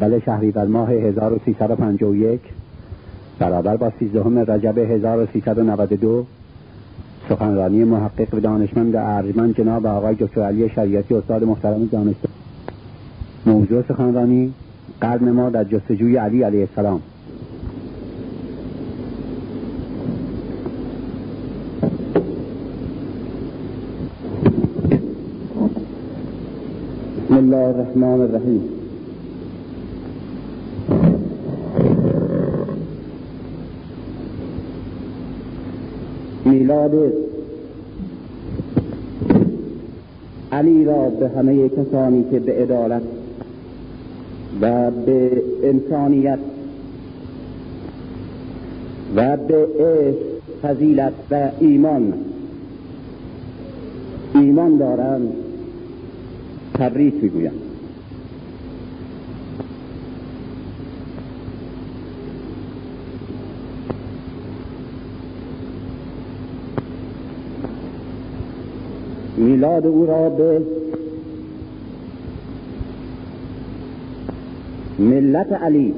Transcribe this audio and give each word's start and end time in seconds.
اول 0.00 0.18
شهریور 0.18 0.66
ماه 0.66 0.90
1351 0.90 2.40
برابر 3.38 3.76
با 3.76 3.92
13 4.00 4.52
رجب 4.54 4.78
1392 4.78 6.26
سخنرانی 7.28 7.84
محقق 7.84 8.34
و 8.34 8.40
دانشمند 8.40 8.96
ارجمند 8.96 9.56
جناب 9.56 9.86
آقای 9.86 10.14
دکتر 10.14 10.42
علی 10.42 10.68
شریعتی 10.68 11.14
استاد 11.14 11.44
محترم 11.44 11.86
دانشگاه. 11.86 12.32
موضوع 13.46 13.82
سخنرانی 13.88 14.52
قرن 15.00 15.30
ما 15.30 15.50
در 15.50 15.64
جستجوی 15.64 16.16
علی 16.16 16.42
علیه 16.42 16.60
السلام. 16.60 17.00
بسم 27.24 27.34
الله 27.34 27.56
الرحمن 27.56 28.20
الرحیم. 28.20 28.79
میلاد 36.50 37.12
علی 40.52 40.84
را 40.84 41.10
به 41.10 41.28
همه 41.28 41.68
کسانی 41.68 42.24
که 42.30 42.38
به 42.38 42.52
عدالت 42.52 43.02
و 44.60 44.90
به 44.90 45.42
انسانیت 45.62 46.38
و 49.16 49.36
به 49.36 49.66
عشق 49.80 50.16
فضیلت 50.62 51.12
و 51.30 51.50
ایمان 51.60 52.14
ایمان 54.34 54.76
دارند 54.76 55.32
تبریک 56.74 57.14
می‌گویم. 57.22 57.69
میلاد 69.50 69.86
او 69.86 70.06
را 70.06 70.28
به 70.28 70.62
ملت 74.98 75.52
علی 75.52 75.94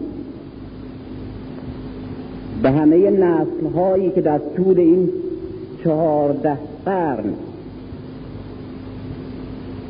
به 2.62 2.70
همه 2.70 3.10
نسل 3.10 3.66
هایی 3.74 4.10
که 4.10 4.20
در 4.20 4.40
طول 4.56 4.78
این 4.78 5.08
چهارده 5.84 6.58
قرن 6.84 7.34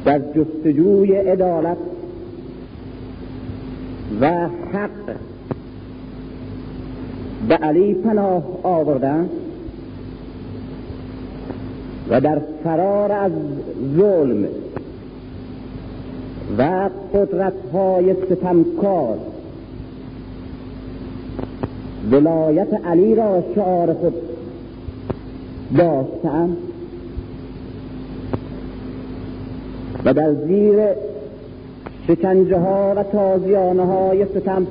در 0.05 0.18
جستجوی 0.18 1.12
عدالت 1.12 1.77
و 4.20 4.48
حق 4.72 5.16
به 7.48 7.55
علی 7.55 7.94
پناه 7.94 8.44
آوردن 8.62 9.28
و 12.11 12.20
در 12.20 12.41
فرار 12.64 13.12
از 13.12 13.33
ظلم 13.97 14.45
و 16.58 16.91
قدرت 17.14 17.53
های 17.72 18.14
ستمکار. 18.14 19.19
ولایت 22.11 22.86
علی 22.86 23.14
را 23.14 23.42
شعار 23.55 23.95
خود 23.95 24.14
داشتند 25.77 26.57
و 30.05 30.14
در 30.14 30.35
زیر 30.35 30.80
شکنجه 32.07 32.58
ها 32.58 32.95
و 32.96 33.02
تازیانه 33.02 33.86
های 33.86 34.27
ستم 34.27 34.67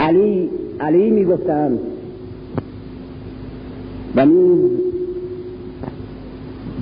علی 0.00 0.50
علی 0.80 1.10
می 1.10 1.24
گفتند 1.24 1.78
و 4.16 4.24
نیز 4.24 4.70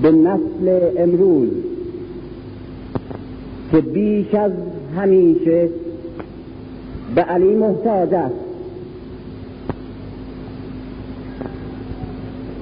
به 0.02 0.12
نسل 0.12 0.80
امروز 0.96 1.48
که 3.72 3.80
بیش 3.80 4.34
از 4.34 4.52
همیشه 4.96 5.68
به 7.14 7.22
علی 7.22 7.54
محتاج 7.54 8.14
است 8.14 8.34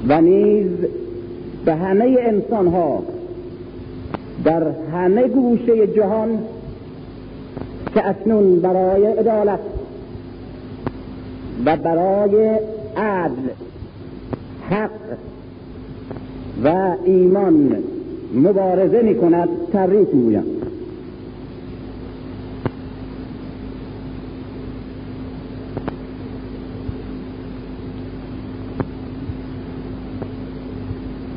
و 0.08 0.20
نیز 0.20 0.68
به 1.64 1.74
همه 1.74 2.16
انسان 2.20 2.66
ها 2.66 3.02
در 4.44 4.66
همه 4.92 5.28
گوشه 5.28 5.86
جهان 5.86 6.38
که 7.94 8.08
اکنون 8.08 8.60
برای 8.60 9.06
عدالت 9.06 9.60
و 11.64 11.76
برای 11.76 12.58
عدل 12.96 13.48
حق 14.72 14.90
و 16.64 16.96
ایمان 17.04 17.76
مبارزه 18.34 19.02
می 19.02 19.14
کند 19.14 19.48
تبریک 19.72 20.14
می‌گویم. 20.14 20.44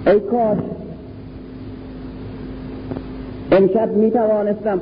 ای 0.07 0.19
کاش 0.19 0.57
امشب 3.51 3.91
می 3.95 4.11
توانستم 4.11 4.81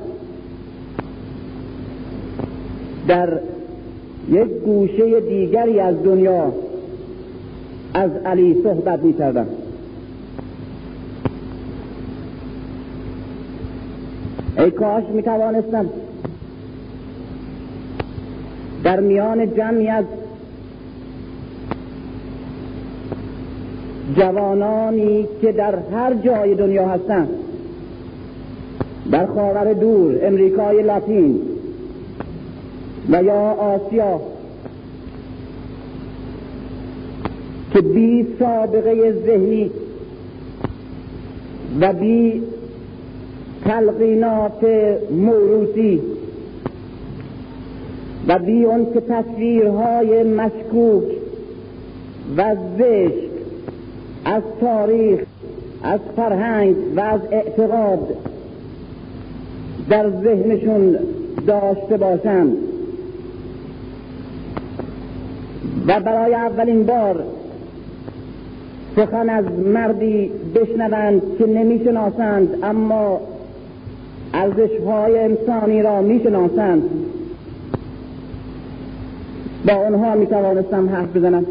در 3.08 3.40
یک 4.30 4.48
گوشه 4.48 5.20
دیگری 5.20 5.80
از 5.80 5.96
دنیا 6.04 6.54
از 7.94 8.12
علی 8.26 8.64
صحبت 8.64 9.00
می 9.00 9.14
کردم 9.14 9.48
ای 14.58 14.72
کاش 14.72 15.04
می 15.14 15.24
توانستم 15.24 15.90
در 18.84 19.00
میان 19.00 19.56
جمعی 19.56 19.88
از 19.88 20.06
جوانانی 24.16 25.28
که 25.42 25.52
در 25.52 25.80
هر 25.94 26.14
جای 26.14 26.56
دنیا 26.56 26.88
هستند 26.88 27.30
در 29.12 29.26
خاور 29.26 29.74
دور 29.74 30.20
امریکای 30.22 30.84
لاتین 30.84 31.42
و 33.10 33.24
یا 33.24 33.34
آسیا 33.52 34.22
که 37.74 37.82
بی 37.82 38.28
سابقه 38.40 39.12
ذهنی 39.26 39.72
و 41.82 41.94
بی 41.94 42.42
تلقینات 43.66 44.64
موروسی 45.12 46.02
و 48.28 48.40
بی 48.40 48.64
اون 48.64 48.94
که 48.94 49.02
تصویرهای 49.02 50.24
مشکوک 50.24 51.04
و 52.38 52.56
زشت 52.78 53.34
از 54.26 54.44
تاریخ 54.62 55.20
از 55.84 56.00
فرهنگ 56.16 56.76
و 56.96 57.00
از 57.00 57.22
اعتقاد 57.32 58.16
در 59.90 60.10
ذهنشون 60.10 60.98
داشته 61.48 61.98
باشند. 61.98 62.58
و 65.88 66.00
برای 66.00 66.34
اولین 66.34 66.86
بار 66.86 67.24
سخن 68.96 69.30
از 69.30 69.46
مردی 69.74 70.32
بشنوند 70.56 71.22
که 71.38 71.46
نمی‌شناسند 71.46 72.50
اما 72.64 73.22
ارزشهای 74.34 75.20
انسانی 75.20 75.82
را 75.82 76.02
می‌شناسند. 76.02 76.84
با 79.68 79.74
آنها 79.74 80.16
می‌توانستم 80.16 80.90
حرف 80.90 81.18
بزنم. 81.18 81.46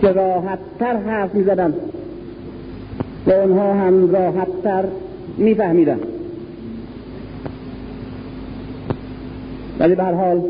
که 0.00 0.12
راحتتر 0.12 0.96
حرف 0.96 1.34
می‌زدم. 1.34 1.74
و 3.26 3.32
آنها 3.32 3.74
هم 3.74 4.10
راحتتر 4.10 4.84
میفهمیدن 5.38 5.98
ولی 9.78 9.94
به 9.94 10.02
حال 10.02 10.40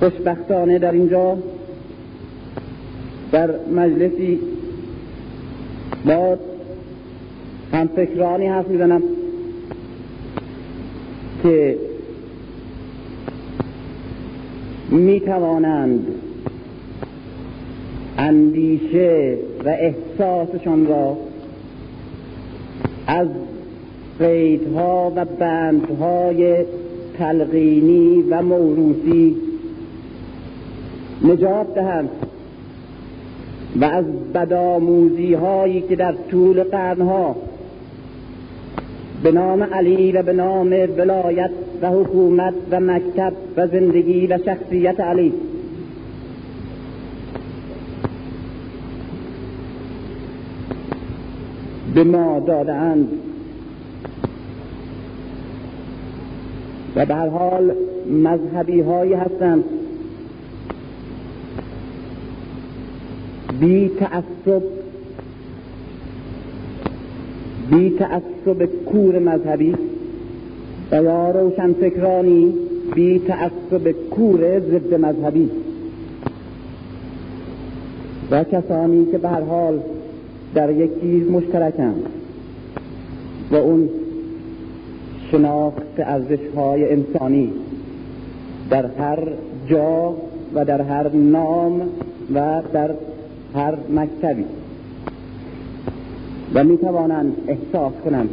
خوشبختانه 0.00 0.78
در 0.78 0.92
اینجا 0.92 1.36
در 3.32 3.50
مجلسی 3.76 4.38
با 6.06 6.38
هم 7.72 7.86
فکرانی 7.86 8.46
حرف 8.46 8.68
می‌زنم 8.68 9.02
که 11.42 11.78
می 14.90 15.20
توانند 15.20 16.06
اندیشه 18.18 19.38
و 19.64 19.68
احساسشان 19.68 20.86
را 20.86 21.16
از 23.06 23.28
قیدها 24.18 25.12
و 25.16 25.24
بندهای 25.24 26.64
تلقینی 27.18 28.22
و 28.30 28.42
موروسی 28.42 29.36
نجات 31.24 31.74
دهند. 31.74 32.08
و 33.80 33.84
از 33.84 34.04
بدآموزی 34.34 35.34
هایی 35.34 35.80
که 35.80 35.96
در 35.96 36.14
طول 36.30 36.62
قرنها 36.62 37.36
به 39.22 39.32
نام 39.32 39.62
علی 39.62 40.12
و 40.12 40.22
به 40.22 40.32
نام 40.32 40.72
ولایت 40.98 41.50
و 41.82 41.90
حکومت 41.90 42.54
و 42.70 42.80
مکتب 42.80 43.32
و 43.56 43.66
زندگی 43.66 44.26
و 44.26 44.38
شخصیت 44.44 45.00
علی. 45.00 45.32
به 51.94 52.04
ما 52.04 52.40
دادند 52.40 53.08
و 56.96 57.06
به 57.06 57.14
حال 57.14 57.74
مذهبی 58.10 58.80
هایی 58.80 59.14
هستند 59.14 59.64
بی 63.62 63.88
تعصب 63.88 64.62
بی 67.70 67.90
تعصب 67.98 68.64
کور 68.64 69.18
مذهبی 69.18 69.74
و 70.92 71.02
یا 71.02 71.30
روشن 71.30 71.72
فکرانی 71.72 72.54
بی 72.94 73.18
تعصب 73.18 73.92
کور 74.10 74.60
ضد 74.60 74.94
مذهبی. 74.94 75.50
و 78.30 78.44
کسانی 78.44 79.06
که 79.06 79.18
به 79.18 79.28
هر 79.28 79.40
حال 79.40 79.80
در 80.54 80.70
یک 80.70 81.00
چیز 81.00 81.30
مشترکند 81.30 82.06
و 83.50 83.56
اون 83.56 83.88
شناخت 85.30 85.98
ارزش 85.98 86.40
های 86.56 86.92
انسانی 86.92 87.52
در 88.70 88.86
هر 88.86 89.18
جا 89.68 90.14
و 90.54 90.64
در 90.64 90.80
هر 90.80 91.08
نام 91.08 91.80
و 92.34 92.62
در 92.72 92.90
هر 93.54 93.74
مکتبی. 93.90 94.44
و 96.54 96.64
می 96.64 96.78
توانند 96.78 97.36
احساس 97.46 97.92
کنند 98.04 98.30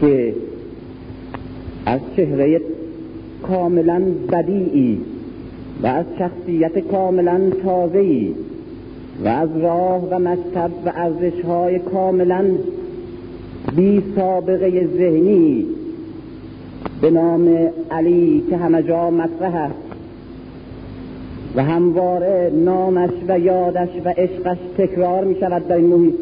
که 0.00 0.34
از 1.86 2.00
چهره 2.16 2.60
کاملا 3.42 4.02
بدیعی 4.32 5.00
و 5.82 5.86
از 5.86 6.06
شخصیت 6.18 6.78
کاملا 6.78 7.50
تازه‌ای 7.64 8.34
و 9.24 9.28
از 9.28 9.48
راه 9.56 10.08
و 10.10 10.18
مکتب 10.18 10.70
و 10.86 10.92
ارزش 10.96 11.40
های 11.44 11.78
کاملا 11.78 12.44
بی 13.76 14.02
سابقه 14.16 14.86
ذهنی 14.96 15.66
به 17.00 17.10
نام 17.10 17.68
علی 17.90 18.44
که 18.50 18.56
همه 18.56 18.82
جا 18.82 19.10
مطرح 19.10 19.54
است. 19.54 19.87
و 21.54 21.64
همواره 21.64 22.52
نامش 22.54 23.10
و 23.28 23.38
یادش 23.38 23.88
و 24.04 24.08
عشقش 24.08 24.58
تکرار 24.78 25.24
می 25.24 25.36
شود 25.40 25.68
در 25.68 25.76
این 25.76 25.86
محیط. 25.86 26.14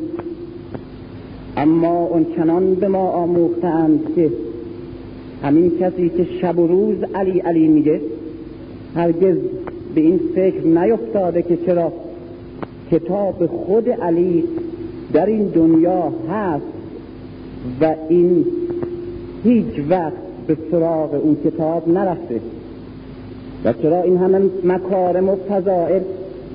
اما 1.56 2.04
اون 2.04 2.26
چنان 2.36 2.74
به 2.74 2.88
ما 2.88 3.08
آموختند 3.08 4.00
که 4.16 4.30
همین 5.42 5.72
کسی 5.80 6.08
که 6.08 6.26
شب 6.40 6.58
و 6.58 6.66
روز 6.66 6.96
علی 7.14 7.38
علی 7.38 7.68
میگه 7.68 8.00
هرگز 8.94 9.36
به 9.94 10.00
این 10.00 10.20
فکر 10.34 10.66
نیفتاده 10.66 11.42
که 11.42 11.56
چرا 11.56 11.92
کتاب 12.90 13.46
خود 13.46 13.88
علی 13.88 14.44
در 15.12 15.26
این 15.26 15.44
دنیا 15.44 16.12
هست 16.30 16.64
و 17.80 17.94
این 18.08 18.44
هیچ 19.44 19.80
وقت 19.88 20.12
به 20.46 20.56
سراغ 20.70 21.14
اون 21.14 21.36
کتاب 21.44 21.88
نرفته. 21.88 22.40
و 23.66 23.72
چرا 23.72 24.02
این 24.02 24.16
همه 24.16 24.40
مکارم 24.64 25.28
و 25.28 25.36
فضائل 25.36 26.02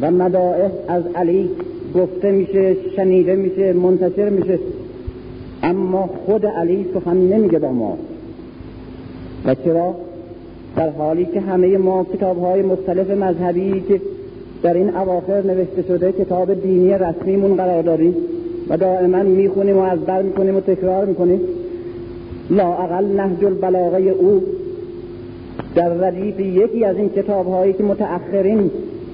و 0.02 0.12
مدائح 0.12 0.70
از 0.88 1.04
علی 1.16 1.50
گفته 1.96 2.32
میشه 2.32 2.76
شنیده 2.96 3.36
میشه 3.36 3.74
منتشر 3.74 4.30
میشه؟ 4.30 4.60
اما 5.64 6.10
خود 6.26 6.46
علی 6.46 6.86
سخن 6.94 7.18
نمیگه 7.18 7.60
با 7.60 7.72
ما. 7.72 7.98
و 9.46 9.56
چرا؟ 9.56 9.96
در 10.76 10.90
حالی 10.90 11.26
که 11.26 11.42
همه 11.42 11.78
ما 11.78 12.06
کتاب 12.14 12.42
های 12.42 12.62
مختلف 12.62 13.10
مذهبی 13.10 13.84
که 13.88 14.02
در 14.64 14.74
این 14.74 14.96
اواخر 14.96 15.42
نوشته 15.42 15.82
شده 15.88 16.12
کتاب 16.12 16.54
دینی 16.54 16.94
رسمیمون 16.94 17.56
قرار 17.56 17.84
داریم 17.84 18.16
و 18.70 18.78
دائما 18.78 19.24
می‌خونیم 19.24 19.78
و 19.78 19.82
از 19.82 20.00
بر 20.00 20.22
می‌کنیم 20.22 20.56
و 20.56 20.60
تکرار 20.60 21.06
می‌کنیم 21.06 21.40
لا 22.50 22.74
اقل 22.74 23.06
نهج 23.06 23.46
البلاغه 23.46 24.00
او 24.02 24.42
در 25.76 25.90
ردیف 25.90 26.40
یکی 26.40 26.86
از 26.86 26.98
این 26.98 27.10
کتاب 27.10 27.48
هایی 27.48 27.74
که 27.74 27.84
متأخرین 27.84 28.72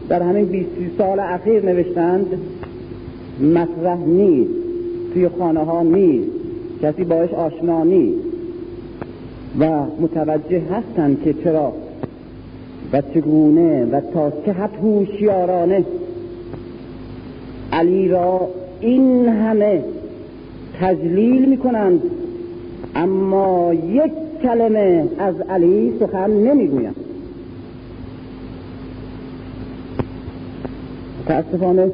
در 0.09 0.21
همین 0.21 0.45
20 0.45 0.69
سال 0.97 1.19
اخیر 1.19 1.65
نوشتند 1.65 2.25
مطرح 3.41 3.97
نیست 3.97 4.51
توی 5.13 5.29
خانه 5.29 5.59
ها 5.59 5.83
نیست 5.83 6.29
کسی 6.81 7.03
باش 7.03 7.33
آشنا 7.33 7.83
نیست. 7.83 8.27
و 9.59 9.85
متوجه 10.01 10.61
هستند 10.71 11.23
که 11.23 11.33
چرا 11.33 11.73
و 12.93 13.01
چگونه 13.01 13.85
و 13.85 14.01
تا 14.13 14.31
چه 14.45 14.51
حد 14.51 14.75
هوشیارانه 14.75 15.85
علی 17.71 18.07
را 18.07 18.47
این 18.79 19.27
همه 19.27 19.83
تجلیل 20.79 21.49
می 21.49 21.57
کنند 21.57 22.01
اما 22.95 23.73
یک 23.73 24.11
کلمه 24.43 25.05
از 25.19 25.35
علی 25.49 25.93
سخن 25.99 26.31
نمی‌گویم. 26.31 26.95
متاسفانه 31.25 31.91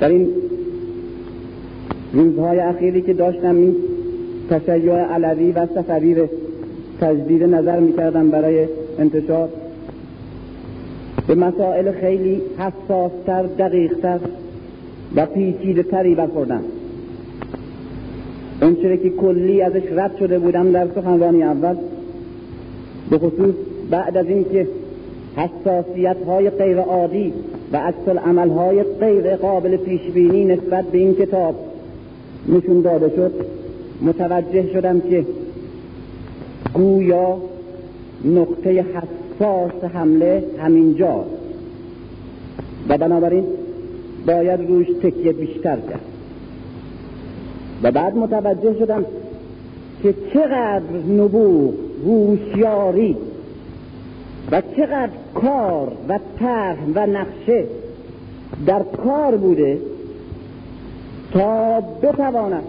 در 0.00 0.08
این 0.08 0.28
روزهای 2.12 2.60
اخیری 2.60 3.02
که 3.02 3.12
داشتم 3.12 3.56
این 3.56 3.76
تشیع 4.50 4.92
علوی 4.92 5.52
و 5.52 5.66
صفوی 5.66 6.28
تجدید 7.00 7.42
نظر 7.42 7.80
می‌کردم 7.80 8.30
برای 8.30 8.66
انتشار. 8.98 9.48
به 11.26 11.34
مسائل 11.34 11.92
خیلی 11.92 12.42
حساستر 12.58 13.42
دقیقتر 13.42 14.18
و 15.16 15.26
پیچیده 15.26 15.82
تری 15.82 16.14
برخوردم. 16.14 16.62
اون 18.64 18.76
که 18.96 19.10
کلی 19.10 19.62
ازش 19.62 19.82
رد 19.92 20.16
شده 20.18 20.38
بودم 20.38 20.72
در 20.72 20.88
سخنرانی 20.94 21.42
اول 21.42 21.76
به 23.10 23.18
خصوص 23.18 23.54
بعد 23.90 24.16
از 24.16 24.26
اینکه 24.26 24.68
حساسیت 25.36 26.16
های 26.26 26.50
غیر 26.50 26.78
عادی 26.78 27.32
و 27.72 27.76
عکس 27.76 28.08
عمل 28.08 28.50
های 28.50 28.82
غیر 28.82 29.36
قابل 29.36 29.76
پیش 29.76 30.00
بینی 30.00 30.44
نسبت 30.44 30.84
به 30.84 30.98
این 30.98 31.14
کتاب 31.14 31.54
نشون 32.48 32.80
داده 32.80 33.16
شد 33.16 33.32
متوجه 34.02 34.72
شدم 34.72 35.00
که 35.00 35.26
گویا 36.74 37.36
نقطه 38.24 38.70
حساس 38.70 39.84
حمله 39.94 40.44
همینجا 40.58 41.24
و 42.88 42.98
بنابراین 42.98 43.44
باید 44.26 44.60
روش 44.68 44.86
تکیه 45.02 45.32
بیشتر 45.32 45.76
کرد. 45.76 46.13
و 47.82 47.92
بعد 47.92 48.16
متوجه 48.16 48.78
شدم 48.78 49.04
که 50.02 50.14
چقدر 50.34 50.96
نبوغ 51.08 51.74
هوشیاری 52.06 53.16
و 54.52 54.62
چقدر 54.76 55.12
کار 55.34 55.92
و 56.08 56.18
طرح 56.38 56.78
و 56.94 57.06
نقشه 57.06 57.64
در 58.66 58.82
کار 58.82 59.36
بوده 59.36 59.78
تا 61.32 61.80
بتواند 61.80 62.64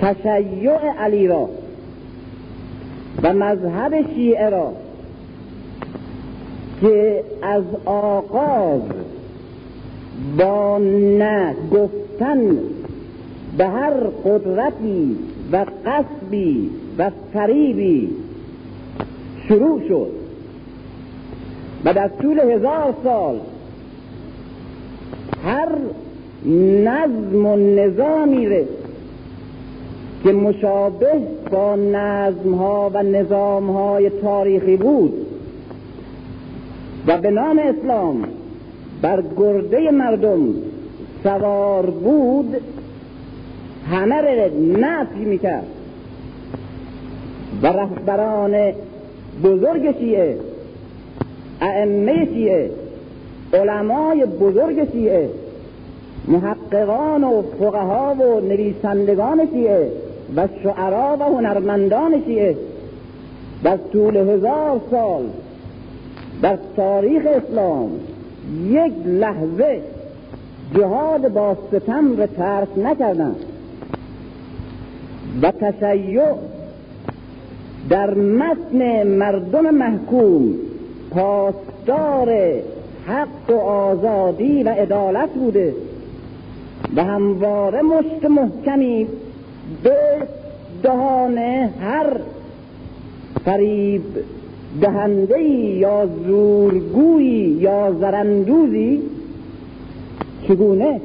تشیع 0.00 0.92
علی 0.98 1.26
را 1.26 1.48
و 3.22 3.34
مذهب 3.34 4.14
شیعه 4.14 4.50
را 4.50 4.72
که 6.80 7.24
از 7.42 7.64
آغاز 7.84 8.80
با 10.38 10.80
گفتن 11.72 12.58
به 13.58 13.66
هر 13.66 13.94
قدرتی 14.24 15.16
و 15.52 15.66
قصبی 15.86 16.70
و 16.98 17.10
فریبی 17.32 18.10
شروع 19.48 19.80
شد. 19.88 20.10
و 21.84 21.94
در 21.94 22.08
طول 22.08 22.38
هزار 22.38 22.94
سال 23.04 23.40
هر 25.44 25.68
نظم 26.84 27.46
و 27.46 27.56
نظامی 27.56 28.48
رسید 28.48 28.84
که 30.24 30.32
مشابه 30.32 31.20
با 31.50 31.76
نظم 31.76 32.54
ها 32.54 32.90
و 32.94 33.02
نظام 33.02 33.70
های 33.70 34.10
تاریخی 34.10 34.76
بود 34.76 35.26
و 37.06 37.18
به 37.18 37.30
نام 37.30 37.58
اسلام 37.58 38.24
بر 39.04 39.22
گرده 39.36 39.90
مردم 39.90 40.54
سوار 41.22 41.90
بود 41.90 42.56
همه 43.90 44.20
را 44.20 44.48
نفی 44.78 45.24
می‌کرد. 45.24 45.66
و 47.62 47.66
رهبران 47.66 48.72
بزرگ 49.44 49.98
شیعه 49.98 50.36
ائمه 51.60 52.24
شیعه 52.24 52.70
علمای 53.52 54.26
بزرگ 54.26 54.92
شیعه 54.92 55.28
محققان 56.28 57.24
و 57.24 57.42
فقها 57.42 58.14
و 58.14 58.40
نویسندگان 58.40 59.48
شیعه 59.52 59.90
و 60.36 60.48
شعرا 60.62 61.16
و 61.20 61.22
هنرمندان 61.22 62.22
شیعه. 62.26 62.56
در 63.64 63.76
طول 63.92 64.16
هزار 64.16 64.80
سال 64.90 65.24
در 66.42 66.58
تاریخ 66.76 67.22
اسلام 67.26 67.90
یک 68.52 68.92
لحظه 69.06 69.80
جهاد 70.74 71.28
با 71.28 71.56
ستم 71.68 72.16
را 72.16 72.26
ترک 72.26 72.68
نکردند 72.78 73.36
و 75.42 75.50
تشیع 75.50 76.22
در 77.88 78.14
متن 78.14 79.02
مردم 79.02 79.70
محکوم 79.70 80.54
پاسدار 81.10 82.60
حق 83.06 83.50
و 83.50 83.54
آزادی 83.60 84.62
و 84.62 84.68
عدالت 84.68 85.30
بوده 85.30 85.74
و 86.96 87.04
همواره 87.04 87.82
مشت 87.82 88.24
محکمی 88.24 89.06
به 89.82 89.96
دهان 90.82 91.38
هر 91.80 92.20
فریب 93.44 94.02
دهنده 94.80 95.42
یا 95.42 96.08
زورگویی 96.26 97.56
یا 97.60 97.92
زرندوزی؟ 98.00 99.02
چگونه؟ 100.48 101.00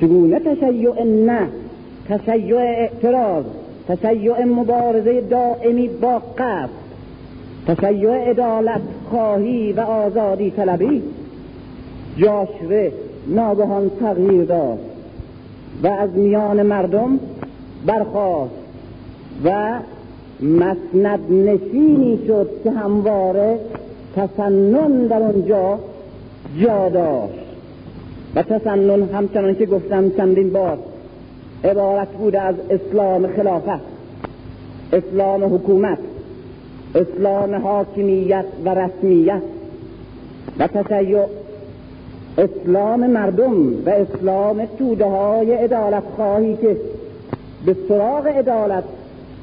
چگونه 0.00 0.38
تشیع 0.40 1.04
نه 1.04 1.48
تشیع 2.08 2.56
اعتراض 2.56 3.44
تشیع 3.88 4.44
مبارزه 4.44 5.20
دائمی 5.20 5.88
با 5.88 6.22
قصد 6.38 6.70
تشیع 7.66 8.30
عدالت 8.30 8.80
خواهی 9.10 9.72
و 9.72 9.80
آزادی 9.80 10.50
طلبی؟ 10.50 11.02
جاشره 12.16 12.92
ناگهان 13.26 13.90
تغییر 14.00 14.44
داد 14.44 14.78
و 15.82 15.86
از 15.86 16.10
میان 16.10 16.62
مردم 16.62 17.20
برخواست 17.86 18.54
و 19.44 19.78
مسند 20.40 21.32
نشینی 21.32 22.18
شد 22.26 22.50
که 22.64 22.70
همواره 22.70 23.58
تسنن 24.16 25.06
در 25.06 25.22
اونجا 25.22 25.78
جا 26.60 26.88
داشت. 26.88 27.48
و 28.34 28.42
تسنن 28.42 29.02
همچنان 29.02 29.54
که 29.54 29.66
گفتم 29.66 30.10
چندین 30.10 30.52
بار 30.52 30.78
عبارت 31.64 32.08
بوده 32.08 32.40
از 32.40 32.54
اسلام 32.70 33.26
خلافت 33.26 33.80
اسلام 34.92 35.54
حکومت 35.54 35.98
اسلام 36.94 37.54
حاکمیت 37.54 38.44
و 38.64 38.74
رسمیت 38.74 39.42
و 40.58 40.68
تشیع. 40.68 41.24
اسلام 42.38 43.06
مردم 43.06 43.84
و 43.86 43.90
اسلام 43.90 44.66
توده 44.78 45.04
های 45.04 45.52
عدالت 45.52 46.02
خواهی 46.16 46.56
که 46.56 46.76
به 47.66 47.76
سراغ 47.88 48.26
عدالت 48.26 48.84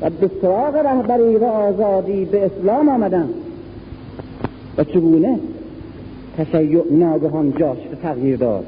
و 0.01 0.09
به 0.09 0.31
سراغ 0.41 0.75
رهبری 0.75 1.35
و 1.35 1.43
آزادی 1.43 2.25
به 2.25 2.45
اسلام 2.45 2.89
آمدن. 2.89 3.29
و 4.77 4.83
چگونه؟ 4.83 5.39
تشیع 6.37 6.83
ناگهان 6.91 7.53
جاش 7.59 7.77
تغییر 8.03 8.37
داد. 8.37 8.65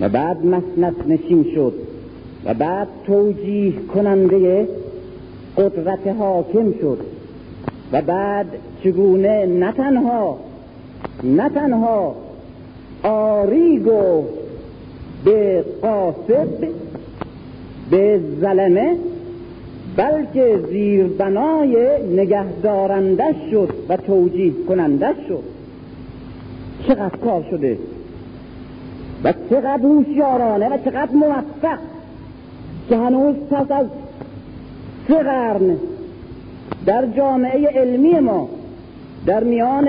و 0.00 0.08
بعد 0.08 0.46
مسند 0.46 0.96
نشین 1.08 1.46
شد 1.54 1.74
و 2.44 2.54
بعد 2.54 2.88
توجیه 3.06 3.72
کننده 3.94 4.68
قدرت 5.56 6.06
حاکم 6.06 6.72
شد. 6.80 6.98
و 7.92 8.02
بعد 8.02 8.46
چگونه 8.84 9.46
نه 9.46 9.72
تنها 9.72 10.38
نه 11.24 11.48
تنها 11.48 12.14
آری 13.02 13.78
گفت 13.78 14.28
به 15.24 15.64
قاسب 15.82 16.68
به 17.90 18.20
ظلمه 18.40 18.96
بلکه 19.96 20.60
زیربنای 20.70 22.02
نگهدارنده 22.16 23.34
شد 23.50 23.74
و 23.88 23.96
توجیه 23.96 24.52
کننده 24.68 25.14
شد. 25.28 25.42
چقدر 26.88 27.16
کار 27.16 27.44
شده؟ 27.50 27.78
و 29.24 29.32
چقدر 29.50 29.82
هوشیارانه 29.82 30.68
و 30.68 30.78
چقدر 30.84 31.12
موفق 31.12 31.78
که 32.88 32.96
هنوز 32.96 33.36
پس 33.36 33.70
از 33.70 33.86
سه 35.08 35.14
قرن 35.14 35.76
در 36.86 37.06
جامعه 37.06 37.66
علمی 37.66 38.20
ما 38.20 38.48
در 39.26 39.44
میان 39.44 39.88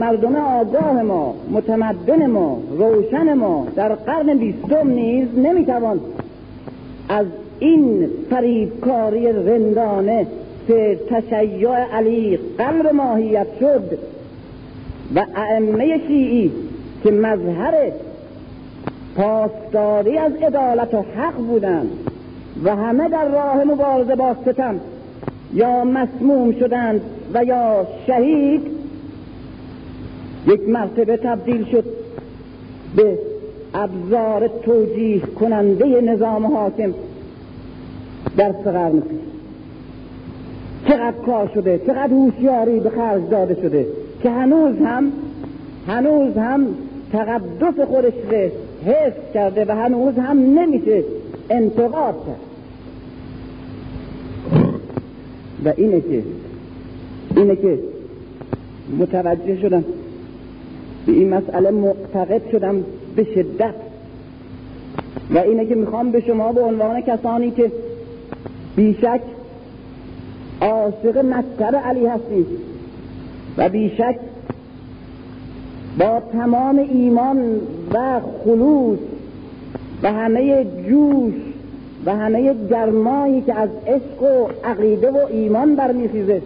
مردم 0.00 0.36
آگاه 0.36 1.02
ما 1.02 1.34
متمدن 1.50 2.26
ما 2.26 2.58
روشن 2.78 3.34
ما 3.34 3.66
در 3.76 3.94
قرن 3.94 4.38
بیستم 4.38 4.90
نیز 4.90 5.28
نمی‌توان 5.38 6.00
از 7.08 7.26
این 7.60 8.08
فریبکاری 8.30 9.32
رندانه 9.32 10.26
که 10.68 10.98
تشیع 11.10 11.70
علی 11.70 12.38
قلب 12.58 12.86
ماهیت 12.94 13.46
شد 13.60 13.98
و 15.14 15.26
ائمه 15.36 16.00
شیعی 16.06 16.52
که 17.04 17.10
مظهر 17.10 17.74
پاسداری 19.16 20.18
از 20.18 20.32
عدالت 20.32 20.94
و 20.94 21.02
حق 21.16 21.36
بودند 21.36 21.90
و 22.64 22.76
همه 22.76 23.08
در 23.08 23.28
راه 23.28 23.64
مبارزه 23.64 24.14
با 24.14 24.36
ستم 24.42 24.80
یا 25.54 25.84
مسموم 25.84 26.52
شدند 26.52 27.00
و 27.34 27.44
یا 27.44 27.86
شهید 28.06 28.62
یک 30.46 30.68
مرتبه 30.68 31.16
تبدیل 31.16 31.64
شد 31.64 31.84
به 32.96 33.18
ابزار 33.74 34.48
توجیه 34.48 35.20
کننده 35.20 36.00
نظام 36.00 36.46
حاکم. 36.46 36.94
در 38.36 38.52
قرن 38.52 39.00
پیش 39.00 39.20
چقدر 40.88 41.16
کار 41.26 41.50
شده 41.54 41.78
چقدر 41.78 42.12
هوشیاری 42.12 42.80
به 42.80 42.90
خرج 42.90 43.22
داده 43.30 43.54
شده 43.54 43.86
که 44.22 44.30
هنوز 44.30 44.76
هم 44.78 45.12
هنوز 45.86 46.36
هم 46.36 46.66
تقدس 47.12 47.80
خودش 47.88 48.12
حفظ 48.86 49.32
کرده 49.34 49.64
و 49.64 49.76
هنوز 49.76 50.14
هم 50.18 50.58
نمیشه 50.58 51.04
انتقاد 51.50 52.14
کرد. 52.26 52.50
و 55.64 55.72
اینه 55.76 56.00
که 56.00 56.22
اینه 57.36 57.56
که 57.56 57.78
متوجه 58.98 59.60
شدم 59.60 59.84
به 61.06 61.12
این 61.12 61.34
مسئله 61.34 61.70
معتقد 61.70 62.42
شدم 62.52 62.84
به 63.16 63.24
شدت. 63.24 63.74
و 65.34 65.38
اینه 65.38 65.66
که 65.66 65.74
می‌خوام 65.74 66.10
به 66.10 66.20
شما 66.20 66.52
به 66.52 66.60
عنوان 66.60 67.00
کسانی 67.00 67.50
که 67.50 67.72
بیشک 68.76 69.20
عاشق 70.60 71.18
مکتب 71.18 71.76
علی 71.76 72.06
هستید 72.06 72.46
و 73.56 73.68
بیشک 73.68 74.18
با 75.98 76.22
تمام 76.32 76.78
ایمان 76.78 77.60
و 77.94 78.20
خلوص 78.44 78.98
و 80.02 80.12
همه 80.12 80.66
جوش 80.88 81.34
و 82.06 82.16
همه 82.16 82.54
گرمایی 82.70 83.40
که 83.40 83.54
از 83.54 83.68
عشق 83.86 84.22
و 84.22 84.48
عقیده 84.64 85.10
و 85.10 85.16
ایمان 85.30 85.76
برمیخیزه. 85.76 86.42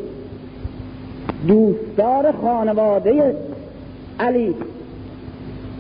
دوستدار 1.49 2.33
خانواده 2.33 3.37
علی 4.21 4.55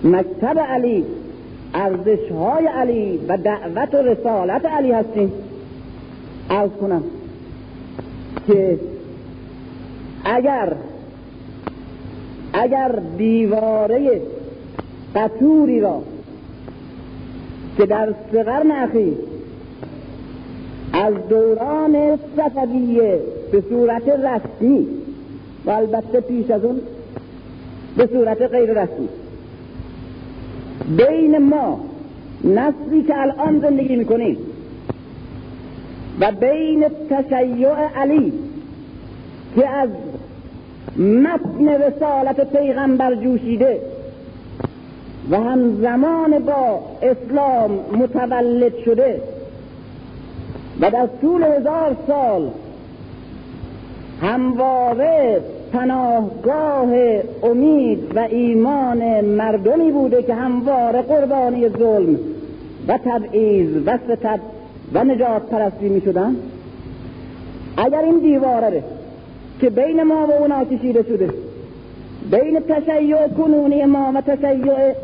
مکتب 0.04 0.58
علی 0.58 1.04
ارزش 1.74 2.32
های 2.32 2.66
علی 2.66 3.20
و 3.28 3.36
دعوت 3.36 3.94
و 3.94 3.96
رسالت 3.96 4.66
علی 4.66 4.92
هستیم. 4.92 5.32
ارز 6.50 6.70
کنم 6.80 7.02
که 8.46 8.78
اگر 10.24 10.72
اگر 12.52 12.98
دیواره 13.18 14.20
قطوری 15.14 15.80
را 15.80 16.02
که 17.76 17.86
در 17.86 18.14
سقرن 18.32 18.70
اخیر 18.70 19.14
از 20.92 21.14
دوران 21.28 22.18
صفویه 22.36 23.20
به 23.52 23.62
صورت 23.68 24.08
رسمی 24.08 24.86
و 25.66 25.70
البته 25.70 26.20
پیش 26.20 26.50
از 26.50 26.64
اون 26.64 26.80
به 27.96 28.06
صورت 28.12 28.42
غیر 28.42 28.82
رسمی 28.82 29.08
بین 30.96 31.38
ما 31.38 31.80
نسلی 32.44 33.02
که 33.02 33.20
الان 33.20 33.60
زندگی 33.60 33.96
می‌کنیم 33.96 34.36
و 36.20 36.32
بین 36.32 36.84
تشیع 37.10 37.74
علی 37.96 38.32
که 39.56 39.68
از 39.68 39.88
متن 40.96 41.68
رسالت 41.68 42.52
پیغمبر 42.52 43.14
جوشیده 43.14 43.80
و 45.30 45.36
هم 45.36 45.80
زمان 45.82 46.38
با 46.38 46.80
اسلام 47.02 47.70
متولد 47.92 48.78
شده 48.84 49.20
و 50.80 50.90
در 50.90 51.08
طول 51.20 51.42
هزار 51.42 51.96
سال 52.06 52.50
همواره 54.22 55.40
پناهگاه 55.72 56.88
امید 57.42 58.16
و 58.16 58.18
ایمان 58.18 59.20
مردمی 59.20 59.90
بوده 59.90 60.22
که 60.22 60.34
همواره 60.34 61.02
قربانی 61.02 61.68
ظلم 61.68 62.18
و 62.88 62.98
تبعیض 63.04 63.76
و 63.86 63.98
ستد 63.98 64.40
و 64.92 65.04
نجات 65.04 65.42
پرستی 65.42 65.88
می 65.88 66.00
شدن 66.00 66.36
اگر 67.76 67.98
این 67.98 68.18
دیواره 68.18 68.82
که 69.60 69.70
بین 69.70 70.02
ما 70.02 70.26
و 70.26 70.32
اونا 70.32 70.64
کشیده 70.64 71.02
شده 71.02 71.30
بین 72.30 72.60
تشیع 72.60 73.28
کنونی 73.28 73.84
ما 73.84 74.12
و 74.14 74.20
تشیع 74.20 74.94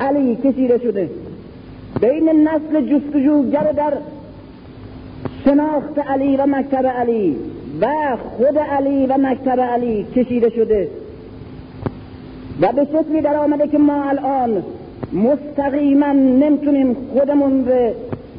علی 0.00 0.36
کشیده 0.36 0.78
شده 0.78 1.10
بین 2.00 2.48
نسل 2.48 2.80
جستجوگر 2.80 3.72
در 3.72 3.92
شناخت 5.44 5.98
علی 5.98 6.36
و 6.36 6.46
مکتب 6.46 6.86
علی 6.86 7.36
و 7.80 7.86
خود 8.16 8.58
علی 8.58 9.06
و 9.06 9.18
مکتب 9.18 9.60
علی 9.60 10.06
کشیده 10.16 10.50
شده 10.50 10.88
و 12.60 12.72
به 12.72 12.84
شکلی 12.84 13.20
در 13.20 13.36
آمده 13.36 13.68
که 13.68 13.78
ما 13.78 14.04
الان 14.04 14.62
مستقیما 15.12 16.12
نمی‌تونیم 16.12 16.96
خودمون 17.12 17.62
به 17.62 17.94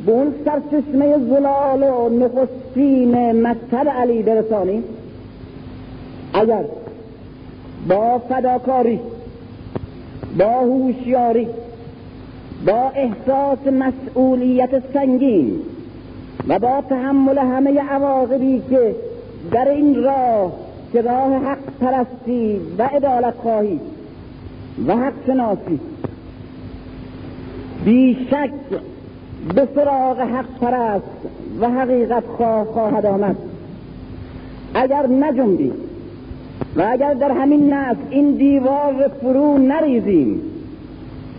به 0.06 0.12
اون 0.12 0.34
سرچشمه 0.46 1.18
زلال 1.20 1.84
و 1.84 2.10
نخستین 2.10 3.42
مکتب 3.48 3.90
علی 3.90 4.24
برسانیم 4.24 4.84
اگر 6.34 6.66
با 7.88 8.20
فداکاری 8.20 9.00
با 10.40 10.46
هوشیاری 10.46 11.48
با 12.66 12.92
احساس 12.96 13.68
مسئولیت 13.68 14.84
سنگین 14.94 15.60
و 16.48 16.60
با 16.60 16.84
تحمل 16.90 17.38
همه 17.38 17.80
عواقبی 17.80 18.62
که 18.70 18.96
در 19.52 19.68
این 19.68 20.04
راه 20.04 20.52
که 20.94 21.02
راه 21.02 21.36
حق 21.36 21.60
پرستی 21.82 22.60
و 22.78 22.84
عدالت 22.84 23.34
خواهی 23.34 23.80
و 24.88 24.96
حق 24.96 25.14
شناسی 25.28 25.80
بیشک 27.86 28.52
به 29.56 29.68
سراغ 29.76 30.20
حق 30.20 30.60
پرست 30.62 31.04
و 31.62 31.70
حقیقت 31.70 32.24
خواه 32.38 32.66
خواهد 32.66 33.06
آمد. 33.06 33.36
اگر 34.74 35.08
نجنبی 35.08 35.72
و 36.76 36.88
اگر 36.92 37.14
در 37.14 37.32
همین 37.32 37.74
نسل 37.74 38.00
این 38.10 38.32
دیوار 38.32 39.12
فرو 39.22 39.58
نریزیم 39.58 40.42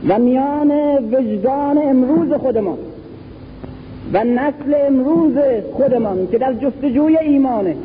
و 0.09 0.19
میان 0.19 0.71
وجدان 1.13 1.79
امروز 1.79 2.33
خودمان 2.33 2.79
و 4.13 4.25
نسل 4.25 4.75
امروز 4.87 5.35
خودمان 5.73 6.29
که 6.31 6.39
در 6.39 6.53
جستجوی 6.53 7.19
ایمانه 7.19 7.77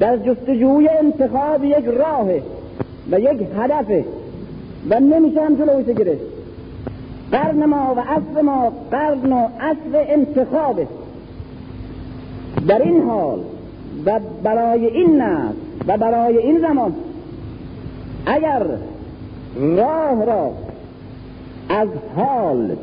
در 0.00 0.16
جستجوی 0.16 0.88
انتخاب 0.88 1.64
یک 1.64 1.84
راه 1.84 2.28
و 3.10 3.20
یک 3.20 3.46
هدفه 3.58 4.04
و 4.90 5.00
نمیشه 5.00 5.42
هم 5.42 5.54
جلوش 5.54 5.96
گرفت 5.96 6.35
قرن 7.32 7.64
ما 7.64 7.94
و 7.96 8.00
اصل 8.00 8.44
ما 8.44 8.72
قرن 8.90 9.32
و 9.32 9.48
اصل 9.60 9.94
انتخابه. 9.94 10.86
در 12.68 12.82
این 12.82 13.02
حال 13.02 13.38
و 14.06 14.20
برای 14.42 14.86
این 14.86 15.22
نسل 15.22 15.54
و 15.88 15.96
برای 15.96 16.38
این 16.38 16.60
زمان 16.60 16.94
اگر 18.26 18.62
راه 19.56 20.24
را 20.24 20.52
از 21.68 21.88
حال 22.16 22.76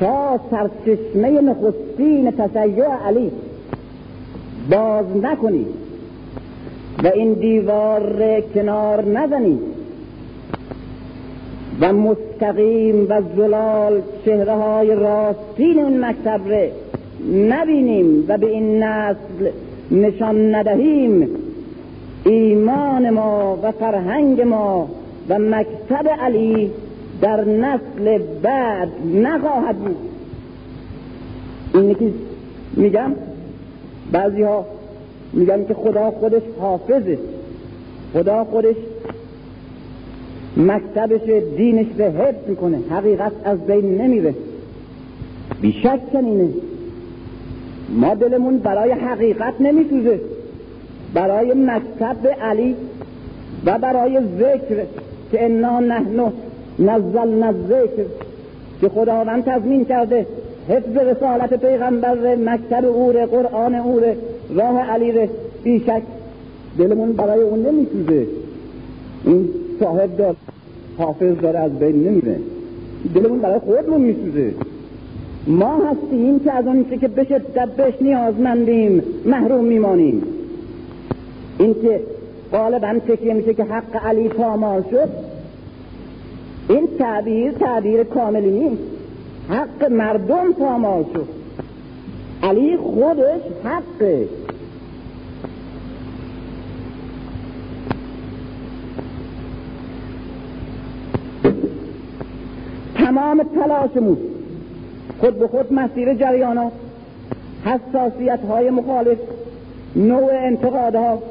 تا 0.00 0.40
سرچشمه 0.50 1.40
نخستین 1.40 2.30
تشیع 2.30 2.94
علی 3.06 3.30
باز 4.70 5.04
نکنید 5.22 5.66
و 7.04 7.06
این 7.06 7.32
دیوار 7.32 8.40
کنار 8.54 9.04
نزنید 9.04 9.75
و 11.80 11.92
مستقیم 11.92 13.06
و 13.08 13.22
زلال 13.36 14.02
چهره 14.24 14.52
های 14.52 14.94
راستین 14.94 15.78
اون 15.78 16.04
مکتب 16.04 16.40
ره 16.48 16.72
نبینیم 17.32 18.24
و 18.28 18.38
به 18.38 18.46
این 18.46 18.82
نسل 18.82 19.50
نشان 19.90 20.54
ندهیم. 20.54 21.28
ایمان 22.24 23.10
ما 23.10 23.58
و 23.62 23.72
فرهنگ 23.72 24.40
ما 24.40 24.88
و 25.28 25.38
مکتب 25.38 26.08
علی 26.20 26.70
در 27.20 27.44
نسل 27.44 28.18
بعد 28.42 28.88
نخواهد 29.14 29.76
بود. 29.76 29.96
اینی 31.74 31.94
که 31.94 32.12
میگم 32.76 33.12
بعضی 34.12 34.42
ها 34.42 34.66
میگن 35.32 35.64
که 35.66 35.74
خدا 35.74 36.10
خودش 36.10 36.42
حافظه. 36.60 37.18
خدا 38.12 38.44
خودش 38.44 38.76
مکتبش 40.56 41.28
دینش 41.56 41.86
به 41.86 42.04
حفظ 42.04 42.48
می‌کنه. 42.48 42.78
حقیقت 42.90 43.32
از 43.44 43.58
بین 43.66 44.00
نمیره. 44.00 44.34
بیشک 45.60 46.00
چنینه. 46.12 46.48
ما 47.88 48.14
دلمون 48.14 48.58
برای 48.58 48.90
حقیقت 48.90 49.54
نمیسوزه. 49.60 50.20
برای 51.14 51.54
مکتب 51.54 52.26
علی 52.40 52.76
و 53.66 53.78
برای 53.78 54.20
ذکر 54.38 54.84
که 55.32 55.44
انا 55.44 55.80
نحن 55.80 56.32
نزل 56.78 57.52
ذکر 57.68 58.04
که 58.80 58.88
خداوند 58.88 59.44
تضمین 59.44 59.84
کرده. 59.84 60.26
حفظ 60.68 60.96
رسالت 60.96 61.54
پیغمبر 61.54 62.34
مکتب 62.34 62.84
اوره 62.84 63.26
قرآن 63.26 63.74
اوره 63.74 64.16
راه 64.54 64.80
علی 64.80 65.12
ره. 65.12 65.28
بیشک 65.64 66.02
دلمون 66.78 67.12
برای 67.12 67.40
اون 67.40 67.66
نمیسوزه. 67.66 68.26
این 69.24 69.48
صاحب 69.80 70.16
دار 70.16 70.36
حافظ 70.98 71.40
داره 71.42 71.58
از 71.58 71.78
بین 71.78 72.08
نمیره. 72.08 72.38
دلمون 73.14 73.38
برای 73.38 73.58
خودمون 73.58 74.00
میسوزه. 74.00 74.54
ما 75.46 75.76
هستیم 75.76 76.40
که 76.40 76.52
از 76.52 76.66
اون 76.66 76.84
که 77.00 77.08
به 77.08 77.24
شدت 77.24 77.68
بهش 77.68 77.94
نیازمندیم 78.00 79.02
محروم 79.24 79.64
میمانیم. 79.64 80.22
این 81.58 81.74
که 81.82 82.00
غالبا 82.52 82.98
تکیه 83.08 83.34
میشه 83.34 83.54
که 83.54 83.64
حق 83.64 84.06
علی 84.06 84.28
پامال 84.28 84.82
شد 84.90 85.08
این 86.68 86.88
تعبیر 86.98 87.52
تعبیر 87.52 88.04
کاملی 88.04 88.50
نیست. 88.50 88.82
حق 89.48 89.90
مردم 89.90 90.52
پامال 90.52 91.04
شد. 91.14 91.28
علی 92.42 92.76
خودش 92.76 93.40
حقه. 93.64 94.28
تمام 103.06 103.42
تلاشمون. 103.42 104.16
خود 105.18 105.38
به 105.38 105.48
خود 105.48 105.72
مسیر 105.72 106.14
جریانات 106.14 106.72
حساسیت 107.64 108.38
های 108.48 108.70
مخالف 108.70 109.18
نوع 109.96 110.30
انتقادها 110.32 111.22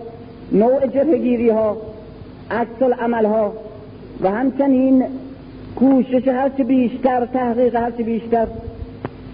نوع 0.51 0.87
جبهگیری 0.87 1.49
ها 1.49 1.77
عکس 2.51 2.81
العمل 2.81 3.25
ها 3.25 3.53
و 4.21 4.31
همچنین 4.31 5.03
کوشش 5.75 6.27
هرچه 6.27 6.63
بیشتر 6.63 7.25
تحقیق 7.25 7.75
هرچه 7.75 8.03
بیشتر 8.03 8.47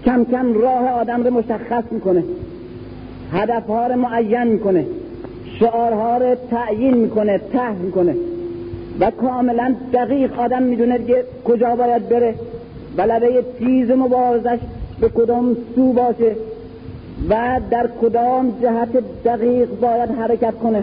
کم 0.04 0.24
کم 0.24 0.54
راه 0.54 0.88
آدم 0.90 1.24
رو 1.24 1.30
مشخص 1.30 1.84
می‌کنه. 1.90 2.24
هدفها 3.32 3.86
رو 3.86 3.96
معین 3.96 4.44
می‌کنه. 4.44 4.86
شعارها 5.60 6.18
رو 6.18 6.36
تعیین 6.50 6.94
می‌کنه 6.94 7.38
ته 7.52 7.72
می‌کنه. 7.72 8.14
و 9.00 9.10
کاملا 9.10 9.74
دقیق 9.92 10.40
آدم 10.40 10.62
می‌دونه 10.62 11.04
که 11.04 11.24
کجا 11.44 11.76
باید 11.76 12.08
بره. 12.08 12.34
و 12.96 13.02
لبه 13.02 13.44
تیز 13.58 13.90
مبارزش 13.90 14.58
به 15.00 15.08
کدام 15.08 15.56
سو 15.74 15.92
باشه 15.92 16.36
و 17.30 17.60
در 17.70 17.88
کدام 18.02 18.52
جهت 18.62 19.22
دقیق 19.24 19.68
باید 19.80 20.10
حرکت 20.10 20.54
کنه. 20.54 20.82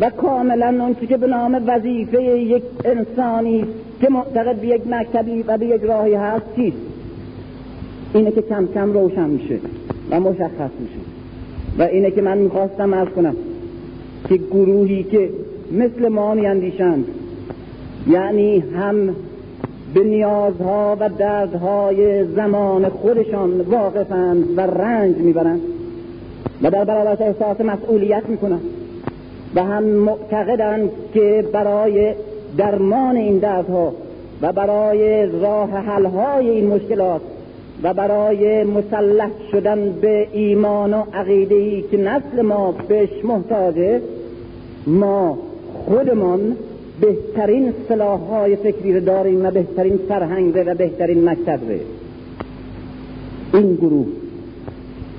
و 0.00 0.10
کاملا 0.10 0.84
اون 0.84 0.94
که 1.08 1.16
به 1.16 1.26
نام 1.26 1.62
وظیفه 1.66 2.22
یک 2.22 2.62
انسانی 2.84 3.64
که 4.00 4.08
معتقد 4.10 4.56
به 4.56 4.66
یک 4.66 4.82
مکتبی 4.86 5.42
و 5.42 5.58
به 5.58 5.66
یک 5.66 5.82
راهی 5.82 6.14
هست 6.14 6.44
چیست؟ 6.56 6.76
اینه 8.14 8.30
که 8.30 8.42
کم 8.42 8.68
کم 8.74 8.92
روشن 8.92 9.30
میشه 9.30 9.58
و 10.10 10.20
مشخص 10.20 10.70
میشه. 10.80 11.00
و 11.78 11.82
اینه 11.82 12.10
که 12.10 12.22
من 12.22 12.38
می‌خواستم 12.38 12.94
ارز 12.94 13.08
کنم 13.08 13.36
که 14.28 14.36
گروهی 14.36 15.02
که 15.02 15.30
مثل 15.72 16.08
ما 16.08 16.34
میاندیشند 16.34 17.04
یعنی 18.06 18.58
هم 18.58 19.16
به 19.94 20.04
نیازها 20.04 20.96
و 21.00 21.08
دردهای 21.08 22.24
زمان 22.24 22.88
خودشان 22.88 23.60
واقفند 23.60 24.58
و 24.58 24.60
رنج 24.60 25.16
می‌برند 25.16 25.60
و 26.62 26.70
در 26.70 26.84
برابرش 26.84 27.20
احساس 27.20 27.60
مسئولیت 27.60 28.22
می‌کنند 28.28 28.62
و 29.54 29.64
هم 29.64 29.84
معتقدند 29.84 30.90
که 31.14 31.44
برای 31.52 32.14
درمان 32.56 33.16
این 33.16 33.38
دردها 33.38 33.92
و 34.42 34.52
برای 34.52 35.26
راه 35.26 35.70
حلهای 35.70 36.50
این 36.50 36.66
مشکلات 36.66 37.20
و 37.82 37.94
برای 37.94 38.64
مسلح 38.64 39.30
شدن 39.52 39.92
به 40.00 40.28
ایمان 40.32 40.94
و 40.94 41.02
عقیده 41.14 41.82
که 41.82 41.96
نسل 41.96 42.42
ما 42.42 42.74
بهش 42.88 43.24
محتاجه 43.24 44.00
ما 44.86 45.38
خودمان 45.86 46.56
بهترین 47.00 47.72
سلاح 47.88 48.20
های 48.20 48.56
فکری 48.56 49.00
داریم 49.00 49.46
و 49.46 49.50
بهترین 49.50 49.98
فرهنگ 50.08 50.62
و 50.66 50.74
بهترین 50.74 51.28
مکتب 51.28 51.60
این 53.54 53.74
گروه 53.74 54.06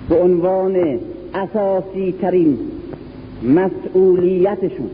به 0.10 0.16
عنوان 0.16 1.00
اساسی 1.34 2.16
ترین 2.22 2.58
مسئولیتشون 3.44 4.90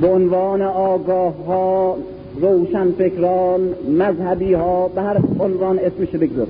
به 0.00 0.06
عنوان 0.06 0.62
آگاه 0.62 1.44
ها 1.46 1.96
روشن 2.40 2.90
فکران 2.90 3.60
مذهبی 3.98 4.54
ها 4.54 4.88
به 4.88 5.02
هر 5.02 5.16
عنوان 5.40 5.78
اسمش 5.78 6.08
بگذار 6.08 6.46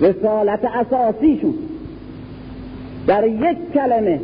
رسالت 0.00 0.60
اساسیشون 0.64 1.54
در 3.06 3.26
یک 3.28 3.72
کلمه 3.74 4.20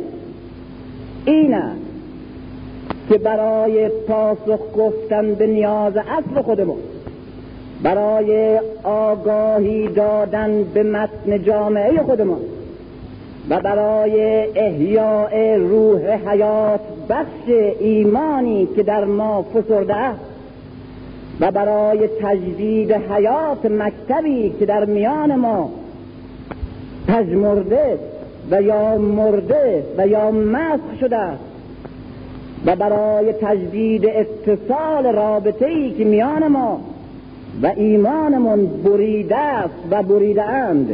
این 1.25 1.53
است 1.53 1.82
که 3.13 3.19
برای 3.19 3.89
پاسخ 3.89 4.59
گفتن 4.77 5.33
به 5.35 5.47
نیاز 5.47 5.93
اصل 5.97 6.41
خودمون 6.41 6.77
برای 7.83 8.59
آگاهی 8.83 9.87
دادن 9.87 10.63
به 10.63 10.83
متن 10.83 11.43
جامعه 11.43 12.03
خودمون 12.03 12.37
و 13.49 13.59
برای 13.59 14.47
احیاء 14.55 15.55
روح 15.57 16.29
حیات 16.29 16.79
بخش 17.09 17.49
ایمانی 17.79 18.67
که 18.75 18.83
در 18.83 19.05
ما 19.05 19.43
فسرده 19.43 20.09
و 21.39 21.51
برای 21.51 22.09
تجدید 22.21 22.91
حیات 22.91 23.65
مکتبی 23.65 24.49
که 24.59 24.65
در 24.65 24.85
میان 24.85 25.35
ما 25.35 25.69
پژمرده 27.07 27.97
و 28.51 28.61
یا 28.61 28.97
مرده 28.97 29.83
و 29.97 30.07
یا 30.07 30.31
مسخ 30.31 30.99
شده 30.99 31.52
و 32.65 32.75
برای 32.75 33.33
تجدید 33.41 34.05
اتصال 34.05 35.15
رابطه 35.15 35.65
ای 35.65 35.91
که 35.91 36.03
میان 36.03 36.47
ما 36.47 36.81
و 37.61 37.67
ایمانمون 37.67 38.67
بریده 38.67 39.37
است 39.37 39.73
و 39.91 40.03
بریده 40.03 40.43
اند 40.43 40.89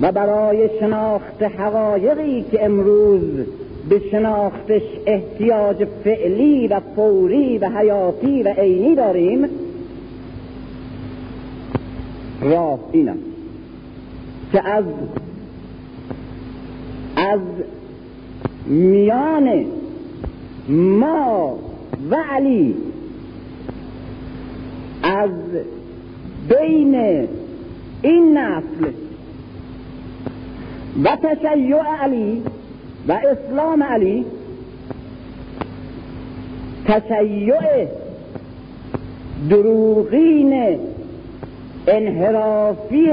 و 0.00 0.12
برای 0.12 0.70
شناخت 0.80 1.42
حقایقی 1.42 2.44
که 2.50 2.64
امروز 2.64 3.22
به 3.88 4.02
شناختش 4.10 4.82
احتیاج 5.06 5.84
فعلی 6.04 6.68
و 6.68 6.80
فوری 6.96 7.58
و 7.58 7.68
حیاتی 7.68 8.42
و 8.42 8.48
عینی 8.48 8.94
داریم 8.94 9.48
راه 12.42 12.78
اینم 12.92 13.18
که 14.52 14.68
از 14.68 14.84
از 17.16 17.40
میان 18.66 19.64
ما 20.70 21.58
و 22.10 22.16
علی 22.30 22.74
از 25.02 25.30
بین 26.48 26.94
این 28.02 28.38
نسل 28.38 28.92
و 31.04 31.16
تشیع 31.16 31.82
علی 32.02 32.42
و 33.08 33.12
اسلام 33.12 33.82
علی 33.82 34.24
تشیع 36.86 37.88
دروغین 39.50 40.78
انحرافی 41.92 43.10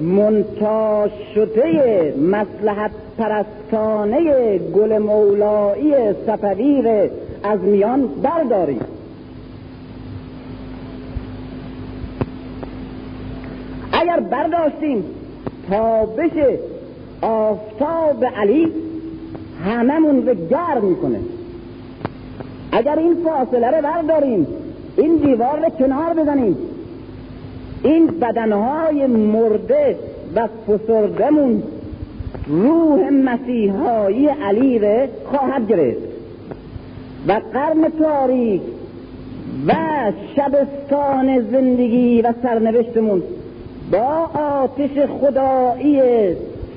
منتاج 0.00 1.10
شده 1.34 2.14
مسلحت 2.30 2.90
پرستانه 3.18 4.58
گل 4.58 4.98
مولایی 4.98 5.94
سفدیر 6.26 6.88
از 7.42 7.60
میان 7.62 8.08
برداریم. 8.22 8.80
اگر 13.92 14.20
برداشتیم 14.20 15.04
تابش 15.70 16.30
آفتاب 17.22 18.24
علی 18.36 18.72
هممون 19.64 20.26
رو 20.26 20.34
گرم 20.34 20.84
می‌کنه. 20.84 21.20
اگر 22.72 22.98
این 22.98 23.16
فاصله 23.24 23.70
رو 23.70 23.82
برداریم 23.82 24.46
این 24.96 25.16
دیوار 25.16 25.58
رو 25.58 25.68
کنار 25.78 26.14
بزنیم. 26.14 26.56
این 27.82 28.06
بدنهای 28.06 29.06
مرده 29.06 29.96
و 30.34 30.48
فسردمون 30.66 31.62
روح 32.46 33.10
مسیحایی 33.10 34.26
علی 34.26 34.78
رو 34.78 35.06
خواهد 35.24 35.68
گرفت. 35.68 36.08
و 37.28 37.40
قرن 37.52 37.88
تاریک 37.98 38.60
و 39.66 39.74
شبستان 40.36 41.40
زندگی 41.50 42.22
و 42.22 42.32
سرنوشتمون 42.42 43.22
با 43.92 44.30
آتش 44.40 44.90
خدایی 45.20 46.00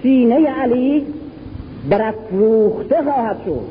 سینه 0.03 0.49
علی 0.49 1.05
برافروخته 1.89 2.95
خواهد 3.03 3.37
شد. 3.45 3.61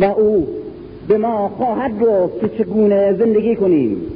و 0.00 0.04
او 0.04 0.46
به 1.08 1.18
ما 1.18 1.48
خواهد 1.48 2.00
گفت 2.00 2.40
که 2.40 2.48
چگونه 2.48 3.12
زندگی 3.12 3.56
کنیم. 3.56 4.11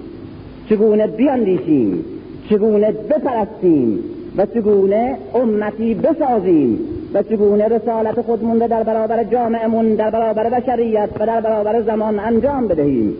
چگونه 0.68 1.06
بیاندیشیم 1.06 2.04
چگونه 2.50 2.92
بپرستیم 2.92 3.98
و 4.36 4.46
چگونه 4.46 5.16
امتی 5.34 5.94
بسازیم 5.94 6.78
و 7.14 7.22
چگونه 7.22 7.68
رسالت 7.68 8.20
خودمون 8.20 8.58
در 8.58 8.82
برابر 8.82 9.24
جامعمون 9.24 9.94
در 9.94 10.10
برابر 10.10 10.60
بشریت 10.60 11.08
و 11.20 11.26
در 11.26 11.40
برابر 11.40 11.82
زمان 11.82 12.18
انجام 12.18 12.68
بدهیم 12.68 13.14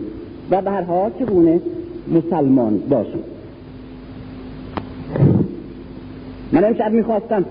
و 0.51 0.61
به 0.61 0.71
هر 0.71 0.81
حال 0.81 1.11
چگونه 1.19 1.61
مسلمان 2.07 2.77
باشیم. 2.89 3.23
من 6.51 6.63
امشب 6.63 6.91
می‌خواستم 6.91 7.45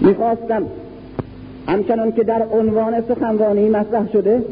می‌خواستم 0.00 0.62
همچنان 1.68 2.12
که 2.12 2.24
در 2.24 2.42
عنوان 2.52 3.02
سخنرانی 3.08 3.68
مطرح 3.68 4.12
شده 4.12 4.42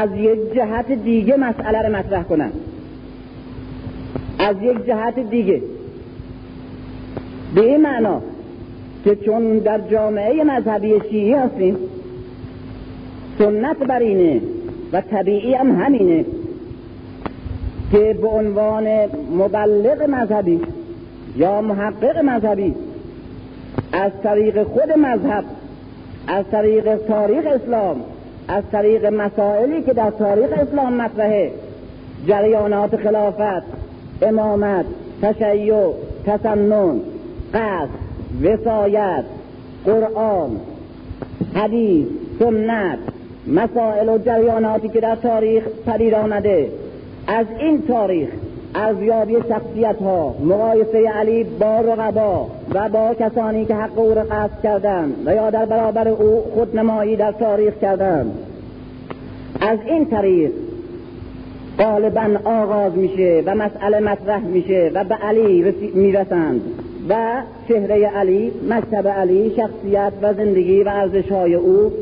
از 0.00 0.08
یک 0.16 0.54
جهت 0.54 0.92
دیگه 0.92 1.36
مسئله 1.36 1.82
رو 1.82 1.96
مطرح 1.96 2.22
کنم. 2.22 2.52
از 4.38 4.56
یک 4.62 4.86
جهت 4.86 5.18
دیگه. 5.30 5.62
به 7.54 7.60
این 7.60 7.82
معنا 7.82 8.22
که 9.04 9.16
چون 9.16 9.58
در 9.58 9.80
جامعه 9.90 10.44
مذهبی 10.44 11.00
شیعی 11.10 11.32
هستیم 11.32 11.76
سنت 13.38 13.76
بر 13.76 13.98
اینه 13.98 14.40
و 14.92 15.00
طبیعی 15.00 15.54
هم 15.54 15.82
همینه 15.82 16.24
که 17.92 18.18
به 18.22 18.28
عنوان 18.28 18.84
مبلغ 19.38 20.02
مذهبی 20.02 20.60
یا 21.36 21.60
محقق 21.60 22.18
مذهبی 22.18 22.74
از 23.92 24.12
طریق 24.22 24.62
خود 24.62 24.92
مذهب 24.98 25.44
از 26.26 26.44
طریق 26.50 26.96
تاریخ 26.96 27.46
اسلام 27.46 28.00
از 28.50 28.64
طریق 28.72 29.06
مسائلی 29.06 29.82
که 29.82 29.92
در 29.92 30.10
تاریخ 30.10 30.50
اسلام 30.52 30.92
مطرحه. 30.92 31.52
جریانات 32.26 32.96
خلافت 32.96 33.62
امامت 34.22 34.84
تشیع 35.22 35.92
تسنن 36.26 37.00
قصد 37.54 37.88
وسایت 38.42 39.24
قرآن 39.84 40.50
حدیث 41.54 42.06
سنت 42.38 42.98
مسائل 43.46 44.08
و 44.08 44.18
جریاناتی 44.18 44.88
که 44.88 45.00
در 45.00 45.16
تاریخ 45.16 45.64
پدید 45.86 46.14
آمده. 46.14 46.68
از 47.26 47.46
این 47.58 47.82
تاریخ 47.82 48.28
ارزیابی 48.74 49.36
شخصیت 49.48 49.96
ها 50.02 50.34
مقایسه 50.44 51.08
علی 51.08 51.44
با 51.44 51.80
رقبا 51.80 52.46
و 52.74 52.88
با 52.88 53.14
کسانی 53.14 53.64
که 53.64 53.74
حق 53.74 53.98
او 53.98 54.14
را 54.14 54.22
قصد 54.22 54.62
کردند 54.62 55.14
و 55.26 55.34
یا 55.34 55.50
در 55.50 55.64
برابر 55.64 56.08
او 56.08 56.42
خودنمایی 56.54 57.16
در 57.16 57.32
تاریخ 57.32 57.74
کردند. 57.78 58.32
از 59.60 59.78
این 59.86 60.06
طریق 60.06 60.50
غالبا 61.78 62.38
آغاز 62.44 62.96
میشه 62.96 63.42
و 63.46 63.54
مسئله 63.54 64.00
مطرح 64.00 64.40
میشه 64.40 64.90
و 64.94 65.04
به 65.04 65.14
علی 65.14 65.74
می‌رسند 65.94 66.60
و 67.08 67.42
چهره 67.68 68.06
علی 68.06 68.52
مکتب 68.68 69.08
علی 69.08 69.52
شخصیت 69.56 70.12
و 70.22 70.34
زندگی 70.34 70.82
و 70.82 70.88
ارزش 70.88 71.32
های 71.32 71.54
او 71.54 71.92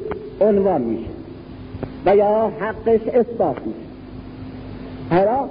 عنوان 0.40 0.80
میشه 0.80 1.10
و 2.06 2.16
یا 2.16 2.52
حقش 2.60 3.00
اثبات 3.14 3.56
میشه. 3.66 3.78
حالا 5.10 5.48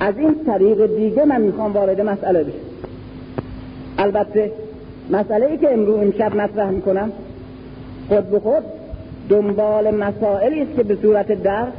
از 0.00 0.14
این 0.18 0.34
طریق 0.46 0.96
دیگه 0.96 1.24
من 1.24 1.40
می‌خوام 1.40 1.72
وارد 1.72 2.00
مسئله 2.00 2.44
بشم. 2.44 2.58
البته 3.98 4.52
مسئله 5.10 5.46
ای 5.46 5.58
که 5.58 5.72
امروز 5.72 5.96
امشب 5.96 6.36
مطرح 6.36 6.70
می‌کنم 6.70 7.12
خود 8.08 8.30
به 8.30 8.40
خود 8.40 8.62
دنبال 9.28 9.94
مسائلی 9.94 10.62
است 10.62 10.76
که 10.76 10.82
به 10.82 10.96
صورت 11.02 11.42
درس 11.42 11.72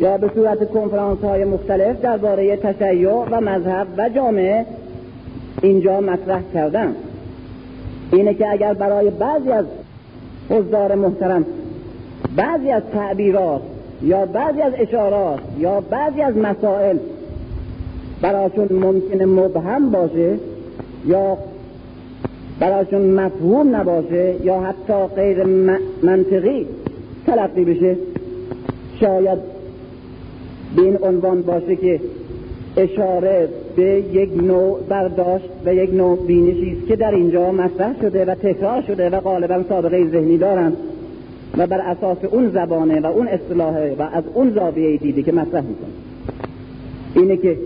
یا 0.00 0.18
به 0.18 0.30
صورت 0.34 0.70
کنفرانس 0.70 1.20
های 1.20 1.44
مختلف 1.44 2.00
درباره 2.00 2.56
تشیع 2.56 3.10
و 3.10 3.40
مذهب 3.40 3.86
و 3.98 4.08
جامعه 4.08 4.66
اینجا 5.62 6.00
مطرح 6.00 6.40
کردن 6.54 6.94
اینه 8.12 8.34
که 8.34 8.50
اگر 8.50 8.74
برای 8.74 9.10
بعضی 9.10 9.50
از 9.50 9.64
حضار 10.50 10.94
محترم 10.94 11.44
بعضی 12.36 12.70
از 12.70 12.82
تعبیرات 12.92 13.60
یا 14.02 14.26
بعضی 14.26 14.62
از 14.62 14.72
اشارات 14.78 15.40
یا 15.58 15.80
بعضی 15.80 16.22
از 16.22 16.36
مسائل 16.36 16.96
براشون 18.22 18.68
ممکنه 18.70 19.26
مبهم 19.26 19.90
باشه 19.90 20.38
یا 21.06 21.38
براشون 22.60 23.00
مفهوم 23.00 23.76
نباشه 23.76 24.34
یا 24.44 24.60
حتی 24.60 25.14
غیر 25.16 25.44
منطقی 26.02 26.66
تلقی 27.26 27.64
بشه؟ 27.64 27.96
شاید 29.00 29.38
به 30.76 30.82
این 30.82 30.98
عنوان 31.02 31.42
باشه 31.42 31.76
که 31.76 32.00
اشاره 32.76 33.48
به 33.76 34.02
یک 34.12 34.30
نوع 34.42 34.80
برداشت 34.88 35.48
و 35.66 35.74
یک 35.74 35.94
نوع 35.94 36.26
بینشی 36.26 36.76
است 36.78 36.88
که 36.88 36.96
در 36.96 37.14
اینجا 37.14 37.52
مطرح 37.52 38.00
شده 38.00 38.24
و 38.24 38.34
تکرار 38.34 38.82
شده 38.82 39.10
و 39.10 39.20
غالبا 39.20 39.62
سابقه 39.68 40.08
ذهنی 40.08 40.38
دارند 40.38 40.76
و 41.58 41.66
بر 41.66 41.80
اساس 41.80 42.18
اون 42.30 42.50
زبانه 42.50 43.00
و 43.00 43.06
اون 43.06 43.28
اصطلاحه 43.28 43.96
و 43.98 44.02
از 44.02 44.24
اون 44.34 44.50
زاویه 44.50 44.96
دیده 44.96 45.22
که 45.22 45.32
مطرح 45.32 45.62
می‌کنه. 45.62 45.90
اینه 47.14 47.36
که 47.36 47.58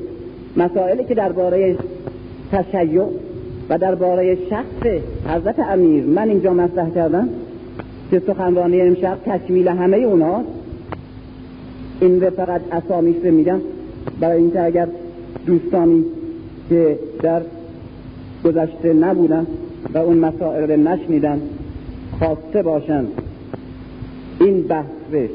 مسائلی 0.59 1.05
که 1.05 1.15
درباره 1.15 1.77
تشیع 2.53 3.05
و 3.69 3.79
درباره 3.79 4.39
شخص 4.51 5.03
حضرت 5.27 5.59
امیر 5.59 6.05
من 6.05 6.29
اینجا 6.29 6.53
مطرح 6.53 6.91
کردم 6.91 7.29
که 8.11 8.23
سخنرانی 8.27 8.81
امشب 8.81 9.19
تکمیل 9.27 9.69
همه 9.69 9.97
اونا 9.97 10.45
این 12.01 12.21
رو 12.21 12.31
فقط 12.31 12.61
اسامیش 12.73 13.17
رو 13.25 13.31
میگم. 13.31 13.61
برای 14.21 14.39
اینکه 14.39 14.63
اگر 14.63 14.89
دوستانی 15.47 16.05
که 16.69 16.99
در 17.23 17.43
گذشته 18.45 18.93
نبودن 18.93 19.47
و 19.95 19.99
اون 19.99 20.19
مسائل 20.19 20.71
رو 20.71 20.77
نشنیدن 20.77 21.41
خواسته 22.19 22.63
باشن 22.63 23.05
این 24.41 24.63
بحث 24.63 25.29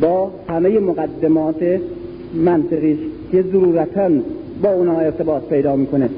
با 0.00 0.30
همه 0.48 0.78
مقدمات 0.78 1.80
منطقیش 2.34 2.98
که 3.32 3.42
ضرورتا 3.42 4.10
با 4.62 4.72
اونا 4.72 4.98
ارتباط 4.98 5.42
پیدا 5.42 5.76
می‌کنه. 5.76 6.08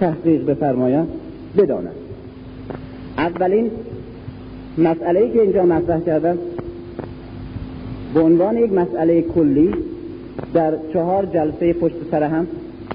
تحقیق 0.00 0.44
بفرماین 0.44 1.06
بدانند 1.56 1.94
اولین 3.18 3.70
مسئله 4.78 5.30
که 5.32 5.42
اینجا 5.42 5.62
مطرح 5.62 6.00
کردم 6.00 6.38
به 8.14 8.20
عنوان 8.20 8.56
یک 8.56 8.72
مسئله 8.72 9.22
کلی 9.22 9.74
در 10.54 10.74
چهار 10.92 11.26
جلسه 11.26 11.72
پشت 11.72 11.94
سر 12.10 12.22
هم 12.22 12.46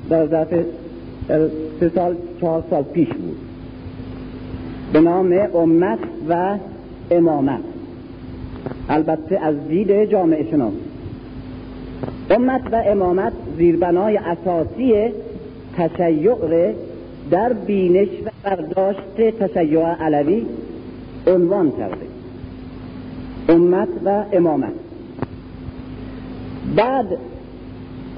در 0.09 0.27
ظرف 0.27 0.53
سه 1.79 1.91
سال 1.95 2.15
چهار 2.41 2.63
سال 2.69 2.83
پیش 2.83 3.07
بود. 3.07 3.37
به 4.93 5.01
نام 5.01 5.33
امت 5.55 5.99
و 6.29 6.57
امامت. 7.11 7.59
البته 8.89 9.39
از 9.39 9.55
دید 9.67 10.05
جامعه 10.05 10.51
شناس. 10.51 10.73
امت 12.29 12.61
و 12.71 12.75
امامت 12.85 13.33
زیربنای 13.57 14.17
اساسی 14.17 15.11
تشیع 15.77 16.73
در 17.31 17.53
بینش 17.53 18.07
و 18.25 18.29
برداشت 18.43 19.31
تشیع 19.39 19.85
علوی 19.85 20.45
عنوان 21.27 21.71
کرده. 21.71 22.05
امت 23.49 23.87
و 24.05 24.23
امامت. 24.33 24.73
بعد 26.75 27.17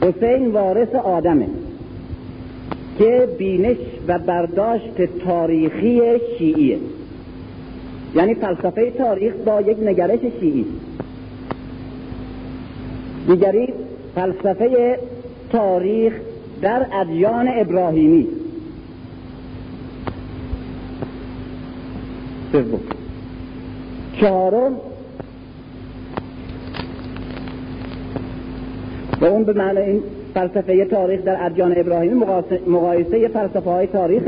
حسین 0.02 0.52
وارث 0.52 0.96
آدمه 0.96 1.48
که 3.00 3.28
بینش 3.38 3.78
و 4.08 4.20
برداشت 4.20 5.02
تاریخی 5.26 6.02
شیعیه. 6.38 6.78
یعنی 8.16 8.36
فلسفه 8.36 8.92
تاریخ 8.92 9.34
با 9.46 9.62
یک 9.62 9.78
نگرش 9.80 10.20
شیعی. 10.40 10.66
دیگری 13.28 13.74
فلسفه 14.16 15.00
تاریخ 15.52 16.14
در 16.62 16.86
ادیان 16.94 17.48
ابراهیمی. 17.48 18.28
سوم. 22.52 22.80
چهارم. 24.22 24.78
و 29.22 29.26
اون 29.26 29.44
به 29.44 29.54
معنی 29.54 29.80
این 29.80 30.04
فلسفه 30.34 30.86
تاریخ 30.86 31.22
در 31.22 31.46
ادیان 31.46 31.74
ابراهیمی 31.78 32.26
مقایسه 32.68 33.28
فلسفه 33.28 33.70
های 33.70 33.88
تاریخ 33.88 34.24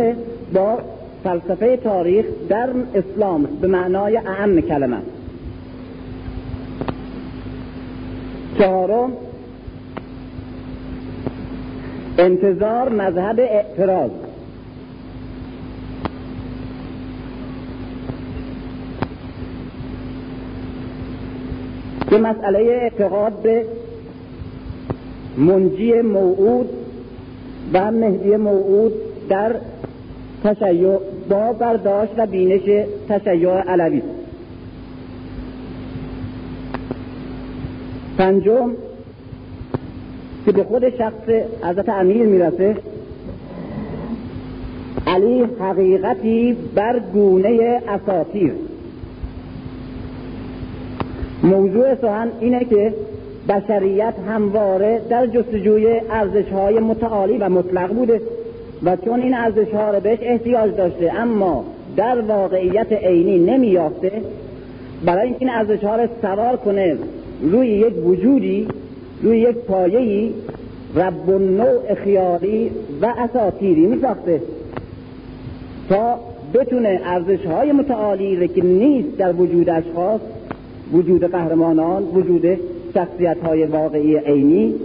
با 0.54 0.78
فلسفه 1.23 1.78
تاریخ 1.78 2.26
در 2.50 2.69
اسلام 2.95 3.47
به 3.62 3.67
معنای 3.67 4.17
اعم 4.17 4.62
کلمه. 4.62 4.97
چهارم. 8.60 9.12
انتظار 12.17 12.89
مذهب 12.89 13.39
اعتراض. 13.39 14.12
که 22.10 22.17
مسئله 22.17 22.60
اعتقاد 22.60 23.34
به 23.41 23.65
منجی 25.38 26.01
موعود 26.01 26.69
و 27.73 27.91
مهدی 27.91 28.36
موعود 28.36 28.93
در 29.30 29.56
تشیع 30.43 30.97
با 31.30 31.53
برداشت 31.53 32.12
و 32.17 32.25
بینش 32.25 32.86
تشیع 33.10 33.49
علوی. 33.49 34.01
پنجم 38.17 38.71
که 40.48 40.54
به 40.54 40.64
خود 40.64 40.98
شخص 40.98 41.30
حضرت 41.64 41.90
امیر 41.90 42.26
می‌رسه 42.26 42.76
علی 45.08 45.44
حقیقتی 45.60 46.58
بر 46.76 47.00
گونه 47.14 47.82
اساطیر. 47.88 48.54
موضوع 51.44 51.96
سخن 51.96 52.32
اینه 52.40 52.66
که 52.66 52.94
بشریت 53.50 54.14
همواره 54.28 55.02
در 55.10 55.28
جستجوی 55.28 56.02
ارزش 56.10 56.50
های 56.52 56.80
متعالی 56.80 57.38
و 57.38 57.50
مطلق 57.50 57.94
بوده 57.94 58.22
و 58.84 58.96
چون 58.96 59.22
این 59.22 59.34
ارزش 59.34 59.74
ها 59.74 59.92
رو 59.92 60.00
بهش 60.00 60.20
احتیاج 60.22 60.76
داشته 60.76 61.14
اما 61.14 61.66
در 61.96 62.22
واقعیت 62.22 62.92
عینی 62.92 63.40
نمیافته 63.40 64.12
برای 65.06 65.34
این 65.40 65.50
ارزش 65.50 65.84
ها 65.84 65.96
رو 65.96 66.08
سوار 66.22 66.58
کنه 66.58 66.98
روی 67.42 67.68
یک 67.68 68.06
وجودی 68.06 68.68
روی 69.21 69.39
یک 69.39 69.56
پایه‌ای 69.56 70.32
رب 70.95 71.30
نوع 71.30 71.93
خیالی 71.93 72.71
و 73.01 73.13
اساطیری 73.17 73.86
می 73.86 74.01
ساخته 74.01 74.41
تا 75.89 76.19
بتونه 76.53 77.01
ارزش 77.06 77.45
های 77.45 77.71
متعالی 77.71 78.47
که 78.47 78.63
نیست 78.63 79.17
در 79.17 79.34
وجود 79.34 79.69
اشخاص 79.69 80.21
وجود 80.93 81.23
قهرمانان 81.23 82.03
وجود 82.03 82.60
شخصیت 82.93 83.38
های 83.43 83.65
واقعی 83.65 84.17
عینی 84.17 84.75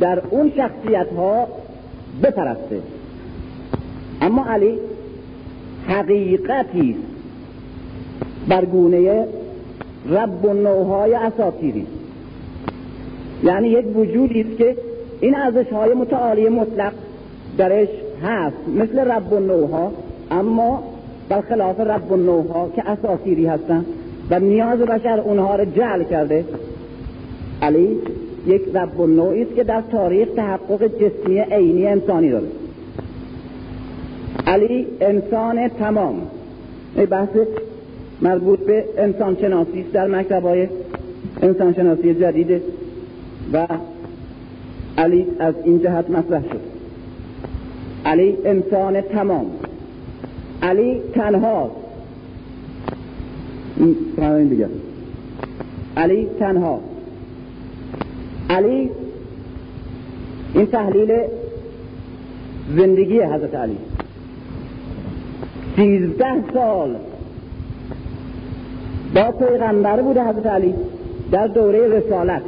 در 0.00 0.22
اون 0.30 0.52
شخصیت 0.56 1.06
ها 1.16 1.46
بپرسته. 2.22 2.80
اما 4.20 4.44
علی 4.44 4.78
حقیقتی 5.86 6.96
بر 8.48 8.64
گونه 8.64 9.26
رب 10.10 10.44
و 10.44 10.52
نوهای 10.52 11.14
اساطیری. 11.14 11.86
یعنی 13.44 13.68
یک 13.68 13.96
وجودی 13.96 14.40
است 14.40 14.58
که 14.58 14.76
این 15.20 15.36
ارزش 15.36 15.72
های 15.72 15.94
متعالی 15.94 16.48
مطلق 16.48 16.92
درش 17.58 17.88
هست 18.22 18.56
مثل 18.76 18.98
رب 18.98 19.32
و 19.32 19.38
نوها 19.38 19.92
اما 20.30 20.82
برخلاف 21.28 21.80
رب 21.80 22.12
و 22.12 22.16
نوها 22.16 22.70
که 22.76 22.90
اساطیری 22.90 23.46
هستند 23.46 23.86
و 24.30 24.40
نیاز 24.40 24.78
بشر 24.78 25.20
اونها 25.20 25.56
رو 25.56 25.64
جعل 25.64 26.04
کرده 26.04 26.44
علی 27.62 27.98
یک 28.46 28.62
رب 28.74 29.00
و 29.00 29.06
نوعی 29.06 29.42
است 29.42 29.54
که 29.54 29.64
در 29.64 29.82
تاریخ 29.92 30.28
تحقق 30.36 30.86
جسمی 30.86 31.40
عینی 31.40 31.86
انسانی 31.86 32.30
داره. 32.30 32.46
علی 34.46 34.86
انسان 35.00 35.68
تمام. 35.68 36.22
این 36.96 37.06
بحث 37.06 37.28
مربوط 38.22 38.58
به 38.58 38.84
انسان 38.98 39.36
شناسی 39.40 39.82
در 39.82 40.06
مکتب 40.06 40.42
های 40.42 40.68
انسان 41.42 41.74
شناسی 41.74 42.14
جدید 42.14 42.62
و 43.52 43.66
علی 44.98 45.26
از 45.38 45.54
این 45.64 45.82
جهت 45.82 46.10
مطرح 46.10 46.42
شد. 46.42 46.60
علی 48.04 48.36
انسان 48.44 49.00
تمام. 49.00 49.46
علی 50.62 51.00
تنها. 51.14 51.70
این 53.76 54.48
دیگه. 54.48 54.68
علی 55.96 56.26
تنها. 56.38 56.80
علی 58.50 58.90
این 60.54 60.66
تحلیل 60.66 61.12
زندگی 62.76 63.20
حضرت 63.20 63.54
علی. 63.54 63.76
سیزده 65.76 66.44
سال 66.54 66.96
با 69.14 69.30
پیغمبر 69.30 70.02
بوده 70.02 70.24
حضرت 70.24 70.46
علی 70.46 70.74
در 71.32 71.46
دوره 71.46 71.88
رسالت. 71.88 72.42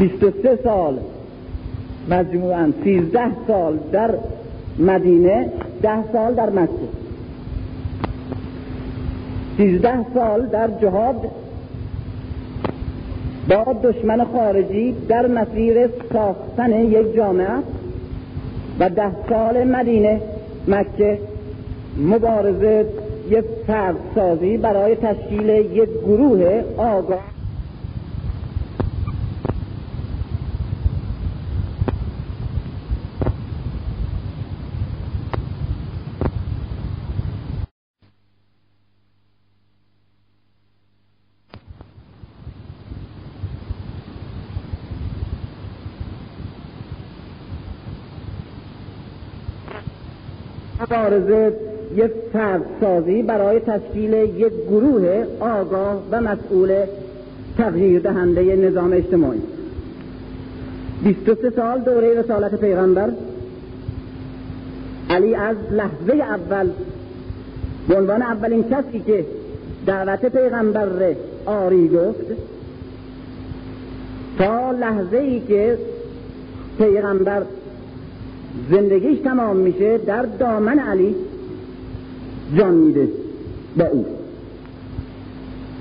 بیست 0.00 0.24
و 0.24 0.30
سه 0.42 0.58
سال. 0.64 0.98
مجموعا 2.08 2.72
سیزده 2.84 3.30
سال 3.46 3.78
در 3.92 4.10
مدینه 4.78 5.48
ده 5.82 6.12
سال 6.12 6.34
در 6.34 6.50
مکه 6.50 6.70
سیزده 9.56 10.04
سال 10.14 10.46
در 10.46 10.68
جهاد. 10.82 11.16
با 13.48 13.76
دشمن 13.82 14.24
خارجی 14.24 14.94
در 15.08 15.26
مسیر 15.26 15.88
ساختن 16.12 16.72
یک 16.72 17.14
جامعه 17.16 17.58
و 18.80 18.90
ده 18.90 19.12
سال 19.28 19.64
مدینه 19.64 20.20
مکه. 20.68 21.18
مبارزه 21.98 22.86
یک 23.30 23.44
فرد 23.66 23.96
سازی 24.14 24.56
برای 24.56 24.96
تشکیل 24.96 25.48
یک 25.48 25.88
گروه 26.06 26.62
آگاه 26.76 27.29
مبارزه 51.10 51.52
یک 51.96 52.10
فرد 52.32 52.62
سازی 52.80 53.22
برای 53.22 53.60
تشکیل 53.60 54.12
یک 54.12 54.52
گروه 54.68 55.24
آگاه 55.40 56.02
و 56.10 56.20
مسئول 56.20 56.84
تغییر 57.58 58.00
دهنده 58.00 58.56
نظام 58.56 58.92
اجتماعی. 58.92 59.40
23 61.04 61.50
سال 61.50 61.80
دوره 61.80 62.20
رسالت 62.20 62.54
پیغمبر. 62.54 63.10
علی 65.10 65.34
از 65.34 65.56
لحظه 65.70 66.12
اول 66.12 66.70
به 67.88 67.96
عنوان 67.96 68.22
اولین 68.22 68.64
کسی 68.64 69.00
که 69.06 69.24
دعوت 69.86 70.26
پیغمبر 70.26 71.14
آری 71.46 71.88
گفت 71.88 72.26
تا 74.38 74.72
لحظه 74.72 75.16
ای 75.16 75.40
که 75.40 75.78
پیغمبر 76.78 77.42
زندگیش 78.70 79.18
تمام 79.18 79.56
میشه 79.56 79.98
در 79.98 80.22
دامن 80.22 80.78
علی 80.78 81.14
جان 82.56 82.74
میده 82.74 83.08
با 83.76 83.86
او. 83.86 84.06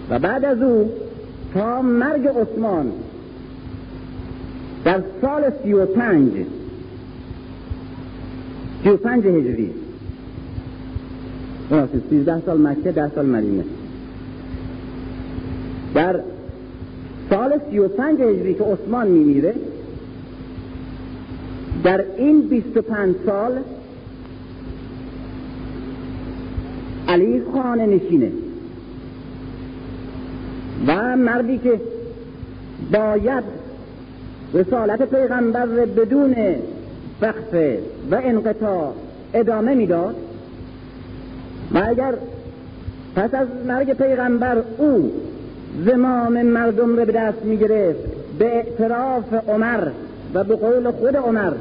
و 0.10 0.20
بعد 0.20 0.46
از 0.46 0.62
او 0.62 0.92
تا 1.54 1.82
مرگ 1.82 2.28
عثمان 2.28 2.92
در 4.86 5.02
سال 5.22 5.52
سی 5.64 5.74
و 5.74 5.86
پنج 5.86 6.32
سی 8.84 8.90
و 8.90 8.98
پنج 8.98 9.26
هجری. 9.26 9.72
سیزده 12.10 12.42
سال 12.46 12.62
مکه 12.62 12.92
ده 12.92 13.12
سال 13.16 13.26
مدینه. 13.26 13.64
در 15.96 16.20
سال 17.30 17.60
سی 17.70 17.80
و 17.80 17.88
پنج 17.88 18.22
هجری 18.22 18.54
که 18.54 18.64
عثمان 18.64 19.08
میمیره 19.08 19.56
در 21.84 22.06
این 22.18 22.42
بیست 22.42 22.78
و 22.78 22.82
پنج 22.82 23.16
سال 23.26 23.52
علی 27.08 27.42
خانه 27.54 27.86
نشینه. 27.86 28.32
و 30.88 31.18
مردی 31.18 31.58
که 31.58 31.82
باید 32.92 33.44
رسالت 34.54 35.02
پیغمبر 35.02 35.66
بدون 35.66 36.36
وقفه 37.22 37.80
و 38.12 38.22
انقطاع 38.24 38.94
ادامه 39.34 39.76
می‌داد. 39.76 40.16
و 41.74 41.84
اگر 41.88 42.14
پس 43.16 43.34
از 43.34 43.48
مرگ 43.68 43.94
پیغمبر 43.94 44.64
او 44.78 45.12
زمام 45.86 46.42
مردم 46.42 46.98
را 46.98 47.06
به 47.06 47.12
دست 47.12 47.46
می 47.46 47.58
گرفت 47.58 48.00
به 48.40 48.46
اعتراف 48.46 49.34
عمر 49.48 49.88
و 50.34 50.44
به 50.44 50.56
قول 50.56 50.92
خود 50.92 51.18
عمر 51.18 51.54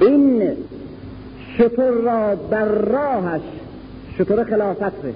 این 0.00 0.42
شطور 1.58 1.90
را 1.90 2.36
بر 2.36 2.64
راهش 2.64 3.42
شطور 4.18 4.44
خلافت 4.44 4.82
ره 4.82 5.14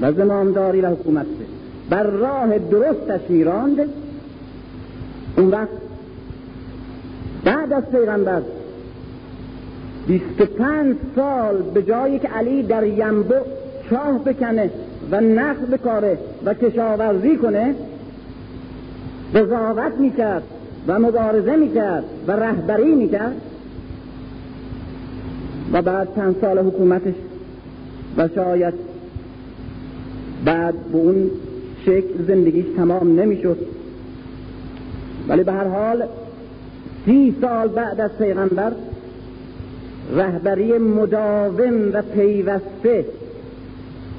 و 0.00 0.12
زمامداری 0.12 0.80
و 0.80 0.90
حکومت 0.90 1.26
ره 1.26 1.46
بر 1.90 2.02
راه 2.02 2.58
درستش 2.58 3.20
میراند. 3.28 3.78
اون 5.36 5.50
وقت 5.50 5.68
بعد 7.44 7.72
از 7.72 7.90
پیغمبر 7.90 8.42
بیست 10.06 10.42
پنج 10.42 10.96
سال 11.16 11.62
به 11.62 11.82
جایی 11.82 12.18
که 12.18 12.28
علی 12.28 12.62
در 12.62 12.86
ینبو 12.86 13.34
چاه 13.90 14.24
بکنه 14.24 14.70
و 15.10 15.20
نخ 15.20 15.56
بکاره 15.56 16.18
و 16.44 16.54
کشاورزی 16.54 17.36
کنه 17.36 17.74
قضاوت 19.34 19.92
می‌کرد. 19.98 20.42
و 20.88 20.98
مبارزه 20.98 21.56
می‌کرد 21.56 22.04
و 22.26 22.32
رهبری 22.32 22.94
می‌کرد. 22.94 23.40
و 25.72 25.82
بعد 25.82 26.08
چند 26.16 26.36
سال 26.40 26.58
حکومتش 26.58 27.14
و 28.16 28.28
شاید 28.34 28.74
بعد 30.44 30.74
به 30.92 30.98
اون 30.98 31.30
شکل 31.86 32.24
زندگیش 32.28 32.64
تمام 32.76 33.20
نمی‌شد. 33.20 33.58
ولی 35.28 35.42
به 35.42 35.52
هر 35.52 35.68
حال 35.68 36.04
سی 37.06 37.36
سال 37.40 37.68
بعد 37.68 38.00
از 38.00 38.10
پیغمبر 38.18 38.72
رهبری 40.16 40.78
مداوم 40.78 41.92
و 41.92 42.02
پیوسته 42.02 43.04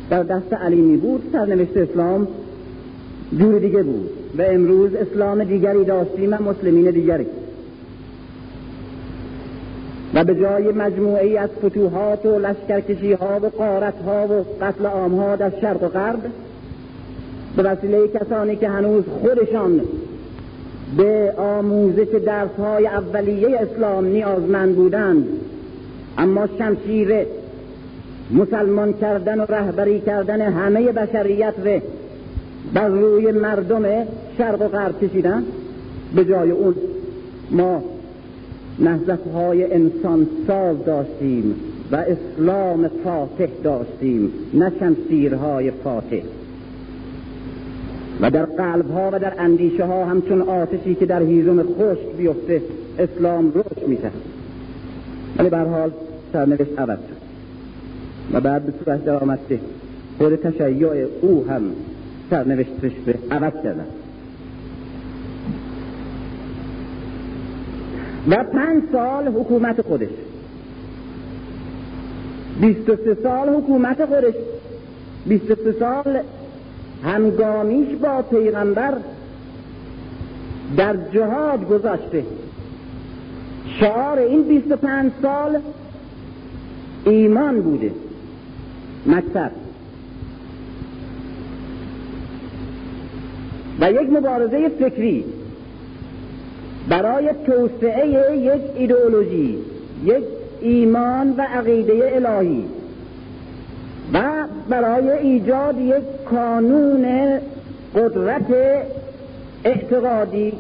در 0.10 0.24
دست 0.24 0.54
علی 0.54 0.82
می 0.82 0.98
بود 0.98 1.30
سرنوشت 1.32 1.78
اسلام 1.78 2.28
جور 3.40 3.60
دیگه 3.60 3.84
بود. 3.84 4.25
و 4.38 4.42
امروز 4.42 4.92
اسلام 4.94 5.44
دیگری 5.44 5.84
داشتیم 5.84 6.34
و 6.34 6.38
مسلمین 6.44 6.92
دیگری. 6.92 7.26
و 10.14 10.24
به 10.24 10.36
جای 10.36 10.72
مجموعی 10.72 11.38
از 11.38 11.50
فتوحات 11.66 12.26
و 12.26 12.40
لشکرکشی 12.40 13.14
ها 13.14 13.40
و 13.40 13.46
قارت 13.46 14.02
ها 14.06 14.28
و 14.28 14.46
قتل 14.62 14.86
عام 14.86 15.16
ها 15.16 15.36
در 15.36 15.52
شرق 15.62 15.84
و 15.84 15.88
غرب 15.88 16.20
به 17.56 17.64
وسیله 17.64 18.08
کسانی 18.08 18.56
که 18.56 18.70
هنوز 18.70 19.04
خودشان 19.22 19.82
به 20.98 21.34
آموزش 21.38 22.08
درس 22.26 22.52
های 22.58 22.88
اولیه 22.88 23.60
اسلام 23.60 24.06
نیازمند 24.06 24.76
بودند 24.76 25.28
اما 26.18 26.48
شمشیر 26.58 27.26
مسلمان 28.32 28.94
کردن 28.94 29.40
و 29.40 29.46
رهبری 29.50 30.00
کردن 30.00 30.42
همه 30.42 30.92
بشریت 30.92 31.54
رو 31.66 31.80
بر 32.74 32.88
روی 32.88 33.32
مردم 33.32 33.84
شرق 34.38 34.62
و 34.62 34.68
غرب 34.68 35.00
کشیدن. 35.00 35.44
به 36.16 36.26
جای 36.26 36.52
اون 36.52 36.76
ما 37.52 37.84
نهزت 38.80 39.28
های 39.28 39.74
انسان 39.74 40.28
ساز 40.48 40.86
داشتیم 40.86 41.56
و 41.92 41.96
اسلام 41.96 42.90
فاتح 43.04 43.48
داشتیم 43.64 44.34
نه 44.54 44.72
شمشیرهای 44.80 45.72
فاتح. 45.72 46.22
و 48.22 48.32
در 48.32 48.46
قلب 48.46 48.92
ها 48.92 49.10
و 49.14 49.20
در 49.20 49.34
اندیشه 49.38 49.86
ها 49.86 50.06
همچون 50.06 50.42
آتشی 50.42 50.96
که 50.96 51.06
در 51.06 51.22
هیزم 51.22 51.64
خشک 51.64 52.18
بیفته 52.18 52.62
اسلام 53.00 53.52
رشد 53.56 53.88
می‌کرد. 53.88 54.14
ولی 55.38 55.50
به 55.50 55.58
حال 55.58 55.92
سرنوشت 56.34 56.80
عوض 56.80 56.98
شد. 56.98 57.26
و 58.34 58.42
بعد 58.42 58.66
به 58.66 58.74
صورت 58.84 59.06
در 59.06 59.16
آمده 59.16 59.60
خود 60.18 60.36
تشیع 60.36 61.08
او 61.22 61.46
هم 61.50 61.62
سرنوشتش 62.30 62.92
به 63.06 63.16
عوض 63.32 63.54
کردن. 63.64 63.86
و 68.30 68.44
پنج 68.44 68.84
سال 68.92 69.28
حکومت 69.28 69.82
خودش. 69.82 70.10
بیست 72.62 72.90
و 72.90 72.96
سه 72.96 73.18
سال 73.24 73.50
حکومت 73.50 74.06
خودش. 74.06 74.34
بیست 75.26 75.52
و 75.52 75.56
سه 75.56 75.76
سال 75.80 76.20
همگامیش 77.04 77.96
با 77.96 78.22
پیغمبر 78.22 78.94
در 80.78 80.96
جهاد 81.14 81.68
گذاشته. 81.68 82.24
شعار 83.80 84.20
این 84.20 84.44
بیست 84.44 84.72
و 84.72 84.76
پنج 84.76 85.12
سال 85.22 85.60
ایمان 87.06 87.62
بوده. 87.62 87.92
مکتب. 89.06 89.52
و 93.80 93.92
یک 93.92 94.10
مبارزه 94.12 94.70
فکری 94.70 95.26
برای 96.90 97.30
توسعه 97.46 98.38
یک 98.38 98.62
ایدئولوژی 98.76 99.58
یک 100.04 100.24
ایمان 100.62 101.34
و 101.38 101.42
عقیده 101.42 102.12
الهی 102.16 102.66
و 104.14 104.24
برای 104.70 105.12
ایجاد 105.12 105.80
یک 105.80 106.04
کانون 106.26 107.06
قدرت 107.96 108.56
اعتقادی 109.66 110.54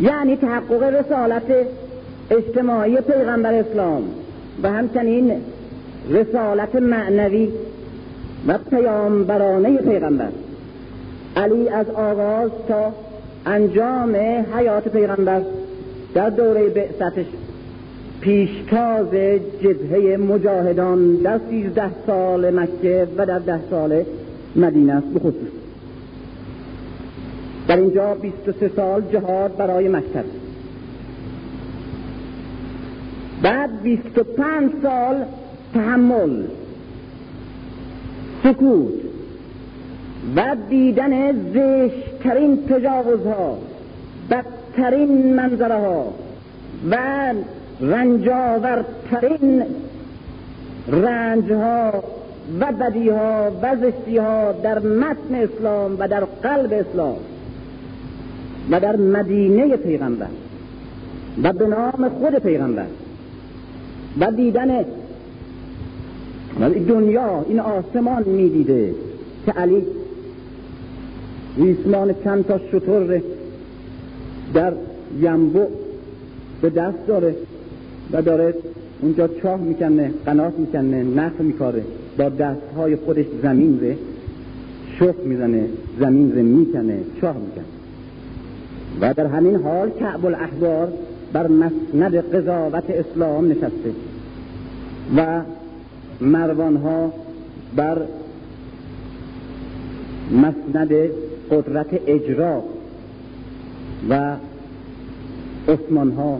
یعنی 0.00 0.36
تحقق 0.36 0.82
رسالت 0.82 1.66
اجتماعی 2.30 2.96
پیغمبر 2.96 3.54
اسلام 3.54 4.02
و 4.62 4.70
همچنین 4.70 5.32
رسالت 6.10 6.74
معنوی 6.74 7.48
و 8.46 8.58
پیامبرانه 8.58 9.76
پیغمبر. 9.76 10.28
علی 11.36 11.68
از 11.68 11.90
آغاز 11.90 12.50
تا 12.68 12.92
انجام 13.46 14.16
حیات 14.56 14.88
پیغمبر 14.88 15.42
در 16.14 16.30
دوره 16.30 16.68
بعثتش 16.68 17.26
پیشتاز 18.20 19.10
جبهه 19.62 20.16
مجاهدان 20.16 21.14
در 21.14 21.40
سیزده 21.50 21.90
سال 22.06 22.58
مکه 22.58 23.08
و 23.16 23.26
در 23.26 23.38
ده 23.38 23.60
سال 23.70 24.04
مدینه 24.56 24.92
است. 24.92 25.06
بخصوص 25.06 25.52
در 27.68 27.76
اینجا 27.76 28.14
23 28.14 28.70
سال 28.76 29.02
جهاد 29.12 29.56
برای 29.56 29.88
مکتب 29.88 30.24
بعد 33.42 33.82
25 33.82 34.70
سال 34.82 35.24
تحمل 35.74 36.42
سکوت 38.44 39.11
و 40.36 40.56
دیدن 40.70 41.32
زشترین 41.32 42.66
تجاوزها 42.66 43.58
بدترین 44.30 45.34
منظره 45.34 45.74
ها 45.74 46.06
و 46.90 46.96
رنجاورترین 47.80 49.62
رنج 50.88 51.52
ها 51.52 52.04
و 52.60 52.72
بدی 52.72 53.08
ها 53.08 53.50
و 53.62 53.76
زشتی 53.76 54.18
ها 54.18 54.52
در 54.52 54.78
متن 54.78 55.34
اسلام 55.34 55.96
و 55.98 56.08
در 56.08 56.24
قلب 56.24 56.72
اسلام 56.72 57.16
و 58.70 58.80
در 58.80 58.96
مدینه 58.96 59.76
پیغمبر 59.76 60.26
و 61.42 61.52
به 61.52 61.66
نام 61.66 62.08
خود 62.08 62.38
پیغمبر 62.38 62.86
و 64.20 64.30
دیدن 64.30 64.84
دنیا 66.88 67.44
این 67.48 67.60
آسمان 67.60 68.22
می‌دیده 68.22 68.94
که 69.46 69.52
علی 69.52 69.86
ریسمان 71.56 72.14
چند 72.24 72.46
تا 72.46 72.58
شطور 72.72 73.22
در 74.54 74.72
ینبو 75.20 75.66
به 76.62 76.70
دست 76.70 77.06
داره 77.06 77.34
و 78.12 78.22
داره 78.22 78.54
اونجا 79.00 79.28
چاه 79.28 79.60
می‌کنه 79.60 80.10
قنات 80.26 80.58
می‌کنه 80.58 81.04
نخ 81.04 81.32
میکاره 81.38 81.82
با 82.18 82.28
دستهای 82.28 82.96
خودش 82.96 83.26
زمین 83.42 83.80
ره 83.80 83.96
شخ 84.98 85.14
می‌زنه 85.24 85.64
زمین 86.00 86.32
ره 86.34 86.42
می‌کنه 86.42 86.98
چاه 87.20 87.36
می‌کنه. 87.36 87.64
و 89.00 89.14
در 89.14 89.26
همین 89.26 89.56
حال 89.56 89.90
کعب 89.90 90.26
الاحبار 90.26 90.88
بر 91.32 91.46
مسند 91.48 92.16
قضاوت 92.16 92.84
اسلام 92.90 93.48
نشسته 93.48 93.92
و 95.16 95.40
مروان 96.20 96.76
ها 96.76 97.12
بر 97.76 97.98
مسند 100.32 100.92
قدرت 101.52 102.00
اجرا 102.06 102.62
و 104.08 104.36
عثمان 105.68 106.12
ها 106.12 106.38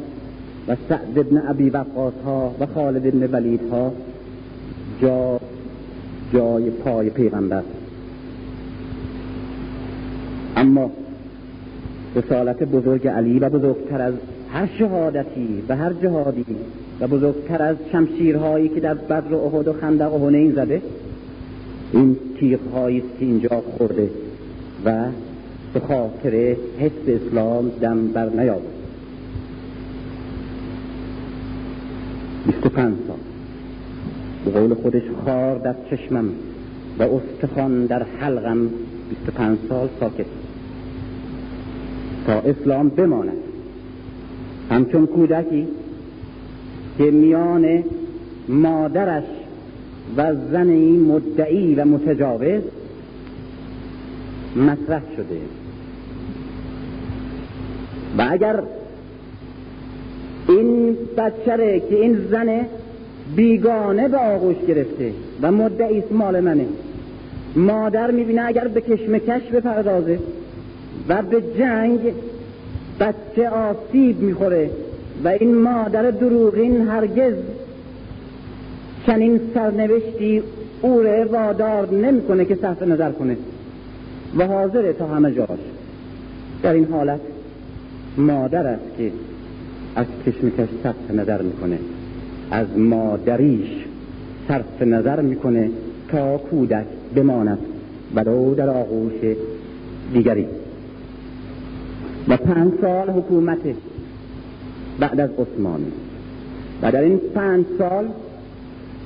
و 0.69 0.77
سعد 0.89 1.19
ابن 1.19 1.43
ابی 1.49 1.71
وقاص 1.71 2.13
ها 2.25 2.55
و 2.61 2.67
خالد 2.67 3.07
ابن 3.07 3.33
ولید 3.33 3.61
ها 3.71 3.93
جا 5.03 5.41
جای 6.33 6.71
پای 6.71 7.11
پیغمبر. 7.11 7.63
اما 10.57 10.91
رسالت 12.17 12.63
بزرگ 12.63 13.09
علی 13.09 13.39
و 13.39 13.49
بزرگتر 13.49 14.03
از 14.03 14.15
هر 14.53 14.69
شهادتی 14.79 15.63
و 15.69 15.77
هر 15.77 15.93
جهادی 15.93 16.45
و 17.01 17.07
بزرگتر 17.07 17.63
از 17.63 17.77
شمشیرهایی 17.93 18.69
که 18.69 18.81
در 18.81 18.95
بدر 18.95 19.35
و 19.35 19.45
احد 19.45 19.69
و 19.69 19.73
خندق 19.73 20.15
و 20.15 20.29
حنین 20.29 20.53
زده 20.53 20.83
این 21.93 22.17
تیغهایی 22.41 23.01
که 23.01 23.25
اینجا 23.25 23.63
خورده. 23.79 24.11
و 24.85 25.05
به 25.75 25.81
خاطر 25.81 26.57
حفظ 26.79 27.09
اسلام 27.09 27.69
دم 27.81 28.09
بر 28.09 28.29
نیاورد. 28.29 28.63
بیست 32.47 32.67
و 32.67 32.69
پنج 32.69 32.95
سال. 33.07 33.17
به 34.45 34.61
قول 34.61 34.75
خودش 34.75 35.03
خار 35.25 35.59
در 35.59 35.75
چشمم 35.91 36.29
و 36.99 37.03
استخوان 37.03 37.87
در 37.87 38.03
حلقم 38.03 38.61
بیست 39.11 39.29
و 39.29 39.31
پنج 39.31 39.59
سال 39.69 39.89
ساکت. 40.01 40.27
تا 42.27 42.33
اسلام 42.33 42.89
بماند. 42.89 43.37
همچون 44.71 45.07
کودکی 45.07 45.69
که 46.99 47.11
میان 47.11 47.85
مادرش 48.49 49.25
و 50.17 50.35
زنی 50.53 50.99
مدعی 50.99 51.75
و 51.75 51.85
متجاوز 51.85 52.63
مطرح 54.57 55.03
شده. 55.17 55.41
و 58.19 58.27
اگر 58.31 58.63
این 60.49 60.97
بچره 61.17 61.81
که 61.81 61.95
این 62.01 62.19
زن 62.31 62.67
بیگانه 63.37 64.09
به 64.09 64.17
آغوش 64.17 64.57
گرفته 64.69 65.13
و 65.43 65.53
مدعی 65.53 66.03
مال 66.11 66.41
منه 66.41 66.67
مادر 67.57 68.11
می‌بینه 68.11 68.43
اگر 68.43 68.69
به 68.69 68.81
کشمکش 68.81 69.43
بپردازه 69.43 70.19
و 71.09 71.23
به 71.23 71.43
جنگ 71.59 72.01
بچه 73.01 73.49
آسیب 73.49 74.21
می‌خوره 74.21 74.71
و 75.25 75.29
این 75.29 75.55
مادر 75.55 76.11
دروغین 76.11 76.89
هرگز 76.89 77.35
چنین 79.07 79.41
سرنوشتی 79.55 80.43
او 80.83 81.01
رو 81.01 81.25
وادار 81.25 81.91
نمی‌کنه 81.91 82.45
که 82.45 82.55
صرف 82.55 82.83
نظر 82.83 83.11
کنه. 83.13 83.37
و 84.37 84.47
حاضره 84.47 84.93
تا 84.93 85.07
همه 85.07 85.33
جاش 85.33 85.49
در 86.63 86.73
این 86.73 86.87
حالت 86.93 87.21
مادر 88.17 88.67
است 88.67 88.97
که 88.99 89.13
از 89.97 90.07
کشمکش 90.27 90.69
صرف 90.83 91.11
نظر 91.11 91.43
می‌کنه. 91.43 91.79
از 92.51 92.79
مادریش 92.79 93.69
صرف 94.49 94.83
نظر 94.83 95.21
می‌کنه 95.21 95.71
تا 96.09 96.39
کودک 96.39 96.87
بماند 97.15 97.59
ولو 98.15 98.55
در 98.55 98.71
آغوش 98.71 99.13
دیگری. 100.13 100.47
و 102.29 102.37
پنج 102.37 102.73
سال 102.81 103.11
حکومت 103.11 103.59
بعد 105.01 105.21
از 105.21 105.31
عثمانی 105.39 105.93
و 106.83 106.93
در 106.93 107.01
این 107.01 107.21
پنج 107.35 107.65
سال 107.79 108.09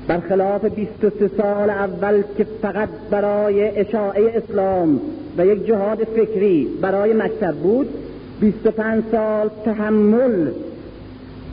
برخلاف 0.08 0.64
23 0.64 1.30
سال 1.36 1.70
اول 1.70 2.22
که 2.38 2.46
فقط 2.62 2.88
برای 3.10 3.78
اشاعه 3.78 4.32
اسلام 4.36 5.00
و 5.38 5.46
یک 5.46 5.66
جهاد 5.66 6.04
فکری 6.04 6.68
برای 6.80 7.12
مکتب 7.12 7.54
بود 7.54 7.88
25 8.40 9.02
سال 9.12 9.50
تحمل 9.64 10.50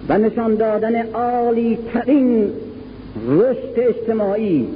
و 0.09 0.17
نشان 0.17 0.55
دادن 0.55 1.05
عالی 1.13 1.77
ترین 1.93 2.51
رشد 3.27 3.73
اجتماعی 3.77 4.67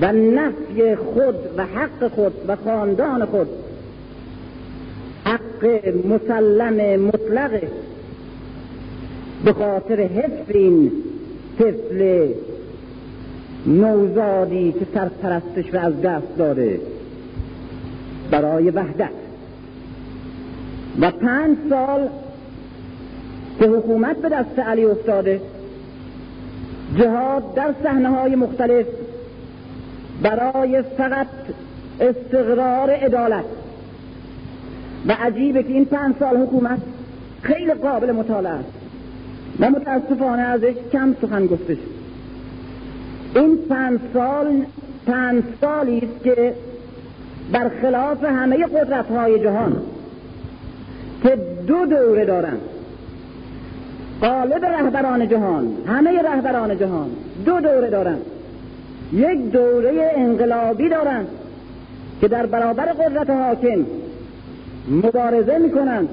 و 0.00 0.12
نفی 0.12 0.96
خود 0.96 1.34
و 1.56 1.66
حق 1.66 2.08
خود 2.08 2.32
و 2.48 2.56
خاندان 2.56 3.24
خود 3.24 3.48
حق 5.24 5.88
مسلم 6.06 7.00
مطلق 7.00 7.62
به 9.44 9.52
خاطر 9.52 10.00
حفظ 10.00 10.48
این 10.48 10.92
طفل 11.58 12.28
نوزادی 13.66 14.72
که 14.72 14.86
سرپرستش 14.94 15.74
رو 15.74 15.80
از 15.80 16.02
دست 16.02 16.38
داده 16.38 16.80
برای 18.30 18.70
وحدت. 18.70 19.10
و 21.00 21.10
پنج 21.10 21.56
سال 21.70 22.08
که 23.58 23.66
حکومت 23.66 24.16
به 24.16 24.28
دست 24.28 24.58
علی 24.58 24.84
افتاده 24.84 25.40
جهاد 26.98 27.54
در 27.54 27.74
صحنه 27.82 28.08
های 28.08 28.36
مختلف 28.36 28.86
برای 30.22 30.82
فقط 30.82 31.26
استقرار 32.00 32.90
عدالت. 32.90 33.44
و 35.06 35.12
عجیبه 35.12 35.62
که 35.62 35.72
این 35.72 35.84
پنج 35.84 36.14
سال 36.18 36.36
حکومت 36.36 36.78
خیلی 37.42 37.74
قابل 37.74 38.12
مطالعه 38.12 38.52
است. 38.52 38.72
و 39.60 39.70
متاسفانه 39.70 40.42
ازش 40.42 40.74
کم 40.92 41.16
سخن 41.22 41.46
گفته 41.46 41.76
این 43.34 43.58
پنج 43.68 44.00
سال 44.14 44.62
پنج 45.06 45.42
سالی 45.60 45.98
است 45.98 46.24
که 46.24 46.54
برخلاف 47.52 48.24
همه 48.24 48.66
قدرت 48.66 49.10
های 49.10 49.40
جهان 49.40 49.76
که 51.22 51.38
دو 51.66 51.86
دوره 51.86 52.24
دارند 52.24 52.60
قالب 54.20 54.64
رهبران 54.64 55.28
جهان 55.28 55.76
همه 55.86 56.22
رهبران 56.22 56.78
جهان 56.78 57.10
دو 57.44 57.60
دوره 57.60 57.90
دارند 57.90 58.22
یک 59.12 59.50
دوره 59.50 60.12
انقلابی 60.16 60.88
دارند 60.88 61.26
که 62.20 62.28
در 62.28 62.46
برابر 62.46 62.84
قدرت 62.84 63.30
حاکم 63.30 63.86
مبارزه 64.88 65.58
می‌کنند 65.58 66.08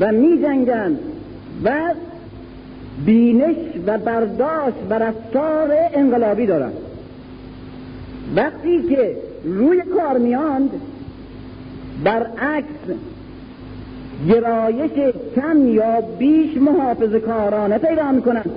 و 0.00 0.12
میجنگند 0.12 0.98
و 1.64 1.70
بینش 3.04 3.56
و 3.86 3.98
برداشت 3.98 4.76
و 4.90 4.94
رفتار 4.94 5.68
انقلابی 5.94 6.46
دارند 6.46 6.76
وقتی 8.36 8.82
که 8.82 9.16
روی 9.44 9.82
کار 9.82 10.18
میاند 10.18 10.70
برعکس 12.04 12.98
گرایش 14.28 15.14
کم 15.36 15.68
یا 15.68 16.00
بیش 16.18 16.56
محافظ 16.56 17.14
کارانه 17.14 17.78
پیدا 17.78 18.12
می‌کنند 18.12 18.50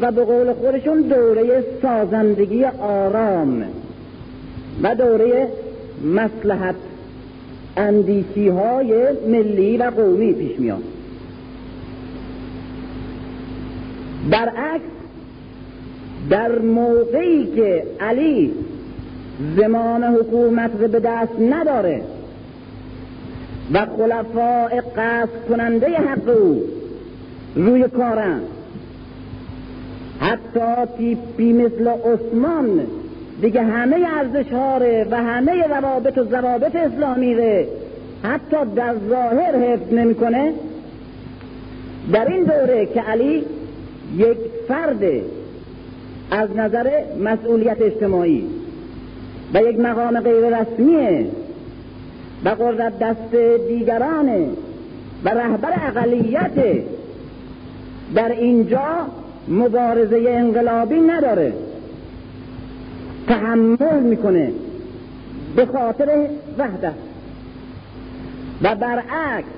و 0.00 0.12
به 0.12 0.24
قول 0.24 0.52
خودشون 0.52 1.00
دوره 1.00 1.64
سازندگی 1.82 2.64
آرام 2.64 3.64
و 4.82 4.94
دوره 4.94 5.48
مسلحت 6.14 6.74
اندیشی 7.76 8.48
های 8.48 9.06
ملی 9.28 9.76
و 9.76 9.90
قومی 9.90 10.32
پیش 10.32 10.58
میاد. 10.58 10.93
برعکس 14.30 14.84
در 16.30 16.58
موقعی 16.58 17.46
که 17.56 17.82
علی 18.00 18.52
زمان 19.56 20.04
حکومت 20.04 20.70
رو 20.80 20.88
به 20.88 21.00
دست 21.00 21.40
نداره 21.40 22.02
و 23.72 23.86
خلفاء 23.86 24.80
قصد 24.96 25.48
کننده 25.48 25.86
حق 25.86 26.28
او 26.28 26.62
روی 27.54 27.88
کارن 27.88 28.40
حتی 30.20 30.92
تیپی 30.98 31.52
مثل 31.52 31.88
عثمان 31.88 32.86
دیگه 33.40 33.62
همه 33.62 33.96
ارزش 34.16 34.52
و 35.10 35.16
همه 35.16 35.66
روابط 35.66 36.18
و 36.18 36.24
ضوابط 36.24 36.76
اسلامی 36.76 37.34
ره 37.34 37.68
حتی 38.22 38.56
در 38.76 38.94
ظاهر 39.08 39.56
حفظ 39.56 39.92
نمی‌کنه 39.92 40.52
در 42.12 42.28
این 42.28 42.44
دوره 42.44 42.86
که 42.86 43.00
علی 43.00 43.44
یک 44.16 44.38
فرد 44.68 45.04
از 46.30 46.56
نظر 46.56 46.90
مسئولیت 47.24 47.82
اجتماعی 47.82 48.46
و 49.54 49.62
یک 49.62 49.80
مقام 49.80 50.20
غیر 50.20 50.60
رسمیه 50.60 51.26
و 52.44 52.48
قدرت 52.48 52.98
دست 52.98 53.34
دیگرانه 53.68 54.46
و 55.24 55.28
رهبر 55.28 55.72
اقلیت 55.86 56.82
در 58.14 58.32
اینجا 58.32 58.86
مبارزه 59.48 60.24
انقلابی 60.28 61.00
نداره. 61.00 61.52
تحمل 63.26 64.00
می‌کنه 64.02 64.52
به 65.56 65.66
خاطر 65.66 66.26
وحدت. 66.58 66.94
و 68.62 68.74
برعکس 68.74 69.48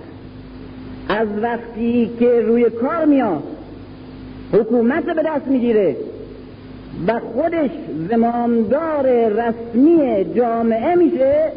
از 1.09 1.29
وقتی 1.43 2.11
که 2.19 2.41
روی 2.41 2.71
کار 2.71 3.05
میاد 3.05 3.56
حکومت 4.53 5.05
به 5.05 5.23
دست 5.23 5.47
می‌گیره 5.47 5.97
و 7.07 7.21
خودش 7.21 7.71
زمامدار 8.11 9.29
رسمی 9.29 10.25
جامعه 10.35 10.95
میشه 10.95 11.53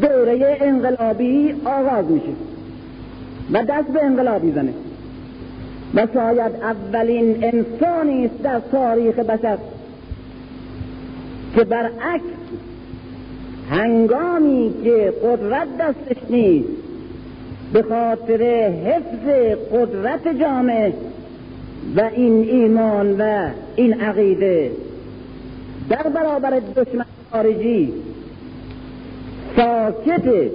دوره 0.00 0.58
انقلابی 0.60 1.54
آغاز 1.64 2.04
میشه 2.10 2.32
و 3.52 3.64
دست 3.64 3.88
به 3.88 4.04
انقلاب 4.04 4.44
می‌زنه. 4.44 4.72
و 5.94 6.06
شاید 6.14 6.52
اولین 6.62 7.44
انسانی 7.44 8.24
است 8.24 8.42
در 8.42 8.60
تاریخ 8.72 9.18
بشر 9.18 9.58
که 11.54 11.64
برعکس 11.64 12.24
هنگامی 13.70 14.74
که 14.84 15.12
قدرت 15.22 15.68
دستش 15.80 16.16
نیست 16.30 16.68
به 17.72 17.82
خاطر 17.82 18.42
حفظ 18.70 19.56
قدرت 19.72 20.40
جامعه 20.40 20.92
و 21.96 22.00
این 22.00 22.48
ایمان 22.48 23.20
و 23.20 23.48
این 23.76 24.00
عقیده 24.00 24.70
در 25.88 26.02
برابر 26.02 26.60
دشمن 26.76 27.04
خارجی 27.30 27.92
ساکته 29.56 30.50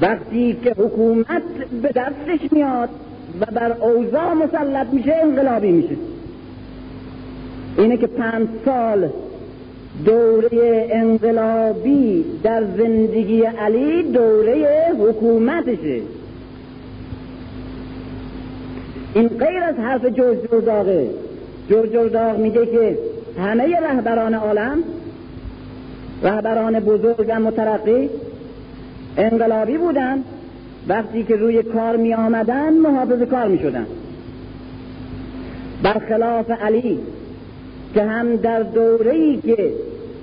وقتی 0.00 0.56
که 0.64 0.70
حکومت 0.70 1.42
به 1.82 1.88
دستش 1.88 2.52
میاد 2.52 2.88
و 3.40 3.44
بر 3.52 3.72
اوضاع 3.72 4.32
مسلط 4.32 4.86
میشه 4.92 5.14
انقلابی 5.22 5.70
میشه. 5.70 5.96
اینه 7.78 7.96
که 7.96 8.06
پنج 8.06 8.48
سال 8.64 9.08
دوره 10.04 10.88
انقلابی 10.92 12.24
در 12.42 12.64
زندگی 12.76 13.42
علی 13.42 14.02
دوره 14.02 14.88
حکومتشه. 15.00 16.00
این 19.14 19.28
غیر 19.28 19.62
از 19.62 19.74
حرف 19.74 20.04
جورج 20.06 20.38
جرداغه 20.52 21.10
جورج 21.68 21.92
جرداغ 21.92 22.38
میگه 22.38 22.66
که 22.66 22.98
همه 23.38 23.80
رهبران 23.80 24.34
عالم 24.34 24.84
رهبران 26.22 26.80
بزرگ 26.80 27.26
و 27.28 27.40
مترقی 27.40 28.10
انقلابی 29.16 29.78
بودن. 29.78 30.24
وقتی 30.88 31.24
که 31.24 31.36
روی 31.36 31.62
کار 31.62 31.96
می 31.96 32.14
آمدن 32.14 32.72
محافظ 32.72 33.22
کار 33.22 33.48
می 33.48 33.58
شدن. 33.58 33.86
برخلاف 35.82 36.50
علی 36.50 36.98
که 37.94 38.02
هم 38.02 38.36
در 38.36 38.62
دوره‌ای 38.62 39.36
که 39.36 39.72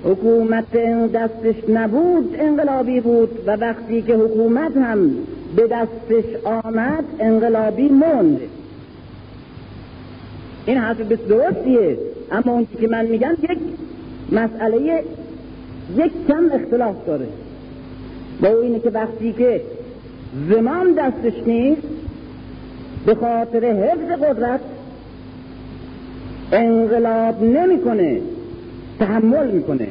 حکومت 0.04 0.72
دستش 1.12 1.54
نبود 1.68 2.36
انقلابی 2.38 3.00
بود 3.00 3.38
و 3.46 3.56
وقتی 3.56 4.02
که 4.02 4.14
حکومت 4.14 4.76
هم 4.76 5.10
به 5.56 5.66
دستش 5.66 6.24
آمد 6.44 7.04
انقلابی 7.20 7.88
موند. 7.88 8.40
این 10.66 10.78
حرف 10.78 11.00
بس 11.00 11.18
درستیه. 11.28 11.98
اما 12.32 12.52
اون 12.52 12.66
که 12.80 12.88
من 12.88 13.06
میگم 13.06 13.36
یک 13.42 13.58
مسئله 14.32 15.02
یک 15.96 16.12
کم 16.28 16.50
اختلاف 16.52 16.96
داره. 17.06 17.26
با 18.42 18.48
اینه 18.48 18.80
که 18.80 18.90
وقتی 18.90 19.32
که 19.32 19.60
زمان 20.50 20.92
دستش 20.92 21.42
نیست 21.46 21.82
به 23.06 23.14
خاطر 23.14 23.64
حفظ 23.64 24.22
قدرت 24.22 24.60
انقلاب 26.52 27.42
نمی‌کنه 27.42 28.20
تحمل 28.98 29.50
می‌کنه. 29.50 29.88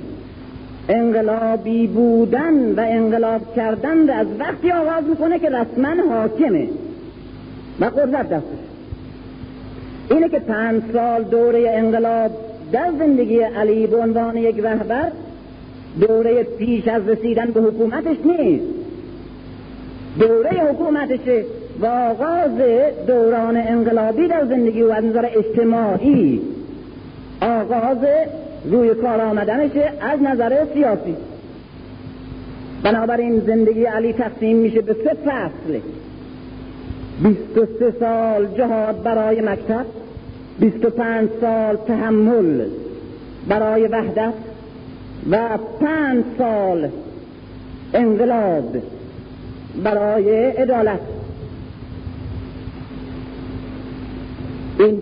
انقلابی 0.89 1.88
بودن 1.88 2.76
و 2.76 2.80
انقلاب 2.80 3.55
کردن 3.55 4.09
از 4.09 4.28
وقتی 4.39 4.72
آغاز 4.72 5.03
می‌کنه 5.09 5.39
که 5.39 5.49
رسما 5.49 5.95
حاکمه. 6.09 6.67
و 7.80 7.86
قدرت 7.86 8.30
دستش. 8.30 8.70
اینه 10.12 10.30
که 10.30 10.39
پنج 10.39 10.84
سال 10.93 11.24
دوره 11.24 11.70
انقلاب 11.70 12.32
در 12.72 12.91
زندگی 12.99 13.39
علی 13.39 13.88
به 13.88 13.97
عنوان 13.97 14.38
یک 14.38 14.59
رهبر 14.59 15.12
دوره 15.99 16.43
پیش 16.43 16.88
از 16.88 17.07
رسیدن 17.07 17.45
به 17.45 17.62
حکومتش 17.62 18.18
نیست. 18.26 18.66
دوره 20.20 20.49
حکومتشه 20.49 21.45
و 21.82 21.86
آغاز 21.86 22.51
دوران 23.07 23.57
انقلابی 23.57 24.28
در 24.28 24.45
زندگی 24.45 24.82
و 24.82 24.91
از 24.91 25.03
نظر 25.03 25.30
اجتماعی. 25.36 26.41
آغاز 27.41 27.97
روی 28.66 28.93
کار 28.93 29.22
آمدنشه 29.22 29.91
از 30.01 30.22
نظر 30.22 30.66
سیاسی. 30.74 31.16
بنابراین 32.84 33.39
زندگی 33.39 33.84
علی 33.84 34.14
تقسیم 34.14 34.57
میشه 34.57 34.82
به 34.82 34.93
سه 34.93 35.14
فصل. 35.26 35.80
بیست 37.24 37.57
و 37.57 37.66
سه 37.80 37.93
سال 37.99 38.47
جهاد 38.57 39.03
برای 39.03 39.41
مکتب. 39.41 39.86
بیست 40.62 40.86
و 40.86 40.89
پنج 40.89 41.30
سال 41.41 41.76
تحمل 41.76 42.66
برای 43.47 43.88
وحدت 43.88 44.34
و 45.32 45.57
پنج 45.80 46.24
سال 46.38 46.89
انقلاب 47.93 48.78
برای 49.84 50.45
عدالت. 50.45 50.99
این 54.80 55.01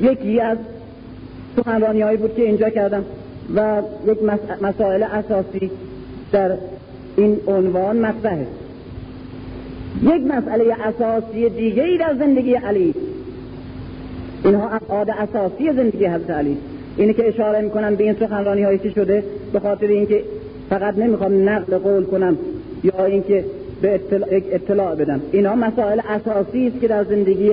یکی 0.00 0.40
از 0.40 0.58
سخنرانی 1.56 2.00
هایی 2.00 2.16
بود 2.16 2.34
که 2.34 2.42
اینجا 2.42 2.68
کردم 2.68 3.04
و 3.56 3.82
یک 4.06 4.18
مسائل 4.62 5.02
اساسی 5.02 5.70
در 6.32 6.56
این 7.16 7.40
عنوان 7.46 7.96
مطرحه. 7.96 8.46
یک 10.02 10.22
مسئله 10.22 10.76
اساسی 10.84 11.48
دیگه 11.48 11.82
ای 11.82 11.98
در 11.98 12.14
زندگی 12.18 12.54
علی 12.54 12.94
اینها 14.44 14.68
ابعاد 14.68 15.10
اساسی 15.10 15.72
زندگی 15.76 16.06
حضرت 16.06 16.30
علی. 16.30 16.56
اینه 16.96 17.12
که 17.12 17.28
اشاره 17.28 17.60
می‌کنن 17.60 17.94
به 17.94 18.04
این 18.04 18.14
سخنرانی 18.20 18.62
هایی 18.62 18.78
که 18.78 18.90
شده 18.90 19.22
به 19.52 19.60
خاطر 19.60 19.86
اینکه 19.86 20.22
فقط 20.70 20.98
نمی‌خوام 20.98 21.48
نقل 21.48 21.78
قول 21.78 22.04
کنم 22.04 22.38
یا 22.84 23.04
اینکه 23.04 23.44
به 23.82 23.94
اطلاع, 23.94 24.28
اطلاع 24.30 24.94
بدم. 24.94 25.20
اینا 25.32 25.54
مسائل 25.54 26.00
اساسی 26.08 26.66
است 26.66 26.80
که 26.80 26.88
در 26.88 27.04
زندگی 27.04 27.50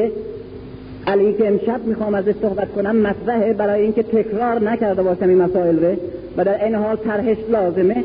علی 1.08 1.34
که 1.34 1.48
امشب 1.48 1.86
می‌خوام 1.86 2.16
ازش 2.16 2.34
صحبت 2.42 2.72
کنم 2.72 2.96
مطرحه 2.96 3.54
برای 3.54 3.82
اینکه 3.82 4.04
تکرار 4.04 4.64
نکرده 4.64 5.04
باشم 5.04 5.30
این 5.30 5.38
مسائل 5.38 5.86
رو 5.86 5.96
و 6.38 6.46
در 6.46 6.66
این 6.66 6.76
حال 6.76 6.96
طرحش 6.96 7.38
لازمه. 7.50 8.04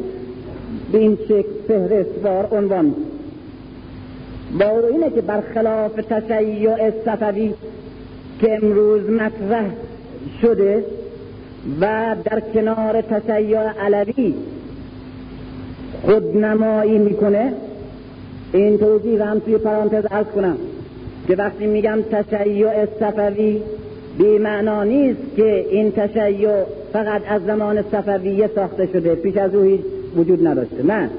به 0.92 0.98
این 0.98 1.18
شکل 1.24 1.48
فهرستوار 1.68 2.48
عنوان. 2.52 2.94
با 4.60 4.88
اینه 4.88 5.10
که 5.10 5.20
برخلاف 5.20 5.92
تشیع 5.92 6.90
صفوی 7.04 7.54
که 8.40 8.58
امروز 8.62 9.10
مطرح 9.10 9.70
شده 10.42 10.84
و 11.80 12.16
در 12.24 12.40
کنار 12.54 13.00
تشیع 13.00 13.58
علوی 13.58 14.34
خودنمایی 16.02 16.98
می‌کنه. 16.98 17.52
این 18.52 18.78
توضیح 18.78 19.22
هم 19.22 19.38
توی 19.38 19.58
پرانتز 19.58 20.04
ارز 20.10 20.26
کنم 20.26 20.56
که 21.28 21.36
وقتی 21.36 21.66
میگم 21.66 21.98
تشیع 22.10 22.86
صفوی 23.00 23.62
بی 24.18 24.38
معنا 24.38 24.84
نیست 24.84 25.20
که 25.36 25.66
این 25.70 25.92
تشیع 25.92 26.50
فقط 26.92 27.22
از 27.28 27.42
زمان 27.44 27.82
صفویه 27.92 28.50
ساخته 28.54 28.88
شده 28.92 29.14
پیش 29.14 29.36
از 29.36 29.54
او 29.54 29.62
هیچ 29.62 29.80
وجود 30.16 30.46
نداشته. 30.46 30.82
نه. 30.82 31.10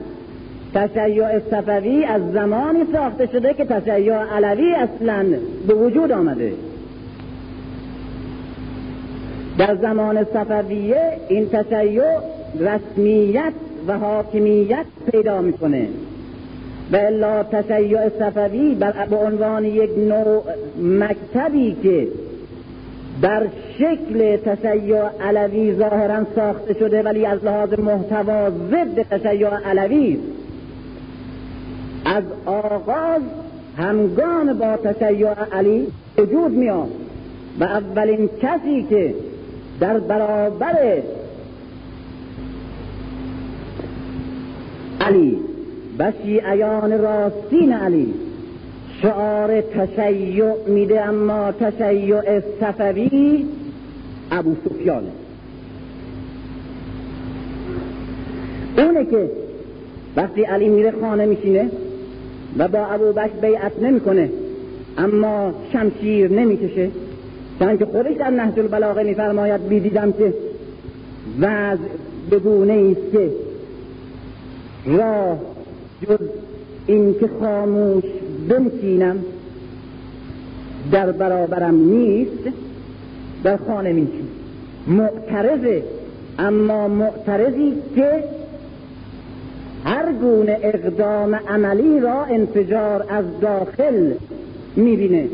تشیع 0.74 1.40
صفوی 1.40 2.04
از 2.04 2.22
زمانی 2.34 2.80
ساخته 2.94 3.26
شده 3.26 3.54
که 3.54 3.66
تشیع 3.66 4.14
علوی 4.14 4.74
اصلا 4.74 5.26
به 5.68 5.74
وجود 5.74 6.12
آمده. 6.12 6.52
در 9.58 9.76
زمان 9.76 10.24
صفویه 10.24 11.18
این 11.30 11.50
تشیع 11.50 12.04
رسمیت 12.60 13.54
و 13.88 13.98
حاکمیت 13.98 14.86
پیدا 15.12 15.42
می‌کنه. 15.42 15.88
و 16.92 16.96
الا 16.96 17.44
تشیع 17.44 18.10
صفوی 18.10 18.76
به 19.10 19.16
عنوان 19.16 19.66
یک 19.66 19.90
نوع 19.98 20.44
مکتبی 20.82 21.76
که 21.84 22.08
در 23.22 23.48
شکل 23.78 24.38
تشیع 24.38 25.04
علوی 25.22 25.76
ظاهرا 25.76 26.26
ساخته 26.36 26.74
شده 26.74 27.04
ولی 27.04 27.26
از 27.26 27.44
لحاظ 27.44 27.80
محتوا 27.80 28.50
ضد 28.50 29.02
تشیع 29.02 29.50
علوی 29.50 30.20
از 32.06 32.24
آغاز 32.46 33.22
همگام 33.78 34.54
با 34.54 34.78
تشیع 34.78 35.34
علی 35.52 35.88
وجود 36.18 36.52
میاد 36.52 36.90
و 37.60 37.64
اولین 37.64 38.30
کسی 38.42 38.86
که 38.90 39.14
در 39.80 40.00
برابر 40.00 41.02
علی. 45.02 45.38
و 46.00 46.12
شیعیان 46.24 47.02
راستین 47.02 47.74
علی. 47.74 48.14
شعار 49.02 49.62
تشیع 49.62 50.54
میده 50.68 51.02
اما 51.02 51.52
تشیع 51.52 52.40
صفوی 52.60 53.46
ابو 54.32 54.56
سفیانه 54.66 55.12
اونه 58.78 59.06
که 59.06 59.32
وقتی 60.16 60.44
علی 60.44 60.70
میره 60.70 60.94
خانه 61.02 61.26
میشینه 61.26 61.70
و 62.58 62.68
با 62.68 62.86
ابو 62.86 63.12
بکر 63.12 63.34
بیعت 63.42 63.72
نمی‌کنه 63.82 64.30
اما 64.98 65.54
شمشیر 65.74 66.32
نمی‌کشه. 66.32 66.90
چون 67.60 67.78
که 67.78 67.86
خودش 67.86 68.16
در 68.16 68.30
نهج 68.30 68.60
البلاغه 68.60 69.04
میفرماید 69.04 69.68
بیدیدم 69.68 70.12
که 70.12 70.34
وضع 71.40 71.82
بگونه 72.32 72.74
است 72.74 73.12
که 73.12 73.32
راه 74.86 75.38
جز 76.02 76.28
این 76.88 77.16
که 77.20 77.30
خاموش 77.40 78.04
بنشینم 78.50 79.18
در 80.92 81.12
برابرم 81.12 81.76
نیست 81.76 82.50
در 83.44 83.58
خانه 83.58 83.94
میشین 83.94 84.28
معترضه 84.88 85.84
اما 86.40 86.88
معترضی 86.88 87.74
که 87.96 88.24
هر 89.84 90.14
گونه 90.14 90.60
اقدام 90.62 91.36
عملی 91.36 92.00
را 92.00 92.24
انفجار 92.24 93.06
از 93.10 93.26
داخل 93.42 94.14
می‌بینه. 94.76 95.28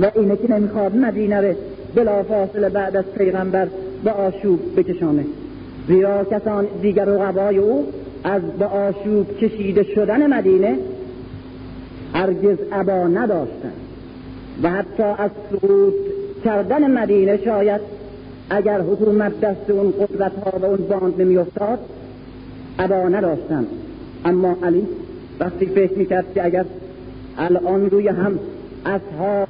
و 0.00 0.10
اینه 0.14 0.36
که 0.36 0.52
نمی‌خواد 0.52 0.96
مدینه 0.96 1.40
رو 1.40 1.54
بلا 1.94 2.22
فاصله 2.22 2.68
بعد 2.68 2.96
از 2.96 3.04
پیغمبر 3.18 3.68
به 4.04 4.10
آشوب 4.10 4.60
بکشانه. 4.76 5.24
زیرا 5.88 6.24
کسان 6.24 6.66
دیگر 6.82 7.04
رقبای 7.04 7.58
او 7.58 7.86
از 8.24 8.42
به 8.42 8.64
آشوب 8.64 9.38
کشیده 9.38 9.82
شدن 9.82 10.26
مدینه 10.26 10.78
هرگز 12.14 12.58
عبا 12.72 13.08
نداشتن 13.08 13.72
و 14.62 14.70
حتی 14.70 15.02
از 15.02 15.30
سقوط 15.50 15.94
کردن 16.44 16.90
مدینه 16.90 17.40
شاید 17.44 17.80
اگر 18.50 18.80
حکومت 18.80 19.40
دست 19.40 19.70
اون 19.70 19.92
قدرت 20.00 20.32
ها 20.44 20.58
و 20.58 20.64
اون 20.64 20.76
باند 20.76 21.22
نمیافتاد 21.22 21.78
عبا 22.78 23.08
نداشتن 23.08 23.66
اما 24.24 24.56
علی 24.62 24.86
وقتی 25.40 25.66
فکر 25.66 25.98
می‌کرد 25.98 26.24
که 26.34 26.44
اگر 26.44 26.64
الان 27.38 27.90
روی 27.90 28.08
هم 28.08 28.38
اصحاب 28.86 29.48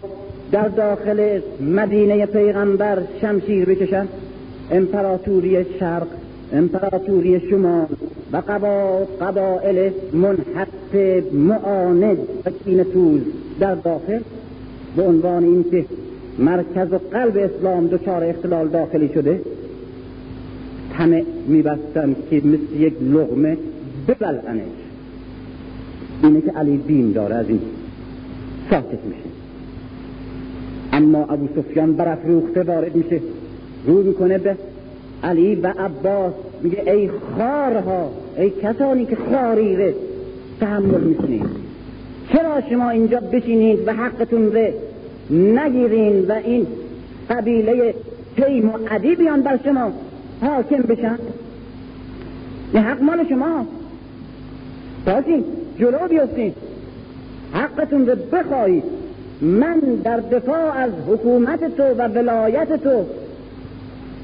در 0.53 0.69
داخل 0.69 1.41
مدینه 1.61 2.27
پیغمبر 2.27 2.99
شمشیر 3.21 3.65
بکشن 3.65 4.09
امپراتوری 4.71 5.65
شرق 5.81 6.07
امپراتوری 6.53 7.41
شمال 7.41 7.87
و 8.33 8.43
قبائل 9.21 9.91
منحط 10.13 10.95
معاند 11.33 12.19
و 12.45 12.85
توز 12.85 13.21
در 13.61 13.75
داخل. 13.75 14.21
به 14.97 15.03
عنوان 15.03 15.45
اینکه 15.45 15.85
مرکز 16.39 16.93
و 16.93 16.99
قلب 17.13 17.37
اسلام 17.37 17.87
دچار 17.87 18.25
اختلال 18.25 18.69
داخلی 18.69 19.11
شده 19.15 19.41
همه 20.93 21.25
میبستن 21.47 22.17
که 22.31 22.37
مثل 22.37 22.77
یک 22.79 22.95
لغمه 23.03 23.59
ببلعنش 24.09 24.63
اینه 26.23 26.41
که 26.41 26.51
علی 26.51 26.77
بین 26.77 27.13
داره 27.13 27.35
از 27.35 27.49
این 27.49 27.61
ساکت 28.71 29.05
میشه. 29.05 29.24
اما 30.95 31.25
ابو 31.25 31.49
سفیان 31.57 31.93
برافروخته 31.93 32.63
وارد 32.63 32.97
میشه. 32.97 33.21
رو 33.87 34.03
می‌کنه 34.03 34.39
به 34.39 34.57
علی 35.23 35.55
و 35.55 35.67
عباس. 35.67 36.33
میگه 36.63 36.93
ای 36.93 37.11
خارها 37.37 38.11
ای 38.39 38.51
کسانی 38.51 39.07
که 39.07 39.17
خاریره 39.31 39.95
تحمل 40.61 41.01
می‌کنید. 41.01 41.47
چرا 42.33 42.61
شما 42.71 42.91
اینجا 42.91 43.21
بشینید 43.21 43.89
و 43.89 43.93
حقتون 43.93 44.53
رو 44.53 44.67
نگیرین 45.31 46.25
و 46.29 46.33
این 46.33 46.67
قبیله 47.31 47.95
تیم 48.37 48.69
و 48.69 48.79
عدی 48.91 49.15
بیان 49.15 49.43
بر 49.43 49.59
شما 49.65 49.93
حاکم 50.41 50.83
بشن؟ 50.83 51.19
این 52.73 52.83
حق 52.83 53.03
مال 53.03 53.29
شما. 53.29 53.67
باشین 55.07 55.45
جلو 55.79 56.09
بیفتین 56.09 56.53
حقتون 57.53 58.07
رو 58.07 58.15
بخواهید 58.33 58.85
من 59.41 59.81
در 60.05 60.21
دفاع 60.21 60.79
از 60.79 60.91
حکومت 61.09 61.77
تو 61.77 61.83
و 61.83 62.09
ولایت 62.09 62.83
تو 62.83 63.05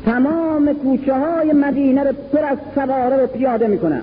تمام 0.05 0.73
کوچه 0.73 1.15
های 1.15 1.53
مدینه 1.53 2.05
رو 2.05 2.13
پر 2.33 2.45
از 2.45 2.59
سواره 2.75 3.17
رو 3.17 3.27
پیاده 3.27 3.67
می‌کنم. 3.67 4.03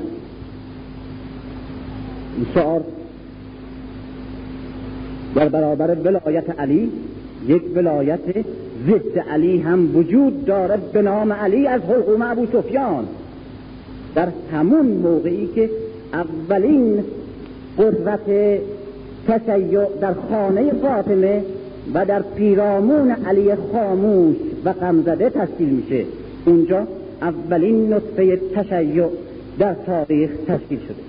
این 2.35 2.45
شعار 2.53 2.81
در 5.35 5.49
برابر 5.49 5.95
ولایت 5.95 6.59
علی 6.59 6.91
یک 7.47 7.61
ولایت 7.75 8.19
ضد 8.87 9.19
علی 9.31 9.57
هم 9.57 9.95
وجود 9.95 10.45
داره 10.45 10.77
به 10.93 11.01
نام 11.01 11.33
علی 11.33 11.67
از 11.67 11.81
حلقوم 11.81 12.21
ابو 12.21 12.45
سفیان. 12.45 13.05
در 14.15 14.27
همون 14.53 14.85
موقعی 14.85 15.49
که 15.55 15.69
اولین 16.13 17.03
قدرت 17.77 18.59
تشیع 19.27 19.85
در 20.01 20.13
خانه 20.29 20.71
فاطمه 20.71 21.41
و 21.93 22.05
در 22.05 22.21
پیرامون 22.21 23.11
علی 23.11 23.55
خاموش 23.55 24.35
و 24.65 24.73
غمزده 24.73 25.29
تشکیل 25.29 25.69
میشه. 25.69 26.05
اونجا 26.45 26.87
اولین 27.21 27.93
نطفه 27.93 28.37
تشیع 28.55 29.05
در 29.59 29.73
تاریخ 29.73 30.31
تشکیل 30.47 30.79
شده. 30.79 31.03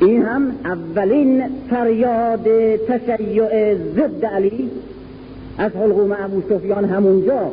این 0.00 0.22
هم 0.22 0.52
اولین 0.64 1.42
فریاد 1.70 2.46
تشیع 2.88 3.74
ضد 3.74 4.24
علی. 4.24 4.70
از 5.58 5.72
حلقوم 5.72 6.16
ابو 6.18 6.42
سفیان 6.48 6.84
همونجا. 6.84 7.50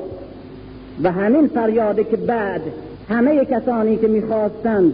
و 1.03 1.11
همین 1.11 1.47
فریاده 1.47 2.03
که 2.03 2.17
بعد 2.17 2.61
همه 3.09 3.45
کسانی 3.45 3.97
که 3.97 4.07
می‌خواستند 4.07 4.93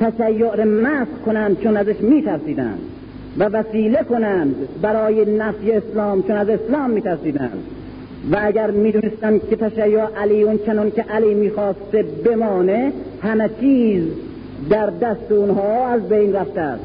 تشیع 0.00 0.54
را 0.54 1.06
کنند 1.26 1.60
چون 1.60 1.76
ازش 1.76 2.00
میترسیدند. 2.00 2.78
و 3.38 3.44
وسیله 3.44 4.02
کنند 4.02 4.54
برای 4.82 5.24
نفی 5.24 5.72
اسلام 5.72 6.22
چون 6.22 6.36
از 6.36 6.48
اسلام 6.48 6.90
میترسیدند. 6.90 7.62
و 8.32 8.36
اگر 8.40 8.70
می‌دونستند 8.70 9.48
که 9.50 9.56
تشیع 9.56 10.04
علی 10.04 10.42
اون 10.42 10.58
چنان 10.66 10.90
که 10.90 11.02
علی 11.02 11.34
می‌خواسته 11.34 12.04
بمانه 12.24 12.92
همه 13.22 13.50
چیز 13.60 14.02
در 14.70 14.86
دست 14.86 15.32
اونها 15.32 15.86
از 15.86 16.08
بین 16.08 16.32
رفته 16.32 16.60
است. 16.60 16.84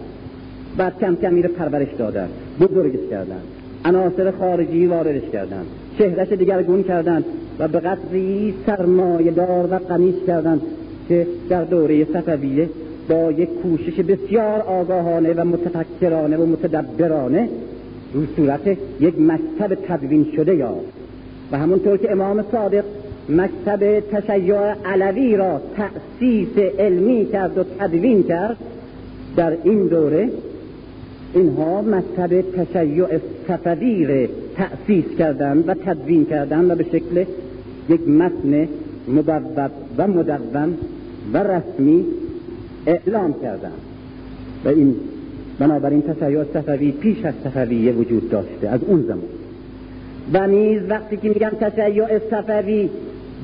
بعد 0.77 0.99
کم 0.99 1.15
کم 1.15 1.33
میره 1.33 1.49
پرورش 1.49 1.93
دادن 1.97 2.29
بزرگش 2.59 3.09
کردن 3.09 3.41
عناصر 3.85 4.31
خارجی 4.31 4.85
واردش 4.85 5.29
کردن 5.33 5.65
چهرش 5.97 6.31
دیگرگون 6.31 6.83
کردن 6.83 7.23
و 7.59 7.67
به 7.67 7.79
قدری 7.79 8.53
سرمایهدار 8.65 9.67
و 9.71 9.75
قمیش 9.75 10.15
کردن 10.27 10.61
که 11.09 11.27
در 11.49 11.63
دوره 11.63 12.05
صفویه 12.05 12.69
با 13.09 13.31
یک 13.31 13.49
کوشش 13.49 13.99
بسیار 13.99 14.61
آگاهانه 14.61 15.33
و 15.33 15.43
متفکرانه 15.43 16.37
و 16.37 16.45
متدبرانه 16.45 17.49
رو 18.13 18.25
صورت 18.35 18.77
یک 18.99 19.13
مکتب 19.19 19.75
تدوین 19.87 20.27
شده 20.35 20.55
یا 20.55 20.75
و 21.51 21.57
همونطور 21.57 21.97
که 21.97 22.11
امام 22.11 22.45
صادق 22.51 22.83
مکتب 23.29 23.99
تشیع 23.99 24.73
علوی 24.85 25.35
را 25.35 25.61
تأسیس 25.77 26.57
علمی 26.79 27.25
کرد 27.25 27.57
و 27.57 27.63
تدوین 27.79 28.23
کرد 28.23 28.57
در 29.35 29.57
این 29.63 29.87
دوره 29.87 30.29
اینها 31.33 31.81
مکتب 31.81 32.41
تشیع 32.41 33.05
صفوی 33.47 34.05
را 34.05 34.27
تأسیس 34.55 35.05
کردند 35.17 35.69
و 35.69 35.73
تدوین 35.73 36.25
کردند 36.25 36.71
و 36.71 36.75
به 36.75 36.83
شکل 36.83 37.25
یک 37.89 38.07
متن 38.07 38.67
مبوب 39.07 39.71
و 39.97 40.07
مدون 40.07 40.77
و 41.33 41.37
رسمی 41.37 42.05
اعلام 42.85 43.33
کردند 43.41 43.81
و 44.65 44.69
این 44.69 44.95
بنابراین 45.59 46.01
تشیع 46.01 46.43
صفوی 46.43 46.91
پیش 46.91 47.25
از 47.25 47.33
صفویه 47.43 47.91
وجود 47.91 48.29
داشته 48.29 48.69
از 48.69 48.83
اون 48.83 49.01
زمان. 49.01 49.23
و 50.33 50.47
نیز 50.47 50.81
وقتی 50.89 51.17
که 51.17 51.29
میگم 51.29 51.49
تشیع 51.49 52.19
صفوی 52.19 52.89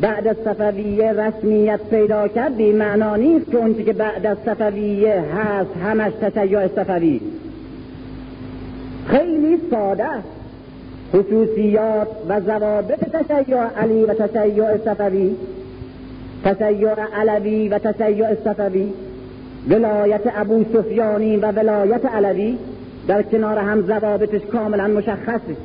بعد 0.01 0.27
از 0.27 0.35
صفویه 0.45 1.13
رسمیت 1.13 1.79
پیدا 1.89 2.27
کرد 2.27 2.57
بی 2.57 2.71
معنا 2.71 3.15
نیست 3.15 3.51
که 3.51 3.57
اونچه 3.57 3.83
که 3.83 3.93
بعد 3.93 4.25
از 4.25 4.38
صفویه 4.45 5.23
هست 5.35 5.69
همش 5.83 6.13
تشیع 6.21 6.67
صفوی. 6.67 7.21
خیلی 9.07 9.57
ساده 9.71 10.07
خصوصیات 11.13 12.07
و 12.29 12.41
ضوابط 12.41 12.99
تشیع 12.99 13.57
علی 13.57 14.03
و 14.03 14.13
تشیع 14.13 14.77
صفوی 14.77 15.35
تشیع 16.43 16.93
علوی 17.15 17.69
و 17.69 17.79
تشیع 17.79 18.35
صفوی. 18.43 18.88
ولایت 19.70 20.22
ابو 20.36 20.65
سفیانی 20.74 21.38
و 21.38 21.51
ولایت 21.51 22.05
علوی 22.05 22.57
در 23.07 23.22
کنار 23.22 23.57
هم 23.57 23.82
ضوابطش 23.82 24.41
کاملا 24.51 24.88
مشخصه. 24.88 25.55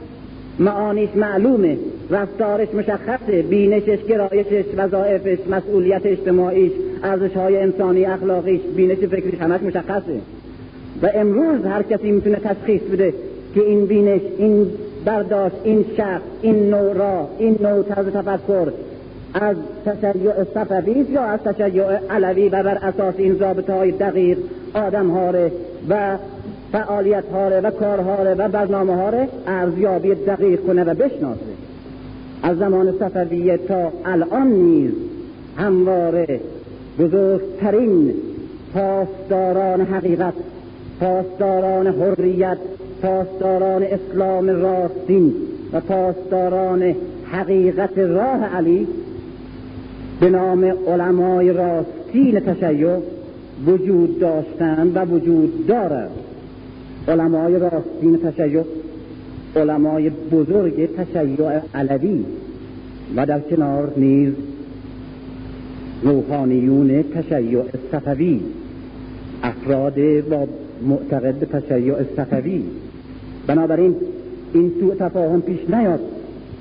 معانیش 0.59 1.11
معلومه 1.17 1.77
رفتارش 2.11 2.69
مشخصه 2.75 3.43
بینشش 3.43 4.05
گرایشش 4.09 4.65
وظایفش 4.77 5.39
مسئولیت 5.51 6.07
اجتماعیش 6.07 6.73
ارزش 7.05 7.37
های 7.37 7.59
انسانی 7.59 8.05
اخلاقیش 8.05 8.61
بینش 8.77 8.99
فکریش 8.99 9.41
همش 9.41 9.61
مشخصه. 9.63 10.21
و 11.03 11.11
امروز 11.15 11.67
هر 11.67 11.83
کسی 11.83 12.11
می‌تونه 12.11 12.37
تشخیص 12.37 12.83
بده 12.83 13.15
که 13.55 13.61
این 13.61 13.87
بینش 13.87 14.21
این 14.39 14.67
برداشت 15.05 15.57
این 15.65 15.85
شخص 15.97 16.23
این 16.43 16.71
نوع 16.71 16.93
را 16.93 17.29
این 17.39 17.59
نوع 17.63 17.83
طرز 17.83 18.07
تفکر 18.07 18.73
از 19.35 19.57
تشیع 19.85 20.45
صفوی 20.55 21.07
یا 21.11 21.23
از 21.23 21.41
تشیع 21.41 21.85
علوی 22.11 22.49
و 22.49 22.63
بر 22.63 22.79
اساس 22.83 23.15
این 23.19 23.35
ضابطه 23.35 23.73
های 23.73 23.91
دقیق 23.93 24.39
آدم 24.75 25.11
ها 25.11 25.33
و 25.89 26.19
فعالیت 26.73 27.25
ها 27.33 27.51
و 27.63 27.71
کارها 27.71 28.17
و 28.39 28.49
برنامه 28.49 28.95
ها 28.95 29.13
ارزیابی 29.47 30.15
دقیق 30.15 30.61
کنه 30.61 30.85
و 30.85 30.95
بشناسه. 30.95 31.41
از 32.43 32.59
زمان 32.59 32.95
صفویه 32.99 33.57
تا 33.57 33.93
الان 34.05 34.47
نیز 34.47 34.93
همواره 35.57 36.41
بزرگترین 36.99 38.15
پاسداران 38.75 39.81
حقیقت 39.81 40.35
پاسداران 41.01 41.87
حریت 41.87 42.59
پاسداران 43.03 43.83
اسلام 43.83 44.49
راستین 44.49 45.35
و 45.73 45.81
پاسداران 45.81 46.95
حقیقت 47.33 47.99
راه 47.99 48.45
علی 48.45 48.87
به 50.23 50.31
نام 50.31 50.65
علمای 50.65 51.53
راستین 51.53 52.41
تشیع 52.41 52.97
وجود 53.67 54.19
داشتند 54.21 54.97
و 54.97 55.05
وجود 55.05 55.67
دارند 55.67 56.11
علمای 57.09 57.59
راستین 57.59 58.19
تشیع 58.19 58.63
علمای 59.57 60.11
بزرگ 60.11 60.97
تشیع 60.97 61.61
علوی 61.75 62.25
و 63.17 63.27
در 63.27 63.41
کنار 63.41 63.93
نیز 63.97 64.33
روحانیون 66.03 67.03
تشیع 67.03 67.63
صفوی 67.93 68.41
افراد 69.43 69.95
با 70.31 70.47
معتقد 70.89 71.35
به 71.35 71.47
تشیع 71.47 71.95
صفوی. 72.17 72.65
بنابراین 73.47 73.97
این 74.55 74.73
سوء 74.81 74.95
تفاهم 74.95 75.41
پیش 75.41 75.61
نیاد. 75.71 76.01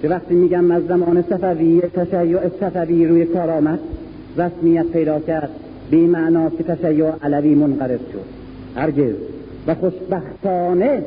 که 0.02 0.10
وقتی 0.10 0.36
میگم 0.36 0.72
از 0.72 0.88
زمان 0.88 1.24
صفوی 1.30 1.82
تشیع 1.82 2.40
صفوی 2.60 3.08
روی 3.08 3.26
کار 3.26 3.50
آمد 3.50 3.80
رسمیت 4.38 4.86
پیدا 4.86 5.20
کرد 5.20 5.50
به 5.92 5.98
معنا 5.98 6.50
که 6.50 6.64
تشیع 6.64 7.10
علوی 7.24 7.56
منقرض 7.56 8.00
شد. 8.00 8.26
هرگز. 8.76 9.14
و 9.68 9.76
خوشبختانه 9.76 11.04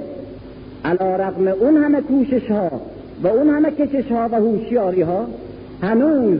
علا 0.85 1.17
رقم 1.17 1.49
اون 1.49 1.77
همه 1.77 2.01
کوشش 2.01 2.51
ها 2.51 2.71
و 3.23 3.27
اون 3.27 3.49
همه 3.49 3.71
کشش 3.71 4.13
ها 4.13 4.29
و 4.33 4.35
هوشیاری 4.35 5.03
ها 5.03 5.27
هنوز 5.83 6.39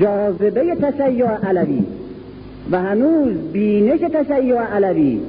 جاذبه 0.00 0.74
تشیع 0.74 1.26
علوی 1.26 1.84
و 2.70 2.82
هنوز 2.82 3.36
بینش 3.52 4.00
تشیع 4.00 4.60
علوی 4.60 5.20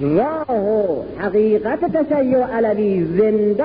راه 0.00 0.46
و 0.50 1.02
حقیقت 1.18 1.96
تشیع 1.96 2.38
علوی 2.38 3.04
زنده 3.04 3.64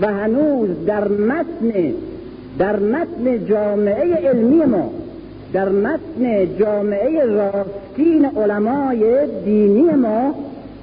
و 0.00 0.06
هنوز 0.06 0.68
در 0.86 1.08
متن 1.08 1.94
در 2.58 2.76
متن 2.76 3.46
جامعه 3.46 4.14
علمی 4.14 4.64
ما 4.64 4.90
در 5.52 5.68
متن 5.68 6.56
جامعه 6.58 7.24
راستین 7.24 8.24
علمای 8.24 9.26
دینی 9.44 9.82
ما 9.82 10.34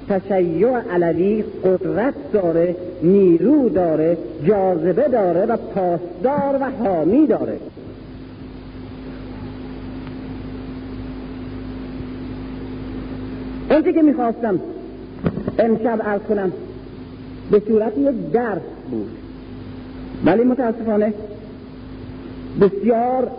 تشیع 0.08 0.78
علوی 0.92 1.44
قدرت 1.64 2.14
داره 2.32 2.76
نیرو 3.02 3.68
داره 3.68 4.16
جاذبه 4.46 5.08
داره 5.08 5.46
و 5.46 5.56
پاسدار 5.56 6.58
و 6.60 6.84
حامی 6.84 7.26
داره. 7.26 7.56
اونچه 13.70 13.92
که 13.92 14.02
می‌خواستم 14.02 14.60
امشب 15.58 16.00
ارز 16.04 16.20
کنم 16.28 16.52
به 17.50 17.62
صورت 17.68 17.98
یک 17.98 18.32
درس 18.32 18.62
بود. 18.90 19.10
ولی 20.24 20.44
متاسفانه 20.44 21.12
بسیار 22.60 23.30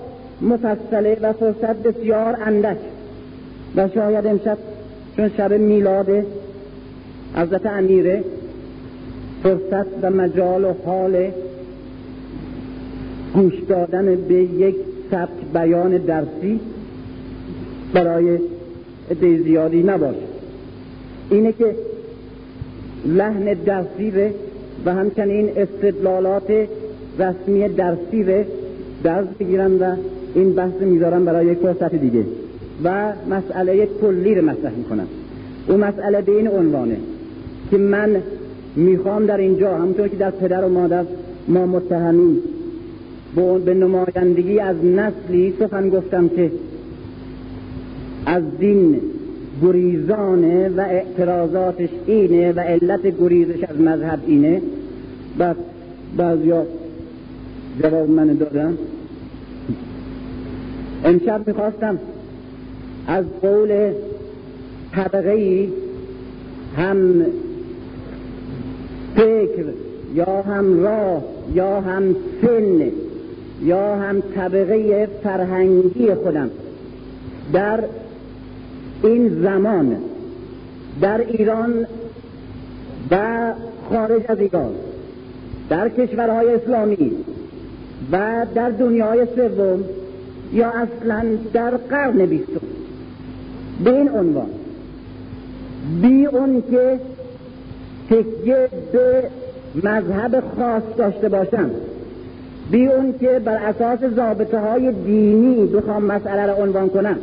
مفصله 0.42 1.18
و 1.22 1.34
فرصت 1.34 1.76
بسیار 1.84 2.38
اندک. 2.46 2.78
و 3.76 3.90
شاید 3.90 4.28
امشب 4.28 4.58
چون 5.16 5.30
شب 5.38 5.54
میلاد 5.54 6.10
حضرت 7.36 7.66
امیره 7.66 8.24
فرصت 9.44 9.86
و 10.02 10.10
مجال 10.10 10.64
و 10.64 10.74
حال 10.86 11.32
گوش 13.34 13.54
دادن 13.70 14.16
به 14.16 14.34
یک 14.34 14.76
سبک 15.12 15.54
بیان 15.54 15.98
درسی 15.98 16.60
برای 17.94 18.40
عده 19.12 19.44
زیادی 19.44 19.84
نباشه. 19.84 20.18
اینه 21.30 21.52
که 21.52 21.76
لحن 23.06 23.54
درسی 23.54 24.12
ره 24.12 24.34
و 24.86 24.94
همچنین 24.94 25.50
استدلالات 25.56 26.68
رسمی 27.20 27.68
درسی 27.68 28.24
ره 28.24 28.46
درس 29.04 29.28
بگیرن 29.40 29.78
و 29.78 29.96
این 30.36 30.54
بحث 30.54 30.82
می‌ذارن 30.82 31.26
برای 31.26 31.46
یک 31.46 31.58
فرصت 31.58 31.96
دیگه. 31.96 32.24
و 32.84 33.14
مسئله 33.30 33.88
کلی 34.02 34.36
رو 34.36 34.46
مطرح 34.46 34.72
می‌کنم. 34.78 35.08
اون 35.68 35.80
مسئله 35.80 36.22
به 36.22 36.32
این 36.32 36.48
عنوانه 36.48 36.98
که 37.72 37.78
من 37.78 38.16
می‌خوام 38.76 39.26
در 39.26 39.38
اینجا 39.38 39.78
همونطور 39.78 40.08
که 40.08 40.18
در 40.18 40.32
پدر 40.32 40.66
و 40.66 40.70
مادر 40.70 41.04
ما 41.48 41.66
متهمیم 41.66 42.40
به 43.66 43.74
نمایندگی 43.74 44.60
از 44.60 44.76
نسلی 44.86 45.54
سخن 45.60 45.90
گفتم 45.90 46.30
که 46.30 46.52
از 48.26 48.44
دین 48.60 49.02
گریزانه 49.62 50.70
و 50.70 50.80
اعتراضاتش 50.80 51.90
اینه 52.06 52.52
و 52.52 52.60
علت 52.60 53.20
گریزش 53.20 53.64
از 53.64 53.80
مذهب 53.82 54.20
اینه. 54.26 54.62
بعد 55.38 55.56
بعضیا 56.18 56.66
جواب 57.84 58.10
من 58.10 58.28
دادم 58.28 58.78
امشب 61.06 61.48
می‌خواستم 61.48 62.00
از 63.08 63.26
قول 63.42 63.92
طبقه 64.92 65.68
هم 66.78 67.26
فکر 69.16 69.66
یا 70.16 70.42
هم 70.42 70.84
راه 70.84 71.24
یا 71.54 71.82
هم 71.82 72.16
سن 72.42 72.92
یا 73.64 73.96
هم 73.96 74.22
طبقه 74.36 75.08
فرهنگی 75.24 76.14
خودم 76.14 76.50
در 77.54 77.80
این 79.06 79.42
زمان 79.44 79.98
در 81.02 81.22
ایران 81.22 81.86
و 83.12 83.18
خارج 83.90 84.22
از 84.28 84.40
ایران 84.40 84.72
در 85.70 85.90
کشورهای 85.90 86.56
اسلامی 86.56 87.12
و 88.12 88.46
در 88.56 88.70
دنیای 88.70 89.28
سوم 89.36 89.84
یا 90.54 90.70
اصلا 90.70 91.26
در 91.54 91.70
قرن 91.70 92.26
بیستم. 92.26 92.62
به 93.84 93.90
این 93.92 94.10
عنوان 94.10 94.50
بی 96.02 96.26
اون 96.26 96.64
که 96.72 97.00
تکیه 98.10 98.70
به 98.92 99.24
مذهب 99.76 100.44
خاص 100.58 100.84
داشته 100.98 101.30
باشم 101.30 101.70
بی 102.72 102.88
اون 102.88 103.14
که 103.20 103.42
بر 103.46 103.58
اساس 103.58 104.00
ضابطه 104.16 104.60
های 104.60 104.92
دینی 104.92 105.66
بخوام 105.66 106.04
مسئله 106.04 106.46
را 106.46 106.54
عنوان 106.54 106.90
کنم. 106.90 107.18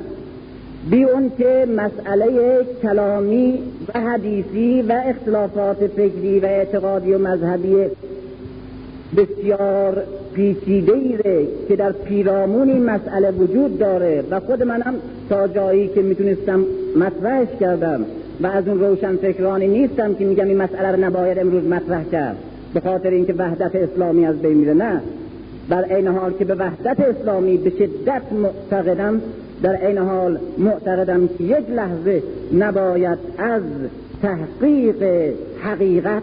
بی 0.91 1.05
اون 1.05 1.33
که 1.39 1.67
مسئله 1.77 2.59
کلامی 2.83 3.59
و 3.95 4.01
حدیثی 4.01 4.83
و 4.83 5.03
اختلافات 5.07 5.77
فکری 5.77 6.41
و 6.41 6.45
اعتقادی 6.45 7.13
و 7.13 7.19
مذهبی 7.19 7.77
بسیار 9.17 10.03
پیچیده 10.35 10.93
ایره 10.93 11.47
که 11.69 11.77
در 11.77 11.93
پیرامون 11.93 12.69
این 12.69 12.85
مسئله 12.85 13.31
وجود 13.31 13.79
داره 13.79 14.25
و 14.31 14.41
خود 14.41 14.63
منم 14.63 14.95
تا 15.29 15.49
جایی 15.49 15.89
که 15.89 16.03
می‌تونستم 16.03 16.65
مطرحش 16.97 17.49
کردم 17.61 18.05
و 18.41 18.47
از 18.47 18.69
اون 18.69 18.81
روشن 18.81 19.17
فکرانی 19.17 19.69
نیستم 19.69 20.15
که 20.15 20.25
میگم 20.25 20.49
این 20.49 20.57
مسئله 20.57 20.93
رو 20.93 21.05
نباید 21.05 21.39
امروز 21.39 21.65
مطرح 21.65 22.05
کرد. 22.05 22.37
به 22.75 22.81
خاطر 22.81 23.11
اینکه 23.11 23.33
وحدت 23.33 23.75
اسلامی 23.75 24.27
از 24.27 24.39
بین 24.39 24.55
میره 24.55 24.75
نه. 24.75 25.01
در 25.71 25.85
عین 25.85 26.09
حال 26.09 26.33
که 26.33 26.45
به 26.45 26.55
وحدت 26.55 27.01
اسلامی 27.01 27.57
به 27.57 27.71
شدت 27.71 28.23
معتقدم 28.33 29.21
در 29.63 29.77
عین 29.77 29.99
حال 29.99 30.39
معتقدم 30.59 31.29
که 31.39 31.45
یک 31.45 31.71
لحظه 31.71 32.23
نباید 32.53 33.19
از 33.39 33.63
تحقیق 34.23 35.33
حقیقت 35.63 36.23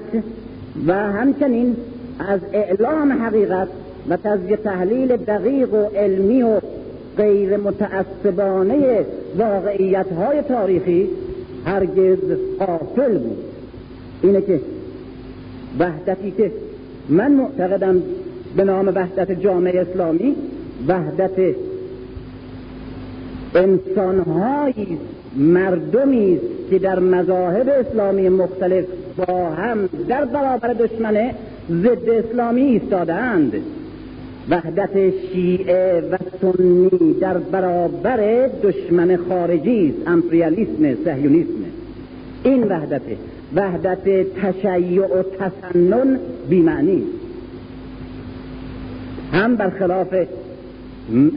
و 0.88 0.94
همچنین 0.94 1.76
از 2.20 2.40
اعلام 2.54 3.14
حقیقت 3.14 3.68
و 4.10 4.18
تزیه 4.18 4.58
تحلیل 4.58 5.18
دقیق 5.18 5.74
و 5.74 5.86
علمی 5.96 6.44
و 6.44 6.60
غیر 7.18 7.58
متعصبانه 7.58 9.06
واقعیت 9.38 10.12
های 10.12 10.42
تاریخی 10.42 11.10
هرگز 11.66 12.18
قافل 12.60 13.18
بود. 13.18 13.38
اینه 14.22 14.42
که 14.42 14.60
وحدتی 15.80 16.32
که 16.32 16.52
من 17.10 17.32
معتقدم 17.32 18.02
به 18.56 18.64
نام 18.64 18.88
وحدت 18.88 19.32
جامعه 19.32 19.82
اسلامی 19.82 20.36
وحدت 20.88 21.56
انسانهایی 23.56 24.97
مردمی 25.36 26.36
است 26.36 26.70
که 26.70 26.80
در 26.80 27.00
مذاهب 27.00 27.70
اسلامی 27.70 28.30
مختلف 28.30 28.86
با 29.18 29.50
هم 29.50 29.89
در 30.08 30.26
برابر 30.26 30.74
دشمن 30.74 31.32
ضد 31.70 32.10
اسلامی 32.10 32.62
ایستادهاند. 32.62 33.54
وحدت 34.50 35.14
شیعه 35.34 36.02
و 36.12 36.18
سنی 36.41 37.14
در 37.22 37.38
برابر 37.38 38.47
دشمن 38.64 39.18
خارجی 39.18 39.93
است 39.97 40.08
امپریالیسم 40.08 41.04
سهیونیسم 41.06 41.64
این 42.43 42.64
وحدت 42.64 43.02
وحدت 43.56 44.34
تشیع 44.34 45.02
و 45.02 45.24
تسنن 45.24 46.20
بیمعنی 46.50 47.04
هم 49.34 49.56
برخلاف 49.56 50.16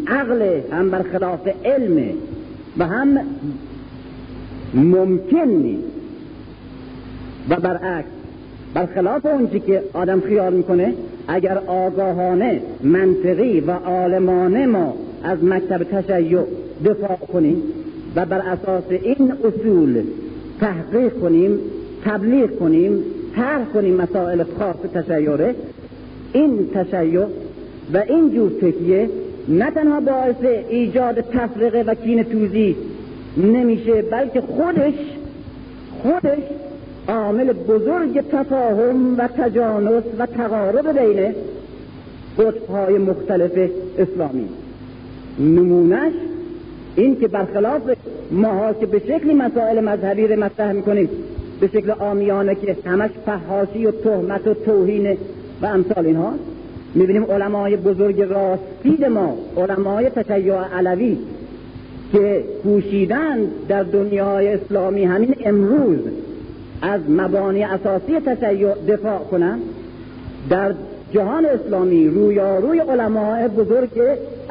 عقل 0.06 0.60
هم 0.72 0.90
برخلاف 0.90 1.48
علم 1.64 2.14
و 2.78 2.86
هم 2.86 3.18
ممکن 4.74 5.48
نیست. 5.48 5.92
و 7.48 7.56
برعکس 7.56 8.08
برخلاف 8.74 9.26
اونچه 9.26 9.60
که 9.60 9.82
آدم 9.92 10.20
خیال 10.20 10.52
می‌کنه 10.52 10.94
اگر 11.28 11.58
آگاهانه 11.66 12.60
منطقی 12.82 13.60
و 13.60 13.70
عالمانه 13.70 14.66
ما 14.66 14.94
از 15.24 15.44
مکتب 15.44 15.82
تشیع 15.82 16.40
دفاع 16.84 17.18
کنیم 17.32 17.62
و 18.16 18.26
بر 18.26 18.38
اساس 18.38 18.84
این 18.90 19.32
اصول 19.44 20.02
تحقیق 20.60 21.12
کنیم 21.20 21.58
تبلیغ 22.04 22.58
کنیم 22.58 23.04
طرح 23.36 23.64
کنیم 23.64 23.94
مسائل 23.94 24.42
خاص 24.58 24.76
تشیعه 24.94 25.54
این 26.32 26.68
تشیع 26.74 27.24
و 27.94 28.02
این 28.08 28.34
جور 28.34 28.50
تکیه 28.50 29.08
نه 29.48 29.70
تنها 29.70 30.00
باعث 30.00 30.44
ایجاد 30.68 31.20
تفرقه 31.20 31.82
و 31.82 31.94
کین 31.94 32.22
توزی 32.22 32.76
نمیشه 33.36 34.02
بلکه 34.02 34.40
خودش 34.40 34.94
خودش 36.02 36.42
عامل 37.08 37.52
بزرگ 37.52 38.20
تفاهم 38.20 39.18
و 39.18 39.28
تجانس 39.28 40.04
و 40.18 40.26
تقارب 40.26 40.98
بین 40.98 41.34
قطبهای 42.38 42.98
مختلف 42.98 43.70
اسلامی. 43.98 44.48
نمونش 45.38 46.12
این 46.96 47.20
که 47.20 47.28
برخلاف 47.28 47.82
ماها 48.30 48.72
که 48.72 48.86
به 48.86 48.98
شکلی 48.98 49.34
مسائل 49.34 49.80
مذهبی 49.80 50.26
رو 50.26 50.44
مطرح 50.44 50.72
می‌کنیم 50.72 51.08
به 51.60 51.66
شکل 51.68 51.90
آمیانه 51.90 52.54
که 52.54 52.76
همش 52.84 53.10
فحاشی 53.26 53.86
و 53.86 53.90
تهمت 53.90 54.46
و 54.46 54.54
توهین 54.54 55.18
و 55.62 55.66
امثال 55.66 56.06
اینها 56.06 56.32
می‌بینیم 56.94 57.24
علمای 57.24 57.76
بزرگ 57.76 58.20
راستید 58.20 59.04
ما 59.04 59.36
علمای 59.56 60.10
تشیع 60.10 60.54
علوی 60.54 61.18
که 62.12 62.44
کوشیدن 62.62 63.38
در 63.68 63.82
دنیای 63.82 64.48
اسلامی 64.48 65.04
همین 65.04 65.34
امروز 65.44 65.98
از 66.82 67.00
مبانی 67.08 67.64
اساسی 67.64 68.20
تشیع 68.20 68.74
دفاع 68.88 69.18
کنند 69.18 69.60
در 70.50 70.74
جهان 71.12 71.46
اسلامی 71.46 72.08
رویاروی 72.08 72.78
علمای 72.78 73.48
بزرگ 73.48 73.90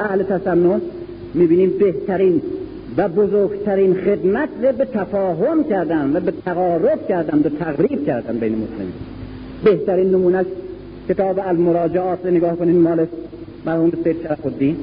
اهل 0.00 0.22
تسنن 0.22 0.80
می‌بینیم 1.34 1.72
بهترین 1.78 2.42
و 2.96 3.08
بزرگترین 3.08 3.94
خدمت 3.94 4.48
رو 4.62 4.72
به 4.72 4.84
تفاهم 4.84 5.64
کردن 5.64 6.16
و 6.16 6.20
به 6.20 6.32
تقارب 6.44 7.08
کردن 7.08 7.38
و 7.38 7.48
تقریب 7.48 8.06
کردن 8.06 8.38
بین 8.38 8.52
مسلمین. 8.52 8.92
بهترین 9.64 10.10
نمونش 10.10 10.46
کتاب 11.08 11.40
المراجعات 11.44 12.26
نگاه 12.26 12.56
کنین 12.56 12.80
مال 12.80 13.06
مرحوم 13.66 13.92
سید 14.04 14.22
شرف 14.22 14.46
الدین 14.46 14.76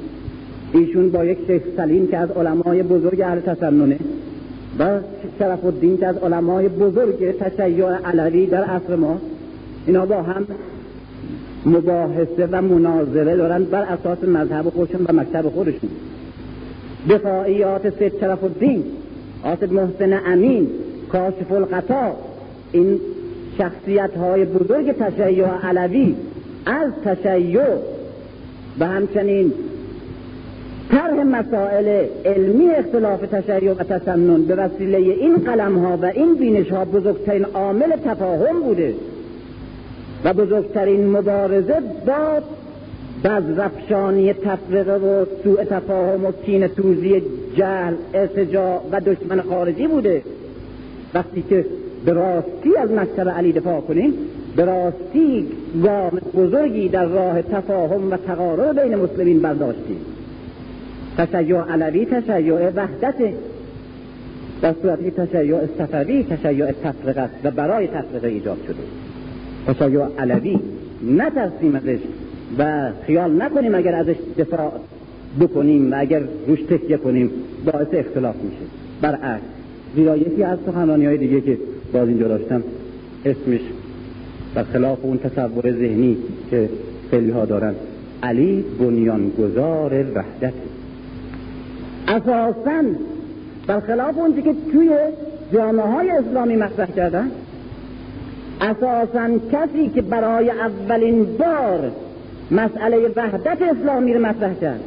ایشون 0.74 1.10
با 1.10 1.26
یک 1.26 1.38
شیخ 1.48 1.62
سلیم 1.78 2.08
که 2.08 2.18
از 2.18 2.32
علمای 2.32 2.84
بزرگ 2.84 3.22
اهل 3.22 3.40
تسننه 3.40 4.00
و 4.80 5.00
شرف 5.40 5.66
الدین 5.66 5.98
که 5.98 6.08
از 6.08 6.18
علمای 6.18 6.68
بزرگ 6.68 7.38
تشیع 7.38 7.86
علوی 7.86 8.46
در 8.46 8.64
عصر 8.64 8.96
ما 8.96 9.22
اینا 9.86 10.06
با 10.06 10.22
هم 10.22 10.48
مباحثه 11.66 12.48
و 12.52 12.62
مناظره 12.62 13.36
دارن 13.36 13.64
بر 13.64 13.82
اساس 13.82 14.24
مذهب 14.24 14.70
خودشون 14.70 15.06
و 15.10 15.14
مکتب 15.14 15.50
خودشون. 15.50 15.90
دفاعیات 17.10 18.00
سید 18.00 18.20
شرف 18.20 18.44
الدین 18.44 18.84
آسد 19.44 19.74
محسن 19.74 20.20
امین 20.26 20.68
کاشف 21.12 21.52
القطا 21.52 22.12
این 22.72 23.00
شخصیت 23.60 24.18
های 24.18 24.46
بزرگ 24.46 24.92
تشیع 24.92 25.48
علوی 25.48 26.16
از 26.66 26.92
تشیع 27.06 27.62
و 28.80 28.86
همچنین 28.86 29.54
طرح 30.92 31.24
مسائل 31.24 32.06
علمی 32.26 32.70
اختلاف 32.70 33.22
تشیع 33.22 33.74
و 33.74 33.84
تسنن 33.84 34.42
به 34.42 34.56
وسیله 34.56 34.98
این 34.98 35.36
قلم 35.36 35.78
ها 35.78 35.98
و 35.98 36.06
این 36.06 36.36
بینش 36.36 36.70
ها 36.70 36.86
بزرگترین 36.86 37.46
عامل 37.46 37.92
تفاهم 38.06 38.60
بوده 38.62 38.94
و 40.24 40.34
بزرگترین 40.34 41.10
مبارزه 41.10 41.76
با 42.08 42.42
بزرفشانی 43.24 44.34
تفرقه 44.34 44.96
و 44.96 45.26
سوء 45.44 45.64
تفاهم 45.64 46.26
و 46.26 46.32
کین 46.32 46.68
توزی 46.68 47.22
جهل 47.56 47.94
ارتجاع 48.14 48.82
و 48.92 49.00
دشمن 49.00 49.42
خارجی 49.42 49.88
بوده. 49.88 50.22
وقتی 51.14 51.44
که 51.50 51.66
به 52.06 52.14
راستی 52.14 52.76
از 52.78 52.92
مکتب 52.92 53.30
علی 53.30 53.52
دفاع 53.52 53.82
کنیم 53.82 54.14
به 54.56 54.66
راستی 54.66 55.48
گام 55.84 56.22
بزرگی 56.36 56.90
در 56.90 57.06
راه 57.06 57.42
تفاهم 57.42 58.12
و 58.12 58.18
تقارب 58.18 58.82
بین 58.82 58.96
مسلمین 58.96 59.40
برداشتیم 59.40 59.98
تشیع 61.18 61.62
علوی 61.62 62.06
تشیع 62.06 62.70
وحدت 62.70 63.16
در 64.62 64.74
صورتی 64.82 65.12
تشیع 65.12 65.58
صفوی 65.78 66.24
تشیع 66.24 66.72
تفرقه 66.72 67.22
است 67.22 67.34
و 67.44 67.52
برای 67.52 67.88
تفرقه 67.88 68.28
ایجاد 68.28 68.58
شده. 68.68 68.84
تشیع 69.74 70.06
علوی 70.20 70.60
نترسیم 71.18 71.76
ازش 71.76 72.00
و 72.58 72.92
خیال 73.08 73.42
نکنیم 73.42 73.76
اگر 73.76 73.96
ازش 73.96 74.16
دفاع 74.38 74.72
بکنیم 75.40 75.92
و 75.92 75.96
اگر 76.00 76.22
روش 76.48 76.62
تکیه 76.62 76.98
کنیم 76.98 77.32
باعث 77.66 77.88
اختلاف 77.94 78.36
میشه. 78.36 78.72
برعکس 79.02 79.44
زیرا 79.96 80.18
یکی 80.18 80.44
از 80.44 80.60
سخنانی 80.66 81.06
های 81.06 81.18
دیگه 81.18 81.42
که 81.42 81.58
باز 81.94 82.08
اینجا 82.08 82.28
داشتم 82.28 82.64
اسمش 83.26 83.62
و 84.56 84.64
خلاف 84.64 84.98
اون 85.02 85.18
تصور 85.18 85.72
ذهنی 85.72 86.18
که 86.50 86.70
خیلی 87.12 87.32
ها 87.32 87.46
دارن. 87.46 87.76
علی 88.24 88.66
بنیانگذار 88.80 90.06
وحدت. 90.16 90.54
اساسا 92.08 92.84
برخلاف 93.68 94.18
اونچه 94.18 94.42
که 94.42 94.56
توی 94.72 94.90
جامعه 95.54 95.86
های 95.86 96.10
اسلامی 96.10 96.56
مطرح 96.56 96.92
کردن. 96.92 97.32
اساسا 98.62 99.30
کسی 99.52 99.90
که 99.96 100.02
برای 100.02 100.50
اولین 100.50 101.26
بار 101.26 101.92
مسئله 102.52 103.12
وحدت 103.16 103.58
اسلامی 103.62 104.14
رو 104.14 104.26
مطرح 104.26 104.54
کرد. 104.54 104.80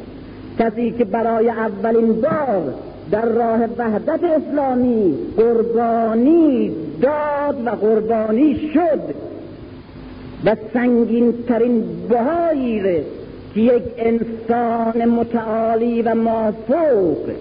کسی 0.59 0.91
که 0.91 1.05
برای 1.05 1.49
اولین 1.49 2.21
بار 2.21 2.73
در 3.11 3.25
راه 3.25 3.59
وحدت 3.77 4.19
اسلامی 4.23 5.17
قربانی 5.37 6.71
داد 7.01 7.67
و 7.67 7.69
قربانی 7.69 8.71
شد 8.73 9.15
و 10.45 10.55
سنگین 10.73 11.33
ترین 11.47 11.83
بهایی 12.09 13.03
که 13.53 13.61
یک 13.61 13.83
انسان 13.97 15.05
متعالی 15.05 16.01
و 16.01 16.15
مافوق 16.15 17.31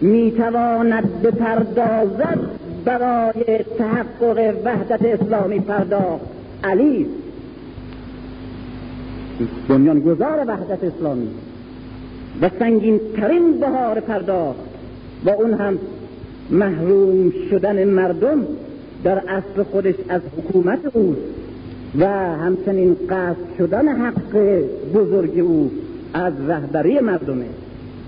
می‌تواند 0.00 1.22
بپردازد 1.22 2.38
برای 2.84 3.58
تحقق 3.78 4.54
وحدت 4.64 5.02
اسلامی 5.02 5.60
پرداخت 5.60 6.24
علی 6.64 7.06
بنیانگذار 9.68 10.44
وحدت 10.46 10.84
اسلامی 10.84 11.28
و 12.42 12.50
سنگین 12.58 13.00
ترین 13.16 13.60
بهار 13.60 14.00
پرداخت 14.00 14.69
و 15.24 15.30
اون 15.30 15.54
هم 15.54 15.78
محروم 16.50 17.32
شدن 17.50 17.84
مردم 17.84 18.46
در 19.04 19.22
اصل 19.28 19.62
خودش 19.62 19.94
از 20.08 20.20
حکومت 20.38 20.96
او 20.96 21.16
و 21.98 22.06
همچنین 22.36 22.96
قصد 23.10 23.56
شدن 23.58 23.88
حق 23.88 24.62
بزرگ 24.94 25.38
او 25.38 25.70
از 26.14 26.32
رهبری 26.48 27.00
مردمه. 27.00 27.44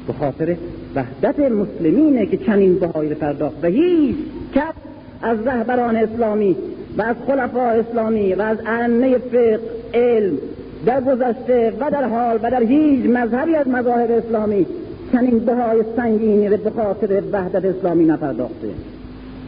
به 0.06 0.12
خاطر 0.12 0.56
وحدت 0.94 1.38
مسلمینه 1.38 2.26
که 2.26 2.36
چنین 2.36 2.78
بهایی 2.78 3.14
پرداخت 3.14 3.64
و 3.64 3.66
هیچ 3.66 4.16
کس 4.54 4.74
از 5.22 5.46
رهبران 5.46 5.96
اسلامی 5.96 6.56
و 6.98 7.02
از 7.02 7.16
خلفاء 7.26 7.72
اسلامی 7.72 8.34
و 8.34 8.42
از 8.42 8.58
ائمه 8.66 9.18
فقه 9.18 9.60
علم 9.94 10.38
در 10.86 11.00
گذشته 11.00 11.72
و 11.80 11.90
در 11.90 12.08
حال 12.08 12.38
و 12.42 12.50
در 12.50 12.62
هیچ 12.62 13.10
مذهبی 13.10 13.54
از 13.54 13.68
مذاهب 13.68 14.10
اسلامی 14.10 14.66
چنین 15.12 15.38
بهای 15.38 15.82
سنگینی 15.96 16.48
به 16.48 16.70
خاطر 16.70 17.22
وحدت 17.32 17.64
اسلامی 17.64 18.04
نپرداخته. 18.04 18.68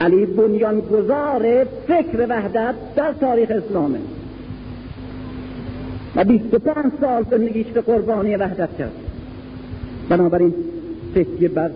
علی 0.00 0.26
بنیانگذار 0.26 1.64
فکر 1.88 2.26
وحدت 2.28 2.74
در 2.96 3.12
تاریخ 3.12 3.50
اسلامه. 3.50 3.98
و 6.16 6.24
25 6.24 6.92
سال 7.00 7.24
زندگیش 7.30 7.66
به 7.66 7.80
قربانی 7.80 8.36
وحدت 8.36 8.76
کرد. 8.78 8.92
بنابراین 10.08 10.54
تکیه 11.14 11.48
بر 11.48 11.70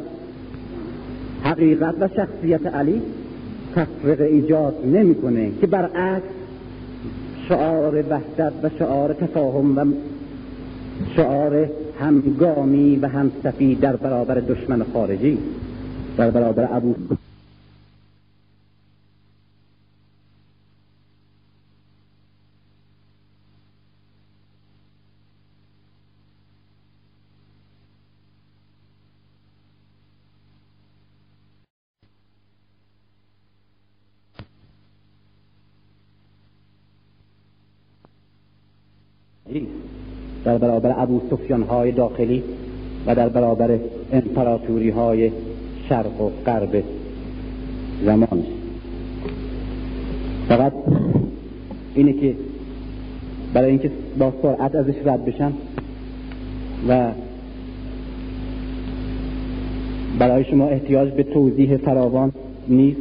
حقیقت 1.42 1.94
و 2.00 2.08
شخصیت 2.16 2.66
علی 2.66 3.02
تفرقه 3.74 4.24
ایجاد 4.24 4.74
نمی‌کنه 4.86 5.50
که 5.60 5.66
برعکس 5.66 6.22
شعار 7.48 8.04
وحدت 8.10 8.52
و 8.62 8.70
شعار 8.78 9.12
تفاهم 9.12 9.78
و 9.78 9.84
شعار 11.16 11.68
همگامی 12.00 12.96
و 12.96 13.08
همصفی 13.08 13.74
در 13.74 13.96
برابر 13.96 14.34
دشمن 14.34 14.82
خارجی 14.92 15.38
در 16.16 16.30
برابر 16.30 16.68
ابو 16.72 16.94
در 40.48 40.58
برابر 40.58 40.94
ابو 40.96 41.20
سفیان 41.30 41.62
های 41.62 41.92
داخلی 41.92 42.42
و 43.06 43.14
در 43.14 43.28
برابر 43.28 43.78
امپراتوری 44.12 44.90
های 44.90 45.30
شرق 45.88 46.20
و 46.20 46.30
غرب 46.46 46.82
زمان. 48.04 48.44
فقط 50.48 50.72
اینه 51.94 52.12
که 52.12 52.34
برای 53.54 53.70
اینکه 53.70 53.90
با 54.18 54.32
سرعت 54.42 54.74
ازش 54.74 54.94
رد 55.04 55.24
بشم 55.24 55.52
و 56.88 57.10
برای 60.18 60.44
شما 60.44 60.66
احتیاج 60.66 61.10
به 61.10 61.22
توضیح 61.22 61.76
فراوان 61.76 62.32
نیست 62.68 63.00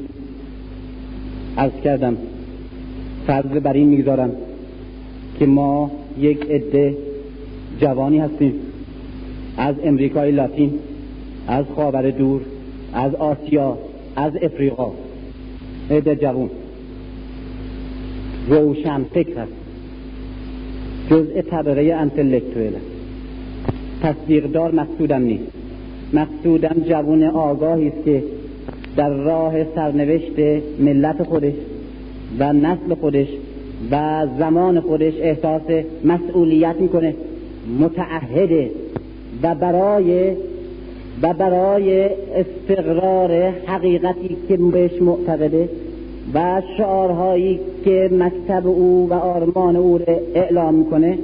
از 1.58 1.72
کردم 1.84 2.18
فرض 3.28 3.46
بر 3.46 3.74
این 3.74 3.88
می‌گذارم 3.88 4.32
که 5.40 5.46
ما 5.46 5.92
یک 6.20 6.46
عده 6.50 7.07
جوانی 7.82 8.20
هستیم. 8.20 8.54
از 9.58 9.76
امریکای 9.84 10.32
لاتین 10.32 10.74
از 11.48 11.66
خاور 11.76 12.12
دور 12.12 12.42
از 12.94 13.16
آسیا 13.16 13.78
از 14.16 14.34
افریقا. 14.42 14.92
عده 15.92 16.16
جوان 16.16 16.50
روشن 18.48 19.04
فکر 19.04 19.38
هست. 19.38 19.52
جزء 21.10 21.42
طبقه 21.42 21.82
انتلکتویل 21.82 22.74
تصدیقدار 24.04 24.72
مقصودم 24.72 25.22
نیست. 25.22 25.52
مقصودم 26.14 26.76
جوان 26.90 27.24
آگاهی 27.24 27.88
است 27.88 28.06
که 28.06 28.24
در 28.96 29.10
راه 29.10 29.64
سرنوشت 29.76 30.64
ملت 30.80 31.24
خودش 31.24 31.54
و 32.40 32.54
نسل 32.54 32.96
خودش 33.02 33.28
و 33.92 34.28
زمان 34.40 34.80
خودش 34.80 35.14
احساس 35.20 35.62
مسئولیت 36.06 36.76
می‌کنه. 36.80 37.16
متعهده 37.80 38.72
و 39.44 39.56
برای 39.56 40.36
و 41.22 41.34
برای 41.34 42.10
استقرار 42.36 43.32
حقیقتی 43.50 44.38
که 44.48 44.58
بهش 44.58 45.02
معتقده 45.02 45.70
و 46.34 46.62
شعارهایی 46.78 47.60
که 47.86 48.10
مکتب 48.12 48.68
او 48.68 49.08
و 49.10 49.14
آرمان 49.14 49.76
او 49.76 49.98
را 49.98 50.20
اعلام 50.36 50.74
می‌کنه 50.74 51.18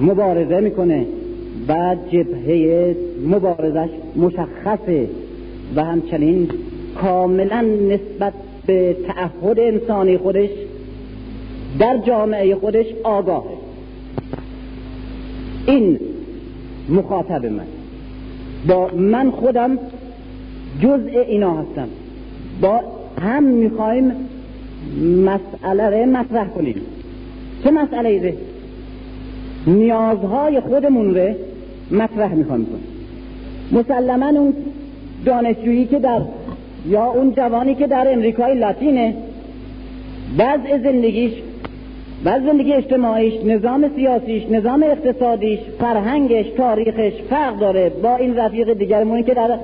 مبارزه 0.00 0.60
می‌کنه 0.60 1.06
و 1.68 1.96
جبهه 2.10 2.96
مبارزش 3.26 3.88
مشخصه 4.16 5.08
و 5.76 5.84
همچنین 5.84 6.48
کاملا 7.00 7.60
نسبت 7.60 8.32
به 8.66 8.96
تعهد 9.06 9.60
انسانی 9.60 10.18
خودش 10.18 10.50
در 11.78 11.98
جامعه 12.06 12.54
خودش 12.54 12.86
آگاهه. 13.04 13.61
این 15.66 16.00
مخاطب 16.88 17.46
من. 17.46 17.66
با 18.68 18.90
من 18.96 19.30
خودم 19.30 19.78
جزء 20.80 21.20
اینا 21.26 21.54
هستم. 21.54 21.88
با 22.60 22.80
هم 23.22 23.44
می‌خوایم 23.44 24.12
مسئله 25.24 25.90
رو 25.90 26.06
مطرح 26.06 26.48
کنیم. 26.48 26.74
چه 27.64 27.70
مسئله 27.70 28.08
ایده 28.08 28.36
نیازهای 29.66 30.60
خودمون 30.60 31.14
رو 31.14 31.34
مطرح 31.90 32.34
می‌خوایم 32.34 32.66
کنیم. 32.66 32.86
مسلما 33.72 34.26
اون 34.26 34.54
دانشجویی 35.24 35.86
که 35.86 35.98
در 35.98 36.20
یا 36.88 37.04
اون 37.04 37.34
جوانی 37.34 37.74
که 37.74 37.86
در 37.86 38.12
امریکای 38.12 38.58
لاتینه 38.58 39.14
وضع 40.38 40.82
زندگیش 40.82 41.32
و 42.24 42.40
زندگی 42.40 42.72
اجتماعیش 42.72 43.34
نظام 43.44 43.90
سیاسیش 43.96 44.42
نظام 44.50 44.82
اقتصادیش 44.82 45.58
فرهنگش 45.78 46.46
تاریخش 46.56 47.12
فرق 47.30 47.58
داره 47.58 47.88
با 47.88 48.16
این 48.16 48.36
رفیق 48.36 48.72
دیگرمون 48.72 49.22
که 49.22 49.34
در 49.34 49.58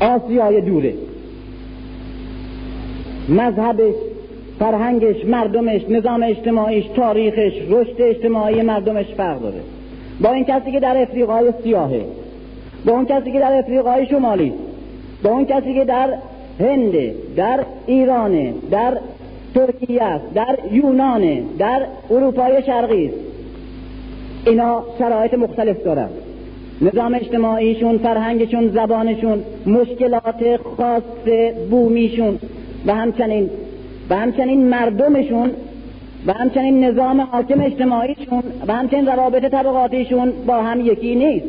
آسیای 0.00 0.60
دوره. 0.60 0.94
مذهبش 3.28 3.94
فرهنگش 4.58 5.24
مردمش 5.24 5.80
نظام 5.88 6.22
اجتماعیش 6.22 6.86
تاریخش 6.86 7.52
رشد 7.68 8.02
اجتماعی 8.02 8.62
مردمش 8.62 9.06
فرق 9.06 9.40
داره. 9.40 9.60
با 10.20 10.32
این 10.32 10.44
کسی 10.44 10.72
که 10.72 10.80
در 10.80 11.02
افریقای 11.02 11.52
سیاهه 11.62 12.04
با 12.86 12.92
اون 12.92 13.06
کسی 13.06 13.32
که 13.32 13.40
در 13.40 13.58
افریقای 13.58 14.06
شمالی 14.06 14.52
با 15.22 15.30
اون 15.30 15.44
کسی 15.44 15.74
که 15.74 15.84
در 15.84 16.14
هند 16.60 16.92
در 17.36 17.60
ایرانه 17.86 18.54
در 18.70 18.98
ترکیه 19.56 20.02
است 20.02 20.34
در 20.34 20.58
یونان 20.72 21.40
در 21.58 21.86
اروپای 22.10 22.62
شرقی. 22.66 23.06
است 23.06 23.16
اینا 24.46 24.84
شرایط 24.98 25.34
مختلف 25.34 25.82
دارن. 25.82 26.08
نظام 26.80 27.14
اجتماعیشون 27.14 27.98
فرهنگشون 27.98 28.68
زبانشون 28.68 29.42
مشکلات 29.66 30.60
خاص 30.76 31.02
بومیشون 31.70 32.38
و 32.86 32.94
همچنین 32.94 33.50
و 34.10 34.16
همچنین 34.16 34.68
مردمشون 34.68 35.50
و 36.26 36.32
همچنین 36.32 36.84
نظام 36.84 37.20
حاکم 37.20 37.60
اجتماعیشون 37.60 38.42
و 38.66 38.74
همچنین 38.74 39.06
روابط 39.06 39.44
طبقاتیشون 39.44 40.32
با 40.46 40.62
هم 40.62 40.80
یکی 40.80 41.14
نیست. 41.14 41.46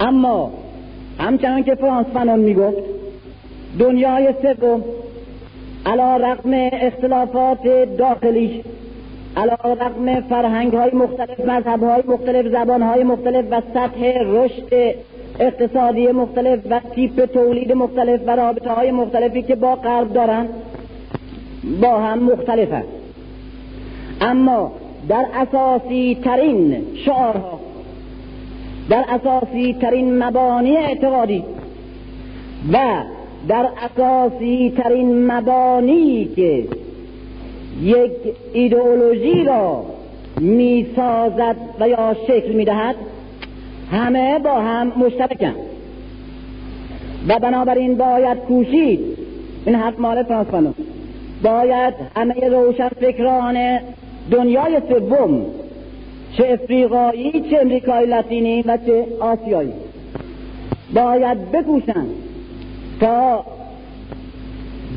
اما 0.00 0.52
همچنان 1.18 1.62
که 1.62 1.74
فرانس 1.74 2.06
فنون 2.06 2.38
می‌گفت 2.38 2.76
دنیای 3.78 4.34
سوم 4.42 4.84
علا 5.86 6.16
رقم 6.16 6.50
اختلافات 6.72 7.58
داخلیش 7.98 8.60
علا 9.36 9.56
رقم 9.64 10.20
فرهنگ 10.20 10.72
های 10.72 10.90
مختلف 10.90 11.40
مذهب 11.40 11.82
های 11.82 12.02
مختلف 12.08 12.46
زبان 12.52 12.82
های 12.82 13.04
مختلف 13.04 13.44
و 13.50 13.60
سطح 13.74 14.12
رشد 14.26 14.94
اقتصادی 15.40 16.06
مختلف 16.06 16.60
و 16.70 16.80
تیپ 16.94 17.24
تولید 17.24 17.72
مختلف 17.72 18.20
و 18.26 18.36
رابطه 18.36 18.70
های 18.70 18.90
مختلفی 18.90 19.42
که 19.42 19.54
با 19.54 19.74
غرب 19.74 20.12
دارن 20.12 20.48
با 21.82 21.98
هم 21.98 22.18
مختلف 22.18 22.72
است 22.72 22.88
اما 24.20 24.72
در 25.08 25.26
اساسی 25.34 26.18
ترین 26.24 26.84
شعارها 27.04 27.60
در 28.88 29.04
اساسی 29.08 29.76
ترین 29.80 30.22
مبانی 30.22 30.76
اعتقادی 30.76 31.44
و 32.72 32.78
در 33.48 33.68
اساسی 33.82 34.72
ترین 34.76 35.26
مبانی 35.32 36.24
که 36.36 36.68
یک 37.82 38.12
ایدئولوژی 38.52 39.44
را 39.44 39.84
می 40.40 40.86
سازد 40.96 41.56
و 41.80 41.88
یا 41.88 42.16
شکل 42.26 42.52
می 42.52 42.64
دهد 42.64 42.96
همه 43.90 44.38
با 44.38 44.60
هم 44.60 44.92
مشترکند 44.96 45.56
و 47.28 47.38
بنابراین 47.38 47.96
باید 47.96 48.38
کوشید. 48.38 49.00
این 49.66 49.74
حرف 49.74 49.98
مال 49.98 50.22
فرانس 50.22 50.74
باید 51.42 51.94
همه 52.16 52.48
روشن 52.48 52.88
فکران 52.88 53.78
دنیای 54.30 54.80
سوم 54.88 55.46
چه 56.36 56.58
افریقایی 56.62 57.44
چه 57.50 57.58
امریکای 57.60 58.06
لاتینی 58.06 58.62
و 58.62 58.78
چه 58.86 59.06
آسیایی 59.20 59.72
باید 60.94 61.52
بکوشند. 61.52 62.08
تا 63.02 63.44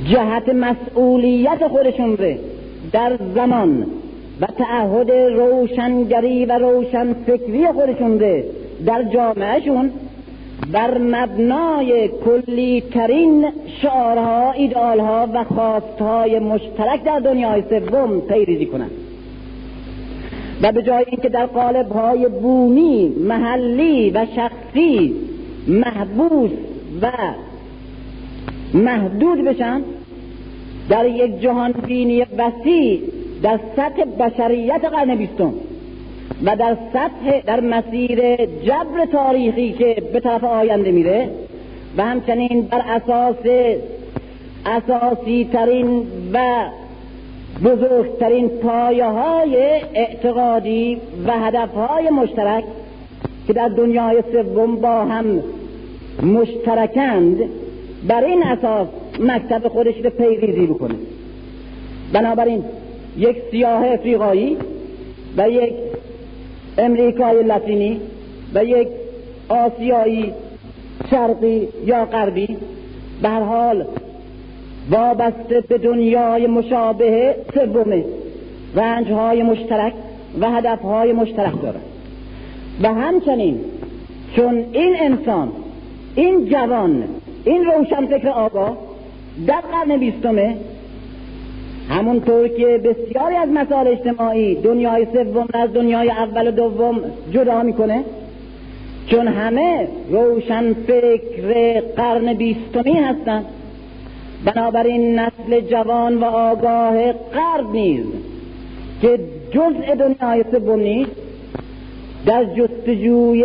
جهت 0.06 0.49
مسئولیت 0.49 1.68
خودشون 1.68 2.18
رو 2.18 2.34
در 2.91 3.18
زمان 3.36 3.86
و 4.41 4.45
تعهد 4.45 5.12
روشنگری 5.12 6.45
و 6.45 6.51
روشن 6.51 7.14
فکری 7.14 7.68
خودشون 7.68 8.20
رو 8.20 8.41
در 8.86 9.03
جامعهشون 9.03 9.91
بر 10.72 10.97
مبنای 10.97 12.08
کلی 12.08 12.82
ترین 12.82 13.45
شعارها 13.82 14.51
ایدالها 14.51 15.28
و 15.34 15.43
خواستهای 15.43 16.39
مشترک 16.39 17.03
در 17.03 17.20
دنیای 17.20 17.64
سوم 17.70 18.22
پیریزی 18.22 18.66
کنند 18.66 18.91
و 20.62 20.72
به 20.72 20.84
جای 20.84 21.06
اینکه 21.08 21.30
در 21.30 21.49
های 21.93 22.28
بومی 22.28 23.16
محلی 23.20 24.12
و 24.12 24.26
شخصی 24.36 25.16
محبوس 25.68 26.51
و 27.01 27.12
محدود 28.76 29.44
بشن 29.44 29.82
در 30.90 31.06
یک 31.06 31.42
جهان 31.42 31.72
بینی 31.72 32.26
وسیع 32.38 33.02
در 33.44 33.60
سطح 33.76 34.04
بشریت 34.04 34.86
قرن 34.86 35.16
بیستم 35.16 35.54
و 36.46 36.56
در 36.56 36.78
سطح 36.94 37.42
در 37.42 37.60
مسیر 37.60 38.36
جبر 38.46 39.06
تاریخی 39.12 39.74
که 39.74 40.04
به 40.14 40.20
طرف 40.20 40.44
آینده 40.44 40.92
میره 40.92 41.30
و 41.98 42.04
همچنین 42.06 42.62
بر 42.62 42.82
اساس 42.88 43.36
اساسی 44.66 45.50
ترین 45.54 46.08
و 46.34 46.66
بزرگترین 47.64 48.50
پایه 48.50 49.06
های 49.06 49.56
اعتقادی 49.94 50.98
و 51.28 51.32
هدف 51.32 51.74
های 51.74 52.10
مشترک 52.10 52.64
که 53.48 53.54
در 53.54 53.68
دنیای 53.68 54.24
سوم 54.32 54.76
با 54.76 55.06
هم 55.06 55.44
مشترکند 56.24 57.40
بر 58.08 58.24
این 58.24 58.43
اساس 58.43 58.88
مکتب 59.20 59.68
خودش 59.68 59.95
رو 60.03 60.10
پیریزی 60.10 60.68
بکنه. 60.68 60.95
بنابراین 62.14 62.64
یک 63.18 63.38
سیاه 63.51 63.86
افریقایی 63.86 64.58
و 65.38 65.49
یک 65.49 65.74
امریکای 66.78 67.43
لاتینی 67.43 68.01
و 68.53 68.66
یک 68.66 68.88
آسیایی 69.49 70.34
شرقی 71.10 71.68
یا 71.86 72.06
غربی 72.06 72.58
به 73.22 73.30
هر 73.30 73.41
حال 73.41 73.86
وابسته 74.89 75.62
به 75.62 75.78
دنیای 75.78 76.47
مشابه 76.47 77.36
سومه 77.53 78.06
رنجهای 78.76 79.43
مشترک 79.43 79.93
و 80.41 80.51
هدفهای 80.51 81.14
مشترک 81.14 81.62
دارد. 81.62 81.82
و 82.82 82.93
همچنین 82.93 83.60
چون 84.36 84.66
این 84.72 84.95
انسان 84.99 85.51
این 86.16 86.45
جوان 86.45 87.03
این 87.46 87.66
روشنفکر 87.66 88.30
آگاه 88.30 88.78
در 89.48 89.62
قرن 89.62 89.98
بیستمه 89.98 90.56
همونطور 91.89 92.48
که 92.48 92.66
بسیاری 92.66 93.36
از 93.36 93.50
مسائل 93.50 93.88
اجتماعی 93.88 94.56
دنیای 94.56 95.08
سوم 95.14 95.48
از 95.54 95.74
دنیای 95.74 96.10
اول 96.10 96.48
و 96.48 96.52
دوم 96.52 97.02
جدا 97.32 97.64
می‌کنه 97.64 98.04
چون 99.08 99.28
همه 99.28 99.88
روشن 100.10 100.74
فکر 100.74 101.82
قرن 101.82 102.34
بیستمی 102.34 102.93
هستند 102.93 103.46
بنابراین 104.46 105.20
نسل 105.20 105.62
جوان 105.62 106.18
و 106.18 106.24
آگاه 106.26 107.12
غرب 107.12 107.72
نیز 107.72 108.06
که 109.02 109.20
جزء 109.52 109.96
دنیای 109.96 110.43
سوم 110.52 110.80
نیست 110.80 111.12
در 112.26 112.46
جستجوی 112.46 113.43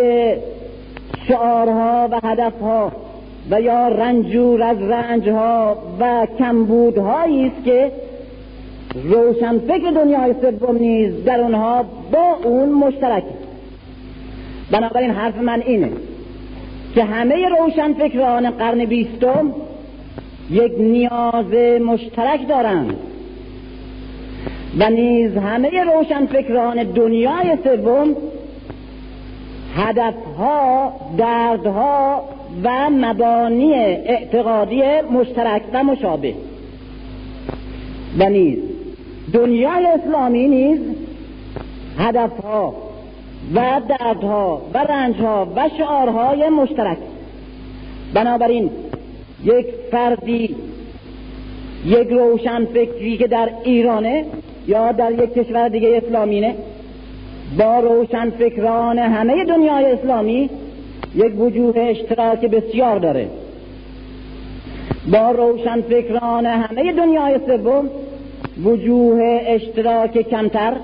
شعارها 1.29 2.09
و 2.13 2.21
هدفها 2.23 2.93
و 3.51 3.61
یا 3.61 3.89
رنجور 3.89 4.63
از 4.63 4.83
رنجها 4.83 5.77
و 6.01 6.27
کمبودهایی 6.39 7.47
است 7.47 7.65
که 7.65 7.93
روشن 9.05 9.59
فکر 9.59 9.91
دنیای 9.91 10.35
سوم 10.41 10.77
نیز 10.77 11.25
در 11.25 11.41
اونها 11.41 11.85
با 12.13 12.39
اون 12.45 12.69
مشترک 12.69 13.25
بنابراین 14.71 15.11
حرف 15.11 15.39
من 15.39 15.63
اینه 15.63 15.91
که 16.95 17.05
همه 17.05 17.49
روشن 17.49 17.93
فکران 17.93 18.51
قرن 18.51 18.85
بیستم 18.85 19.53
یک 20.51 20.73
نیاز 20.79 21.81
مشترک 21.85 22.49
دارند 22.49 22.97
و 24.79 24.91
نیز 24.91 25.37
همه 25.37 25.85
روشنفکران 25.85 26.83
دنیای 26.83 27.59
سوم 27.65 28.17
هدفها 29.77 30.93
دردها 31.19 32.25
و 32.65 32.91
مبانی 32.91 33.75
اعتقادی 33.75 34.83
مشترک 35.13 35.63
و 35.73 35.85
مشابه. 35.85 36.35
و 38.19 38.29
نیز 38.29 38.59
دنیای 39.33 39.87
اسلامی 39.87 40.49
نیز 40.49 40.81
هدفها 41.99 42.75
و 43.55 43.81
دردها 43.89 44.63
و 44.75 44.79
رنجها 44.79 45.49
و 45.57 45.69
شعارهای 45.79 46.49
مشترک. 46.49 46.99
بنابراین 48.15 48.71
یک 49.45 49.67
فردی 49.91 50.57
یک 51.87 52.09
روشن 52.09 52.65
فکری 52.65 53.17
که 53.17 53.27
در 53.27 53.49
ایرانه 53.65 54.25
یا 54.67 54.93
در 54.93 55.13
یک 55.13 55.35
کشور 55.35 55.69
دیگه 55.69 56.03
اسلامینه 56.07 56.55
با 57.59 57.81
روشن 57.81 58.31
فکران 58.31 58.99
همه 58.99 59.45
دنیای 59.45 59.85
اسلامی 59.85 60.51
یک 61.15 61.41
وجوه 61.41 61.79
اشتراک 61.79 62.41
بسیار 62.41 62.99
داره. 62.99 63.29
با 65.13 65.31
روشن 65.31 65.81
فکران 65.81 66.47
همه 66.47 66.93
دنیای 66.93 67.41
سوم 67.47 67.91
وجوه 68.65 69.41
اشتراک 69.47 70.29
کمتر 70.29 70.77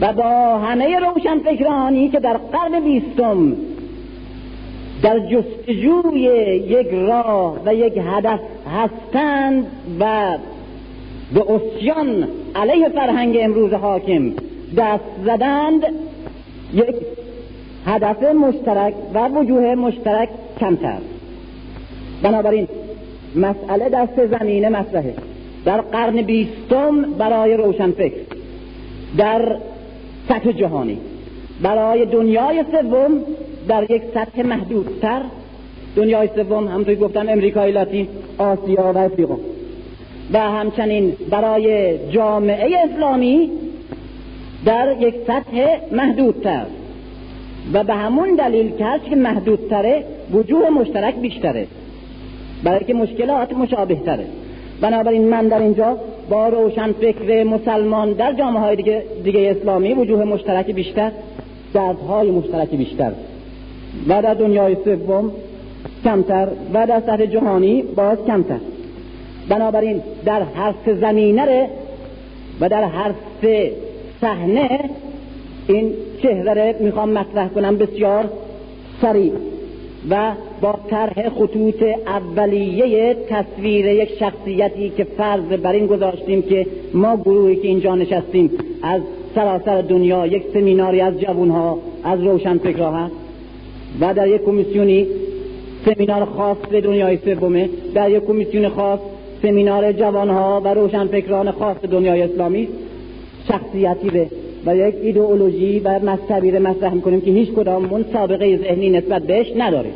و 0.00 0.12
با 0.12 0.58
همه 0.58 0.98
روشن 0.98 1.38
فکرانی 1.38 2.08
که 2.08 2.20
در 2.20 2.36
قرن 2.36 2.80
بیستم 2.80 3.56
در 5.02 5.18
جستجوی 5.18 6.20
یک 6.68 6.88
راه 6.92 7.58
و 7.66 7.74
یک 7.74 8.00
هدف 8.06 8.40
هستند 8.76 9.66
و 10.00 10.36
به 11.34 11.44
اسیان 11.50 12.28
علیه 12.54 12.88
فرهنگ 12.88 13.38
امروز 13.40 13.72
حاکم 13.72 14.32
دست 14.76 15.04
زدند 15.24 15.82
یک 16.74 16.94
هدف 17.86 18.22
مشترک 18.22 18.94
و 19.14 19.28
وجوه 19.28 19.74
مشترک 19.74 20.28
کمتر. 20.60 20.98
بنابراین 22.22 22.68
مسئله 23.36 23.88
در 23.88 24.08
سه 24.16 24.26
زمینه 24.26 24.68
مطرحه. 24.68 25.14
در 25.64 25.80
قرن 25.80 26.22
بیستم 26.22 27.02
برای 27.02 27.56
روشنفکر 27.56 28.20
در 29.18 29.56
سطح 30.28 30.52
جهانی 30.52 30.98
برای 31.62 32.06
دنیای 32.06 32.64
سوم 32.72 33.10
در 33.68 33.90
یک 33.90 34.02
سطح 34.14 34.42
محدودتر. 34.42 35.22
دنیای 35.96 36.28
سوم 36.36 36.68
همونطور 36.68 36.94
گفتم 36.94 37.28
امریکای 37.28 37.72
لاتین 37.72 38.08
آسیا 38.38 38.92
و 38.94 38.98
افریقا. 38.98 39.36
و 40.32 40.38
همچنین 40.38 41.16
برای 41.30 41.98
جامعه 42.10 42.78
اسلامی 42.84 43.50
در 44.64 44.96
یک 45.00 45.14
سطح 45.26 45.76
محدودتر. 45.92 46.66
و 47.72 47.84
به 47.84 47.94
همون 47.94 48.34
دلیل 48.34 48.70
که 48.70 48.84
هرچی 48.84 49.10
که 49.10 49.16
محدودتره 49.16 50.04
وجوه 50.32 50.70
مشترک 50.70 51.14
بیشتره. 51.14 51.66
برای 52.64 52.84
که 52.84 52.94
مشکلات 52.94 53.52
مشابه 53.52 53.94
تره 53.94 54.26
بنابراین 54.80 55.28
من 55.28 55.48
در 55.48 55.58
اینجا 55.58 55.96
با 56.30 56.48
روشن 56.48 56.92
فکر 56.92 57.44
مسلمان 57.44 58.12
در 58.12 58.32
جامعه 58.32 58.60
های 58.60 58.76
دیگه, 58.76 59.02
دیگه 59.24 59.56
اسلامی 59.60 59.94
وجوه 59.94 60.24
مشترک 60.24 60.70
بیشتر 60.70 61.10
دردهای 61.74 62.30
مشترک 62.30 62.70
بیشتر. 62.70 63.12
و 64.08 64.22
در 64.22 64.34
دنیای 64.34 64.76
سوم 64.84 65.32
کمتر 66.04 66.48
و 66.74 66.86
در 66.86 67.00
سطح 67.00 67.26
جهانی 67.26 67.82
باز 67.82 68.18
کمتر. 68.26 68.58
بنابراین 69.48 70.02
در 70.24 70.42
هر 70.42 70.74
سه 70.84 70.94
زمینه 70.94 71.68
و 72.60 72.68
در 72.68 72.84
هر 72.84 73.10
سه 73.42 73.72
صحنه 74.20 74.80
این 75.68 75.94
چهره 76.22 76.76
می‌خوام 76.80 77.10
مطرح 77.10 77.48
کنم 77.48 77.76
بسیار 77.76 78.24
سریع 79.02 79.32
و 80.10 80.32
با 80.60 80.74
طرح 80.90 81.28
خطوط 81.28 81.82
اولیه 82.06 83.16
تصویر 83.28 83.86
یک 83.86 84.10
شخصیتی 84.18 84.92
که 84.96 85.04
فرض 85.04 85.44
بر 85.62 85.72
این 85.72 85.86
گذاشتیم 85.86 86.42
که 86.42 86.66
ما 86.94 87.16
گروهی 87.16 87.56
که 87.56 87.68
اینجا 87.68 87.94
نشستیم 87.94 88.50
از 88.82 89.00
سراسر 89.34 89.82
دنیا 89.82 90.26
یک 90.26 90.42
سمیناری 90.52 91.00
از 91.00 91.20
جوانها 91.20 91.78
از 92.04 92.22
روشن 92.22 92.58
فکرها 92.58 92.92
هست 92.92 93.14
و 94.00 94.14
در 94.14 94.28
یک 94.28 94.44
کمیسیونی 94.44 95.06
سمینار 95.84 96.24
خاص 96.24 96.56
به 96.70 96.80
دنیای 96.80 97.16
سومه 97.16 97.70
در 97.94 98.10
یک 98.10 98.26
کمیسیون 98.26 98.68
خاص 98.68 99.00
سمینار 99.42 99.92
جوانها 99.92 100.60
و 100.64 100.74
روشن 100.74 101.06
فکران 101.06 101.50
خاص 101.50 101.76
دنیای 101.76 102.22
اسلامی 102.22 102.68
شخصیتی 103.48 104.10
به 104.10 104.26
و 104.66 104.76
یک 104.76 104.94
ایدئولوژی 105.02 105.78
و 105.78 105.98
مذهبی 105.98 106.50
رو 106.50 106.68
مطرح 106.68 106.94
می‌کنیم 106.94 107.20
که 107.20 107.30
هیچ 107.30 107.48
کداممون 107.48 108.04
سابقه 108.12 108.56
ذهنی 108.56 108.90
نسبت 108.90 109.22
بهش 109.22 109.46
نداریم. 109.56 109.92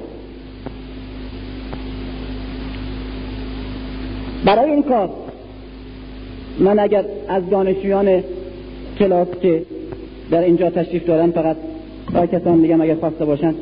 برای 4.45 4.71
این 4.71 4.83
کار 4.83 5.11
من 6.59 6.79
اگر 6.79 7.05
از 7.29 7.51
دانشجویان 7.51 8.23
کلاس 8.99 9.29
که 9.43 9.63
در 10.31 10.41
اینجا 10.41 10.71
تشریف 10.71 11.07
دارن 11.07 11.31
فقط 11.31 11.57
با 12.15 12.27
کسان 12.27 12.59
میگم 12.59 12.81
اگر 12.81 12.95
خواسته 12.95 13.25
باشن 13.25 13.55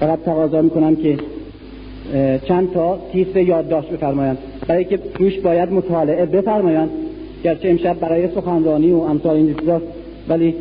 فقط 0.00 0.22
تقاضا 0.22 0.62
می‌کنم 0.62 0.96
که 0.96 1.18
چند 2.48 2.72
تا 2.72 2.98
تیتر 3.12 3.42
یادداشت 3.42 3.88
بفرمایند. 3.88 4.38
برای 4.68 4.84
که 4.84 4.96
توش 4.96 5.38
باید 5.38 5.72
مطالعه 5.72 6.26
بفرمایند. 6.26 6.90
گرچه 7.44 7.68
امشب 7.68 8.00
برای 8.00 8.28
سخنرانی 8.28 8.92
و 8.92 8.96
امثال 8.96 9.36
این 9.36 9.54
چیزاست 9.60 9.84
ولی 10.28 10.54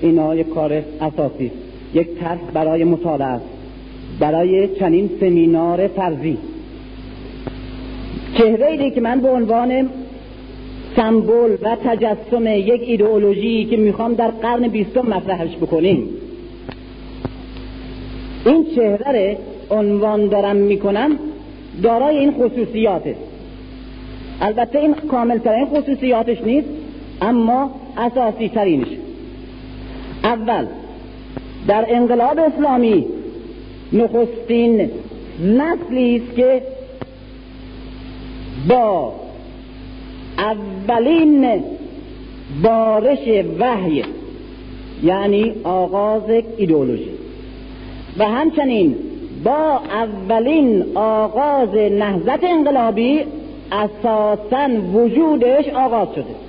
اینا 0.00 0.34
یک 0.34 0.48
کار 0.48 0.82
اساسی. 1.00 1.50
یک 1.94 2.08
طرح 2.20 2.38
برای 2.54 2.84
مطالعه 2.84 3.26
است. 3.26 3.44
برای 4.20 4.68
چنین 4.76 5.10
سمینار 5.20 5.86
فرضی. 5.86 6.38
چهره 8.38 8.90
که 8.90 9.00
من 9.00 9.20
به 9.20 9.28
عنوان 9.28 9.88
سمبل 10.96 11.56
و 11.62 11.76
تجسم 11.84 12.46
یک 12.46 12.82
ایدئولوژی 12.86 13.64
که 13.64 13.76
می‌خوام 13.76 14.14
در 14.14 14.30
قرن 14.30 14.68
بیستم 14.68 15.06
مطرحش 15.06 15.56
بکنیم. 15.56 16.08
این 18.46 18.66
چهره 18.74 19.36
عنوان 19.70 20.28
دارم 20.28 20.56
می‌کنم 20.56 21.18
دارای 21.82 22.18
این 22.18 22.32
خصوصیاته 22.32 23.14
البته 24.40 24.78
این 24.78 24.94
کامل 24.94 25.38
ترین 25.38 25.66
خصوصیاتش 25.66 26.40
نیست. 26.40 26.68
اما 27.22 27.70
اساسی 27.96 28.48
ترینش. 28.48 28.88
اول 30.24 30.66
در 31.68 31.86
انقلاب 31.88 32.38
اسلامی 32.38 33.06
نخستین 33.92 34.90
نسلی 35.40 36.16
است 36.16 36.36
که 36.36 36.62
با 38.68 39.12
اولین 40.38 41.62
بارش 42.62 43.44
وحی 43.58 44.04
یعنی 45.02 45.52
آغاز 45.64 46.22
ایدئولوژی. 46.56 47.10
و 48.18 48.24
همچنین 48.24 48.96
با 49.44 49.80
اولین 49.90 50.84
آغاز 50.94 51.74
نهضت 51.74 52.44
انقلابی 52.44 53.20
اساسا 53.72 54.68
وجودش 54.94 55.68
آغاز 55.68 56.08
شده. 56.14 56.47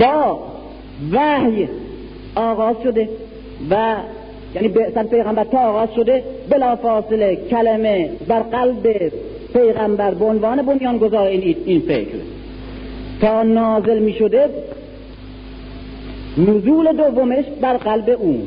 با 0.00 0.40
وحی 1.12 1.68
آغاز 2.34 2.76
شده 2.82 3.08
و 3.70 3.96
یعنی 4.54 4.68
به 4.68 5.02
پیغمبر 5.10 5.44
تا 5.44 5.58
آغاز 5.58 5.88
شده 5.96 6.24
بلا 6.50 6.76
فاصله 6.76 7.38
کلمه 7.50 8.10
بر 8.28 8.40
قلب 8.40 9.12
پیغمبر 9.52 10.14
به 10.14 10.24
عنوان 10.24 10.62
بنیانگذار 10.62 11.26
این, 11.26 11.56
این 11.64 11.80
فکر. 11.80 12.18
تا 13.20 13.42
نازل 13.42 13.98
می 13.98 14.12
شده 14.12 14.48
نزول 16.38 16.92
دومش 16.96 17.44
بر 17.60 17.76
قلب 17.76 18.16
اون. 18.18 18.42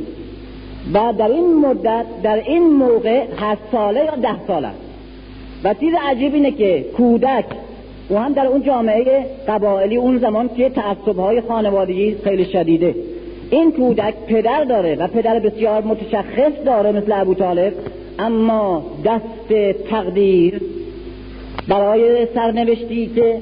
و 0.93 1.13
در 1.17 1.27
این 1.27 1.53
مدت 1.53 2.05
در 2.23 2.35
این 2.35 2.67
موقع 2.67 3.26
هشت 3.38 3.61
ساله 3.71 4.05
یا 4.05 4.15
ده 4.15 4.45
ساله 4.47 4.69
و 5.63 5.73
چیز 5.73 5.93
عجیب 6.09 6.34
اینه 6.34 6.51
که 6.51 6.85
کودک 6.97 7.45
و 8.10 8.18
هم 8.18 8.34
در 8.34 8.45
اون 8.45 8.64
جامعه 8.64 9.26
قبائلی 9.48 9.95
اون 9.95 10.18
زمان 10.18 10.49
که 10.57 10.69
تعصبهای 10.69 11.41
خانوادگی 11.41 12.18
خیلی 12.23 12.45
شدیده. 12.45 12.95
این 13.49 13.72
کودک 13.72 14.14
پدر 14.27 14.64
داره 14.64 14.95
و 14.95 15.07
پدر 15.07 15.40
بسیار 15.40 15.81
متشخص 15.81 16.52
داره 16.65 16.91
مثل 16.91 17.11
ابو 17.11 17.34
طالب 17.34 17.73
اما 18.19 18.86
دست 19.06 19.53
تقدیر 19.90 20.61
برای 21.68 22.27
سرنوشتی 22.36 23.07
که 23.07 23.41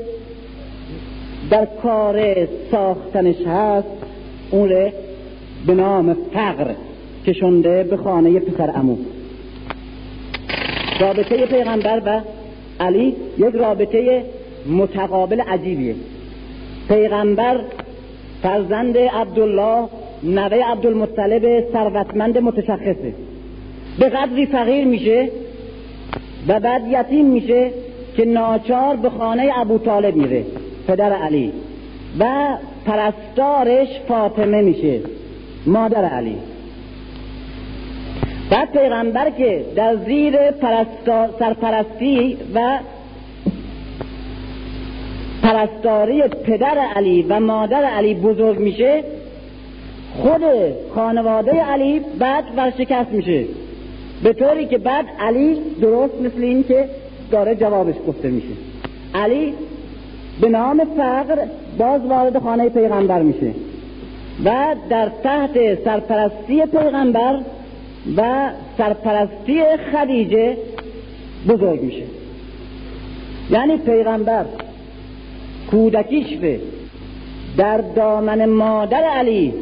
در 1.50 1.68
کار 1.84 2.48
ساختنش 2.72 3.42
هست 3.48 3.88
اون 4.52 4.92
به 5.68 5.74
نام 5.74 6.18
فقر 6.34 6.74
کشنده 7.28 7.84
به 7.84 7.98
خانه 7.98 8.40
پسر 8.40 8.72
امو. 8.76 8.98
رابطه 11.00 11.46
پیغمبر 11.46 12.02
و 12.06 12.22
علی 12.80 13.16
یک 13.38 13.56
رابطه 13.56 14.24
متقابل 14.70 15.42
عجیبیه. 15.42 15.96
پیغمبر 16.88 17.60
فرزند 18.44 18.98
عبدالله 18.98 19.90
نوه 20.24 20.64
عبدالمطلب 20.72 21.72
ثروتمند 21.74 22.38
متشخصه. 22.38 23.14
به 24.00 24.10
قدری 24.10 24.46
فقیر 24.46 24.86
میشه 24.86 25.30
و 26.48 26.60
بعد 26.60 26.82
یتیم 26.88 27.26
میشه 27.26 27.72
که 28.18 28.26
ناچار 28.26 28.96
به 28.96 29.10
خانه 29.10 29.52
ابو 29.56 29.78
طالب 29.78 30.16
میره 30.16 30.44
پدر 30.88 31.14
علی. 31.14 31.52
و 32.20 32.48
پرستارش 32.86 33.88
فاطمه 34.08 34.62
میشه 34.62 35.00
مادر 35.66 36.06
علی. 36.06 36.36
بعد 38.50 38.72
پیغمبر 38.72 39.30
که 39.30 39.66
در 39.76 39.96
زیر 39.96 40.38
سرپرستی 41.40 42.38
و 42.56 42.78
پرستاری 45.44 46.22
پدر 46.22 46.78
علی 46.96 47.22
و 47.30 47.40
مادر 47.40 47.84
علی 47.84 48.14
بزرگ 48.14 48.60
میشه 48.60 49.04
خود 50.18 50.42
خانواده 50.96 51.52
علی 51.52 52.02
بعد 52.20 52.44
ورشکست 52.58 53.12
میشه. 53.12 53.46
به 54.24 54.34
طوری 54.34 54.66
که 54.66 54.78
بعد 54.78 55.06
علی 55.20 55.58
درست 55.82 56.22
مثل 56.22 56.44
این 56.44 56.64
که 56.64 56.90
داره 57.32 57.56
جوابش 57.56 57.96
گفته 58.08 58.28
میشه. 58.30 58.54
علی 59.16 59.54
به 60.42 60.50
نام 60.50 60.82
فقر 60.98 61.38
باز 61.78 62.02
وارد 62.06 62.40
خانه 62.40 62.70
پیغمبر 62.70 63.22
میشه 63.22 63.52
و 64.46 64.76
در 64.90 65.10
تحت 65.24 65.84
سرپرستی 65.84 66.66
پیغمبر 66.66 67.40
و 68.18 68.50
سرپرستی 68.78 69.62
خدیجه 69.94 70.58
بزرگ 71.48 71.84
میشه. 71.84 72.04
یعنی 73.52 73.78
پیغمبر. 73.78 74.46
کودکیش 75.72 76.38
به 76.38 76.60
در 77.58 77.78
دامن 77.78 78.46
مادر 78.46 79.04
علی 79.04 79.54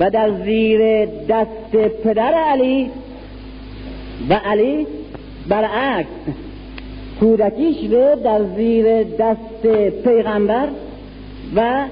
و 0.00 0.10
در 0.10 0.30
زیر 0.44 1.06
دست 1.06 1.76
پدر 2.04 2.34
علی 2.34 2.90
و 4.28 4.34
علی 4.34 4.86
برعکس 5.48 6.08
کودکیش 7.20 7.76
به 7.76 8.16
در 8.24 8.40
زیر 8.56 9.02
دست 9.02 9.66
پیغمبر 10.04 10.68
و 11.56 11.84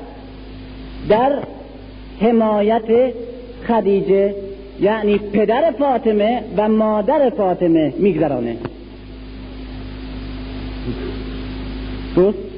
در 1.09 1.39
حمایت 2.21 3.13
خدیجه 3.69 4.35
یعنی 4.81 5.19
پدر 5.19 5.71
فاطمه 5.79 6.43
و 6.57 6.69
مادر 6.69 7.31
فاطمه 7.31 7.93
میگذرانه. 7.99 8.57
درست؟ 12.17 12.52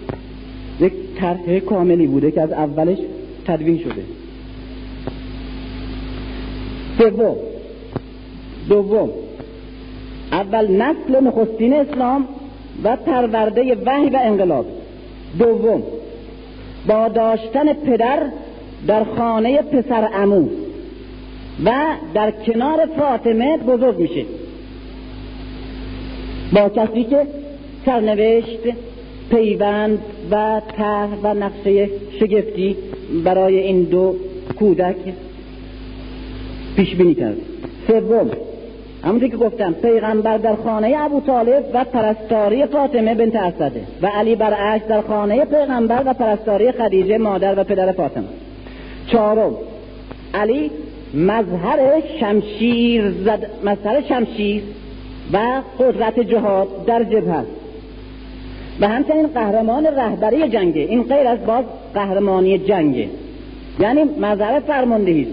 طرح 1.25 1.59
کاملی 1.59 2.07
بوده 2.07 2.31
که 2.31 2.43
از 2.43 2.53
اولش 2.53 2.99
تدوین 3.47 3.79
شده. 3.79 4.03
سوم. 6.99 7.37
دوم. 8.69 9.11
اول 10.33 10.71
نسل 10.71 11.21
نخستین 11.21 11.75
اسلام 11.75 12.29
و 12.85 12.97
پرورده 12.97 13.75
وحی 13.75 14.11
و 14.11 14.19
انقلاب. 14.23 14.67
دوم. 15.39 15.83
با 16.87 17.09
داشتن 17.09 17.73
پدر 17.73 18.23
در 18.87 19.05
خانه 19.05 19.63
پسر 19.63 20.09
امو 20.15 20.49
و 21.65 21.73
در 22.15 22.31
کنار 22.31 22.89
فاطمه 22.99 23.57
بزرگ 23.57 23.99
میشه. 23.99 24.25
با 26.53 26.69
کسی 26.69 27.05
که 27.05 27.27
سرنوشت 27.87 28.59
پیوند 29.31 29.99
و 30.31 30.61
طرح 30.77 31.09
و 31.23 31.35
نقشه 31.35 31.89
شگفتی 32.21 32.77
برای 33.25 33.59
این 33.59 33.83
دو 33.83 34.17
کودک 34.59 34.97
پیش 36.77 36.95
بینی 36.95 37.15
کرد. 37.15 37.37
سوم 37.89 38.31
همونطور 39.05 39.29
که 39.29 39.37
گفتم 39.37 39.73
پیغمبر 39.73 40.39
در 40.39 40.57
خانه 40.57 40.95
ابو 40.99 41.21
طالب 41.21 41.65
و 41.75 41.85
پرستاری 41.85 42.67
فاطمه 42.67 43.15
بنت 43.15 43.37
اسده 43.37 43.81
و 44.03 44.07
علی 44.07 44.37
برعکس 44.37 44.87
در 44.87 45.01
خانه 45.01 45.45
پیغمبر 45.45 46.03
و 46.07 46.13
پرستاری 46.13 46.73
خدیجه 46.73 47.19
مادر 47.19 47.61
و 47.61 47.65
پدر 47.65 47.93
فاطمه. 47.93 48.25
چهارم 49.07 49.53
علی 50.35 50.71
مظهر 51.15 52.03
شمشیر 52.21 53.11
زد 53.11 53.51
مظهر 53.65 54.03
شمشیر 54.09 54.63
و 55.33 55.63
قدرت 55.79 56.21
جهاد 56.21 56.85
در 56.87 57.05
جبهه 57.05 57.31
است. 57.31 57.64
و 58.81 58.89
همچنین 58.89 59.27
قهرمان 59.27 59.87
رهبری 59.87 60.49
جنگه. 60.49 60.81
این 60.81 61.03
غیر 61.03 61.29
از 61.29 61.39
باز 61.47 61.65
قهرمانی 61.95 62.59
جنگه. 62.59 63.09
یعنی 63.81 64.05
مظهر 64.05 64.61
فرماندهی 64.61 65.27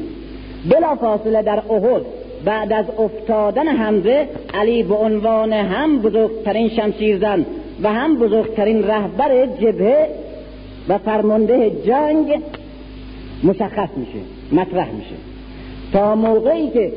بلا 0.69 0.95
فاصله 0.95 1.41
در 1.41 1.63
احد 1.69 2.01
بعد 2.45 2.73
از 2.73 2.85
افتادن 2.99 3.67
حمزه 3.67 4.27
علی 4.53 4.83
به 4.83 4.95
عنوان 4.95 5.53
هم 5.53 6.01
بزرگترین 6.01 6.69
شمشیرزن 6.69 7.45
و 7.83 7.93
هم 7.93 8.15
بزرگترین 8.15 8.83
رهبر 8.83 9.45
جبهه 9.45 10.07
و 10.89 10.97
فرمانده 10.97 11.71
جنگ 11.85 12.41
مشخص 13.43 13.89
میشه 13.95 14.19
مطرح 14.51 14.91
میشه. 14.91 15.15
تا 15.93 16.15
موقعی 16.15 16.69
که 16.69 16.91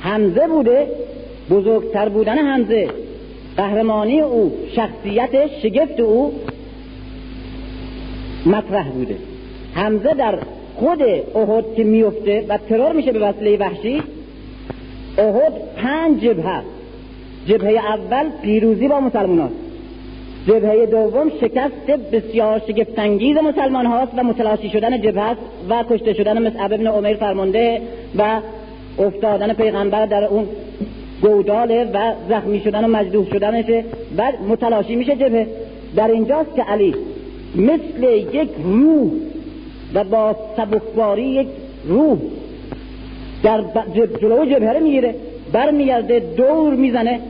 حمزه 0.00 0.48
بوده 0.48 0.86
بزرگتر 1.50 2.08
بودن 2.08 2.38
حمزه 2.38 2.88
قهرمانی 3.56 4.20
او 4.20 4.52
شخصیت 4.76 5.30
شگفت 5.62 6.00
او 6.00 6.32
مطرح 8.46 8.88
بوده. 8.88 9.16
حمزه 9.74 10.14
در 10.14 10.38
خود 10.76 11.02
احد 11.34 11.64
که 11.76 11.84
میفته 11.84 12.44
و 12.48 12.58
ترور 12.68 12.92
میشه 12.92 13.12
به 13.12 13.18
وسیله 13.18 13.56
وحشی 13.56 14.02
احد 15.18 15.52
پنج 15.76 16.20
جبهه 16.20 16.62
جبهه 17.46 17.72
اول 17.72 18.30
پیروزی 18.42 18.88
با 18.88 19.00
مسلمان 19.00 19.38
هاست 19.38 19.54
جبهه 20.46 20.86
دوم 20.86 21.30
شکست 21.40 21.86
بسیار 22.12 22.62
شگفتانگیز 22.68 23.36
مسلمان 23.36 23.86
هاست 23.86 24.12
و 24.16 24.22
متلاشی 24.22 24.70
شدن 24.70 25.00
جبهه 25.00 25.36
و 25.68 25.84
کشته 25.90 26.12
شدن 26.12 26.46
مصعب 26.46 26.72
ابن 26.72 26.86
عمر 26.86 27.14
فرمانده 27.14 27.80
و 28.18 28.40
افتادن 28.98 29.52
پیغمبر 29.52 30.06
در 30.06 30.24
اون 30.24 30.48
گوداله 31.24 31.84
و 31.84 32.12
زخمی 32.28 32.60
شدن 32.60 32.84
و 32.84 32.88
مجروح 32.88 33.26
شدنشه 33.30 33.84
و 34.18 34.32
متلاشی 34.48 34.96
میشه 34.96 35.16
جبهه. 35.16 35.46
در 35.96 36.08
اینجاست 36.08 36.54
که 36.56 36.62
علی 36.62 36.94
مثل 37.54 38.02
یک 38.32 38.50
روح 38.64 39.10
و 39.94 40.04
با 40.04 40.36
سبکباری 40.56 41.22
یک 41.22 41.48
روح 41.88 42.18
در 43.42 43.60
جلو 44.20 44.44
جبهه 44.44 44.78
می‌گیره 44.78 45.14
برمیگرده 45.52 46.22
دور 46.36 46.74
می‌زنه 46.74 47.20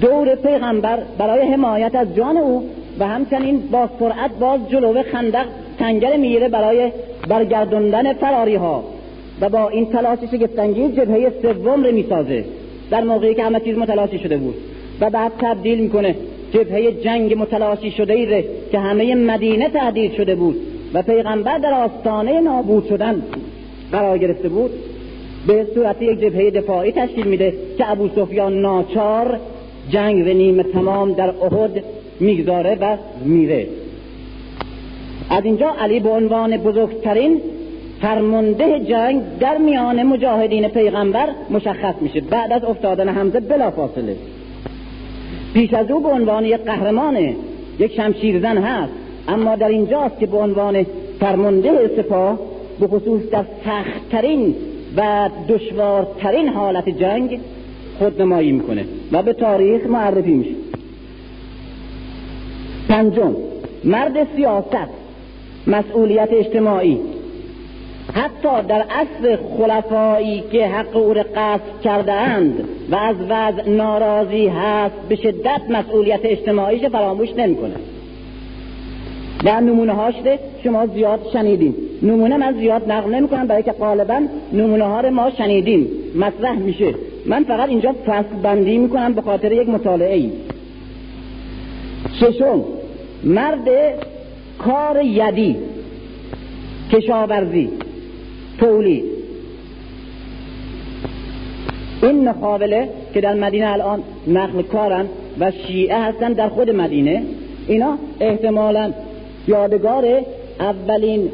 دور 0.00 0.34
پیغمبر 0.34 0.98
برای 1.18 1.40
حمایت 1.40 1.94
از 1.94 2.14
جان 2.16 2.36
او 2.36 2.68
و 2.98 3.06
همچنین 3.06 3.62
با 3.70 3.88
سرعت 3.98 4.30
باز 4.40 4.60
جلو 4.68 5.02
خندق 5.02 5.46
تنگل 5.78 6.20
می‌گیره 6.20 6.48
برای 6.48 6.92
برگردوندن 7.28 8.12
فراری 8.12 8.54
ها 8.54 8.84
و 9.40 9.48
با 9.48 9.68
این 9.68 9.86
تلاش 9.86 10.18
شگفتانگیز 10.30 10.90
جبهه 10.90 11.32
سوم 11.42 11.84
رو 11.84 11.92
می‌سازه. 11.92 12.44
در 12.90 13.04
موقعی 13.04 13.34
که 13.34 13.44
همه 13.44 13.60
چیز 13.60 13.78
متلاشی 13.78 14.18
شده 14.18 14.36
بود. 14.36 14.54
و 15.00 15.10
بعد 15.10 15.32
تبدیل 15.38 15.78
می‌کنه. 15.78 16.14
جبهه 16.52 16.92
جنگ 16.92 17.38
متلاشی 17.38 17.90
شده 17.90 18.12
ای 18.12 18.44
که 18.72 18.78
همه 18.78 19.14
مدینه 19.14 19.68
تهدید 19.68 20.12
شده 20.12 20.34
بود 20.34 20.56
و 20.94 21.02
پیغمبر 21.02 21.58
در 21.58 21.72
آستانه 21.72 22.40
نابود 22.40 22.86
شدن 22.88 23.22
قرار 23.92 24.18
گرفته 24.18 24.48
بود. 24.48 24.70
به 25.46 25.66
صورت 25.74 26.02
یک 26.02 26.20
جبهه 26.20 26.50
دفاعی 26.50 26.92
تشکیل 26.92 27.26
میده 27.26 27.54
که 27.78 27.90
ابو 27.90 28.08
سفیان 28.08 28.60
ناچار 28.60 29.40
جنگ 29.90 30.26
و 30.26 30.28
نیمه 30.28 30.62
تمام 30.62 31.12
در 31.12 31.28
احد 31.28 31.84
می‌گذاره 32.20 32.78
و 32.80 32.96
میره. 33.24 33.66
از 35.30 35.44
اینجا 35.44 35.74
علی 35.80 36.00
به 36.00 36.08
عنوان 36.08 36.56
بزرگترین 36.56 37.40
فرمانده 38.04 38.80
جنگ 38.80 39.22
در 39.40 39.58
میان 39.58 40.02
مجاهدین 40.02 40.68
پیغمبر 40.68 41.28
مشخص 41.50 41.94
میشه 42.00 42.20
بعد 42.20 42.52
از 42.52 42.64
افتادن 42.64 43.08
حمزه 43.08 43.40
بلا 43.40 43.70
فاصله. 43.70 44.16
پیش 45.54 45.74
از 45.74 45.90
او 45.90 46.00
به 46.00 46.08
عنوان 46.08 46.44
یک 46.44 46.56
قهرمان 46.56 47.16
یک 47.78 47.96
شمشیرزن 47.96 48.58
هست. 48.58 48.92
اما 49.28 49.56
در 49.56 49.68
اینجاست 49.68 50.18
که 50.20 50.26
به 50.26 50.36
عنوان 50.36 50.86
فرمانده 51.20 51.90
سپاه 51.96 52.38
به 52.80 52.86
خصوص 52.86 53.22
در 53.30 53.44
سختترین 53.64 54.54
و 54.96 55.30
دشوارترین 55.48 56.48
حالت 56.48 56.88
جنگ 56.88 57.40
خودنمایی 57.98 58.52
می‌کنه 58.52 58.84
و 59.12 59.22
به 59.22 59.32
تاریخ 59.32 59.86
معرفی 59.86 60.34
میشه. 60.34 60.54
پنجم 62.88 63.36
مرد 63.84 64.26
سیاست 64.36 64.88
مسئولیت 65.66 66.28
اجتماعی. 66.32 67.00
حتی 68.12 68.68
در 68.68 68.84
اصل 68.90 69.36
خلفایی 69.58 70.44
که 70.52 70.66
حق 70.66 70.96
او 70.96 71.14
را 71.14 71.22
قصد 71.36 71.80
کرده 71.84 72.12
اند 72.12 72.68
و 72.90 72.96
از 72.96 73.16
وضع 73.28 73.68
ناراضی 73.68 74.48
هست 74.48 74.94
به 75.08 75.16
شدت 75.16 75.60
مسئولیت 75.70 76.20
اجتماعیش 76.24 76.82
فراموش 76.82 77.28
نمی‌کنه. 77.36 77.74
و 79.44 79.60
نمونه 79.60 79.92
هاش 79.92 80.14
شما 80.64 80.86
زیاد 80.86 81.20
شنیدین. 81.32 81.74
نمونه 82.02 82.36
من 82.36 82.54
زیاد 82.58 82.92
نقل 82.92 83.14
نمی 83.14 83.28
کنم 83.28 83.46
برای 83.46 83.62
که 83.62 83.72
غالبا 83.72 84.20
نمونه 84.52 84.84
ها 84.84 85.00
رو 85.00 85.10
ما 85.10 85.30
شنیدیم. 85.30 85.88
مطرح 86.16 86.58
میشه. 86.58 86.94
من 87.26 87.44
فقط 87.44 87.68
اینجا 87.68 87.94
فصل 88.06 88.36
بندی 88.42 88.78
می‌کنم 88.78 89.12
به 89.12 89.22
خاطر 89.22 89.52
یک 89.52 89.68
مطالعه 89.68 90.14
ای 90.14 90.30
ششم 92.20 92.64
مرد 93.24 93.68
کار 94.58 95.02
یدی 95.02 95.56
کشاورزی. 96.92 97.68
تولید. 98.58 99.04
این 102.02 102.28
مقابله 102.28 102.88
که 103.14 103.20
در 103.20 103.34
مدینه 103.34 103.72
الان 103.72 104.02
نقل 104.28 104.62
کارن 104.62 105.06
و 105.40 105.50
شیعه 105.50 105.98
هستن 105.98 106.32
در 106.32 106.48
خود 106.48 106.70
مدینه 106.70 107.22
اینا 107.68 107.98
احتمالا 108.20 108.92
یادگار 109.48 110.04
اولین 110.60 111.28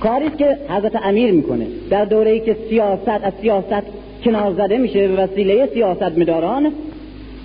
کاری 0.00 0.30
که 0.38 0.56
حضرت 0.68 0.96
امیر 1.04 1.32
می‌کنه. 1.32 1.66
در 1.90 2.04
دوره 2.04 2.30
ای 2.30 2.40
که 2.40 2.56
سیاست 2.68 3.08
از 3.08 3.32
سیاست 3.40 3.82
کنار 4.24 4.52
زده 4.52 4.78
میشه 4.78 5.08
به 5.08 5.22
وسیله 5.22 5.68
سیاست 5.74 6.18
مداران 6.18 6.72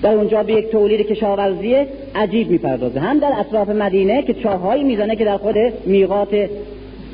در 0.01 0.13
اونجا 0.13 0.43
به 0.43 0.53
یک 0.53 0.71
تولید 0.71 1.07
کشاورزی 1.07 1.75
عجیب 2.15 2.49
می‌پردازه. 2.49 2.99
هم 2.99 3.19
در 3.19 3.31
اطراف 3.39 3.69
مدینه 3.69 4.21
که 4.21 4.33
چاهایی 4.33 4.83
می‌زنه 4.83 5.15
که 5.15 5.25
در 5.25 5.37
خود 5.37 5.55
میقات 5.85 6.49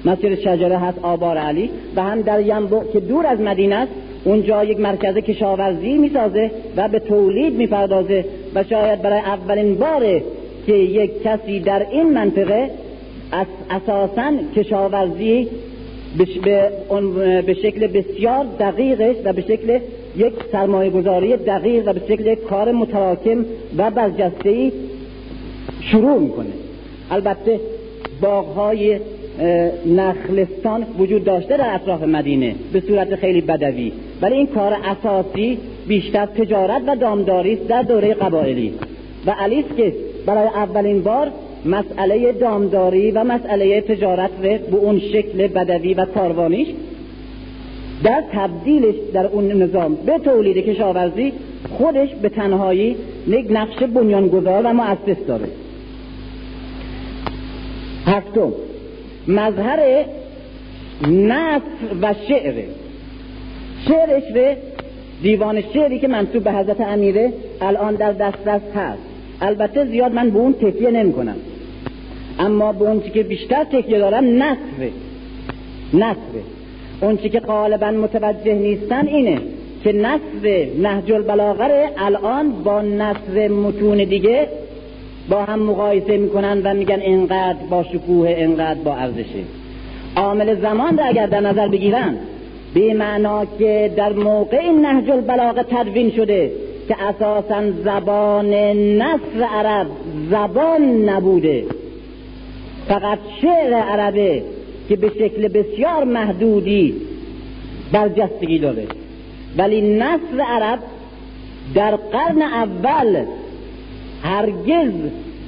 مسیر 0.05 0.35
شجره 0.35 0.77
هست 0.77 0.97
آبار 1.01 1.37
علی. 1.37 1.69
و 1.95 2.01
هم 2.01 2.21
در 2.21 2.41
ینبو 2.41 2.83
که 2.93 2.99
دور 2.99 3.27
از 3.27 3.41
مدینه 3.41 3.75
است 3.75 3.91
اونجا 4.23 4.63
یک 4.63 4.79
مرکز 4.79 5.17
کشاورزی 5.17 5.93
می‌سازه 5.93 6.51
و 6.77 6.87
به 6.87 6.99
تولید 6.99 7.53
می‌پردازه 7.53 8.25
و 8.55 8.63
شاید 8.63 9.01
برای 9.01 9.19
اولین 9.19 9.75
باره 9.75 10.23
که 10.65 10.73
یک 10.73 11.23
کسی 11.23 11.59
در 11.59 11.85
این 11.91 12.13
منطقه 12.13 12.69
اساسا 13.69 14.31
کشاورزی 14.55 15.47
به 17.45 17.53
شکل 17.61 17.87
بسیار 17.87 18.45
دقیقش 18.59 19.15
و 19.25 19.33
به 19.33 19.41
شکل 19.41 19.79
یک 20.17 20.33
سرمایه 20.51 20.89
گذاری 20.89 21.37
دقیق 21.37 21.87
و 21.87 21.93
به 21.93 22.01
شکل 22.07 22.35
کار 22.35 22.71
متراکم 22.71 23.45
و 23.77 23.91
برجسته 23.91 24.71
شروع 25.81 26.19
می‌کنه. 26.19 26.53
البته 27.11 27.59
باغهای 28.21 28.99
نخلستان 29.85 30.85
وجود 30.99 31.23
داشته 31.23 31.57
در 31.57 31.75
اطراف 31.75 32.03
مدینه 32.03 32.55
به 32.73 32.79
صورت 32.79 33.15
خیلی 33.15 33.41
بدوی. 33.41 33.91
ولی 34.21 34.35
این 34.35 34.47
کار 34.47 34.73
اساسی 34.73 35.57
بیشتر 35.87 36.25
تجارت 36.25 36.81
و 36.87 36.95
دامداری 36.95 37.55
در 37.55 37.81
دوره 37.81 38.13
قبایلی. 38.13 38.73
و 39.25 39.31
علی 39.31 39.65
که 39.77 39.93
برای 40.25 40.47
اولین 40.47 41.01
بار 41.01 41.31
مسئله 41.65 42.31
دامداری 42.31 43.11
و 43.11 43.23
مسئله 43.23 43.81
تجارت 43.81 44.31
به 44.31 44.77
اون 44.77 44.99
شکل 44.99 45.47
بدوی 45.47 45.93
و 45.93 46.05
کاروانیش 46.05 46.67
در 48.03 48.23
تبدیلش 48.33 48.95
در 49.13 49.27
اون 49.27 49.47
نظام 49.47 49.95
به 49.95 50.17
تولید 50.17 50.57
کشاورزی 50.57 51.33
خودش 51.77 52.09
به 52.21 52.29
تنهایی 52.29 52.95
یک 53.27 53.47
نقش 53.49 53.83
بنیانگذار 53.83 54.61
و 54.65 54.73
مؤسس 54.73 55.25
داره. 55.27 55.47
هفتم 58.05 58.53
مظهر 59.27 60.05
نصر 61.07 61.61
و 62.01 62.13
شعر. 62.27 62.53
شعرش 63.87 64.31
به 64.33 64.57
دیوان 65.21 65.61
شعری 65.73 65.99
که 65.99 66.07
منصوب 66.07 66.43
به 66.43 66.51
حضرت 66.51 66.81
امیره 66.81 67.33
الان 67.61 67.95
در 67.95 68.11
دست 68.11 68.45
دست 68.45 68.75
هست. 68.75 69.01
البته 69.41 69.85
زیاد 69.85 70.13
من 70.13 70.29
به 70.29 70.39
اون 70.39 70.53
تکیه 70.53 70.91
نمی 70.91 71.13
کنم 71.13 71.35
اما 72.39 72.73
به 72.73 72.89
اون 72.89 73.01
که 73.13 73.23
بیشتر 73.23 73.63
تکیه 73.63 73.99
دارم 73.99 74.25
نصره 74.25 74.91
نصره 75.93 76.41
اون 77.01 77.17
که 77.17 77.39
غالبا 77.39 77.91
متوجه 77.91 78.53
نیستن 78.53 79.07
اینه 79.07 79.37
که 79.83 79.93
نصر 79.93 80.67
نهج 80.81 81.11
البلاغه 81.11 81.89
الان 81.97 82.51
با 82.63 82.81
نصر 82.81 83.47
متون 83.47 83.97
دیگه 83.97 84.47
با 85.29 85.43
هم 85.45 85.59
مقایسه 85.59 86.17
می‌کنن 86.17 86.61
و 86.63 86.73
میگن 86.73 86.99
اینقدر 86.99 87.59
با 87.69 87.83
شکوه 87.83 88.29
اینقدر 88.29 88.79
با 88.79 88.95
ارزشه 88.95 89.43
عامل 90.15 90.61
زمان 90.61 90.97
را 90.97 91.05
اگر 91.05 91.25
در 91.25 91.39
نظر 91.39 91.67
بگیرن 91.67 92.17
به 92.73 92.93
معنا 92.93 93.45
که 93.59 93.91
در 93.97 94.13
موقع 94.13 94.71
نهج 94.71 95.09
البلاغه 95.09 95.63
تدوین 95.63 96.11
شده 96.11 96.51
که 96.87 96.95
اساسا 97.03 97.71
زبان 97.71 98.53
نصر 98.97 99.43
عرب 99.43 99.87
زبان 100.31 101.09
نبوده. 101.09 101.65
فقط 102.87 103.19
شعر 103.41 103.73
عربه 103.73 104.43
که 104.89 104.95
به 104.95 105.09
شکل 105.09 105.47
بسیار 105.47 106.03
محدودی 106.03 106.95
برجستگی 107.91 108.59
داره. 108.59 108.87
ولی 109.57 109.81
نصر 109.81 110.41
عرب 110.47 110.79
در 111.75 111.95
قرن 111.95 112.41
اول 112.41 113.25
هرگز 114.23 114.91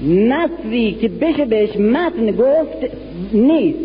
نصری 0.07 0.91
که 1.01 1.07
بشه 1.07 1.45
بهش 1.45 1.75
متن 1.75 2.31
گفت 2.31 2.77
نیست. 3.33 3.79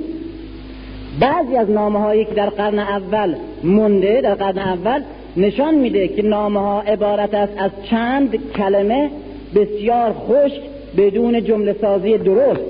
بعضی 1.21 1.57
از 1.57 1.71
نامه 1.71 1.99
هایی 1.99 2.25
که 2.25 2.35
در 2.35 2.49
قرن 2.49 2.79
اول 2.79 3.35
مونده 3.65 4.21
در 4.21 4.35
قرن 4.35 4.59
اول 4.59 5.03
نشان 5.37 5.75
میده 5.75 6.09
که 6.09 6.23
نامه 6.23 6.61
ها 6.61 6.81
عبارت 6.81 7.35
است 7.35 7.53
از 7.57 7.71
چند 7.91 8.53
کلمه 8.57 9.11
بسیار 9.55 10.13
خشک 10.13 10.61
بدون 10.97 11.45
جمله 11.45 11.77
سازی 11.81 12.19
درست. 12.19 12.61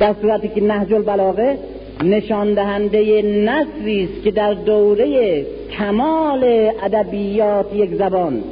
در 0.00 0.14
صورتی 0.22 0.48
که 0.48 0.60
نهج 0.60 0.92
البلاغه 0.92 1.58
نشان 2.04 2.54
دهنده 2.54 3.22
نصری 3.22 4.04
است 4.04 4.24
که 4.24 4.30
در 4.30 4.54
دوره 4.54 5.46
کمال 5.78 6.70
ادبیات 6.82 7.74
یک 7.74 7.94
زبان. 7.94 8.42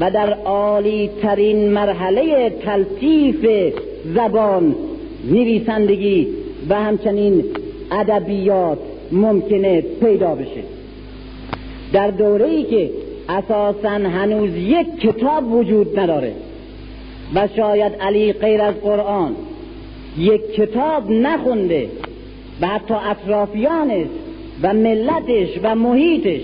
و 0.00 0.10
در 0.10 0.32
عالی 0.34 1.10
ترین 1.22 1.70
مرحله 1.70 2.50
تلطیف 2.50 3.72
زبان 4.14 4.74
نویسندگی 5.30 6.28
و 6.68 6.74
همچنین 6.74 7.44
ادبیات 7.90 8.78
ممکنه 9.12 9.80
پیدا 9.80 10.34
بشه. 10.34 10.62
در 11.92 12.10
دوره 12.10 12.46
ای 12.46 12.62
که 12.62 12.90
اساسا 13.28 13.88
هنوز 13.88 14.50
یک 14.56 15.00
کتاب 15.00 15.52
وجود 15.52 15.98
نداره 15.98 16.32
و 17.34 17.48
شاید 17.56 17.92
علی 18.00 18.32
غیر 18.32 18.62
از 18.62 18.74
قرآن 18.74 19.36
یک 20.18 20.54
کتاب 20.54 21.10
نخونده 21.10 21.88
و 22.60 22.66
حتی 22.66 22.94
اطرافیانش 22.94 24.06
و 24.62 24.74
ملتش 24.74 25.48
و 25.62 25.74
محیطش 25.74 26.40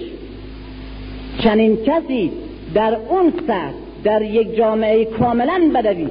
چنین 1.43 1.77
کسی 1.77 2.31
در 2.75 2.97
اون 3.09 3.33
سطح 3.47 3.73
در 4.05 4.23
یک 4.23 4.57
جامعه 4.57 5.05
کاملا 5.05 5.71
بدوی. 5.75 6.09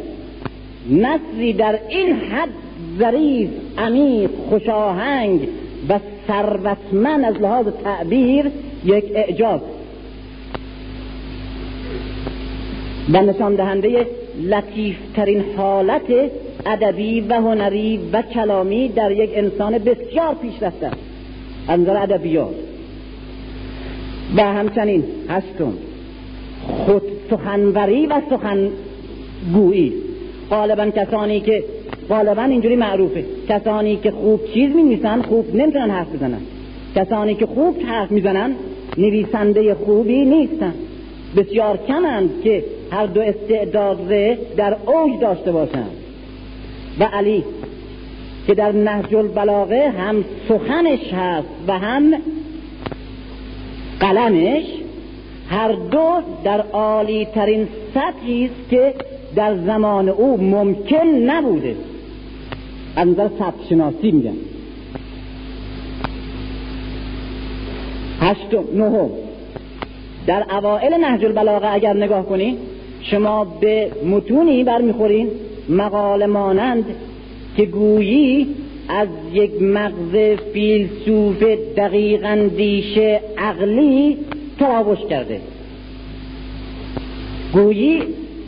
نصری 0.89 1.53
در 1.53 1.79
این 1.89 2.15
حد 2.15 2.49
ظریف 2.99 3.49
عمیق 3.77 4.29
خوشاهنگ 4.49 5.47
و 5.89 5.99
ثروتمند 6.27 7.25
از 7.25 7.41
لحاظ 7.41 7.65
تعبیر 7.83 8.45
یک 8.85 9.05
اعجاز 9.15 9.59
و 13.09 13.21
نشان 13.21 13.55
دهنده 13.55 14.07
لطیفترین 14.43 15.43
حالت 15.57 16.31
ادبی 16.65 17.21
و 17.21 17.33
هنری 17.33 17.99
و 18.13 18.21
کلامی 18.21 18.89
در 18.89 19.11
یک 19.11 19.29
انسان 19.33 19.77
بسیار 19.77 20.35
پیشرفته. 20.41 20.87
است 20.87 20.97
از 21.67 21.79
نظر 21.79 21.97
ادبیات. 21.97 22.55
و 24.35 24.41
همچنین 24.41 25.03
هستم. 25.29 25.73
خود 26.67 27.01
سخنوری 27.29 28.05
و 28.05 28.21
سخنگویی. 28.29 29.93
غالبا 30.49 30.85
کسانی 30.85 31.39
که 31.39 31.63
غالبا 32.09 32.43
اینجوری 32.43 32.75
معروفه. 32.75 33.25
کسانی 33.49 33.95
که 33.95 34.11
خوب 34.11 34.41
چیز 34.53 34.75
می 34.75 34.99
خوب 35.29 35.55
نمی‌تونن 35.55 35.89
حرف 35.89 36.15
بزنن. 36.15 36.41
کسانی 36.95 37.35
که 37.35 37.45
خوب 37.45 37.81
حرف 37.85 38.11
می‌زنن 38.11 38.55
نویسنده 38.97 39.75
خوبی 39.75 40.25
نیستن. 40.25 40.73
بسیار 41.37 41.79
کمند 41.87 42.29
که 42.43 42.63
هر 42.91 43.05
دو 43.05 43.21
استعداد 43.21 44.07
در 44.57 44.75
اوج 44.85 45.19
داشته 45.21 45.51
باشند. 45.51 45.91
و 46.99 47.03
علی 47.03 47.43
که 48.47 48.53
در 48.53 48.71
نهج 48.71 49.15
البلاغه 49.15 49.89
هم 49.89 50.23
سخنش 50.47 51.13
هست 51.13 51.47
و 51.67 51.79
هم 51.79 52.13
قلمش 53.99 54.63
هر 55.53 55.71
دو 55.71 56.21
در 56.43 56.61
عالی 56.61 57.25
ترین 57.25 57.67
سطحی 57.93 58.45
است 58.45 58.69
که 58.69 58.93
در 59.35 59.55
زمان 59.55 60.09
او 60.09 60.41
ممکن 60.41 61.07
نبوده. 61.07 61.75
از 62.95 63.07
نظر 63.07 63.27
سطح 63.39 63.69
شناسی 63.69 64.11
میگن. 64.11 64.35
هشتم 68.19 68.63
نهم. 68.73 69.09
در 70.27 70.45
اوائل 70.57 70.93
نهج 70.93 71.25
البلاغه 71.25 71.73
اگر 71.73 71.93
نگاه 71.93 72.25
کنید 72.25 72.57
شما 73.01 73.45
به 73.45 73.91
متونی 74.05 74.63
برمیخورین 74.63 75.27
مقال 75.69 76.25
مانند 76.25 76.85
که 77.57 77.65
گویی 77.65 78.47
از 78.89 79.07
یک 79.33 79.61
مغز 79.61 80.39
فیلسوف 80.53 81.43
دقیق 81.77 82.25
اندیشه 82.25 83.21
عقلی 83.37 84.17
تراوش 84.63 84.99
کرده. 85.09 85.41
گویی 87.53 88.03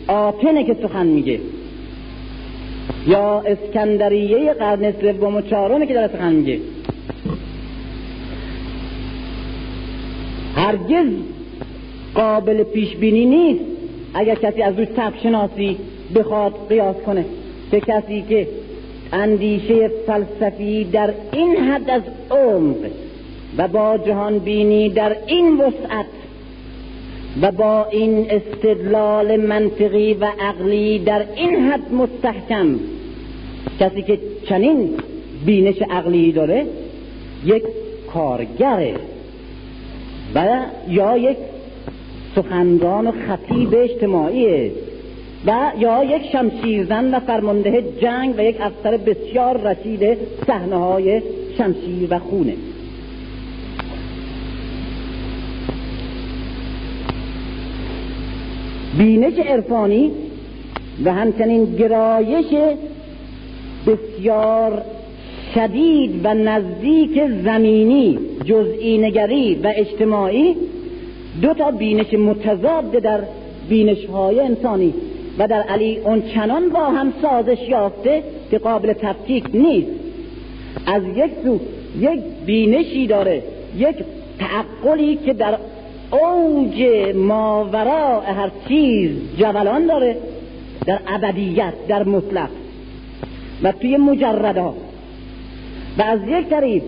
آتنه 0.08 0.64
که 0.64 0.78
سخن 0.82 1.06
میگه. 1.06 1.40
یا 3.08 3.40
اسکندریه 3.40 4.54
قرن 4.54 4.92
سوم 4.92 5.36
و 5.36 5.42
چهارمه 5.42 5.86
که 5.86 5.94
داره 5.94 6.08
سخن 6.08 6.34
میگه. 6.34 6.60
هرگز 10.56 11.08
قابل 12.16 12.64
پیش 12.64 12.96
بینی 12.96 13.26
نیست 13.26 13.66
اگر 14.14 14.36
کسی 14.36 14.62
از 14.62 14.76
روی 14.76 14.86
تب 14.86 15.14
شناسی 15.24 15.78
بخواد 16.16 16.54
قیاس 16.70 16.96
کنه. 16.96 17.26
که 17.72 17.80
کسی 17.80 18.22
که 18.30 18.48
اندیشه 19.14 19.92
فلسفی 20.08 20.84
در 20.84 21.14
این 21.34 21.56
حد 21.56 21.90
از 21.90 22.02
عمق 22.32 23.05
و 23.57 23.68
با 23.68 23.98
جهان 23.98 24.40
بینی 24.40 24.90
در 24.90 25.15
این 25.27 25.57
وسعت 25.57 26.06
و 27.41 27.52
با 27.52 27.86
این 27.86 28.27
استدلال 28.30 29.36
منطقی 29.36 30.14
و 30.14 30.27
عقلی 30.40 30.99
در 30.99 31.26
این 31.36 31.56
حد 31.56 31.94
مستحکم. 31.94 32.80
کسی 33.80 34.02
که 34.02 34.19
چنین 34.49 34.90
بینش 35.45 35.82
عقلی 35.90 36.32
داره 36.32 36.65
یک 37.45 37.64
کارگره 38.14 38.95
و 40.36 40.60
یا 40.88 41.18
یک 41.18 41.38
سخنران 42.36 43.07
و 43.07 43.11
خطیب 43.11 43.76
اجتماعی 43.76 44.72
و 45.45 45.72
یا 45.80 46.03
یک 46.03 46.22
شمشیرزن 46.32 47.15
و 47.15 47.19
فرمانده 47.19 47.84
جنگ 48.02 48.36
و 48.38 48.44
یک 48.44 48.61
افسر 48.61 48.98
بسیار 48.98 49.61
رسید 49.61 50.18
صحنه 50.48 50.76
های 50.76 51.22
شمشیر 51.57 52.07
و 52.10 52.19
خونه. 52.19 52.53
بینش 58.98 59.40
عرفانی 59.40 60.12
و 61.06 61.14
همچنین 61.14 61.66
گرایش 61.66 62.46
بسیار 63.88 64.82
شدید 65.56 66.20
و 66.24 66.34
نزدیک 66.34 67.22
زمینی 67.44 68.20
جزئی 68.46 68.98
نگری 68.98 69.56
و 69.56 69.74
اجتماعی 69.76 70.56
دو 71.42 71.54
تا 71.54 71.72
بینش 71.72 72.14
متضاد 72.14 72.92
در 72.92 73.20
بینش 73.70 74.06
های 74.06 74.40
انسانی 74.40 74.94
و 75.38 75.48
در 75.48 75.62
علی 75.62 75.98
اون 75.98 76.22
چنان 76.22 76.70
با 76.70 76.86
هم 76.86 77.14
سازش 77.22 77.70
یافته 77.70 78.24
که 78.52 78.58
قابل 78.58 78.94
تفکیک 78.94 79.44
نیست. 79.54 79.92
از 80.86 81.04
یک 81.16 81.32
سو 81.44 81.60
یک 82.00 82.20
بینشی 82.46 83.08
داره 83.08 83.44
یک 83.78 83.96
تعقلی 84.40 85.16
که 85.16 85.34
در 85.34 85.58
اوج 86.22 86.84
ماورا 87.16 88.22
هر 88.22 88.52
چیز 88.68 89.12
جولان 89.38 89.88
داره 89.88 90.18
در 90.86 91.00
ابدیت 91.08 91.74
در 91.88 92.04
مطلق 92.04 92.50
و 93.64 93.72
توی 93.72 93.98
مجردات 93.98 94.76
و 95.98 96.02
از 96.02 96.20
یک 96.28 96.50
طریق 96.50 96.84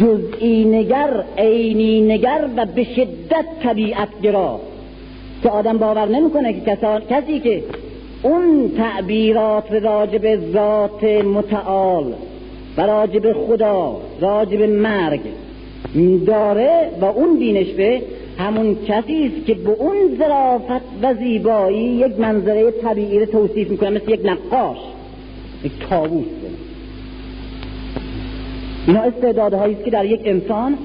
جزئی 0.00 0.64
نگر 0.64 1.24
عینی 1.38 2.00
نگر 2.00 2.48
و 2.56 2.66
به 2.66 2.84
شدت 2.84 3.44
طبیعت 3.62 4.08
گرا. 4.22 4.60
که 5.42 5.48
آدم 5.48 5.78
باور 5.78 6.08
نمی‌کنه 6.08 6.52
که 6.52 6.78
کسی 7.10 7.40
که 7.40 7.62
اون 8.22 8.72
تعبیرات 8.76 9.72
راجب 9.72 10.52
ذات 10.52 11.04
متعال 11.04 12.14
و 12.76 12.80
راجب 12.80 13.32
خدا 13.32 13.96
راجب 14.20 14.62
مرگ 14.62 15.20
داره 16.26 16.90
و 17.00 17.04
اون 17.04 17.38
بینش 17.38 17.66
به 17.66 18.02
همون 18.38 18.76
کسی 18.86 19.32
است 19.36 19.46
که 19.46 19.54
به 19.54 19.70
اون 19.70 19.96
ظرافت 20.18 20.84
و 21.02 21.14
زیبایی 21.14 21.78
یک 21.78 22.20
منظره 22.20 22.70
طبیعی 22.70 23.18
رو 23.18 23.26
توصیف 23.26 23.70
می‌کنه 23.70 23.90
مثل 23.90 24.10
یک 24.10 24.20
نقاش 24.24 24.78
یک 25.64 25.72
تابوس 25.90 26.26
اینا 28.86 29.00
استعدادهایی 29.00 29.74
است 29.74 29.84
که 29.84 29.90
در 29.90 30.04
یک 30.04 30.20
انسان 30.24 30.78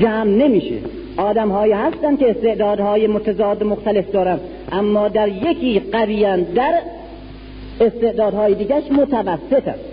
جمع 0.00 0.24
نمیشه. 0.24 0.74
آدم 1.16 1.48
هایی 1.48 1.72
هستن 1.72 2.16
که 2.16 2.30
استعدادهای 2.30 3.06
متضاد 3.06 3.64
مختلف 3.64 4.10
دارن 4.10 4.38
اما 4.72 5.08
در 5.08 5.28
یکی 5.28 5.80
قویان 5.92 6.42
در 6.42 6.74
استعدادهای 7.80 8.54
دیگرش 8.54 8.92
متوسط 8.92 9.68
است 9.68 9.84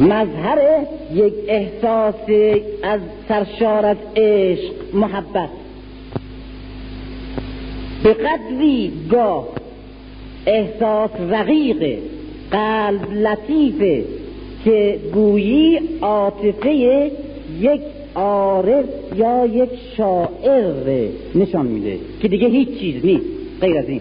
مظهر 0.00 0.86
یک 1.14 1.34
احساس 1.48 2.14
از 2.82 3.00
سرشار 3.28 3.86
از 3.86 3.96
عشق 4.16 4.72
محبت. 4.94 5.48
به 8.04 8.14
قدری 8.14 8.92
گاه 9.10 9.48
احساس 10.46 11.10
رقیق 11.30 11.98
قلب 12.50 13.12
لطیفه 13.12 14.04
که 14.64 14.98
گویی 15.14 15.80
عاطفه 16.00 17.10
یک 17.60 17.80
عارف 18.14 18.84
یا 19.16 19.46
یک 19.46 19.70
شاعر 19.96 21.08
نشان 21.34 21.66
میده 21.66 21.98
که 22.22 22.28
دیگه 22.28 22.48
هیچ 22.48 22.78
چیز 22.78 23.04
نیست 23.04 23.24
غیر 23.60 23.78
از 23.78 23.88
این. 23.88 24.00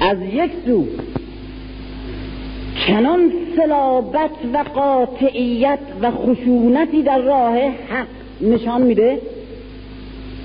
از 0.00 0.18
یک 0.32 0.50
سو 0.66 0.86
چنان 2.86 3.32
سلابت 3.56 4.30
و 4.54 4.64
قاطعیت 4.74 5.78
و 6.02 6.10
خشونتی 6.10 7.02
در 7.02 7.18
راه 7.18 7.58
حق 7.58 8.06
نشان 8.40 8.82
میده 8.82 9.18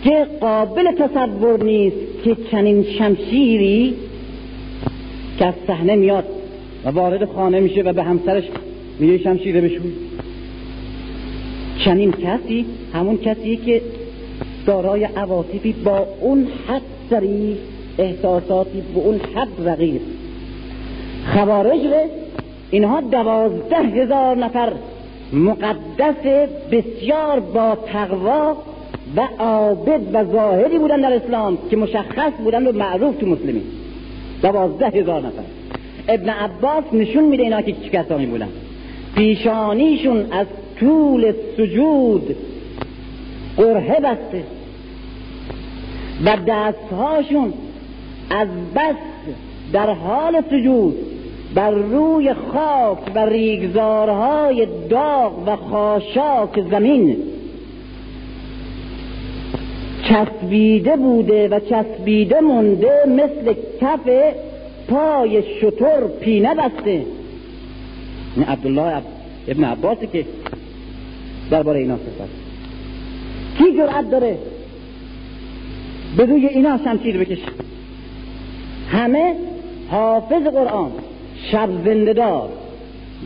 که 0.04 0.28
قابل 0.42 0.92
تصور 0.92 1.64
نیست 1.64 1.96
که 2.24 2.38
چنین 2.52 2.84
شمشیری 2.84 3.96
که 5.40 5.46
از 5.46 5.54
صحنه 5.68 5.96
میاد 5.96 6.26
و 6.86 6.90
وارد 6.90 7.26
خانه 7.26 7.60
میشه 7.60 7.82
و 7.82 7.94
به 7.94 8.04
همسرش 8.04 8.44
میگه 9.00 9.18
شمشیره 9.18 9.62
بشوی. 9.62 9.94
چنین 11.86 12.12
کسی 12.12 12.66
همون 12.94 13.18
کسی 13.18 13.56
که 13.56 13.82
دارای 14.66 15.04
عواطفی 15.04 15.74
با 15.74 16.08
اون 16.22 16.48
حد 16.68 16.82
سریع 17.10 17.56
احساساتی 17.98 18.82
به 18.96 19.00
اون 19.00 19.20
حد 19.36 19.70
رقیق 19.70 20.02
خوارج 21.34 21.82
اینها 22.76 23.02
دوازده 23.02 23.78
هزار 23.78 24.38
نفر 24.38 24.74
مقدس 25.34 26.48
بسیار 26.72 27.40
با 27.40 27.78
تقوا 27.86 28.58
و 29.16 29.22
عابد 29.40 30.02
و 30.14 30.24
ظاهری 30.32 30.80
بودن 30.80 31.02
در 31.02 31.14
اسلام 31.14 31.58
که 31.70 31.78
مشخص 31.78 32.32
بودن 32.44 32.68
و 32.68 32.72
معروف 32.72 33.18
تو 33.18 33.26
مسلمین. 33.26 33.64
دوازده 34.42 34.90
هزار 34.90 35.22
نفر. 35.22 35.44
ابن 36.08 36.30
عباس 36.30 36.84
نشون 36.94 37.24
میده 37.24 37.44
اینا 37.44 37.62
که 37.62 37.72
چه 37.72 37.90
کسانی 37.90 38.26
بودن. 38.26 38.50
پیشانیشون 39.16 40.32
از 40.32 40.48
طول 40.80 41.34
سجود 41.58 42.36
قرهه 43.58 44.00
بسته 44.00 44.44
و 46.26 46.38
دستهاشون 46.48 47.54
از 48.30 48.48
بس 48.76 48.96
در 49.74 49.94
حال 49.94 50.42
سجود. 50.50 51.15
بر 51.56 51.72
روی 51.72 52.34
خاک 52.34 52.98
و 53.16 53.20
ریگزارهای 53.20 54.68
داغ 54.90 55.48
و 55.48 55.56
خاشاک 55.56 56.62
زمین. 56.72 57.18
چسبیده 60.04 60.96
بوده 60.98 61.48
و 61.48 61.60
چسبیده 61.60 62.40
مونده 62.42 62.94
مثل 63.08 63.54
کف 63.82 64.34
پای 64.88 65.44
شطور 65.62 66.08
پینه 66.20 66.56
بسته. 66.56 67.06
این 68.36 68.46
عبدالله 68.46 69.02
ابن 69.48 69.64
عباسی 69.64 70.08
که 70.08 70.26
درباره 71.52 71.80
اینا 71.80 71.98
صحبت 71.98 72.30
کی 73.58 73.78
جرأت 73.78 74.12
داره 74.12 74.38
به 76.18 76.26
روی 76.26 76.48
اینا 76.48 76.80
شمشیر 76.84 77.18
بکشه؟ 77.18 77.48
همه 78.92 79.36
حافظ 79.90 80.44
قرآن. 80.44 80.92
شب 81.52 81.70
زندهدار 81.86 82.50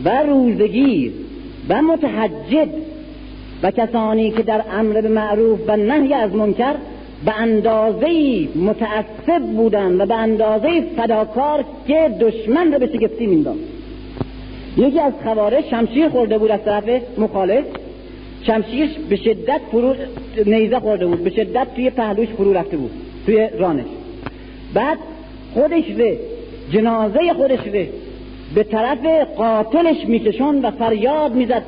و 0.04 0.22
روزگیر 0.22 1.12
و 1.68 1.82
متحجد 1.82 2.68
و 3.62 3.70
کسانی 3.70 4.30
که 4.30 4.42
در 4.42 4.64
امر 4.72 5.00
به 5.00 5.08
معروف 5.08 5.60
و 5.66 5.76
نهی 5.76 6.14
از 6.14 6.34
منکر 6.34 6.74
به 7.24 7.40
اندازه 7.40 8.08
متعصب 8.56 9.42
بودن 9.56 10.00
و 10.00 10.06
به 10.06 10.14
اندازه 10.14 10.84
فداکار 10.96 11.64
که 11.86 12.10
دشمن 12.20 12.72
رو 12.72 12.78
به 12.78 12.86
شگفتی 12.86 13.26
مینداخت 13.26 13.58
یکی 14.76 15.00
از 15.00 15.12
خوارج 15.24 15.64
شمشیر 15.70 16.08
خورده 16.08 16.38
بود 16.38 16.50
از 16.50 16.60
طرف 16.64 17.18
مخالف. 17.18 17.64
شمشیرش 18.42 18.90
به 19.08 19.16
شدت 19.16 19.60
فرو 19.70 19.94
نیزه 20.46 20.80
خورده 20.80 21.06
بود 21.06 21.24
به 21.24 21.30
شدت 21.30 21.66
توی 21.74 21.90
پهلوش 21.90 22.28
فرو 22.28 22.52
رفته 22.52 22.76
بود 22.76 22.90
توی 23.26 23.48
رانش. 23.58 23.86
بعد 24.74 24.98
خودش 25.54 25.84
به 25.84 26.18
جنازه 26.70 27.32
خودش 27.36 27.58
به 27.58 27.88
به 28.54 28.62
طرف 28.62 28.98
قاتلش 29.36 30.04
میکشون 30.06 30.64
و 30.64 30.70
فریاد 30.70 31.34
می‌زد 31.34 31.62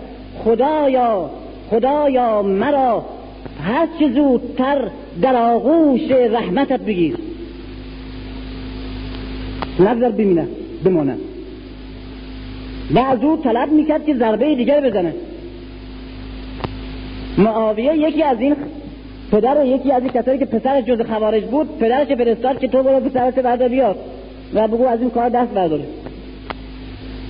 خدایا 0.44 1.30
خدایا 1.70 2.42
مرا 2.42 3.04
هر 3.64 3.88
چه 3.98 4.08
زودتر 4.12 4.88
در 5.22 5.36
آغوش 5.36 6.10
رحمتت 6.10 6.80
بگیر. 6.80 7.16
نظر 9.80 10.10
ببینه 10.10 10.46
بمانه. 10.84 11.16
و 12.94 12.98
از 12.98 13.24
او 13.24 13.36
طلب 13.36 13.72
می‌کرد 13.72 14.06
که 14.06 14.14
ضربه 14.14 14.54
دیگر 14.54 14.80
بزنه. 14.80 15.14
معاویه 17.38 17.96
یکی 17.96 18.22
از 18.22 18.40
این 18.40 18.56
پدر 19.32 19.66
یکی 19.66 19.92
از 19.92 20.02
این 20.02 20.12
کسایی 20.12 20.38
که 20.38 20.44
پسرش 20.44 20.84
جز 20.84 21.00
خوارج 21.00 21.44
بود 21.44 21.78
پدرش 21.78 22.08
فرستاد 22.08 22.58
که 22.58 22.68
تو 22.68 22.82
برو 22.82 23.00
پسرش 23.00 23.34
برده 23.34 23.68
بیاد 23.68 23.96
و 24.54 24.68
بگو 24.68 24.86
از 24.86 25.00
این 25.00 25.10
کار 25.10 25.28
دست 25.28 25.50
برداره 25.50 25.84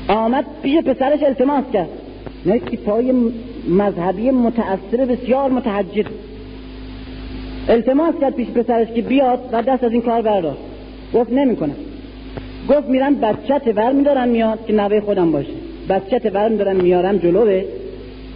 آمد 0.08 0.44
پیش 0.62 0.78
پسرش 0.78 1.22
التماس 1.22 1.64
کرد. 1.72 1.88
نه 2.46 2.58
پای 2.58 3.12
مذهبی 3.68 4.30
متأثر 4.30 5.04
بسیار 5.04 5.50
متحجد 5.50 6.06
التماس 7.68 8.14
کرد 8.20 8.34
پیش 8.34 8.48
پسرش 8.48 8.88
که 8.88 9.02
بیاد 9.02 9.38
و 9.52 9.62
دست 9.62 9.84
از 9.84 9.92
این 9.92 10.02
کار 10.02 10.22
بردار. 10.22 10.56
گفت 11.14 11.32
نمی‌کنه. 11.32 11.74
گفت 12.70 12.88
میرم 12.88 13.14
بچت 13.14 13.62
ور 13.76 13.92
میدارم 13.92 14.28
میاد 14.28 14.66
که 14.66 14.72
نوه 14.72 15.00
خودم 15.00 15.32
باشه. 15.32 15.52
بچت 15.88 16.34
ور 16.34 16.48
میدارم 16.48 16.76
میارم 16.76 17.16
جلوه 17.16 17.64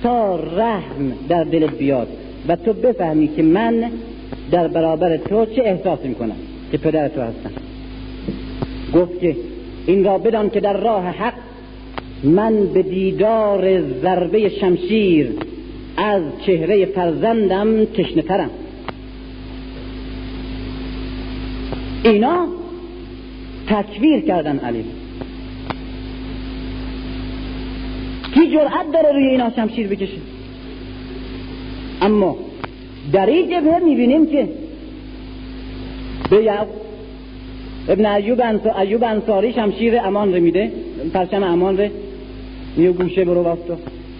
تا 0.02 0.36
رحم 0.36 1.12
در 1.28 1.44
دلت 1.44 1.78
بیاد 1.78 2.08
و 2.48 2.56
تو 2.56 2.72
بفهمی 2.72 3.28
که 3.28 3.42
من 3.42 3.90
در 4.50 4.68
برابر 4.68 5.16
تو 5.16 5.46
چه 5.46 5.62
احساسی 5.62 6.08
می‌کنم 6.08 6.36
که 6.72 6.78
پدر 6.78 7.08
تو 7.08 7.20
هستم. 7.20 7.65
گفت 8.94 9.20
که 9.20 9.36
این 9.86 10.04
را 10.04 10.18
بدان 10.18 10.50
که 10.50 10.60
در 10.60 10.76
راه 10.76 11.04
حق 11.04 11.34
من 12.24 12.66
به 12.66 12.82
دیدار 12.82 13.82
ضربه 14.02 14.48
شمشیر 14.48 15.32
از 15.96 16.22
چهره 16.46 16.86
فرزندم 16.86 17.84
تشنه 17.84 18.22
ترم. 18.22 18.50
اینا 22.04 22.46
تکویر 23.68 24.20
کردن 24.20 24.58
علی. 24.58 24.84
کی 28.34 28.50
جرأت 28.50 28.92
داره 28.92 29.12
روی 29.12 29.26
اینا 29.26 29.50
شمشیر 29.56 29.88
بکشه؟ 29.88 30.18
اما 32.02 32.36
در 33.12 33.26
این 33.26 33.46
جبهه 33.46 33.78
می‌بینیم 33.78 34.26
که 34.26 34.48
به 36.30 36.42
ابن 37.88 38.06
ایوب, 38.06 38.40
ایوب 38.80 39.04
انصاری 39.04 39.52
شمشیر 39.52 39.98
امان 39.98 40.34
رو 40.34 40.40
میده 40.40 40.72
پرچم 41.14 41.42
امان 41.42 41.78
رو 41.78 41.88
میو 42.76 42.92
گوشه 42.92 43.24
برو 43.24 43.42
واسطو 43.42 43.74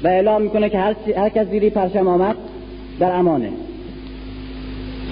و 0.05 0.09
اعلام 0.09 0.43
می‌کنه 0.43 0.68
که 0.68 0.78
هر, 0.78 0.94
هر 1.16 1.28
کس 1.28 1.47
زیری 1.47 1.70
پرچم 1.70 2.09
آمد 2.09 2.36
در 3.01 3.12
امانه. 3.12 3.48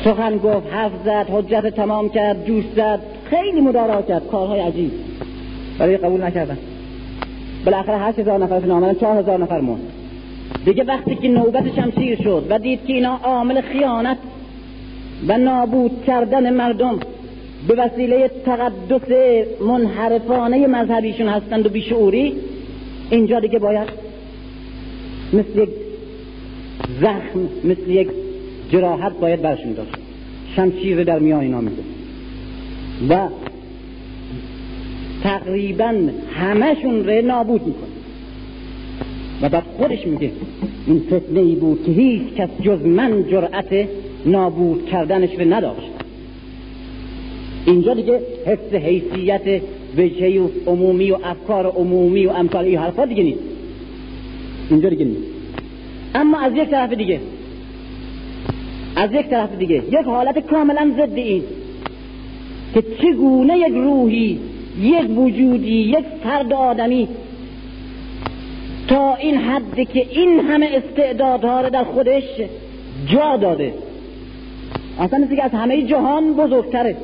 سخن 0.05 0.37
گفت 0.37 0.67
حرف 0.73 0.93
زد 1.05 1.27
حجت 1.31 1.67
تمام 1.67 2.09
کرد 2.09 2.47
جوش 2.47 2.65
زد 2.77 3.01
خیلی 3.31 3.61
مدارا 3.61 4.03
کرد 4.03 4.27
کارهای 4.27 4.61
عجیب. 4.61 4.91
برای 5.79 5.97
قبول 5.97 6.23
نکردن. 6.23 6.59
بالاخره 7.65 7.99
هشت 7.99 8.19
هزار 8.19 8.39
نفرشون 8.39 8.71
آمدن 8.71 8.95
چهار 8.95 9.19
هزار 9.19 9.39
نفر 9.39 9.61
مون 9.61 9.79
دیگه 10.65 10.85
وقتی 10.85 11.15
که 11.15 11.29
نوبت 11.29 11.75
شمشیر 11.77 12.23
شد 12.23 12.47
و 12.51 12.59
دید 12.59 12.87
که 12.87 12.93
اینا 12.93 13.21
عامل 13.23 13.61
خیانت 13.61 14.19
و 15.29 15.39
نابود 15.39 16.05
کردن 16.07 16.55
مردم 16.55 16.99
به 17.69 17.75
وسیله 17.75 18.31
تقدس 18.45 19.09
منحرفانه 19.61 20.67
مذهبیشون 20.67 21.29
هستند 21.29 21.67
و 21.67 21.69
بیشعوری 21.69 22.37
اینجا 23.11 23.41
دیگه 23.41 23.59
باید 23.59 23.89
مثل 25.33 25.59
یک 25.59 25.69
زخم 27.01 27.49
مثل 27.65 27.91
یک 27.91 28.09
جراحت 28.71 29.13
باید 29.21 29.43
برشون 29.43 29.73
داشت. 29.73 29.95
شمشیر 30.57 31.05
در 31.05 31.19
میان 31.19 31.41
اینا 31.41 31.61
میده 31.61 31.83
و 33.09 33.29
تقریبا 35.23 35.95
همشون 36.35 37.09
رو 37.09 37.27
نابود 37.27 37.67
می‌کنه. 37.67 37.89
و 39.43 39.49
بعد 39.49 39.65
خودش 39.77 40.07
میگه 40.07 40.31
این 40.87 41.03
فتنه 41.07 41.41
ای 41.41 41.55
بود 41.55 41.85
که 41.87 41.93
هیچ 41.93 42.23
کس 42.37 42.49
جز 42.63 42.87
من 42.87 43.29
جرأت 43.29 43.89
نابود 44.27 44.87
کردنش 44.87 45.31
رو 45.39 45.55
نداشت. 45.55 46.04
اینجا 47.67 47.95
دیگه 47.95 48.21
حفظ 48.47 48.75
حیثیت 48.75 49.63
وجهی 49.97 50.39
و 50.39 50.49
عمومی 50.67 51.11
و 51.11 51.19
افکار 51.25 51.67
عمومی 51.67 52.27
و 52.27 52.31
امثال 52.31 52.65
این 52.65 52.79
حرفا 52.79 53.05
دیگه 53.05 53.23
نیست. 53.23 53.41
اینجا 54.71 54.89
دیگه 54.89 55.05
نیست. 55.05 55.21
اما 56.15 56.39
از 56.39 56.53
یک 56.55 56.71
طرف 56.71 56.93
دیگه 56.93 57.21
از 58.97 59.13
یک 59.13 59.27
طرف 59.27 59.59
دیگه 59.59 59.83
یک 59.89 60.07
حالت 60.07 60.47
کاملا 60.47 60.93
ضد 60.97 61.17
این 61.17 61.43
که 62.75 62.83
چگونه 63.03 63.59
یک 63.59 63.75
روحی 63.75 64.41
یک 64.81 65.19
وجودی 65.19 65.79
یک 65.79 66.05
فرد 66.25 66.53
آدمی 66.53 67.09
تا 68.89 69.15
این 69.15 69.37
حد 69.37 69.89
که 69.93 70.07
این 70.11 70.41
همه 70.41 70.67
استعدادها 70.67 71.61
رو 71.61 71.71
در 71.71 71.85
خودش 71.85 72.25
جا 73.07 73.37
داده. 73.37 73.75
اصلا 74.99 75.25
دیگه 75.25 75.43
از 75.43 75.51
همه 75.51 75.83
جهان 75.83 76.33
بزرگتره. 76.33 76.97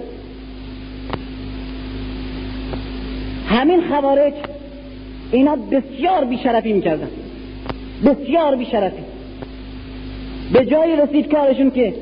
همین 3.50 3.80
خوارج 3.88 4.32
اینا 5.32 5.56
بسیار 5.56 6.24
بیشرفی 6.24 6.72
می‌کردن. 6.72 7.08
بسیار 8.06 8.56
بیشرفی. 8.56 9.02
به 10.52 10.64
جایی 10.64 10.96
رسید 10.96 11.32
کارشون 11.32 11.70
که 11.70 11.94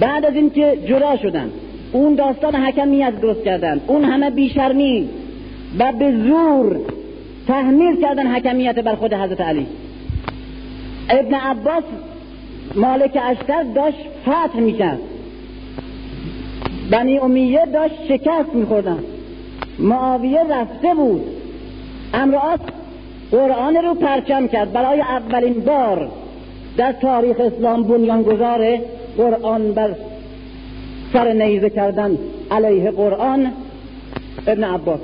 بعد 0.00 0.24
از 0.24 0.34
اینکه 0.34 0.78
جدا 0.88 1.16
شدن 1.16 1.50
اون 1.92 2.14
داستان 2.14 2.54
حکمیت 2.54 3.20
درست 3.20 3.44
کردن 3.44 3.80
اون 3.86 4.04
همه 4.04 4.30
بیشرمی 4.30 5.08
و 5.78 5.92
به 5.92 6.12
زور 6.12 6.80
تحمیل 7.48 8.00
کردن 8.02 8.26
حکمیت 8.26 8.78
بر 8.78 8.94
خود 8.94 9.14
حضرت 9.14 9.40
علی. 9.40 9.66
ابن 11.10 11.34
عباس 11.34 11.84
مالک 12.74 13.18
اشتر 13.22 13.62
داشت 13.62 13.98
فتح 14.22 14.60
می‌کرد. 14.60 14.98
بنی 16.90 17.18
امیه 17.18 17.66
داشت 17.66 17.94
شکست 18.08 18.54
میخوردن. 18.54 18.98
معاویه 19.78 20.40
رفته 20.50 20.94
بود. 20.94 21.24
امرآت 22.14 22.60
قرآن 23.30 23.76
رو 23.76 23.94
پرچم 23.94 24.46
کرد. 24.48 24.72
برای 24.72 25.00
اولین 25.00 25.60
بار 25.60 26.08
در 26.76 26.92
تاریخ 26.92 27.40
اسلام 27.40 27.82
بنیانگذار 27.82 28.78
قرآن 29.16 29.72
بر 29.72 29.94
سر 31.12 31.32
نیزه 31.32 31.70
کردن 31.70 32.18
علیه 32.50 32.90
قرآن. 32.90 33.52
ابن 34.46 34.64
عباس. 34.64 35.00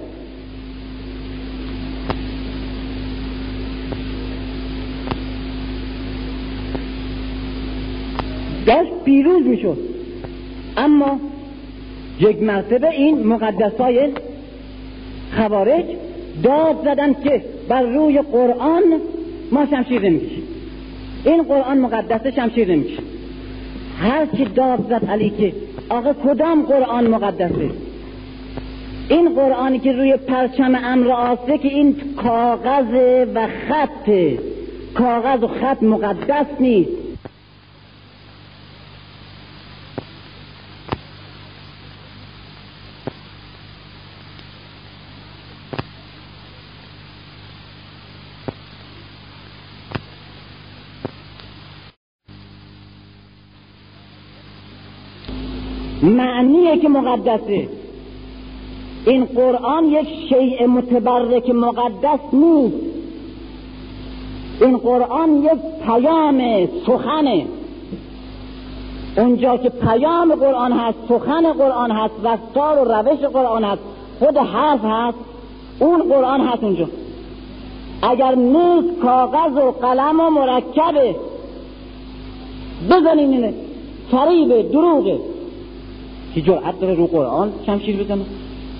داشت 8.66 8.90
پیروز 9.04 9.46
می‌شد. 9.46 9.78
اما 10.76 11.20
یک 12.20 12.42
مرتبه 12.42 12.90
این 12.90 13.26
مقدس 13.26 13.80
های 13.80 14.12
خوارج 15.36 15.84
داد 16.42 16.76
زدن 16.84 17.14
که 17.24 17.42
بر 17.68 17.82
روی 17.82 18.22
قرآن 18.22 18.82
ما 19.52 19.66
شمشیر 19.66 20.00
نمی‌کشیم. 20.02 20.42
این 21.24 21.42
قرآن 21.42 21.78
مقدسه 21.78 22.30
شمشیر 22.30 22.68
نمی‌کشیم. 22.68 23.04
هر 23.98 24.26
کی 24.26 24.44
داد 24.44 24.86
زد 24.88 25.10
علی 25.10 25.30
که 25.30 25.52
آقا 25.88 26.12
کدام 26.12 26.62
قرآن 26.62 27.06
مقدسه؟ 27.06 27.70
این 29.08 29.34
قرآنی 29.34 29.78
که 29.78 29.92
روی 29.92 30.16
پرچم 30.16 30.78
امر 30.84 31.10
آسه 31.10 31.58
که 31.58 31.68
این 31.68 31.96
کاغذ 32.16 32.94
و 33.34 33.46
خط 33.68 34.10
کاغذ 34.94 35.42
و 35.42 35.46
خط 35.46 35.82
مقدس 35.82 36.46
نیست. 36.60 37.01
مقدسه. 56.92 57.68
این 59.06 59.24
قرآن 59.24 59.84
یک 59.84 60.08
شیء 60.28 60.66
متبرک 60.66 61.50
مقدس 61.50 62.20
نیست. 62.32 62.76
این 64.60 64.76
قرآن 64.76 65.42
یک 65.42 65.86
پیام 65.86 66.68
سخنه. 66.86 67.46
اونجا 69.16 69.56
که 69.56 69.68
پیام 69.68 70.34
قرآن 70.34 70.72
هست 70.72 70.98
سخن 71.08 71.52
قرآن 71.52 71.90
هست 71.90 72.14
رفتار 72.24 72.78
و 72.78 72.92
روش 72.92 73.18
قرآن 73.18 73.64
هست 73.64 73.82
خود 74.18 74.36
حرف 74.36 74.80
هست 74.84 75.18
اون 75.78 76.02
قرآن 76.02 76.40
هست 76.40 76.64
اونجا. 76.64 76.88
اگر 78.02 78.34
نیست 78.34 79.00
کاغذ 79.02 79.56
و 79.56 79.70
قلم 79.70 80.20
و 80.20 80.30
مرکبه 80.30 81.14
بزنین 82.90 83.32
اینه. 83.32 83.54
فریبه 84.10 84.62
دروغه 84.62 85.18
که 86.34 86.40
جرأت 86.40 86.80
داره 86.80 86.94
رو 86.94 87.06
قرآن 87.06 87.52
شمشیر 87.66 88.04
بزنه. 88.04 88.24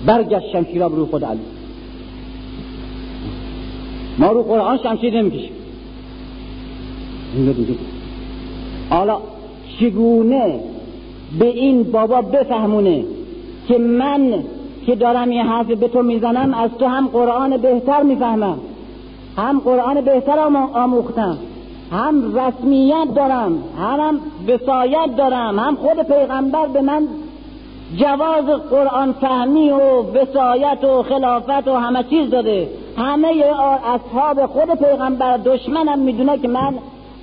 برگشت 0.05 0.51
شمشیر 0.51 0.83
رو 0.83 1.05
خود 1.05 1.25
علی. 1.25 1.39
ما 4.19 4.31
رو 4.31 4.43
قرآن 4.43 4.77
شمشیر 4.77 5.21
نمی‌کشیم. 5.21 5.51
حالا 8.89 9.17
چگونه 9.79 10.59
به 11.39 11.45
این 11.47 11.83
بابا 11.83 12.21
بفهمونه 12.21 13.03
که 13.67 13.77
من 13.77 14.33
که 14.85 14.95
دارم 14.95 15.31
یه 15.31 15.43
حرف 15.43 15.67
به 15.67 15.87
تو 15.87 16.01
می‌زنم 16.01 16.53
از 16.53 16.69
تو 16.79 16.85
هم 16.85 17.07
قرآن 17.07 17.57
بهتر 17.57 18.03
می‌فهمم. 18.03 18.57
هم 19.37 19.59
قرآن 19.59 20.01
بهتر 20.01 20.39
آموختم. 20.73 21.37
هم 21.91 22.35
رسمیت 22.35 23.07
دارم. 23.15 23.57
هم, 23.77 23.99
هم 23.99 24.19
وسایت 24.47 25.15
دارم. 25.17 25.59
هم 25.59 25.75
خود 25.75 26.07
پیغمبر 26.07 26.67
به 26.67 26.81
من 26.81 27.07
جواز 27.97 28.45
قرآن 28.69 29.13
فهمی 29.13 29.69
و 29.69 30.01
وسایت 30.01 30.83
و 30.83 31.03
خلافت 31.03 31.67
و 31.67 31.73
همه 31.73 32.03
چیز 32.03 32.29
داده. 32.29 32.69
همه 32.97 33.27
اصحاب 33.85 34.45
خود 34.45 34.79
پیغمبر 34.79 35.37
دشمنم 35.37 35.99
می‌دونه 35.99 36.37
که 36.37 36.47
من 36.47 36.75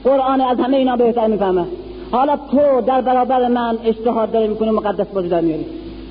قرآن 0.04 0.40
از 0.40 0.58
همه 0.58 0.76
اینا 0.76 0.96
بهتر 0.96 1.26
می‌فهمم. 1.26 1.66
حالا 2.10 2.36
تو 2.36 2.80
در 2.86 3.00
برابر 3.00 3.48
من 3.48 3.78
اجتهاد 3.84 4.32
داری 4.32 4.48
می‌کنی 4.48 4.70
مقدس 4.70 5.06
بازی 5.06 5.28
در 5.28 5.40
میاری 5.40 5.66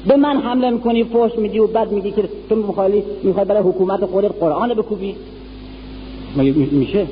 به 0.07 0.17
من 0.17 0.37
حمله 0.37 0.69
می‌کنی 0.69 1.03
فوش 1.03 1.31
میدی 1.37 1.59
و 1.59 1.67
بعد 1.67 1.91
میگی 1.91 2.11
که 2.11 2.23
تو 2.49 2.55
می‌خوای 2.55 3.03
می‌خوای 3.23 3.45
برای 3.45 3.61
حکومت 3.61 4.05
خودت 4.05 4.31
قرآن 4.39 4.73
بکوبی. 4.73 5.15
میشه؟ 6.71 7.07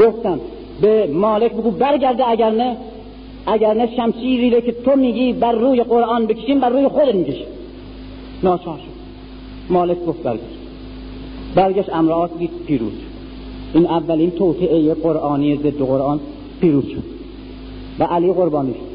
گفتم 0.00 0.40
به 0.80 1.06
مالک 1.12 1.52
بگو 1.52 1.70
برگرده 1.70 2.28
اگر 2.28 2.50
نه 2.50 2.76
اگر 3.46 3.74
نه 3.74 3.96
شمشیری 3.96 4.62
که 4.62 4.72
تو 4.72 4.96
میگی 4.96 5.32
بر 5.32 5.52
روی 5.52 5.82
قرآن 5.82 6.26
بکشیم 6.26 6.60
بر 6.60 6.68
روی 6.68 6.88
خودت 6.88 7.14
می‌کشیم. 7.14 7.46
ناچار 8.42 8.78
شد. 8.78 8.94
مالک 9.72 10.04
گفت 10.06 10.22
برگشت. 10.22 10.44
برگشت 11.54 11.94
امرات 11.94 12.38
دید 12.38 12.50
پیروز 12.66 12.92
این 13.74 13.86
اولین 13.86 14.30
توطعه 14.30 14.94
قرآنی 14.94 15.56
ضد 15.56 15.78
قرآن 15.78 16.20
پیروز 16.60 16.84
شد. 16.84 17.02
و 17.98 18.04
علی 18.04 18.32
قربانی 18.32 18.74
شد. 18.74 18.94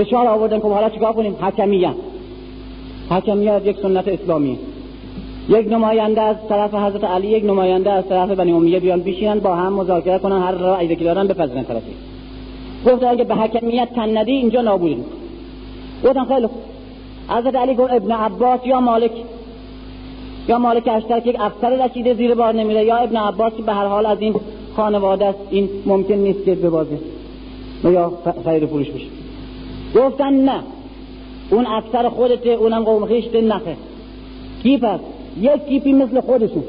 فشار 0.00 0.26
آوردن. 0.26 0.60
که 0.60 0.66
حالا 0.66 0.90
چیکار 0.90 1.12
کنیم؟ 1.12 1.36
حکمیت 1.40 1.94
حکمیت 3.10 3.62
یک 3.64 3.76
سنت 3.82 4.08
اسلامی. 4.08 4.58
یک 5.48 5.68
نماینده 5.72 6.20
از 6.20 6.36
طرف 6.48 6.74
حضرت 6.74 7.04
علی 7.04 7.26
یک 7.26 7.44
نماینده 7.44 7.92
از 7.92 8.08
طرف 8.08 8.30
بنی 8.30 8.52
امیه 8.52 8.80
بیان 8.80 9.00
بشینن 9.00 9.38
با 9.38 9.54
هم 9.54 9.72
مذاکره 9.72 10.18
کنن 10.18 10.42
هر 10.42 10.52
رأی 10.52 10.96
که 10.96 11.04
دارن 11.04 11.26
بپذیرن 11.26 11.64
طرفی. 11.64 11.94
گفت 12.86 13.02
اگه 13.04 13.24
به 13.24 13.34
حکمیت 13.34 13.88
تن 13.94 14.18
ندی 14.18 14.32
اینجا 14.32 14.60
نابود 14.60 14.90
می‌کنه 14.90 15.14
گفتن 16.04 16.24
خیلی 16.24 16.46
خوب. 16.46 16.60
حضرت 17.28 17.56
علی 17.56 17.74
گفت 17.74 17.92
ابن 17.92 18.12
عباس 18.12 18.60
یا 18.66 18.80
مالک؟ 18.80 19.10
یا 20.48 20.58
مالک 20.58 20.88
اشتر 20.88 21.20
که 21.20 21.30
یک 21.30 21.36
افسر 21.40 21.86
رسیده 21.86 22.14
زیر 22.14 22.34
بار 22.34 22.54
نمیره 22.54 22.84
یا 22.84 22.96
ابن 22.96 23.16
عباس 23.16 23.52
که 23.56 23.62
به 23.62 23.72
هر 23.72 23.86
حال 23.86 24.06
از 24.06 24.20
این 24.20 24.34
خانواده 24.76 25.26
است 25.26 25.38
این 25.50 25.68
ممکن 25.86 26.14
نیست 26.14 26.44
که 26.44 26.54
ببازه. 26.54 26.98
یا 27.84 28.12
خرید 28.44 28.66
فروش 28.66 28.90
بشه. 28.90 29.06
گفتن 29.96 30.32
نه. 30.34 30.60
اون 31.50 31.66
افسر 31.66 32.08
خودته 32.08 32.50
اونم 32.50 32.84
قوم 32.84 33.06
خیشت 33.06 33.34
نخه. 33.34 33.76
کی 34.62 34.78
پس؟ 34.78 35.00
یک 35.40 35.66
کیپی 35.68 35.92
مثل 35.92 36.20
خودشون. 36.20 36.62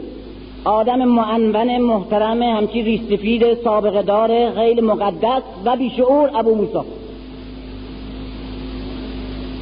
آدم 0.65 1.05
معنون 1.05 1.77
محترم 1.77 2.41
همچی 2.41 2.81
ریستفید 2.81 3.63
سابقه 3.63 4.49
غیر 4.49 4.81
مقدس 4.81 5.41
و 5.65 5.75
بیشعور 5.75 6.29
ابو 6.33 6.55
موسی. 6.55 6.87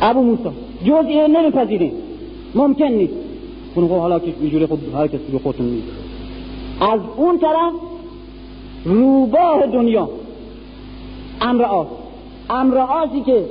ابو 0.02 0.22
موسی 0.22 0.50
جز 0.86 1.06
این 1.08 1.38
نمیپذیریم 1.38 1.92
ممکن 2.56 2.86
نیست. 2.86 3.14
اون 3.76 3.88
خب 3.88 3.94
حالا 3.94 4.20
که 4.20 4.34
اینجوری 4.42 4.66
خود 4.66 4.80
هر 4.96 5.08
کسی 5.08 5.32
به 5.32 5.40
خودتون 5.40 5.66
نیست 5.66 5.88
از 6.82 7.00
اون 7.18 7.40
طرف 7.40 7.74
روباه 8.86 9.68
دنیا. 9.68 10.10
امر 11.42 11.64
آس 11.64 11.88
امر 12.50 12.78
آسی 12.78 13.22
که 13.22 13.46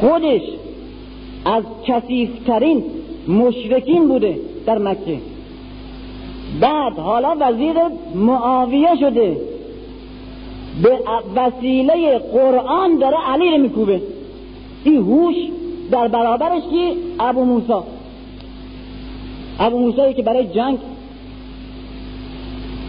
خودش 0.00 0.42
از 1.44 1.64
کسیفترین 1.86 2.84
مشرکین 3.28 4.08
بوده 4.08 4.38
در 4.66 4.78
مکه. 4.78 5.18
بعد 6.60 6.98
حالا 6.98 7.36
وزیر 7.40 7.74
معاویه 8.14 8.96
شده. 9.00 9.36
به 10.82 10.98
وسیله 11.36 12.18
قرآن 12.18 12.98
داره 12.98 13.16
علی 13.26 13.50
رو 13.50 13.58
میکوبه. 13.58 14.00
این 14.84 14.96
هوش 14.96 15.34
در 15.90 16.08
برابرش 16.08 16.62
که 16.70 16.92
ابو 17.20 17.44
موسی. 17.44 17.72
ابو 19.60 19.78
موسی 19.78 20.14
که 20.14 20.22
برای 20.22 20.46
جنگ 20.46 20.78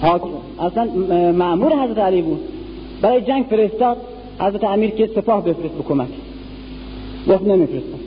حاکم. 0.02 0.28
اصلا 0.60 0.86
معمور 1.32 1.84
حضرت 1.84 1.98
علی 1.98 2.22
بود. 2.22 2.40
برای 3.02 3.22
جنگ 3.22 3.46
فرستاد. 3.50 3.98
حضرت 4.40 4.64
امیر 4.64 4.90
که 4.90 5.10
سپاه 5.16 5.44
بفرست 5.44 5.76
بکمک 5.76 6.08
گفت 7.30 7.44
نمیفرستم. 7.44 8.00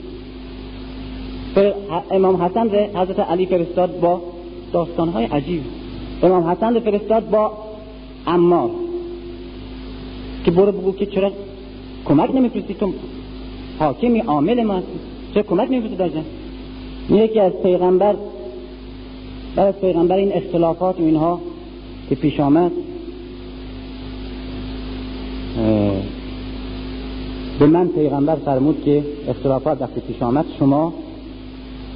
امام 2.11 2.41
حسن 2.41 2.69
ره 2.69 2.89
حضرت 2.95 3.19
علی 3.19 3.45
فرستاد 3.45 3.99
با 3.99 4.21
داستانهای 4.73 5.25
عجیب. 5.25 5.63
امام 6.23 6.43
حسن 6.43 6.79
فرستاد 6.79 7.29
با 7.29 7.51
امار 8.27 8.69
که 10.45 10.51
برو 10.51 10.71
بگو 10.71 10.91
که 10.91 11.05
چرا 11.05 11.31
کمک 12.05 12.35
نمیفرستی؟ 12.35 12.73
تو 12.73 12.93
حاکمی 13.79 14.19
عامل 14.19 14.63
ما 14.63 14.73
هستی. 14.73 14.99
چرا 15.33 15.43
کمک 15.43 15.71
نمیفرستی 15.71 15.95
در 15.95 16.09
جنگ؟ 16.09 16.25
یکی 17.09 17.39
از 17.39 17.53
پیغمبر 17.63 18.15
بعد 19.55 19.67
از 19.67 19.81
پیغمبر 19.81 20.15
این 20.15 20.33
اختلافات 20.33 20.99
و 20.99 21.03
اینها 21.03 21.39
که 22.09 22.15
پیش 22.15 22.39
آمد 22.39 22.71
به 27.59 27.65
من 27.65 27.87
پیغمبر 27.87 28.35
فرمود 28.35 28.81
که 28.85 29.03
اختلافات 29.27 29.81
وقتی 29.81 30.01
پیش 30.01 30.21
آمد 30.21 30.45
شما 30.59 30.93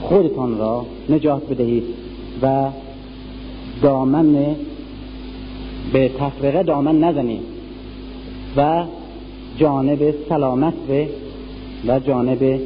خودتان 0.02 0.58
را 0.58 0.86
نجات 1.10 1.50
بدهید. 1.50 1.84
و 2.42 2.70
دامن 3.82 4.56
به 5.94 6.10
تفرقه 6.20 6.64
دامن 6.64 7.00
نزنید 7.00 7.42
و 8.58 8.84
جانب 9.58 10.14
سلامت 10.30 10.74
به 10.88 11.10
و 11.88 12.00
جانب 12.00 12.60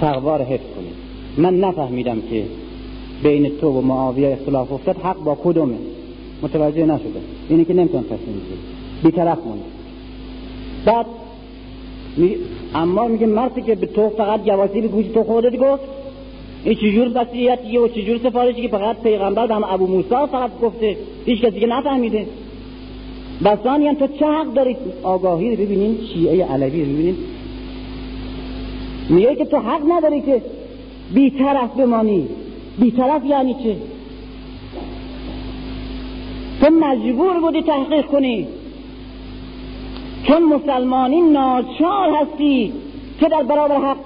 تقوار 0.00 0.42
حفظ 0.42 0.64
کنید 0.76 0.94
من 1.38 1.60
نفهمیدم 1.60 2.20
که 2.30 2.44
بین 3.22 3.50
تو 3.60 3.68
و 3.68 3.80
معاویه 3.80 4.28
اختلاف 4.28 4.72
افتاد 4.72 4.96
حق 4.96 5.16
با 5.24 5.38
کدومه؟ 5.44 5.76
متوجه 6.42 6.86
نشده. 6.86 7.20
اینه 7.48 7.64
که 7.64 7.74
نمی‌تونم 7.74 8.02
تصمیم 8.04 8.18
بگیرم. 8.20 8.58
بیطرف 9.02 9.38
مونده. 9.38 9.64
بعد 10.84 11.06
اما 12.74 13.08
میگه 13.08 13.26
مردی 13.26 13.62
که 13.62 13.74
به 13.74 13.86
تو 13.86 14.08
فقط 14.08 14.44
جواسی 14.44 14.80
به 14.80 14.88
گوش 14.88 15.06
تو 15.06 15.24
خودت 15.24 15.56
گفت 15.56 15.82
این 16.64 16.74
چجور 16.74 17.10
وصیتیه 17.14 17.80
و 17.80 17.88
چجور 17.88 18.18
سفارشی 18.18 18.62
که 18.62 18.68
فقط 18.68 19.02
پیغمبر 19.02 19.52
هم 19.52 19.64
ابو 19.64 19.86
موسی 19.86 20.08
فقط 20.08 20.60
گفته 20.62 20.96
هیچ 21.26 21.40
کسی 21.40 21.60
که 21.60 21.66
نفهمیده. 21.66 22.26
بسانی 23.44 23.94
تو 23.94 24.06
چه 24.06 24.26
حق 24.26 24.54
دارید 24.54 24.76
آگاهی 25.02 25.56
رو 25.56 25.62
ببینین 25.62 25.98
شیعه 26.14 26.44
علوی 26.44 26.84
رو 26.84 26.92
ببینین 26.92 27.16
میگه 29.08 29.34
که 29.34 29.44
تو 29.44 29.56
حق 29.56 29.82
نداری 29.88 30.20
که 30.20 30.42
بیطرف 31.14 31.70
بمانی. 31.70 32.28
بیطرف 32.78 33.24
یعنی 33.24 33.54
چه؟ 33.54 33.76
تو 36.60 36.70
مجبور 36.70 37.40
بودی 37.40 37.62
تحقیق 37.62 38.06
کنی. 38.06 38.46
چون 40.26 40.42
مسلمانی 40.42 41.20
ناچار 41.20 42.10
هستی 42.10 42.72
که 43.20 43.28
در 43.28 43.42
برابر 43.42 43.76
حق 43.76 43.96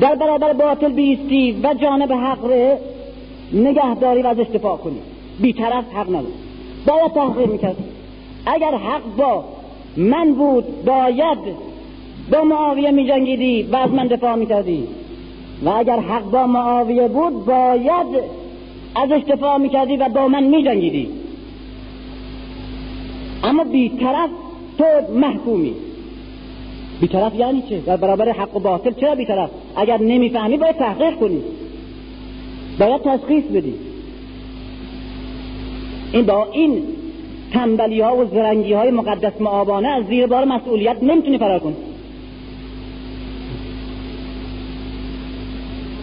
در 0.00 0.14
برابر 0.14 0.52
باطل 0.52 0.92
بیستی 0.92 1.60
و 1.62 1.74
جانب 1.74 2.12
حق 2.12 2.44
رو 2.44 2.78
نگهداری 3.52 4.22
و 4.22 4.26
از 4.26 4.38
اشتفاع 4.38 4.76
کنی. 4.76 4.98
بیطرف 5.40 5.84
حق 5.94 6.08
نداری 6.08 6.34
باید 6.86 7.12
تحقیق 7.12 7.50
می‌کرد. 7.50 7.76
اگر 8.46 8.74
حق 8.74 9.02
با 9.16 9.44
من 9.96 10.32
بود 10.32 10.84
باید 10.84 11.38
با 12.32 12.44
معاویه 12.44 12.90
می 12.90 13.08
جنگیدی 13.08 13.62
و 13.62 13.76
از 13.76 13.90
من 13.90 14.06
دفاع 14.06 14.34
می‌کردی. 14.34 14.88
و 15.64 15.68
اگر 15.68 16.00
حق 16.00 16.30
با 16.30 16.46
معاویه 16.46 17.08
بود 17.08 17.44
باید 17.44 18.22
از 18.94 19.08
دفاع 19.28 19.56
می‌کردی 19.56 19.96
و 19.96 20.08
با 20.08 20.28
من 20.28 20.44
می 20.44 20.64
جنگیدی 20.64 21.08
اما 23.44 23.64
بیطرف 23.64 24.30
تو 24.78 24.84
محکومی. 25.14 25.74
بیطرف 27.00 27.34
یعنی 27.34 27.62
چه؟ 27.68 27.78
در 27.78 27.96
برابر 27.96 28.32
حق 28.32 28.56
و 28.56 28.58
باطل 28.58 28.92
چرا 29.00 29.14
بیطرف؟ 29.14 29.50
اگر 29.76 29.98
نمی‌فهمی 29.98 30.56
باید 30.56 30.76
تحقیق 30.76 31.18
کنی. 31.18 31.42
باید 32.78 33.02
تشخیص 33.02 33.44
بدی. 33.44 33.74
این 36.12 36.26
با 36.26 36.48
این 36.52 36.82
تنبلی 37.52 38.00
ها 38.00 38.16
و 38.16 38.24
زرنگی 38.24 38.72
های 38.72 38.90
مقدس 38.90 39.40
معابانه 39.40 39.88
از 39.88 40.06
زیر 40.06 40.26
بار 40.26 40.44
مسئولیت 40.44 41.02
نمی‌تونی 41.02 41.38
فرار 41.38 41.58
کنی. 41.58 41.76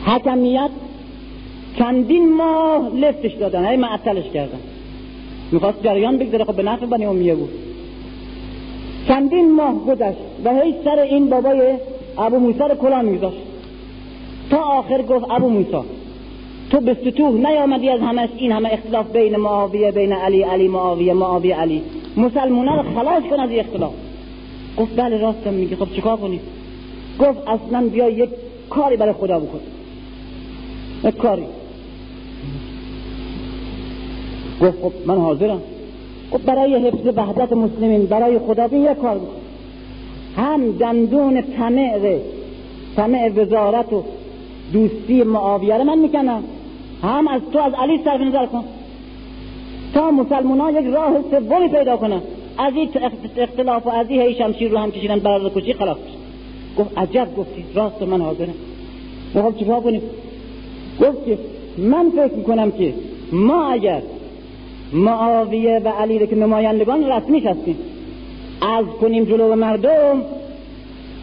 حکمیت 0.05 0.69
چندین 1.79 2.33
ماه 2.33 2.95
لفتش 2.95 3.33
دادن. 3.33 3.65
های 3.65 3.77
معطلش 3.77 4.29
کردن. 4.33 4.59
می‌خواست 5.51 5.83
جریان 5.83 6.17
بگذاره. 6.17 6.43
خب 6.43 6.55
به 6.55 6.63
نفع 6.63 6.85
بنی 6.85 7.05
امیه 7.05 7.35
بود. 7.35 7.62
چندین 9.07 9.51
ماه 9.55 9.85
گذشت 9.85 10.17
و 10.45 10.61
هیچ 10.61 10.75
سر 10.83 10.99
این 10.99 11.29
بابای 11.29 11.73
ابو 12.17 12.39
موسی 12.39 12.59
رو 12.59 12.75
کلا 12.75 13.01
میگذاشت. 13.01 13.37
تا 14.49 14.57
آخر 14.57 15.01
گفت 15.01 15.25
ابو 15.31 15.49
موسی 15.49 15.87
تو 16.71 16.79
به 16.79 16.93
سطوح 17.05 17.31
نیامدی 17.31 17.89
از 17.89 17.99
همش 18.01 18.29
این 18.37 18.51
همه 18.51 18.69
اختلاف 18.73 19.11
بین 19.11 19.35
معاویه 19.35 19.91
بین 19.91 20.13
علی 20.13 20.41
علی 20.41 20.67
معاویه 20.67 21.13
معاویه 21.13 21.55
علی. 21.55 21.83
مسلمونا 22.17 22.81
رو 22.81 22.95
خلاص 22.95 23.23
کن 23.23 23.39
از 23.39 23.49
این 23.49 23.59
اختلاف. 23.59 23.93
گفت 24.77 24.95
بله 24.95 25.17
راستم 25.17 25.53
میگه. 25.53 25.75
خب 25.75 25.93
چیکار 25.95 26.17
کنی 26.17 26.39
گفت 27.19 27.47
اصلا 27.47 27.87
بیا 27.87 28.09
یک 28.09 28.29
کاری 28.69 28.97
برای 28.97 29.13
خدا 29.13 29.39
بکن. 29.39 29.59
یک 31.03 31.17
کاری. 31.17 31.43
گفت 34.61 34.81
خب 34.81 34.91
من 35.05 35.17
حاضرم. 35.17 35.61
خب 36.31 36.45
برای 36.45 36.87
حفظ 36.87 37.17
وحدت 37.17 37.53
مسلمین 37.53 38.05
برای 38.05 38.39
خدا 38.39 38.67
بین 38.67 38.81
یک 38.81 38.97
کار 38.97 39.19
هم 40.37 40.71
دندون 40.71 41.41
طمع 41.41 42.19
طمع 42.95 43.29
وزارت 43.35 43.93
و 43.93 44.03
دوستی 44.73 45.23
معاویه 45.23 45.83
من 45.83 45.97
می‌کنم. 45.97 46.43
هم 47.03 47.27
از 47.27 47.41
تو 47.53 47.59
از 47.59 47.73
علی 47.73 47.99
صرف 48.03 48.21
نظر 48.21 48.45
کن. 48.45 48.63
تا 49.93 50.11
مسلمان 50.11 50.59
ها 50.59 50.71
یک 50.71 50.85
راه 50.85 51.13
سومی 51.31 51.67
پیدا 51.67 51.97
کنن. 51.97 52.21
از 52.57 52.73
این 52.75 52.89
اختلاف 53.37 53.87
و 53.87 53.89
از 53.89 54.09
این 54.09 54.33
شمشیر 54.33 54.71
رو 54.71 54.77
هم 54.77 54.91
کشیدن 54.91 55.19
برای 55.19 55.49
کشی 55.55 55.73
خلاص 55.73 55.97
گفت 56.77 56.97
عجب 56.97 57.27
گفتی 57.37 57.65
راست 57.73 58.01
من 58.01 58.21
حاضرم. 58.21 58.53
گفت 59.35 59.59
چیکار 59.59 59.81
کنیم؟ 59.81 60.01
گفت 61.01 61.25
که 61.25 61.37
من 61.77 62.09
فکر 62.09 62.33
می‌کنم 62.33 62.71
که 62.71 62.93
ما 63.31 63.67
اگر 63.67 64.01
معاویه 64.93 65.81
و 65.85 65.89
علی 65.89 66.27
که 66.27 66.35
نمایندگان 66.35 67.11
رسمی 67.11 67.39
هستیم 67.39 67.77
از 68.61 68.85
کنیم 69.01 69.23
جلو 69.23 69.55
مردم 69.55 70.21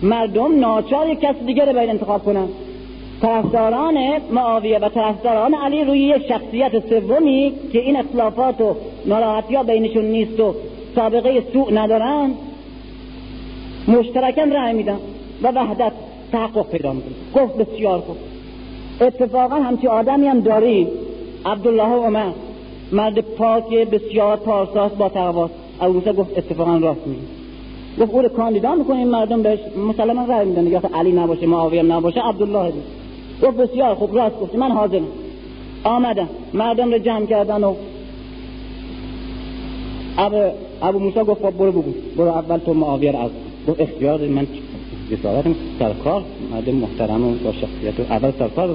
مردم 0.03 0.61
ناچار 0.61 1.09
یک 1.09 1.21
کس 1.21 1.35
دیگر 1.47 1.67
رو 1.67 1.73
باید 1.73 1.91
انتخاب 1.91 2.25
کنن. 2.25 2.49
طرفداران 3.23 3.95
معاویه 4.31 4.79
و 4.79 4.89
طرفداران 4.89 5.55
علی 5.55 5.85
روی 5.85 5.99
یک 5.99 6.29
شخصیت 6.29 6.89
سومی 6.89 7.53
که 7.73 7.79
این 7.79 7.97
اختلافات 7.97 8.61
و 8.61 8.75
ناراحتی 9.07 9.55
ها 9.55 9.63
بینشون 9.63 10.05
نیست 10.05 10.41
و 10.41 10.55
سابقه 10.95 11.43
سوء 11.53 11.71
ندارن 11.71 12.31
مشترکا 13.89 14.43
رأی 14.43 14.75
میدن 14.75 14.99
و 15.43 15.49
وحدت 15.49 15.93
تحقق 16.33 16.71
پیدا 16.71 16.93
می‌کنه. 16.93 17.45
گفت 17.45 17.57
بسیار 17.57 17.99
خوب. 17.99 18.17
اتفاقا 19.01 19.55
همچی 19.55 19.87
آدمی 19.87 20.27
هم 20.27 20.41
داری 20.41 20.89
عبدالله 21.47 21.95
عمر. 22.07 22.31
مرد 22.93 23.21
پاک 23.21 23.71
بسیار 23.71 24.37
پارساس 24.37 24.93
با 24.93 25.09
تقواست 25.09 25.55
ابو 25.81 26.01
گفت 26.01 26.39
اتفاقا 26.39 26.77
راست 26.77 27.07
میگه 27.07 27.23
گفت 28.01 28.15
او 28.15 28.23
رو 28.23 28.29
کاندیدا 28.29 28.75
می‌کنیم 28.75 29.09
مردم 29.09 29.43
بهش 29.43 29.59
مسلما 29.89 30.25
رأی 30.25 30.47
میدن. 30.47 30.67
یا 30.67 30.83
علی 30.95 31.12
نباشه 31.12 31.47
معاویه 31.47 31.83
نباشه 31.83 32.21
عبدالله 32.21 32.71
بود. 32.71 32.83
گفت 33.43 33.57
بسیار 33.57 33.95
خوب 33.95 34.17
راست 34.17 34.41
گفتی. 34.41 34.57
من 34.57 34.71
حاضرم. 34.71 35.07
آمدم. 35.85 36.29
مردم 36.55 36.91
رو 36.93 36.99
جمع 36.99 37.27
کردن 37.27 37.65
و 37.65 37.75
ابو, 40.19 40.51
ابو 40.83 40.99
موسی 40.99 41.21
گفت 41.21 41.43
خب 41.43 41.51
برو 41.51 41.73
بگو. 41.73 41.93
برو 42.17 42.29
اول 42.29 42.59
تو 42.59 42.75
معاویه 42.75 43.19
از 43.19 43.31
گفت 43.69 43.81
اختیار 43.81 44.21
من 44.21 44.47
جسارتم 45.11 45.55
سرکار. 45.79 46.23
مردم 46.53 46.75
محترم 46.75 47.25
و 47.25 47.35
با 47.45 47.53
شخصیت 47.53 48.11
اول 48.11 48.31
سرکار 48.39 48.69
رو 48.69 48.75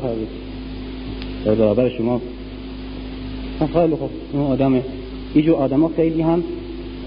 در 1.45 1.55
برابر 1.55 1.89
شما 1.89 2.21
خیلی 3.59 3.95
خوب. 3.95 4.09
اون 4.33 4.43
آدم 4.43 4.81
اینجور 5.33 5.55
آدم 5.55 5.81
ها 5.81 5.91
خیلی 5.95 6.21
هم 6.21 6.43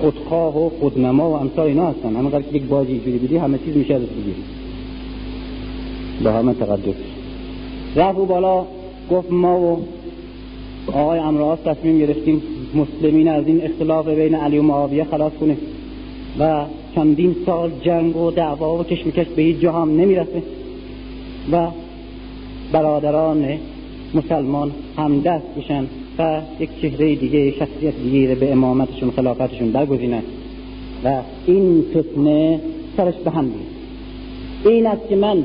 خودخواه 0.00 0.66
و 0.66 0.70
خودنما 0.80 1.30
و 1.30 1.32
امثال 1.32 1.66
اینا 1.66 1.86
هستن. 1.86 2.16
اما 2.16 2.30
که 2.30 2.44
یک 2.52 2.62
باجی 2.62 2.92
اینجوری 2.92 3.18
بدی 3.18 3.36
همه 3.36 3.58
چیز 3.58 3.76
میشه 3.76 3.94
ازش 3.94 4.06
بگیری. 4.06 4.42
با 6.24 6.30
همه 6.32 6.54
تقدس 6.54 6.94
رفت 7.96 8.18
بالا 8.18 8.64
گفت 9.10 9.32
ما 9.32 9.60
و 9.60 9.84
آقای 10.92 11.18
امراض 11.18 11.58
تصمیم 11.58 11.98
گرفتیم 11.98 12.42
مسلمین 12.74 13.28
از 13.28 13.46
این 13.46 13.64
اختلاف 13.64 14.08
بین 14.08 14.34
علی 14.34 14.58
و 14.58 14.62
معاویه 14.62 15.04
خلاص 15.04 15.32
کنیم. 15.40 15.56
و 16.38 16.64
چندین 16.94 17.36
سال 17.46 17.70
جنگ 17.82 18.16
و 18.16 18.30
دعوا 18.30 18.78
و 18.78 18.84
کشمکش 18.84 19.26
به 19.26 19.42
هیچ 19.42 19.58
جا 19.58 19.72
هم 19.72 19.90
نمی‌رسه. 19.90 20.42
و 21.52 21.66
برادران 22.72 23.48
مسلمان 24.14 24.70
همدست 24.96 25.46
بشن. 25.58 25.86
و 26.18 26.40
یک 26.60 26.70
چهره 26.82 27.14
دیگه 27.14 27.50
شخصیت 27.50 27.94
دیگه 27.94 28.34
به 28.34 28.52
امامتشون 28.52 29.10
خلافتشون 29.10 29.72
برگزینن. 29.72 30.22
و 31.04 31.20
این 31.46 31.84
فتنه 31.90 32.60
سرش 32.96 33.14
به 33.14 33.30
هم 33.30 33.50
این 34.64 34.86
است 34.86 35.08
که 35.08 35.16
من 35.16 35.44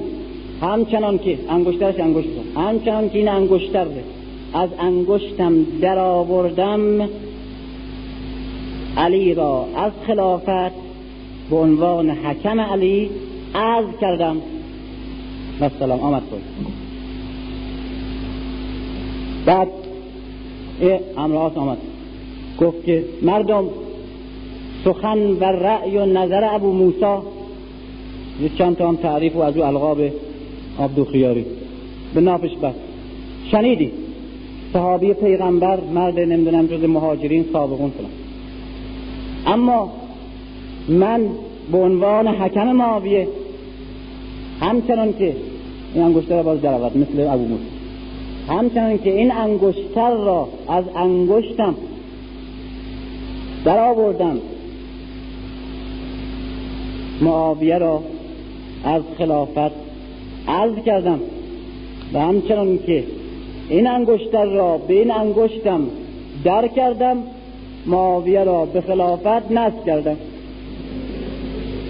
همچنان 0.62 1.18
که 1.18 1.38
انگشترش 1.50 2.00
انگشت 2.00 2.28
همچنان 2.56 3.10
که 3.10 3.18
این 3.18 3.28
انگشتر 3.28 3.86
از 4.54 4.70
انگشتم 4.80 5.54
در 5.82 5.98
آوردم 5.98 7.10
علی 8.98 9.34
را 9.34 9.68
از 9.76 9.92
خلافت 10.08 10.74
به 11.50 11.56
عنوان 11.56 12.10
حکم 12.10 12.60
علی 12.60 13.10
از 13.54 13.86
کردم. 14.02 14.38
و 15.62 15.70
سلام 15.80 16.00
آمد 16.00 16.24
بود 16.24 16.42
بعد 19.46 19.68
امراس 21.18 21.58
آمد. 21.58 21.78
گفت 22.60 22.86
که 22.86 23.04
مردم 23.22 23.66
سخن 24.86 25.18
و 25.18 25.44
رأی 25.44 25.98
و 25.98 26.06
نظر 26.06 26.56
ابو 26.56 26.72
موسی 26.72 27.26
یه 28.42 28.50
چند 28.58 28.78
تا 28.78 28.88
هم 28.88 28.96
تعریف 28.96 29.36
و 29.36 29.40
از 29.40 29.58
او 29.58 29.64
القاب 29.64 30.02
عبدو 30.80 31.06
خیاری. 31.06 31.46
به 32.14 32.22
نافش 32.22 32.56
بس. 32.56 32.74
شنیدی؟ 33.52 33.92
صحابی 34.74 35.14
پیغمبر 35.14 35.80
مرد 35.94 36.20
نمی‌دونم 36.20 36.68
جز 36.68 36.84
مهاجرین 36.84 37.46
سابقون 37.54 37.90
فلان 37.90 38.12
اما 39.48 39.92
من 40.90 41.22
به 41.72 41.78
عنوان 41.78 42.28
حکم 42.28 42.72
معاویه 42.72 43.28
همچنان 44.60 45.14
که 45.14 45.36
این 45.94 46.04
انگشتر 46.04 46.44
باز 46.44 46.62
در 46.62 46.78
مثل 46.78 47.28
ابو 47.30 47.46
موسی. 47.46 47.73
همچنان 48.48 48.98
که 48.98 49.12
این 49.12 49.32
انگشتر 49.32 50.12
را 50.12 50.48
از 50.68 50.84
انگشتم 50.96 51.76
در 53.66 53.80
آوردم 53.80 54.38
معاویه 57.22 57.78
را 57.78 58.04
از 58.84 59.02
خلافت 59.18 59.72
عرض 60.48 60.84
کردم 60.86 61.20
و 62.14 62.20
همچنان 62.20 62.78
که 62.78 63.04
این 63.70 63.88
انگشتر 63.88 64.46
را 64.46 64.78
به 64.78 64.94
این 64.94 65.12
انگشتم 65.12 65.82
در 66.44 66.68
کردم 66.68 67.18
معاویه 67.86 68.44
را 68.44 68.66
به 68.66 68.82
خلافت 68.82 69.52
نصب 69.52 69.86
کردم. 69.86 70.18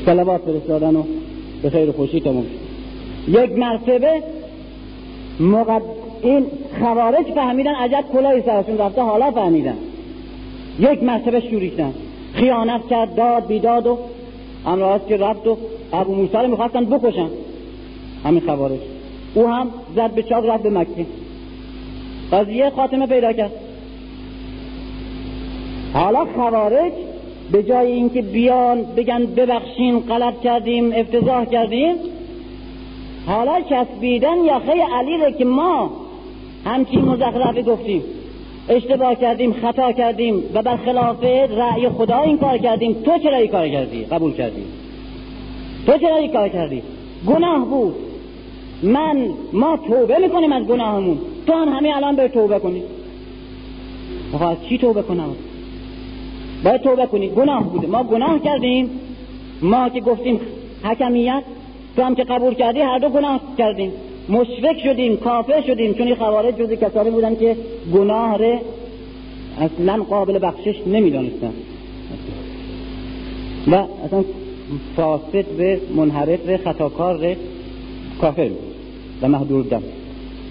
صلوات 0.05 0.41
فرستادن 0.41 0.95
و 0.95 1.03
به 1.61 1.69
خیر 1.69 1.91
خوشی 1.91 2.19
تموم 2.19 2.45
یک 3.27 3.51
مرتبه 3.57 4.23
مقد... 5.39 5.81
این 6.23 6.45
خوارج 6.79 7.25
فهمیدن 7.35 7.75
عجب 7.75 8.03
کلاهی 8.13 8.41
سرشون 8.41 8.77
رفته 8.77 9.01
حالا 9.01 9.31
فهمیدن. 9.31 9.77
یک 10.79 11.03
مرتبه 11.03 11.39
شوریدن 11.39 11.93
خیانت 12.33 12.87
کرد 12.87 13.15
داد 13.15 13.47
بیداد 13.47 13.87
و 13.87 13.97
امراض 14.65 15.01
که 15.09 15.17
رفت 15.17 15.47
و 15.47 15.57
ابو 15.93 16.15
موسی 16.15 16.37
رو 16.37 16.47
می‌خواستن 16.47 16.85
بکشن. 16.85 17.29
همین 18.25 18.41
خوارج. 18.41 18.79
او 19.33 19.47
هم 19.47 19.67
زد 19.95 20.11
به 20.11 20.23
چاق 20.23 20.45
رفت 20.45 20.63
به 20.63 20.69
مکه. 20.69 21.05
قضیه 22.31 22.69
خاتمه 22.69 23.07
پیدا 23.07 23.33
کرد. 23.33 23.51
حالا 25.93 26.25
خوارج 26.35 26.91
به 27.51 27.63
جای 27.63 27.91
اینکه 27.91 28.21
بیان 28.21 28.83
بگن 28.83 29.25
ببخشین 29.25 29.99
غلط 29.99 30.41
کردیم 30.41 30.91
افتضاح 30.95 31.45
کردیم 31.45 31.95
حالا 33.25 33.61
چسبیدن 33.61 34.37
یخه 34.37 34.73
علی 34.93 35.33
که 35.37 35.45
ما 35.45 36.02
همچین 36.65 37.01
مزخرفی 37.01 37.63
گفتیم. 37.63 38.03
اشتباه 38.69 39.15
کردیم 39.15 39.53
خطا 39.53 39.91
کردیم 39.91 40.43
و 40.53 40.61
بر 40.61 40.77
خلاف 40.77 41.23
رأی 41.57 41.89
خدا 41.89 42.19
این 42.19 42.37
کار 42.37 42.57
کردیم. 42.57 42.93
تو 42.93 43.17
چرا 43.17 43.37
این 43.37 43.47
کار 43.47 43.69
کردی؟ 43.69 44.03
قبول 44.03 44.33
کردی. 44.33 44.63
تو 45.85 45.97
چرا 45.97 46.15
این 46.15 46.31
کار 46.31 46.49
کردی؟ 46.49 46.81
گناه 47.27 47.65
بود. 47.65 47.95
من 48.83 49.27
ما 49.53 49.77
توبه 49.77 50.17
می‌کنیم 50.17 50.51
از 50.51 50.63
گناهمون. 50.63 51.17
تو 51.47 51.53
هم 51.53 51.69
همه 51.69 51.95
الان 51.95 52.15
به 52.15 52.27
توبه 52.27 52.59
کنی. 52.59 52.83
از 54.41 54.57
چی 54.69 54.77
توبه 54.77 55.01
کنم؟ 55.01 55.35
باید 56.63 56.81
توبه 56.81 57.05
کنی. 57.05 57.29
گناه 57.29 57.63
بوده. 57.63 57.87
ما 57.87 58.03
گناه 58.03 58.39
کردیم. 58.39 58.89
ما 59.61 59.89
که 59.89 60.01
گفتیم 60.01 60.39
حکمیت 60.83 61.43
تو 61.95 62.01
هم 62.03 62.15
که 62.15 62.23
قبول 62.23 62.53
کردی 62.53 62.79
هر 62.79 62.97
دو 62.97 63.09
گناه 63.09 63.41
کردیم. 63.57 63.91
مشرک 64.29 64.79
شدیم 64.83 65.17
کافر 65.17 65.61
شدیم. 65.61 65.93
چون 65.93 66.07
این 66.07 66.15
خوارج 66.15 66.55
جزی 66.55 66.77
کسانی 66.77 67.09
بودن 67.09 67.35
که 67.35 67.55
گناه 67.93 68.37
ره 68.37 68.61
اصلا 69.59 70.03
قابل 70.03 70.39
بخشش 70.39 70.75
نمی‌دانستن. 70.87 71.53
و 73.67 73.75
اصلا 73.75 74.23
فاسد 74.95 75.45
به 75.57 75.79
منحرف 75.95 76.49
ره 76.49 76.57
خطاکار 76.57 77.17
ره 77.17 77.37
کافر 78.21 78.49
و 79.21 79.27
محدود 79.27 79.69
دم. 79.69 79.83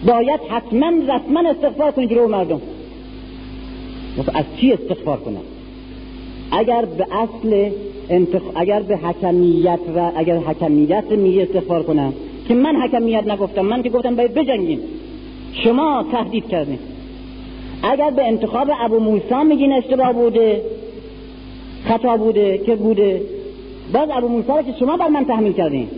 باید 0.06 0.40
حتما 0.48 0.92
رسما 1.08 1.50
استغفار 1.50 1.90
کنی 1.90 2.06
جلو 2.06 2.28
مردم. 2.28 2.60
از 4.34 4.44
چی 4.60 4.72
استغفار 4.72 5.20
کنم؟ 5.20 5.42
اگر 6.50 6.84
به 6.84 7.06
اصل 7.10 7.70
انتخ... 8.10 8.42
اگر 8.54 8.82
به 8.82 8.96
حکمیت 8.96 9.80
و 9.96 10.10
اگر 10.16 10.36
حکمیت 10.36 11.04
می 11.10 11.40
استغفار 11.40 11.82
کنم 11.82 12.12
که 12.52 12.58
من 12.58 12.76
حکمیت 12.76 13.26
نگفتم. 13.26 13.62
من 13.62 13.82
که 13.82 13.90
گفتم 13.90 14.16
باید 14.16 14.34
بجنگیم. 14.34 14.80
شما 15.64 16.04
تهدید 16.12 16.48
کردین. 16.48 16.78
اگر 17.82 18.10
به 18.10 18.26
انتخاب 18.26 18.70
ابو 18.80 18.98
موسی 18.98 19.44
میگین 19.48 19.72
اشتباه 19.72 20.12
بوده 20.12 20.62
خطا 21.84 22.16
بوده 22.16 22.58
که 22.58 22.74
بوده 22.76 23.22
باز 23.92 24.08
ابو 24.12 24.28
موسی 24.28 24.72
که 24.72 24.78
شما 24.78 24.96
بر 24.96 25.08
من 25.08 25.24
تحمیل 25.24 25.52
کردین. 25.52 25.88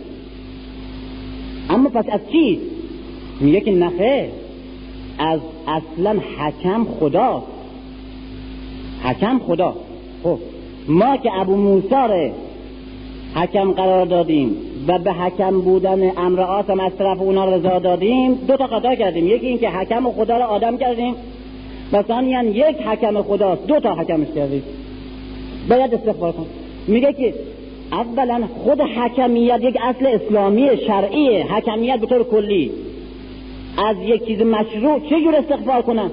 اما 1.69 1.89
پس 1.89 2.05
از 2.11 2.19
چی؟ 2.31 2.59
میگه 3.39 3.61
که 3.61 3.71
نخه 3.71 4.29
از 5.17 5.39
اصلا 5.67 6.19
حکم 6.37 6.85
خدا. 6.99 7.43
حکم 9.03 9.39
خدا. 9.39 9.75
خب 10.23 10.39
ما 10.87 11.17
که 11.17 11.41
ابو 11.41 11.55
موسی 11.55 12.31
حکم 13.35 13.71
قرار 13.71 14.05
دادیم 14.05 14.57
و 14.87 14.99
به 14.99 15.11
حکم 15.11 15.61
بودن 15.61 16.11
امر 16.17 16.41
آسم 16.41 16.79
از 16.79 16.91
طرف 16.97 17.21
اونا 17.21 17.55
رضا 17.55 17.79
دادیم. 17.79 18.33
دو 18.33 18.57
تا 18.57 18.67
خطا 18.67 18.95
کردیم. 18.95 19.27
یکی 19.27 19.47
اینکه 19.47 19.69
حکم 19.69 20.11
خدا 20.11 20.37
رو 20.37 20.43
آدم 20.43 20.77
کردیم 20.77 21.15
و 21.91 22.03
ثانیا 22.03 22.43
یک 22.43 22.75
حکم 22.81 23.21
خداست. 23.21 23.67
دو 23.67 23.79
تا 23.79 23.95
حکمش 23.95 24.27
کردیم. 24.35 24.63
باید 25.69 25.93
استغفار 25.93 26.31
کن 26.31 26.45
میگه 26.87 27.13
که 27.13 27.33
اولا 27.91 28.47
خود 28.63 28.81
حکمیت 28.81 29.59
یک 29.63 29.77
اصل 29.81 30.05
اسلامی 30.05 30.69
شرعیه 30.87 31.53
حکمیت 31.53 31.99
به 31.99 32.07
طور 32.07 32.23
کلی. 32.23 32.71
از 33.77 33.95
یک 34.05 34.27
چیز 34.27 34.41
مشروع 34.41 34.99
چه 35.09 35.21
جور 35.21 35.35
استغفار 35.35 35.81
کنم؟ 35.81 36.11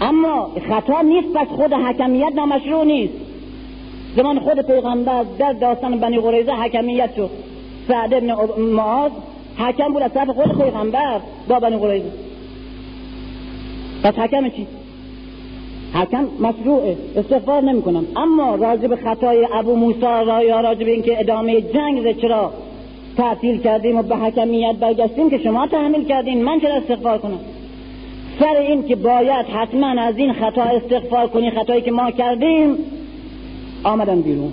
اما 0.00 0.50
خطا 0.68 1.00
نیست 1.00 1.28
پس 1.34 1.46
خود 1.46 1.72
حکمیت 1.72 2.32
نامشروع 2.34 2.84
نیست. 2.84 3.23
زمان 4.16 4.40
خود 4.40 4.60
پیغمبر 4.60 5.24
در 5.38 5.52
داستان 5.52 6.00
بنی 6.00 6.18
قریظه 6.18 6.52
حکمیت 6.52 7.16
شد. 7.16 7.30
سعد 7.88 8.14
ابن 8.14 8.34
معاذ 8.58 9.12
حکم 9.58 9.92
بود 9.92 10.02
از 10.02 10.12
طرف 10.12 10.30
خود 10.30 10.58
پیغمبر 10.58 11.20
با 11.48 11.60
بنی 11.60 11.76
قریظه. 11.76 12.08
پس 14.02 14.14
حکم 14.14 14.48
چی؟ 14.48 14.66
حکم 15.94 16.28
مشروعه. 16.40 16.96
استغفار 17.16 17.62
نمی 17.62 17.82
کنم 17.82 18.06
اما 18.16 18.54
راجب 18.54 18.94
خطای 18.94 19.48
ابو 19.52 19.76
موسی 19.76 20.00
را 20.00 20.44
یا 20.44 20.60
راجب 20.60 20.86
اینکه 20.86 21.20
ادامه 21.20 21.60
جنگ 21.60 22.20
چرا 22.20 22.52
تعطیل 23.16 23.58
کردیم 23.58 23.96
و 23.96 24.02
به 24.02 24.16
حکمیت 24.16 24.76
برگشتیم 24.76 25.30
که 25.30 25.38
شما 25.38 25.66
تحمیل 25.66 26.04
کردین 26.04 26.44
من 26.44 26.60
چرا 26.60 26.74
استغفار 26.74 27.18
کنم؟ 27.18 27.40
سر 28.40 28.56
این 28.56 28.88
که 28.88 28.96
باید 28.96 29.46
حتما 29.46 30.00
از 30.00 30.18
این 30.18 30.32
خطا 30.32 30.62
استغفار 30.62 31.26
کنی 31.26 31.50
خطایی 31.50 31.82
که 31.82 31.90
ما 31.90 32.10
کردیم 32.10 32.76
آمدن 33.84 34.20
بیرون. 34.20 34.52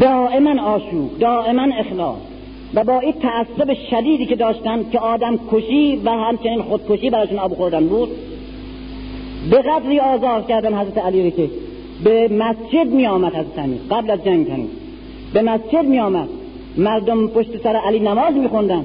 دائما 0.00 0.62
آشوب 0.62 1.18
دائما 1.18 1.62
اخلاص. 1.78 2.16
و 2.74 2.84
با 2.84 3.00
این 3.00 3.12
تعصب 3.12 3.74
شدیدی 3.90 4.26
که 4.26 4.36
داشتن 4.36 4.90
که 4.92 4.98
آدم 4.98 5.38
کشی 5.52 6.00
و 6.04 6.10
همچنین 6.10 6.62
خودکشی 6.62 7.10
براشون 7.10 7.38
آب 7.38 7.54
خوردن 7.54 7.86
بود 7.86 8.08
به 9.50 9.56
قدری 9.56 10.00
آزار 10.00 10.42
کردن 10.42 10.74
حضرت 10.74 10.98
علی 10.98 11.30
که 11.30 11.50
به 12.04 12.28
مسجد 12.28 12.86
می 12.86 13.06
آمد 13.06 13.34
حضرت 13.34 13.58
علی 13.58 13.80
قبل 13.90 14.10
از 14.10 14.24
جنگ 14.24 14.46
به 15.34 15.42
مسجد 15.42 15.84
می 15.84 15.98
آمد 15.98 16.28
مردم 16.76 17.28
پشت 17.28 17.62
سر 17.62 17.76
علی 17.76 18.00
نماز 18.00 18.34
می 18.34 18.48
خوندن 18.48 18.84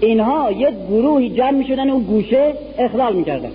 اینها 0.00 0.52
یک 0.52 0.74
گروهی 0.90 1.30
جمع 1.30 1.50
می 1.50 1.64
شدن 1.64 1.90
و 1.90 1.98
گوشه 1.98 2.54
اخلال 2.78 3.16
می 3.16 3.24
کردن 3.24 3.50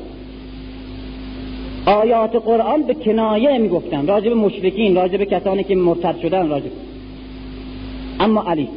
آیات 1.86 2.36
قرآن 2.36 2.84
به 2.84 2.94
کنایه 2.94 3.58
می 3.58 3.70
گفتن 3.70 4.08
راجب 4.08 4.32
مشرکین 4.32 4.96
راجب 4.96 5.24
کسانی 5.24 5.64
که 5.64 5.76
مرتد 5.76 6.20
شدن 6.22 6.50
راجب 6.50 6.72
اما 8.20 8.44
علی 8.44 8.68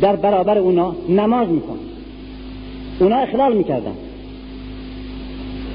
در 0.00 0.16
برابر 0.16 0.58
اونا 0.58 0.94
نماز 1.08 1.48
میکن 1.48 1.78
اونا 3.00 3.16
اخلال 3.16 3.56
می‌کردن. 3.56 3.94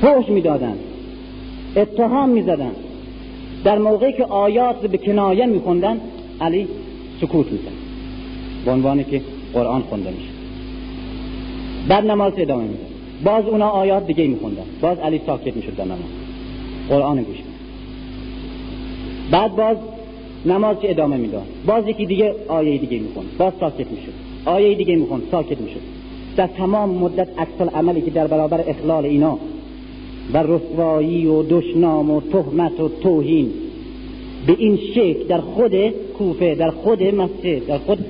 فوش 0.02 0.30
می‌دادن. 0.30 0.74
اتهام 1.76 2.30
می‌زدن. 2.30 2.72
در 3.64 3.78
موقعی 3.78 4.14
که 4.14 4.24
آیات 4.24 4.82
به 4.82 4.98
کنایه 4.98 5.46
میخوندن 5.46 6.02
علی 6.42 6.68
سکوت 7.22 7.52
می‌زد 7.52 7.78
به 8.66 8.72
عنوانی 8.72 9.04
که 9.04 9.22
قرآن 9.54 9.82
خونده 9.82 10.12
میشه. 10.12 10.30
بعد 11.88 12.06
نماز 12.06 12.34
ادامه 12.38 12.64
میده 12.64 12.80
باز 13.24 13.46
اونا 13.46 13.70
آیات 13.70 14.08
دیگه 14.08 14.28
میخوندن. 14.28 14.64
باز 14.82 15.00
علی 15.00 15.22
ساکت 15.26 15.56
می‌شد 15.56 15.76
در 15.76 15.86
نماز. 15.86 16.27
قرآن 16.90 17.24
گوش 17.24 17.38
بعد 19.32 19.56
باز 19.56 19.78
نماز 20.46 20.80
که 20.80 20.90
ادامه 20.90 21.18
می‌داد. 21.18 21.46
باز 21.66 21.88
یکی 21.88 22.06
دیگه 22.06 22.36
آیه 22.48 22.78
دیگه 22.78 23.00
می‌خوند. 23.00 23.28
باز 23.38 23.54
ساکت 23.60 23.92
می‌شد. 23.92 24.14
آیه 24.46 24.76
دیگه 24.76 24.96
می‌خوند. 24.96 25.24
ساکت 25.32 25.62
می‌شد. 25.62 25.82
در 26.36 26.48
تمام 26.48 26.90
مدت 26.90 27.28
عکس 27.40 27.74
عملی 27.76 28.02
که 28.02 28.12
در 28.12 28.28
برابر 28.28 28.64
اخلال 28.68 29.06
اینا 29.06 29.38
و 30.34 30.44
رسوایی 30.44 31.26
و 31.26 31.44
دشنام 31.44 32.12
و 32.12 32.22
تهمت 32.22 32.80
و 32.80 32.90
توهین 32.90 33.52
به 34.48 34.56
این 34.60 34.78
شکل 34.78 35.28
در 35.28 35.42
خود 35.42 35.90
کوفه 35.90 36.56
در 36.56 36.70
خود 36.70 37.04
مسجد 37.04 37.68
در 37.68 37.78
خود 37.78 38.06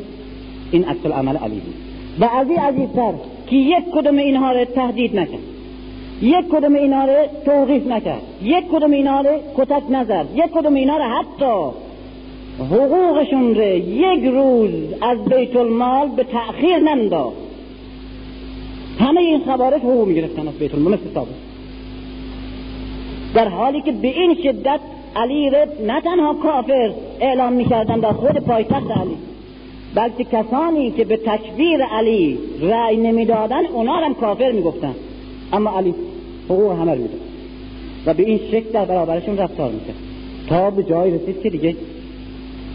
این 0.72 0.84
عکس 0.84 1.06
عمل 1.06 1.38
علی 1.38 1.56
بود. 1.56 1.76
و 2.20 2.26
از 2.26 2.50
این 2.50 2.60
عزیزتر 2.60 3.14
که 3.50 3.56
یک 3.56 3.84
کدوم 3.94 4.18
اینها 4.18 4.52
رو 4.52 4.66
تهدید 4.66 5.20
نکرد. 5.20 5.57
یک 6.22 6.48
کدوم 6.52 6.76
اینا 6.76 7.06
رو 7.06 7.26
توقیف 7.46 7.88
نکرد. 7.88 8.22
یک 8.42 8.68
کدوم 8.72 8.92
اینا 8.92 9.22
رو 9.22 9.30
کتک 9.58 9.84
نزد. 9.90 10.26
یک 10.36 10.52
کدوم 10.52 10.74
اینا 10.74 10.98
رو 10.98 11.04
حتی 11.04 11.78
حقوقشون 12.60 13.56
رو 13.56 13.64
یک 13.78 14.24
روز 14.24 14.72
از 15.02 15.26
بیت 15.26 15.56
المال 15.56 16.08
به 16.08 16.24
تأخیر 16.24 16.78
ننداخت. 16.78 17.36
همه 19.00 19.22
این 19.22 19.40
خوارج 19.40 19.82
حقوق 19.82 20.08
می‌گرفتن 20.08 20.48
از 20.48 20.54
بیت 20.54 20.74
المال 20.74 20.94
مثل 20.94 21.04
سابق 21.14 21.30
در 23.34 23.48
حالی 23.48 23.82
که 23.82 23.92
به 23.92 24.08
این 24.08 24.36
شدت 24.44 24.80
علی 25.16 25.50
را 25.50 25.66
نه 25.88 26.02
تنها 26.02 26.34
کافر 26.34 26.92
اعلام 27.20 27.54
می‌کردن 27.54 28.00
در 28.00 28.12
خود 28.12 28.38
پایتخت 28.38 28.92
علی 28.92 29.18
بلکه 29.96 30.24
کسانی 30.24 30.92
که 30.92 31.06
به 31.06 31.18
تکبیر 31.18 31.84
علی 31.84 32.38
رأی 32.62 32.98
نمی‌دادن 32.98 33.66
اونا 33.66 33.94
هم 33.94 34.14
کافر 34.14 34.52
می‌گفتن. 34.52 34.96
اما 35.54 35.70
علی 35.78 35.94
حقوق 36.50 36.72
همه 36.72 36.92
رو 36.92 37.02
می‌داد 37.02 37.20
و 38.06 38.14
به 38.14 38.24
این 38.24 38.38
شکل 38.38 38.72
در 38.74 38.86
برابرشون 38.86 39.38
رفتار 39.38 39.72
می‌کرد 39.72 39.96
تا 40.48 40.70
به 40.70 40.84
جای 40.84 41.12
رسید 41.12 41.42
که 41.42 41.50
دیگه 41.50 41.76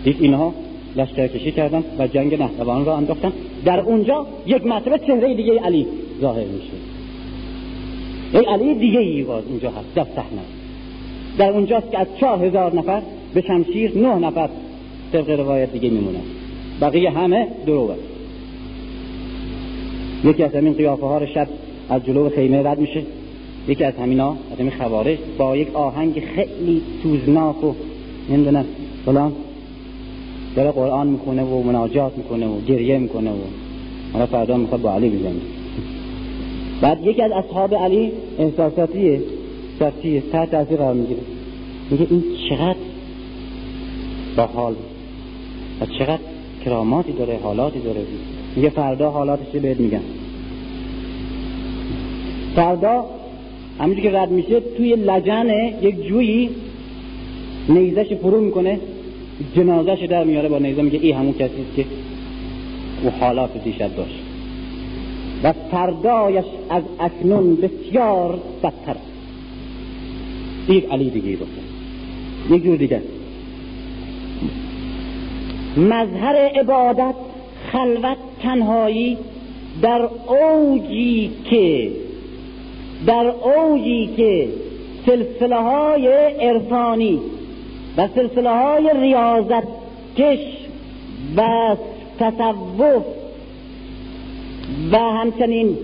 دید 0.04 0.16
اینها 0.20 0.54
لشکرکشی 0.96 1.52
کردن 1.52 1.84
و 1.98 2.06
جنگ 2.06 2.34
نهروان 2.34 2.84
را 2.84 2.96
انداختن. 2.96 3.32
در 3.64 3.80
اونجا 3.80 4.26
یک 4.46 4.66
مرتبه 4.66 4.98
چهره 4.98 5.34
دیگه 5.34 5.60
علی 5.60 5.86
ظاهر 6.20 6.44
میشه. 6.44 6.72
یک 8.34 8.48
علی 8.48 8.74
دیگه 8.74 8.98
ای 8.98 9.22
باز 9.22 9.44
اونجا 9.48 9.70
هست 9.70 9.94
در 9.94 10.04
صحنه. 10.04 10.42
در 11.38 11.50
اونجاست 11.50 11.90
که 11.90 11.98
از 11.98 12.06
چهار 12.20 12.44
هزار 12.44 12.74
نفر 12.74 13.02
به 13.34 13.40
شمشیر 13.40 13.98
نه 13.98 14.14
نفر 14.14 14.48
طبق 15.12 15.30
روایت 15.30 15.72
دیگه 15.72 15.90
میمونن 15.90 16.22
بقیه 16.80 17.10
همه 17.10 17.48
درو 17.66 17.90
یکی 20.24 20.42
از 20.42 20.54
همین 20.54 20.72
قیافه 20.72 21.06
ها 21.06 21.26
شب 21.26 21.48
از 21.88 22.04
جلو 22.04 22.30
خیمه 22.30 22.62
رد 22.62 22.78
میشه. 22.78 23.02
یکی 23.68 23.84
از 23.84 23.94
همینا 23.94 24.30
از 24.30 24.58
همین 24.58 24.72
خوارج 24.78 25.18
با 25.38 25.56
یک 25.56 25.74
آهنگ 25.74 26.22
خیلی 26.34 26.82
سوزناک 27.02 27.64
و 27.64 27.74
نمی‌دونم 28.30 28.64
فلان 29.04 29.32
داره 30.56 30.70
قرآن 30.70 31.06
می‌خونه 31.06 31.42
و 31.42 31.62
مناجات 31.62 32.18
می‌کنه 32.18 32.46
و 32.46 32.60
گریه 32.60 32.98
می‌کنه 32.98 33.30
و 33.30 33.34
حالا 34.12 34.26
فردا 34.26 34.56
می‌خواد 34.56 34.80
با 34.80 34.94
علی 34.94 35.08
بزنه. 35.08 35.40
بعد 36.80 37.06
یکی 37.06 37.22
از 37.22 37.30
اصحاب 37.32 37.74
علی 37.74 38.12
احساساتیه 38.38 39.20
ساتیه 39.78 40.22
تحت 40.32 40.50
تاثیر 40.50 40.76
قرار 40.76 40.94
می‌گیره. 40.94 41.20
میگه 41.90 42.06
این 42.10 42.22
چقدر 42.48 42.76
با 44.36 44.46
حال 44.46 44.74
و 45.80 45.86
چقدر 45.98 46.22
کراماتی 46.64 47.12
داره 47.12 47.38
حالاتی 47.42 47.80
داره. 47.80 48.00
میگه 48.56 48.68
فردا 48.68 49.10
حالاتش 49.10 49.46
بهت 49.62 49.80
میگن 49.80 50.02
فردا 52.56 53.04
همینجور 53.80 54.04
که 54.04 54.18
رد 54.18 54.30
میشه 54.30 54.60
توی 54.60 54.96
لجن 54.96 55.50
یک 55.82 56.06
جویی 56.06 56.50
نیزش 57.68 58.14
فرو 58.14 58.40
می‌کنه 58.40 58.78
جنازش 59.56 60.06
در 60.10 60.24
میاره 60.24 60.48
با 60.48 60.58
نیزه 60.58 60.82
میگه 60.82 60.98
این 60.98 61.16
همون 61.16 61.32
کسی 61.32 61.64
که 61.76 61.84
او 63.02 63.10
حالات 63.10 63.64
دیشب 63.64 63.96
داشت. 63.96 64.18
و 65.42 65.52
فردایش 65.52 66.44
از 66.70 66.82
اکنون 67.00 67.56
بسیار 67.56 68.38
بدتر 68.62 68.96
یک 70.68 70.92
علی 70.92 71.10
دیگه 71.10 71.32
گفته 71.32 72.54
یک 72.54 72.62
جور 72.62 72.76
دیگه. 72.76 73.02
مظهر 75.76 76.50
عبادت 76.60 77.14
خلوت 77.72 78.16
تنهایی 78.42 79.18
در 79.82 80.08
اوجی 80.26 81.30
که 81.50 81.90
در 83.06 83.26
اوجی 83.26 84.10
که 84.16 84.48
سلسله 85.06 85.56
های 85.56 86.08
و 87.96 88.08
سلسله 88.14 88.50
های 88.50 88.90
ریاضت 89.00 89.68
کش 90.16 90.38
و 91.36 91.76
تصوف 92.18 93.02
و 94.92 94.98
همچنین 94.98 95.76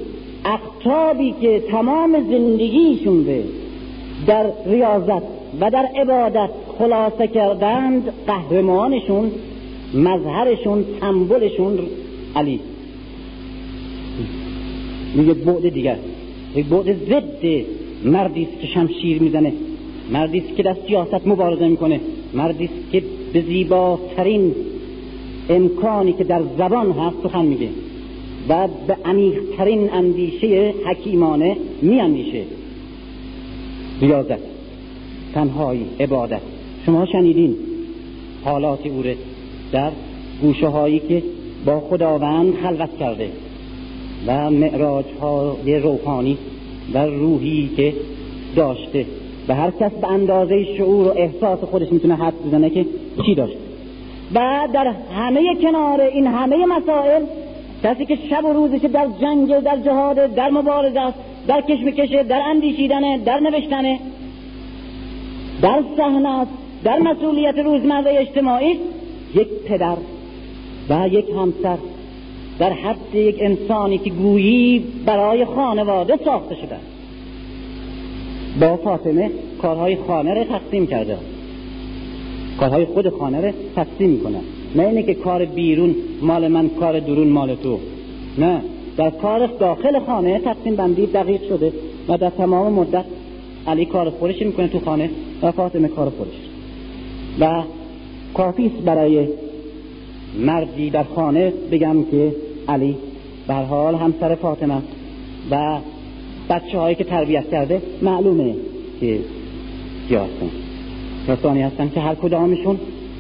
اقتابی 0.45 1.35
که 1.41 1.63
تمام 1.71 2.13
زندگیشون 2.31 3.25
به 3.25 3.43
در 4.27 4.47
ریاضت 4.67 5.23
و 5.61 5.71
در 5.71 5.89
عبادت 5.97 6.51
خلاصه 6.79 7.27
کردند 7.27 8.13
قهرمانشون 8.27 9.31
مظهرشون 9.95 10.85
سمبلشون 11.01 11.79
علی. 12.37 12.61
یک 15.17 15.37
بعد 15.37 15.69
دیگر. 15.69 15.97
یک 16.57 16.67
بعد 16.67 17.09
ضد 17.09 17.65
مردی 18.05 18.43
است 18.43 18.61
که 18.61 18.67
شمشیر 18.67 19.23
می‌زنه 19.23 19.53
مردی 20.13 20.39
است 20.39 20.57
که 20.57 20.63
در 20.63 20.77
سیاست 20.87 21.27
مبارزه 21.27 21.69
می‌کنه 21.69 22.01
مردی 22.35 22.65
است 22.65 22.93
که 22.93 23.03
به 23.33 23.41
زیباترین 23.43 24.55
امکانی 25.49 26.13
که 26.13 26.25
در 26.25 26.43
زبان 26.59 26.93
هست 26.93 27.17
سخن 27.23 27.45
میگه 27.45 27.69
و 28.49 28.69
به 28.87 28.97
عمیقترین 29.05 29.91
اندیشه 29.93 30.75
حکیمانه 30.87 31.57
میاندیشه. 31.83 32.43
ریاضت 34.01 34.39
تنهایی 35.35 35.85
عبادت. 36.01 36.41
شما 36.87 37.07
شنیدین 37.07 37.57
حالات 38.45 38.87
او 38.87 39.03
در 39.73 39.91
گوشه 40.43 40.67
هایی 40.67 40.99
که 41.09 41.23
با 41.67 41.81
خداوند 41.81 42.55
خلوت 42.55 42.99
کرده. 42.99 43.31
و 44.27 44.51
معراج 44.51 45.05
های 45.21 45.79
روحانی 45.79 46.39
و 46.95 46.99
روحی 46.99 47.71
که 47.77 47.95
داشته. 48.57 49.07
و 49.49 49.55
هر 49.55 49.71
کس 49.71 49.93
به 49.93 50.11
اندازه 50.11 50.77
شعور 50.77 51.07
و 51.07 51.13
احساس 51.17 51.59
خودش 51.59 51.93
می‌تونه 51.93 52.15
حد 52.15 52.35
بزنه 52.47 52.71
که 52.71 52.87
چی 53.27 53.35
داشته. 53.35 53.59
و 54.35 54.69
در 54.73 54.95
همه 55.17 55.55
کنار 55.63 56.01
این 56.01 56.27
همه 56.27 56.67
مسائل 56.67 57.23
کسی 57.85 58.07
که 58.07 58.19
شب 58.31 58.45
و 58.45 58.53
روزش 58.53 58.85
در 58.93 59.07
جنگ 59.21 59.59
در 59.59 59.77
جهاد 59.77 60.35
در 60.35 60.51
مبارزه 60.51 61.01
است 61.01 61.19
در 61.47 61.61
کشمکشه 61.61 62.23
در 62.23 62.41
اندیشیدن 62.41 63.17
در 63.17 63.41
نوشتن 63.41 63.99
در 65.63 65.83
صحنه 65.97 66.39
است 66.39 66.51
در 66.85 66.99
مسئولیت 66.99 67.59
روزمره 67.59 68.21
اجتماعی 68.21 68.79
یک 69.35 69.49
پدر 69.69 69.97
و 70.89 71.09
یک 71.09 71.25
همسر. 71.31 71.79
در 72.59 72.73
حد 72.73 73.15
یک 73.15 73.37
انسانی 73.41 73.99
که 73.99 74.11
گویی 74.11 74.85
برای 75.07 75.45
خانواده 75.45 76.19
ساخته 76.25 76.55
شده. 76.55 76.77
با 78.61 78.77
فاطمه 78.77 79.31
کارهای 79.63 79.97
خانه 79.97 80.35
را 80.35 80.45
تقسیم 80.45 80.87
کرده. 80.87 81.17
کارهای 82.61 82.85
خود 82.85 83.09
خانه 83.09 83.41
را 83.41 83.51
تقسیم 83.77 84.11
می‌کنه. 84.11 84.41
نه 84.75 84.83
اینه 84.83 85.03
که 85.03 85.15
کار 85.15 85.45
بیرون 85.45 85.95
مال 86.23 86.49
من 86.49 86.69
کار 86.69 87.01
درون 87.01 87.29
مال 87.29 87.55
تو. 87.55 87.79
نه. 88.39 88.61
در 88.97 89.11
کار 89.11 89.47
داخل 89.47 89.99
خانه 89.99 90.39
تقسیم 90.39 90.77
بندی 90.77 91.07
دقیق 91.07 91.49
شده 91.49 91.73
و 92.09 92.19
در 92.19 92.31
تمام 92.31 92.73
مدت 92.73 93.05
علی 93.67 93.85
کار 93.85 94.11
خودش 94.11 94.43
می‌کنه 94.43 94.69
تو 94.69 94.79
خانه 94.79 95.11
و 95.43 95.53
فاطمه 95.53 95.89
کار 95.89 96.11
خودش. 96.11 96.35
و 97.41 97.63
کافی 98.35 98.69
برای 98.69 99.29
مردی 100.39 100.91
در 100.91 101.03
خانه 101.03 101.53
بگم 101.71 102.05
که 102.11 102.35
علی. 102.69 102.97
به 103.49 103.55
حال 103.55 103.95
همسر 103.95 104.35
فاطمه. 104.35 104.83
و 105.51 105.79
بچه 106.51 106.79
هایی 106.79 106.97
که 106.97 107.05
تربیت 107.05 107.51
کرده 107.51 107.83
معلومه 108.03 108.55
که 109.01 109.19
کیا 110.09 110.27
کسانی 111.29 111.63
هستن 111.63 111.91
که 111.95 112.01
هر 112.01 112.15
کدامشون 112.15 112.79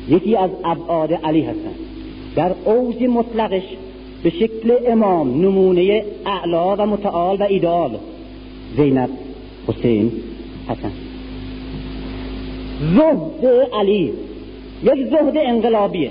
یکی 0.09 0.37
از 0.37 0.51
ابعاد 0.65 1.12
علی 1.12 1.43
هستن. 1.43 1.73
در 2.37 2.53
اوج 2.65 3.03
مطلقش 3.03 3.62
به 4.23 4.31
شکل 4.31 4.77
امام 4.87 5.43
نمونه 5.43 6.05
اعلا 6.27 6.77
و 6.77 6.87
متعال 6.87 7.37
و 7.37 7.43
ایدال 7.43 7.99
زینب 8.77 9.11
حسین 9.69 10.12
حسن. 10.69 10.93
زهد 12.97 13.69
علی 13.73 14.12
یک 14.83 15.07
زهد 15.11 15.37
انقلابیه. 15.37 16.11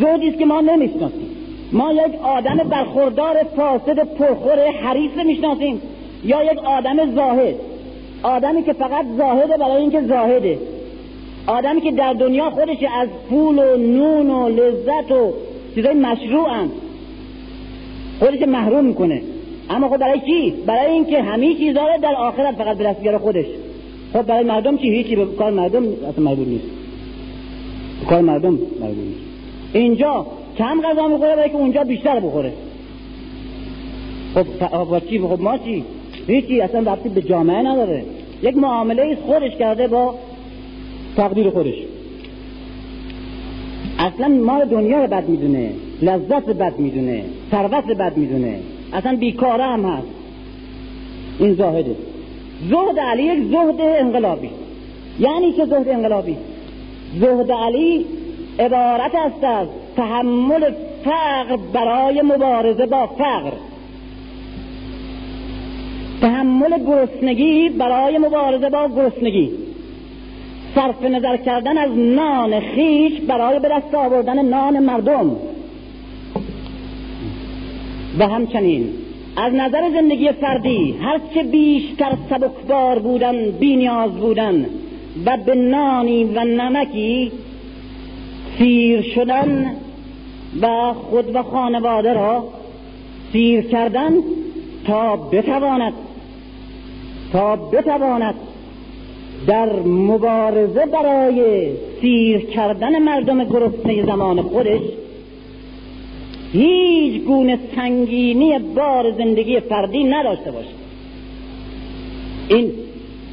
زهدی 0.00 0.28
است 0.28 0.38
که 0.38 0.46
ما 0.46 0.60
نمی‌شناسیم. 0.60 1.27
ما 1.72 1.92
یک 1.92 2.22
آدم 2.22 2.56
برخوردار 2.56 3.36
فاسد 3.56 4.14
پرخور 4.14 4.70
حریف 4.70 5.16
می‌شناسیم 5.16 5.82
یا 6.24 6.52
یک 6.52 6.58
آدم 6.58 7.14
زاهد. 7.14 7.54
آدمی 8.22 8.62
که 8.62 8.72
فقط 8.72 9.06
زاهده 9.16 9.56
برای 9.56 9.76
اینکه 9.76 10.02
زاهده. 10.02 10.58
آدمی 11.46 11.80
که 11.80 11.92
در 11.92 12.12
دنیا 12.12 12.50
خودش 12.50 12.76
از 13.00 13.08
پول 13.30 13.58
و 13.58 13.76
نون 13.76 14.30
و 14.30 14.48
لذت 14.48 15.12
و 15.12 15.32
چیزای 15.74 15.94
مشروع 15.94 16.50
هم 16.50 16.70
خودش 18.18 18.42
محروم 18.42 18.84
می‌کنه. 18.84 19.22
اما 19.70 19.88
خب 19.88 19.96
برای 19.96 20.20
چی؟ 20.20 20.50
برای 20.66 20.92
اینکه 20.92 21.22
همه 21.22 21.54
چیزا 21.54 21.96
در 22.02 22.14
آخرت 22.14 22.54
فقط 22.54 22.76
به 22.76 22.84
دست 22.84 23.16
خودش. 23.16 23.46
خب 24.12 24.22
برای 24.22 24.44
مردم 24.44 24.76
چی؟ 24.76 24.90
هیچی 24.90 25.16
به 25.16 25.26
کار 25.26 25.50
مردم 25.50 25.82
اصلا 25.82 26.24
مربوط 26.24 26.48
نیست. 26.48 26.64
کار 28.08 28.20
مردم 28.20 28.58
مربوط 28.80 28.96
نیست. 28.96 29.20
اینجا 29.72 30.26
کم 30.58 30.80
غذا 30.80 31.08
می‌خوره 31.08 31.36
برای 31.36 31.50
که 31.50 31.56
اونجا 31.56 31.84
بیشتر 31.84 32.20
بخوره. 32.20 32.52
خب 34.34 35.08
چی؟ 35.10 35.18
خب 35.18 35.40
ما 35.40 35.58
چی؟ 35.58 35.84
هیچی 36.26 36.60
اصلا 36.60 36.92
ربطی 36.92 37.08
به 37.08 37.22
جامعه 37.22 37.62
نداره. 37.62 38.04
یک 38.42 38.56
معامله 38.56 39.18
خودش 39.26 39.56
کرده 39.58 39.88
با 39.88 40.14
تقدیر 41.16 41.50
خودش. 41.50 41.74
اصلا 43.98 44.28
مال 44.28 44.64
دنیا 44.64 45.04
رو 45.04 45.06
بد 45.06 45.28
می‌دونه 45.28 45.70
لذت 46.02 46.46
بد 46.46 46.78
می‌دونه 46.78 47.24
ثروت 47.50 47.84
بد 47.84 48.16
می‌دونه. 48.16 48.58
اصلا 48.92 49.16
بیکاره 49.16 49.64
هم 49.64 49.84
هست. 49.84 50.06
این 51.38 51.54
زاهده. 51.54 51.96
زهد 52.70 53.00
علی 53.00 53.22
یک 53.22 53.44
زهد 53.50 53.80
انقلابی. 53.80 54.50
یعنی 55.20 55.52
چه 55.52 55.66
زهد 55.66 55.88
انقلابی؟ 55.88 56.36
زهد 57.20 57.52
علی 57.52 58.04
عبارت 58.58 59.14
است 59.14 59.44
از 59.44 59.68
تحمل 59.98 60.70
فقر 61.04 61.56
برای 61.72 62.22
مبارزه 62.22 62.86
با 62.86 63.06
فقر. 63.06 63.52
تحمل 66.20 66.84
گرسنگی 66.86 67.68
برای 67.68 68.18
مبارزه 68.18 68.70
با 68.70 68.88
گرسنگی. 68.88 69.50
صرف 70.74 71.02
نظر 71.02 71.36
کردن 71.36 71.78
از 71.78 71.90
نان 71.90 72.60
خیش 72.60 73.20
برای 73.20 73.58
به 73.58 73.68
دست 73.68 73.94
آوردن 73.94 74.44
نان 74.44 74.78
مردم. 74.78 75.36
و 78.18 78.26
همچنین 78.28 78.88
از 79.36 79.54
نظر 79.54 79.90
زندگی 79.90 80.32
فردی 80.32 80.94
هرچه 81.00 81.42
بیشتر 81.42 82.12
سبکبار 82.30 82.98
بودن 82.98 83.50
بینیاز 83.50 84.10
بودن 84.10 84.66
و 85.26 85.36
به 85.46 85.54
نانی 85.54 86.24
و 86.24 86.44
نمکی 86.44 87.32
سیر 88.58 89.02
شدن 89.02 89.76
و 90.62 90.92
خود 90.92 91.34
و 91.34 91.42
خانواده 91.42 92.12
را 92.12 92.44
سیر 93.32 93.60
کردن 93.60 94.12
تا 94.86 95.16
بتواند 95.16 95.92
تا 97.32 97.56
بتواند 97.56 98.34
در 99.46 99.72
مبارزه 99.86 100.86
برای 100.86 101.68
سیر 102.00 102.38
کردن 102.38 102.98
مردم 102.98 103.44
گرسنه 103.44 104.06
زمان 104.06 104.42
خودش 104.42 104.80
هیچ 106.52 107.22
گونه 107.22 107.58
سنگینی 107.76 108.58
بار 108.58 109.12
زندگی 109.12 109.60
فردی 109.60 110.04
نداشته 110.04 110.50
باشه 110.50 110.68
این 112.48 112.72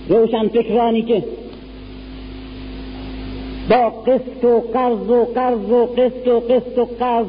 روشن 0.09 0.47
فکرانی 0.47 1.01
که 1.01 1.23
با 3.69 3.89
قسط 3.89 4.43
و 4.43 4.59
قرض 4.59 5.09
و 5.09 5.25
قرض 5.25 5.69
و 5.69 5.85
قسط 5.85 6.27
و 6.27 6.39
قسط 6.39 6.77
و 6.77 6.85
قرض 6.99 7.25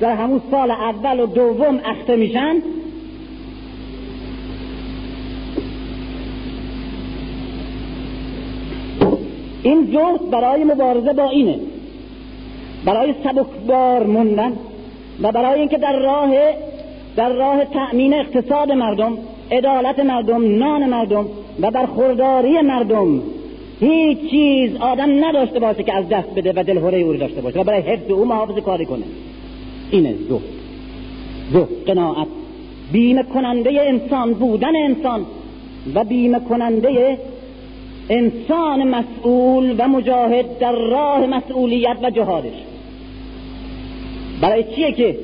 در 0.00 0.14
همون 0.14 0.42
سال 0.50 0.70
اول 0.70 1.20
و 1.20 1.26
دوم 1.26 1.80
اخته 1.84 2.16
میشن؟ 2.16 2.56
این 9.62 9.90
جهد 9.92 10.30
برای 10.30 10.64
مبارزه 10.64 11.12
با 11.12 11.30
اینه. 11.30 11.58
برای 12.84 13.14
سبکبار 13.24 14.06
موندن 14.06 14.52
و 15.22 15.32
برای 15.32 15.60
اینکه 15.60 15.78
در 15.78 15.98
راه 15.98 16.30
در 17.16 17.32
راه 17.32 17.64
تأمین 17.64 18.14
اقتصاد 18.14 18.72
مردم 18.72 19.18
عدالت 19.50 19.98
مردم 19.98 20.58
نان 20.58 20.86
مردم 20.86 21.26
و 21.60 21.70
برخورداری 21.70 22.60
مردم 22.60 23.22
هیچ 23.80 24.18
چیز 24.30 24.76
آدم 24.76 25.24
نداشته 25.24 25.60
باشه 25.60 25.82
که 25.82 25.94
از 25.94 26.08
دست 26.08 26.28
بده 26.28 26.52
و 26.56 26.64
دلهوره 26.64 26.98
او 26.98 27.12
داشته 27.12 27.40
باشه 27.40 27.60
و 27.60 27.64
برای 27.64 27.80
حفظ 27.80 28.10
او 28.10 28.24
محافظ 28.24 28.62
کاری 28.62 28.86
کنه. 28.86 29.04
اینه 29.90 30.14
زهد 30.28 30.40
زهد 31.52 31.68
قناعت. 31.86 32.26
بیمه 32.92 33.22
کننده 33.22 33.80
انسان 33.82 34.32
بودن 34.32 34.76
انسان 34.76 35.26
و 35.94 36.04
بیمه 36.04 36.40
کننده 36.40 37.18
انسان 38.10 38.88
مسئول 38.88 39.74
و 39.78 39.88
مجاهد 39.88 40.58
در 40.58 40.72
راه 40.72 41.26
مسئولیت 41.26 41.96
و 42.02 42.10
جهادش. 42.10 42.52
برای 44.40 44.64
چیه 44.74 44.92
که؟ 44.92 45.16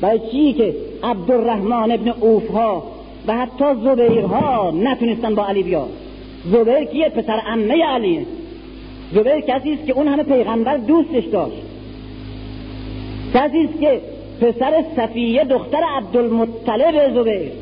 برای 0.00 0.20
چیه 0.32 0.52
که 0.52 0.74
عبدالرحمن 1.02 1.92
ابن 1.92 2.08
اوفها 2.20 2.82
و 3.26 3.36
حتی 3.36 3.64
زبیرها 3.84 4.70
نتونستن 4.70 5.34
با 5.34 5.46
علی 5.46 5.62
بیاد 5.62 5.90
زبیر 6.44 6.84
کیه 6.84 7.08
پسر 7.08 7.40
عمه 7.46 7.84
علیه 7.84 8.26
زبیر 9.12 9.40
کسی 9.40 9.72
است 9.72 9.86
که 9.86 9.92
اون 9.92 10.08
همه 10.08 10.22
پیغمبر 10.22 10.76
دوستش 10.76 11.24
داشت. 11.24 11.62
کسی 13.34 13.58
است 13.58 13.80
که 13.80 14.00
پسر 14.40 14.84
صفیه 14.96 15.44
دختر 15.44 15.80
عبدالمطلب 15.96 17.14
زبیر. 17.14 17.52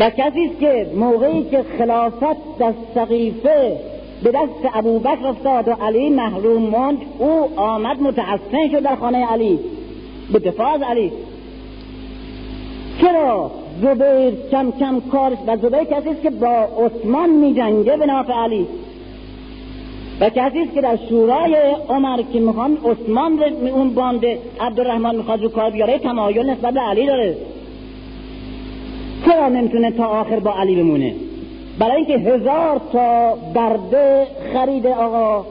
و 0.00 0.10
کسی 0.10 0.44
است 0.44 0.60
که 0.60 0.86
موقعی 0.94 1.44
که 1.50 1.64
خلافت 1.78 2.58
در 2.58 2.72
سقیفه 2.94 3.76
به 4.22 4.30
دست 4.30 4.74
ابوبکر 4.74 5.26
افتاد 5.26 5.68
و 5.68 5.72
علی 5.72 6.10
محروم 6.10 6.62
ماند 6.62 6.98
او 7.18 7.48
آمد 7.56 8.02
متحسن 8.02 8.68
شد 8.72 8.82
در 8.82 8.96
خانه 8.96 9.26
علی. 9.26 9.58
به 10.32 10.38
دفاع 10.38 10.74
از 10.74 10.82
علی. 10.82 11.12
چرا؟ 13.00 13.50
زبیر 13.82 14.34
کم 14.50 14.72
کم 14.80 15.00
کارش 15.12 15.38
و 15.46 15.56
زبیر 15.56 15.84
کسی 15.84 16.08
است 16.08 16.22
که 16.22 16.30
با 16.30 16.68
عثمان 16.78 17.30
می 17.30 17.54
جنگه 17.54 17.96
به 17.96 18.06
نافع 18.06 18.32
علی. 18.32 18.66
و 20.20 20.30
کسی 20.30 20.58
است 20.58 20.74
که 20.74 20.80
در 20.80 20.98
شورای 21.08 21.56
عمر 21.88 22.22
که 22.32 22.40
می‌خوان 22.40 22.78
عثمان 22.84 23.38
اون 23.72 23.94
بانده 23.94 24.38
عبدالرحمن 24.60 25.16
می‌خواد 25.16 25.42
رو 25.42 25.48
کار 25.48 25.70
بیاره 25.70 25.98
تمایل 25.98 26.50
نسبت 26.50 26.74
به 26.74 26.80
علی 26.80 27.06
داره. 27.06 27.36
چرا 29.26 29.48
نمی‌تونه 29.48 29.90
تا 29.90 30.04
آخر 30.04 30.38
با 30.38 30.52
علی 30.52 30.76
بمونه؟ 30.76 31.14
برای 31.78 31.96
اینکه 31.96 32.18
هزار 32.18 32.80
تا 32.92 33.34
برده 33.54 34.26
خرید 34.52 34.86
آقا 34.86 35.44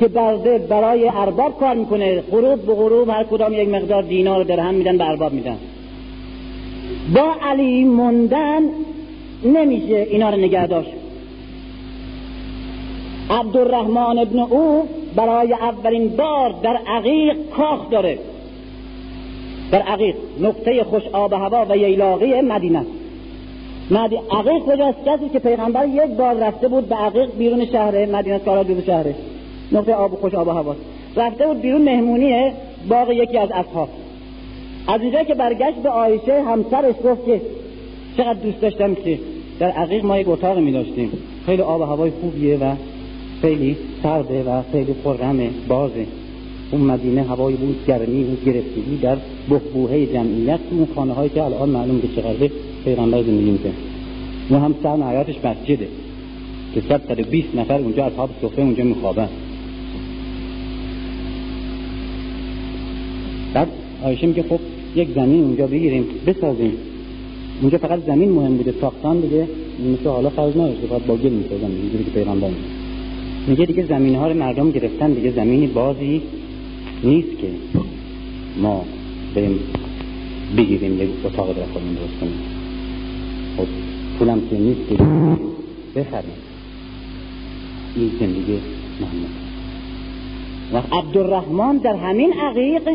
که 0.00 0.08
برده 0.08 0.58
برای 0.58 1.08
ارباب 1.08 1.58
کار 1.58 1.74
می‌کنه. 1.74 2.20
غروب 2.20 2.66
به 2.66 2.74
غروب 2.74 3.08
هر 3.08 3.24
کدام 3.24 3.52
یک 3.52 3.68
مقدار 3.68 4.02
دینار 4.02 4.44
درهم 4.44 4.74
میدن 4.74 4.98
به 4.98 5.08
ارباب 5.08 5.32
میدن. 5.32 5.58
با 7.14 7.34
علی 7.42 7.84
موندن 7.84 8.62
نمیشه 9.44 10.06
اینا 10.10 10.30
رو 10.30 10.36
نگه 10.36 10.66
داشت. 10.66 10.90
عبدالرحمن 13.30 14.18
ابن 14.18 14.38
او 14.38 14.88
برای 15.16 15.52
اولین 15.52 16.08
بار 16.08 16.54
در 16.62 16.78
عقیق 16.86 17.36
کاخ 17.56 17.90
داره. 17.90 18.18
در 19.72 19.82
عقیق 19.82 20.16
نقطه 20.40 20.84
خوش 20.84 21.02
آب 21.12 21.32
هوا 21.32 21.66
و 21.68 21.76
ییلاقی 21.76 22.40
مدینه. 22.40 22.86
مدی... 23.90 24.16
عقیق 24.30 24.62
کجاست؟ 24.62 24.98
کسی 25.06 25.28
که 25.28 25.38
پیغمبر 25.38 25.88
یک 25.88 26.16
بار 26.18 26.34
رفته 26.34 26.68
بود 26.68 26.88
به 26.88 26.94
عقیق 26.94 27.30
بیرون 27.38 27.66
شهره 27.66 28.06
مدینه 28.06 28.38
کارا 28.38 28.64
جز 28.64 28.84
شهره. 28.86 29.14
نقطه 29.72 29.94
آب 29.94 30.14
خوش 30.14 30.34
آب 30.34 30.48
هوا 30.48 30.76
رفته 31.16 31.46
بود 31.46 31.60
بیرون 31.60 31.82
مهمونی 31.82 32.52
باغ 32.88 33.10
یکی 33.10 33.38
از 33.38 33.50
اصحاب. 33.50 33.88
از 34.90 35.02
اینجا 35.02 35.22
که 35.22 35.34
برگشت 35.34 35.76
به 35.82 35.88
آیشه 35.88 36.42
همسرش 36.42 36.94
گفت 37.04 37.24
که 37.26 37.40
چقدر 38.16 38.38
دوست 38.40 38.60
داشتم 38.60 38.94
که 38.94 39.18
در 39.58 39.70
عقیق 39.70 40.04
ما 40.04 40.18
یک 40.18 40.28
اتاق 40.28 40.58
می 40.58 40.72
داشتیم. 40.72 41.12
خیلی 41.46 41.62
آب 41.62 41.80
و 41.80 41.84
هوای 41.84 42.10
خوبیه 42.20 42.56
و 42.56 42.74
خیلی 43.42 43.76
سرده 44.02 44.42
و 44.42 44.62
خیلی 44.72 44.94
خرمه 45.04 45.50
بازه. 45.68 46.06
اون 46.70 46.80
مدینه 46.80 47.22
هوای 47.22 47.54
بود 47.54 47.86
گرمی 47.86 48.24
و 48.24 48.46
گرفتگی 48.46 48.96
در 49.02 49.16
بخبوهه 49.50 50.06
جمعیت. 50.06 50.60
اون 50.70 50.88
خانه 50.94 51.12
هایی 51.12 51.30
که 51.30 51.42
الان 51.42 51.68
معلوم 51.68 52.00
که 52.00 52.08
چقدر 52.08 52.50
پیغمبر 52.84 53.22
زندگی 53.22 53.50
می‌کنه 53.50 53.72
و 54.50 54.58
هم 54.58 54.74
سر 54.82 54.96
نهایتش 54.96 55.36
مسجده. 55.44 55.88
که 56.74 56.80
صد 56.80 57.08
صد 57.08 57.20
بیست 57.20 57.54
نفر 57.54 57.78
اونجا 57.78 58.04
اصحاب 58.04 58.30
صفحه 58.42 58.64
اونجا 58.64 58.84
میخوابن. 58.84 59.28
بعد 63.54 63.68
آیشه 64.04 64.26
میگه 64.26 64.42
خب 64.42 64.58
یک 64.96 65.08
زمین 65.14 65.44
اونجا 65.44 65.66
بگیریم 65.66 66.04
بسازیم. 66.26 66.72
اونجا 67.60 67.78
فقط 67.78 68.06
زمین 68.06 68.30
مهم 68.30 68.56
بوده 68.56 68.74
ساختن 68.80 69.20
دیگه 69.20 69.46
مثل 69.92 70.08
حالا 70.08 70.30
فرض 70.30 70.56
نداشته 70.56 70.86
فقط 70.86 71.02
با 71.02 71.16
گل 71.16 71.30
می‌سازن 71.30 71.70
اینجوری 71.82 72.04
که 72.04 72.10
پیغمبر 72.10 72.50
میگه. 73.46 73.66
دیگه 73.66 73.86
زمین 73.86 74.14
ها 74.14 74.28
رو 74.28 74.34
مردم 74.34 74.70
گرفتن 74.70 75.12
دیگه 75.12 75.30
زمینی 75.30 75.66
بازی 75.66 76.22
نیست 77.04 77.38
که 77.38 77.48
ما 78.62 78.84
بریم 79.34 79.58
بگیریم 80.56 81.02
یک 81.02 81.08
اتاق 81.24 81.56
در 81.56 81.66
خودمون 81.72 81.94
درست 81.94 82.20
کنیم. 82.20 82.40
خب 83.56 83.66
پولم 84.18 84.40
که 84.50 84.58
نیست 84.58 84.80
که 84.88 84.94
بخریم. 86.00 86.40
این 87.96 88.10
زندگی 88.20 88.58
محمد 89.00 89.30
و 90.72 90.96
عبدالرحمن 90.96 91.76
در 91.76 91.96
همین 91.96 92.32
عقیق 92.32 92.88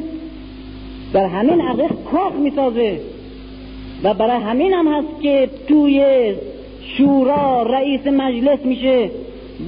در 1.16 1.26
همین 1.26 1.62
عقیق 1.62 1.92
کاخ 2.12 2.34
می‌سازه. 2.34 3.00
و 4.04 4.14
برای 4.14 4.42
همین 4.42 4.74
هم 4.74 4.88
هست 4.88 5.22
که 5.22 5.50
توی 5.68 6.06
شورا 6.98 7.64
رئیس 7.64 8.08
مجلس 8.08 8.60
میشه 8.66 9.10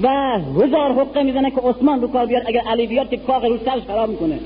و 0.04 0.08
هزار 0.40 0.92
حقه 0.92 1.24
می‌زنه 1.24 1.52
که 1.52 1.62
عثمان 1.62 2.02
رو 2.02 2.08
کار 2.08 2.26
بیاد 2.26 2.44
اگر 2.46 2.60
علی 2.60 2.88
بیاد 2.88 3.10
که 3.10 3.18
کاخ 3.18 3.44
رو 3.44 3.58
سرش 3.66 3.84
خراب 3.84 4.10
می‌کنه. 4.10 4.40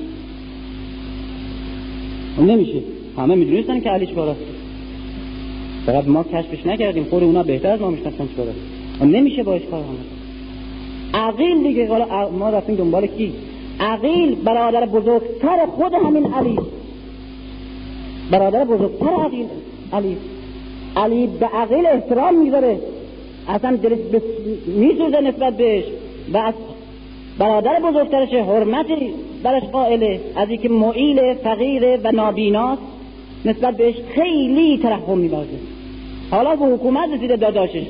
نمیشه. 2.38 2.78
همه 3.16 3.34
می‌دونستن 3.34 3.80
که 3.80 3.90
علی 3.90 4.06
چکار 4.06 4.28
است 4.28 4.40
فقط 5.86 6.08
ما 6.08 6.24
کشفش 6.24 6.66
نکردیم. 6.66 7.04
خود 7.04 7.22
اونا 7.22 7.42
بهتر 7.42 7.68
از 7.70 7.80
ما 7.80 7.90
می‌شناسن 7.90 8.28
چکار 8.34 8.46
است 8.48 9.02
نمیشه 9.02 9.42
باش 9.42 9.62
کار 9.70 9.80
هم 9.80 9.96
عقیل 11.14 11.62
دیگه 11.62 11.88
ما 12.38 12.50
رفتیم 12.50 12.76
دنبال 12.76 13.06
کی؟ 13.06 13.32
عقیل 13.80 14.34
برادر 14.34 14.86
بزرگتر 14.86 15.66
خود 15.66 15.94
همین 15.94 16.34
علی. 16.34 16.58
برادر 18.32 18.64
بزرگتر 18.64 19.06
عقیل 19.06 19.46
علی. 19.92 20.16
علی 20.96 21.26
به 21.26 21.46
عقیل 21.46 21.86
احترام 21.86 22.34
می‌ذاره. 22.38 22.78
اصلا 23.48 23.76
دلش 23.76 23.98
بس... 23.98 24.22
میسوزه 24.66 25.20
نسبت 25.20 25.56
بهش. 25.56 25.84
و 26.32 26.36
از 26.36 26.54
برادر 27.38 27.80
بزرگترش 27.80 28.34
حرمتی 28.34 29.10
برش 29.42 29.62
قائله. 29.62 30.20
از 30.36 30.48
اینکه 30.48 30.68
معیل 30.68 31.34
فقیر 31.34 31.98
و 32.04 32.12
نابیناست 32.12 32.82
نسبت 33.44 33.76
بهش 33.76 33.94
خیلی 34.14 34.78
ترحم 34.78 35.18
میبازه. 35.18 35.58
حالا 36.30 36.56
به 36.56 36.66
حکومت 36.66 37.08
رسیده 37.14 37.36
داداشش. 37.36 37.86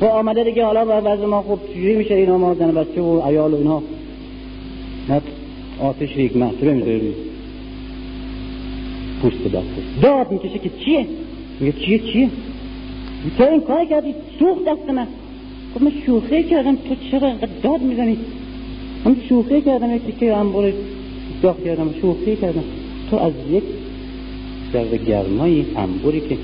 و 0.00 0.04
آمده 0.04 0.44
دیگه 0.44 0.64
حالا 0.64 1.00
وضع 1.04 1.26
ما 1.26 1.42
خب 1.42 1.58
چجوری 1.74 1.96
میشه 1.96 2.14
اینا 2.14 2.38
ما 2.38 2.54
زن 2.54 2.70
بچه 2.70 3.00
و 3.00 3.20
عیال 3.28 3.54
و 3.54 3.56
اینا. 3.56 3.82
نه 5.08 5.20
آتش 5.82 6.16
ریگ 6.16 6.38
محتبه 6.38 6.72
می‌ذاره 6.72 7.00
پوست 9.24 9.44
دست 9.44 10.02
داد 10.02 10.32
می‌کشه 10.32 10.58
که 10.58 10.70
چیه؟ 10.84 11.06
میگه 11.60 11.78
چیه 11.80 11.98
چیه؟ 11.98 12.28
تو 13.38 13.44
این 13.44 13.60
کار 13.60 13.84
کردی؟ 13.84 14.14
سوخت 14.38 14.64
دست 14.64 14.90
من. 14.90 15.06
خب 15.74 15.82
من 15.82 15.92
شوخی 16.06 16.42
کردم. 16.42 16.76
تو 16.76 16.94
چرا 17.10 17.32
داد 17.62 17.80
می‌زنی؟ 17.80 18.16
من 19.04 19.16
شوخی 19.28 19.60
کردم 19.60 19.96
یک 19.96 20.02
تیکه 20.02 20.36
انبار 20.36 20.72
داغ 21.42 21.64
کردم 21.64 21.90
شوخی 22.00 22.36
کردم. 22.36 22.64
تو 23.10 23.16
از 23.16 23.32
یک 23.50 23.62
در 24.72 24.96
گرمای 24.96 25.64
انبوری 25.76 26.20
که 26.20 26.36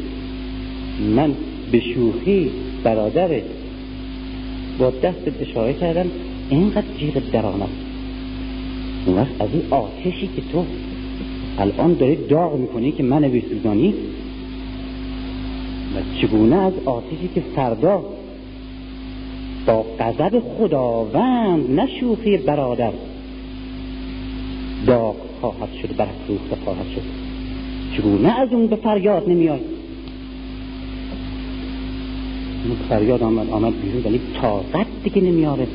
من 1.17 1.35
به 1.73 1.81
شوخی 1.81 2.51
برادر 2.85 3.29
با 4.79 4.91
دست 4.91 5.41
اشاره 5.41 5.73
کردم 5.73 6.07
اینقدر 6.51 6.87
جیغ 6.99 7.23
درآمد 7.33 7.69
اون 9.07 9.17
وقت 9.17 9.41
از 9.41 9.49
این 9.53 9.63
آتشی 9.71 10.29
که 10.37 10.43
تو 10.53 10.65
الان 11.61 11.95
داری 11.95 12.17
داغ 12.29 12.57
می‌کنی 12.57 12.93
که 12.93 13.03
من 13.03 13.21
بسوزانی 13.21 13.95
و 15.95 16.21
چگونه 16.21 16.57
از 16.57 16.73
آتشی 16.85 17.31
که 17.35 17.43
فردا 17.57 18.05
با 19.67 19.85
غضب 20.01 20.43
خداوند 20.59 21.81
نشوخی 21.81 22.37
برادر 22.37 22.93
داغ 24.87 25.17
خواهد 25.41 25.69
شد 25.83 25.97
برافروخته 25.97 26.57
خواهد 26.65 26.87
شد. 26.95 27.03
چگونه 27.97 28.41
از 28.41 28.53
اون 28.53 28.67
به 28.67 28.77
فریاد 28.77 29.29
نمیای 29.29 29.61
اون 32.65 32.77
فریاد 32.89 33.23
آمد 33.23 33.51
آمد 33.51 33.73
بیرون. 33.83 34.03
ولی 34.05 34.21
طاقت 34.41 34.87
دیگه 35.05 35.23
نمیاره 35.23 35.67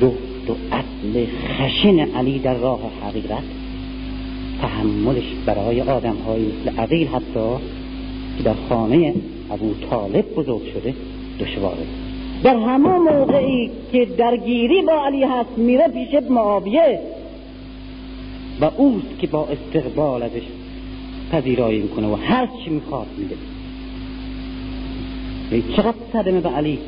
زهد 0.00 0.50
و 0.50 0.74
عدل 0.74 1.26
خشن 1.26 1.98
علی 1.98 2.38
در 2.38 2.54
راه 2.54 2.80
حقیقت. 3.02 3.57
تحملش 4.62 5.24
برای 5.46 5.80
آدم 5.80 6.16
های 6.26 6.46
عقیل 6.78 7.06
حتی 7.06 7.48
که 8.38 8.44
در 8.44 8.54
خانه 8.68 9.14
ابو 9.50 9.74
طالب 9.90 10.34
بزرگ 10.34 10.62
شده 10.74 10.94
دشواره. 11.40 11.82
در 12.42 12.56
همه 12.56 12.98
موقعی 12.98 13.70
که 13.92 14.04
درگیری 14.04 14.82
با 14.82 15.06
علی 15.06 15.24
هست 15.24 15.50
میره 15.56 15.88
پیش 15.88 16.08
معاویه 16.30 17.00
و 18.60 18.70
اوست 18.76 19.18
که 19.18 19.26
با 19.26 19.48
استقبال 19.48 20.22
ازش 20.22 20.42
پذیرایی 21.32 21.80
می‌کنه 21.80 22.08
و 22.08 22.14
هر 22.14 22.48
چی 22.64 22.70
می‌خواد 22.70 23.06
میده. 23.18 23.36
چقدر 25.76 25.94
صدمه 26.12 26.40
به 26.40 26.48
علی 26.48 26.78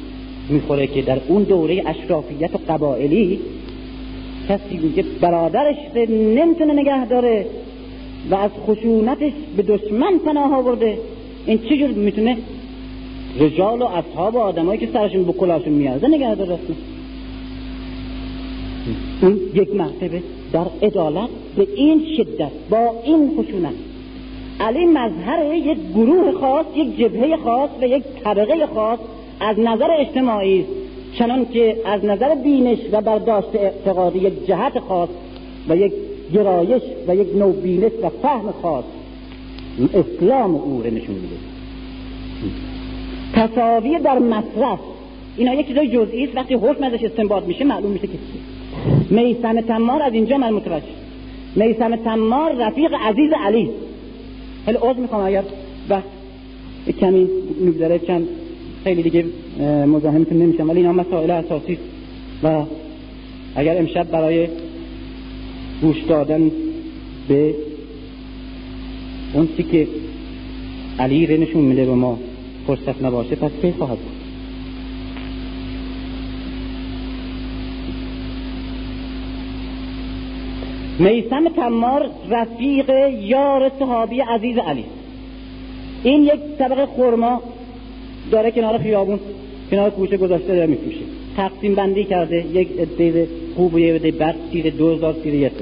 می‌خوره 0.48 0.86
که 0.86 1.02
در 1.02 1.18
اون 1.28 1.42
دوره 1.42 1.82
اشرافیت 1.86 2.54
و 2.54 2.58
قبائلی 2.68 3.40
کسی 4.48 4.78
میگه 4.78 5.04
برادرش 5.20 5.76
نمی‌تونه 6.08 6.72
نگه 6.72 7.06
داره. 7.06 7.46
و 8.30 8.34
از 8.34 8.50
خشونتش 8.66 9.32
به 9.56 9.62
دشمن 9.62 10.18
پناه 10.18 10.54
آورده. 10.54 10.98
این 11.46 11.58
چجور 11.58 11.88
می‌تونه 11.88 12.36
رجال 13.40 13.82
و 13.82 13.84
اصحاب 13.84 14.34
و 14.34 14.38
آدمایی 14.38 14.80
که 14.80 14.88
سرشون 14.92 15.24
به 15.24 15.32
کلاشون 15.32 15.72
میارزه 15.72 16.08
نگه 16.08 16.34
داره؟ 16.34 16.58
این 19.22 19.38
یک 19.54 19.74
مرتبه 19.74 20.22
در 20.52 20.66
عدالت 20.82 21.28
به 21.56 21.66
این 21.76 22.02
شدت 22.16 22.50
با 22.70 22.94
این 23.04 23.30
خشونت. 23.36 23.74
علی 24.60 24.86
مظهر 24.86 25.54
یک 25.54 25.78
گروه 25.94 26.32
خاص 26.32 26.66
یک 26.76 26.98
جبهه 26.98 27.36
خاص 27.36 27.70
و 27.80 27.86
یک 27.86 28.02
طبقه 28.24 28.66
خاص 28.66 28.98
از 29.40 29.58
نظر 29.58 29.90
اجتماعی 29.90 30.64
چنان 31.18 31.46
که 31.52 31.76
از 31.84 32.04
نظر 32.04 32.34
بینش 32.34 32.78
و 32.92 33.00
برداشت 33.00 33.48
اعتقادی 33.54 34.18
یک 34.18 34.46
جهت 34.46 34.78
خاص 34.78 35.08
و 35.68 35.76
یک 35.76 35.92
گرایش 36.34 36.82
و 37.08 37.16
یک 37.16 37.36
نوع 37.36 37.52
بینش 37.52 37.92
و 38.02 38.08
فهم 38.22 38.54
خاص 38.62 38.84
اسلام 39.94 40.54
او 40.54 40.82
رو 40.82 40.90
نشون 40.90 41.14
میده. 41.14 41.36
تصاوی 43.32 43.98
در 43.98 44.18
مصرف 44.18 44.78
اینا 45.36 45.54
یک 45.54 45.66
چیزای 45.68 45.88
جزئی 45.88 46.24
است. 46.24 46.36
وقتی 46.36 46.54
حکم 46.54 46.84
ازش 46.84 47.04
استنباط 47.04 47.44
میشه 47.44 47.64
معلوم 47.64 47.90
میشه 47.90 48.06
که 48.06 48.18
میسم 49.10 49.60
تمار 49.60 50.02
از 50.02 50.12
اینجا 50.12 50.38
من 50.38 50.50
متوجه. 50.50 50.86
میسم 51.56 51.96
تمار 51.96 52.52
رفیق 52.52 52.94
عزیز 52.94 53.32
علی. 53.44 53.70
خیلی 54.64 54.78
عوض 54.78 54.96
می‌خوام 54.96 55.26
اگر 55.26 55.42
و 55.90 56.00
کمی 57.00 57.28
میگذره 57.60 57.98
چند 57.98 58.28
خیلی 58.84 59.02
دیگه 59.02 59.24
مزاحمتون 59.86 60.38
نمیشم 60.38 60.70
ولی 60.70 60.78
اینا 60.78 60.92
مسائل 60.92 61.30
اساسی 61.30 61.78
و 62.42 62.62
اگر 63.56 63.78
امشب 63.78 64.10
برای 64.10 64.48
گوش 65.82 66.02
دادن 66.08 66.50
به 67.28 67.54
اون 69.34 69.48
چی 69.56 69.62
که 69.62 69.88
علی 70.98 71.38
نشون 71.38 71.62
میده 71.62 71.84
به 71.84 71.94
ما 71.94 72.18
فرصت 72.66 73.02
نباشه 73.02 73.36
پس 73.36 73.50
کی 73.62 73.72
خواهد 73.72 73.98
بود؟ 73.98 74.20
میسم 80.98 81.48
تمار 81.48 82.10
رفیق 82.28 82.90
یار 83.20 83.70
صحابی 83.78 84.20
عزیز 84.20 84.58
علی. 84.58 84.84
این 86.02 86.22
یک 86.22 86.40
طبق 86.58 86.84
خورما 86.84 87.42
داره 88.30 88.50
کنار 88.50 88.78
خیابون 88.78 89.20
کنار 89.70 89.90
کوچه 89.90 90.16
گذاشته 90.16 90.54
داره 90.54 90.66
میفروشه. 90.66 91.19
تقسیم 91.40 91.74
بندی 91.74 92.04
کرده. 92.04 92.44
یک 92.52 92.68
عده 92.78 93.28
خوب 93.56 93.74
و 93.74 93.78
یک 93.78 93.94
عده 93.94 94.10
بد 94.10 94.34
تیر 94.52 94.70
دوزار 94.70 95.12
تیر 95.12 95.34
یک 95.34 95.52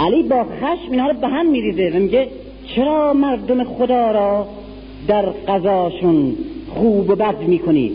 علی 0.00 0.22
با 0.22 0.44
خشم 0.44 0.90
اینها 0.90 1.10
رو 1.10 1.20
به 1.20 1.28
هم 1.28 1.50
میریزه. 1.50 1.90
و 1.96 2.00
میگه 2.00 2.28
چرا 2.66 3.12
مردم 3.12 3.64
خدا 3.64 4.10
را 4.10 4.46
در 5.08 5.22
قضاشون 5.22 6.36
خوب 6.74 7.10
و 7.10 7.14
بد 7.14 7.40
می‌کنی؟ 7.40 7.92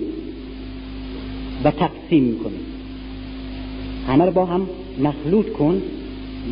و 1.63 1.71
تقسیم 1.71 2.23
می‌کنی. 2.23 2.59
همه 4.07 4.25
رو 4.25 4.31
با 4.31 4.45
هم 4.45 4.67
مخلوط 4.99 5.49
کن 5.49 5.81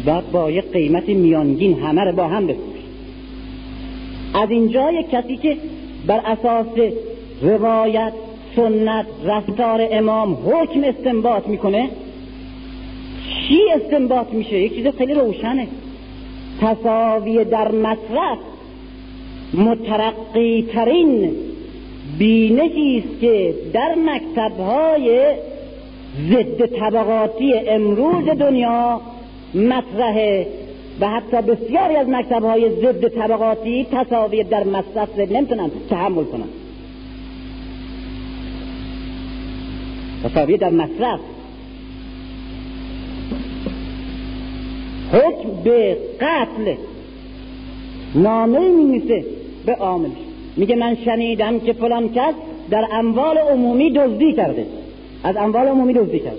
و 0.06 0.22
با 0.22 0.52
یک 0.52 0.72
قیمت 0.72 1.10
میانگین 1.10 1.80
همه 1.80 2.02
رو 2.02 2.12
با 2.12 2.28
هم 2.28 2.48
بفروش. 2.48 2.82
از 4.34 4.50
اینجا 4.50 4.92
یک 4.92 5.10
کسی 5.10 5.38
که 5.38 5.58
بر 6.08 6.22
اساس 6.26 6.68
روایت 7.42 8.14
سنت 8.56 9.06
رفتار 9.26 9.88
امام 9.92 10.34
حکم 10.34 10.84
استنباط 10.84 11.48
می‌کنه؟ 11.48 11.90
چی 13.48 13.60
استنباط 13.76 14.34
میشه؟ 14.34 14.60
یک 14.60 14.76
چیز 14.76 14.88
خیلی 14.88 15.14
روشنه. 15.14 15.68
تصاوی 16.62 17.46
در 17.46 17.72
مصرف 17.72 18.38
مترقی 19.54 20.68
ترین 20.74 21.36
بینشی 22.18 23.04
است 23.06 23.22
که 23.22 23.54
در 23.74 23.96
مکتبهای 23.96 25.36
ضد 26.30 26.66
طبقاتی 26.66 27.54
امروز 27.54 28.26
دنیا 28.40 29.02
مطرحه 29.56 30.48
و 31.00 31.08
حتی 31.10 31.38
بسیاری 31.42 31.96
از 31.96 32.10
مکتبهای 32.10 32.70
ضد 32.70 33.08
طبقاتی 33.08 33.88
تصاوی 33.92 34.44
در 34.44 34.64
مصرف 34.64 35.20
نمی‌تونن 35.20 35.72
تحمل 35.90 36.24
کنن. 36.24 36.65
تصاوی 40.26 40.58
در 40.58 40.70
مصرف. 40.70 41.20
حکم 45.12 45.50
به 45.64 45.98
قتل 46.22 46.74
نامه 48.16 48.60
میمیسه 48.60 49.26
به 49.66 49.76
عاملش. 49.76 50.12
میگه 50.58 50.76
من 50.76 50.98
شنیدم 51.06 51.60
که 51.60 51.74
فلان 51.74 52.10
کس 52.10 52.34
در 52.70 52.88
اموال 52.92 53.38
عمومی 53.38 53.92
دزدی 53.92 54.34
کرده. 54.34 54.66
از 55.24 55.36
اموال 55.38 55.68
عمومی 55.68 55.94
دزدی 55.94 56.20
کرده. 56.20 56.38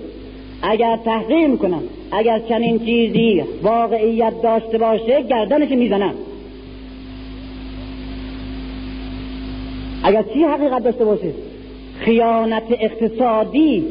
اگر 0.61 0.97
تحقیق 0.97 1.55
کنم 1.55 1.83
اگر 2.11 2.39
چنین 2.39 2.79
چیزی 2.79 3.43
واقعیت 3.63 4.41
داشته 4.41 4.77
باشه 4.77 5.21
گردنش 5.21 5.71
می‌زنم. 5.71 6.13
اگر 10.03 10.23
چی 10.33 10.43
حقیقت 10.43 10.83
داشته 10.83 11.05
باشه 11.05 11.46
خیانت 11.99 12.63
اقتصادی 12.69 13.85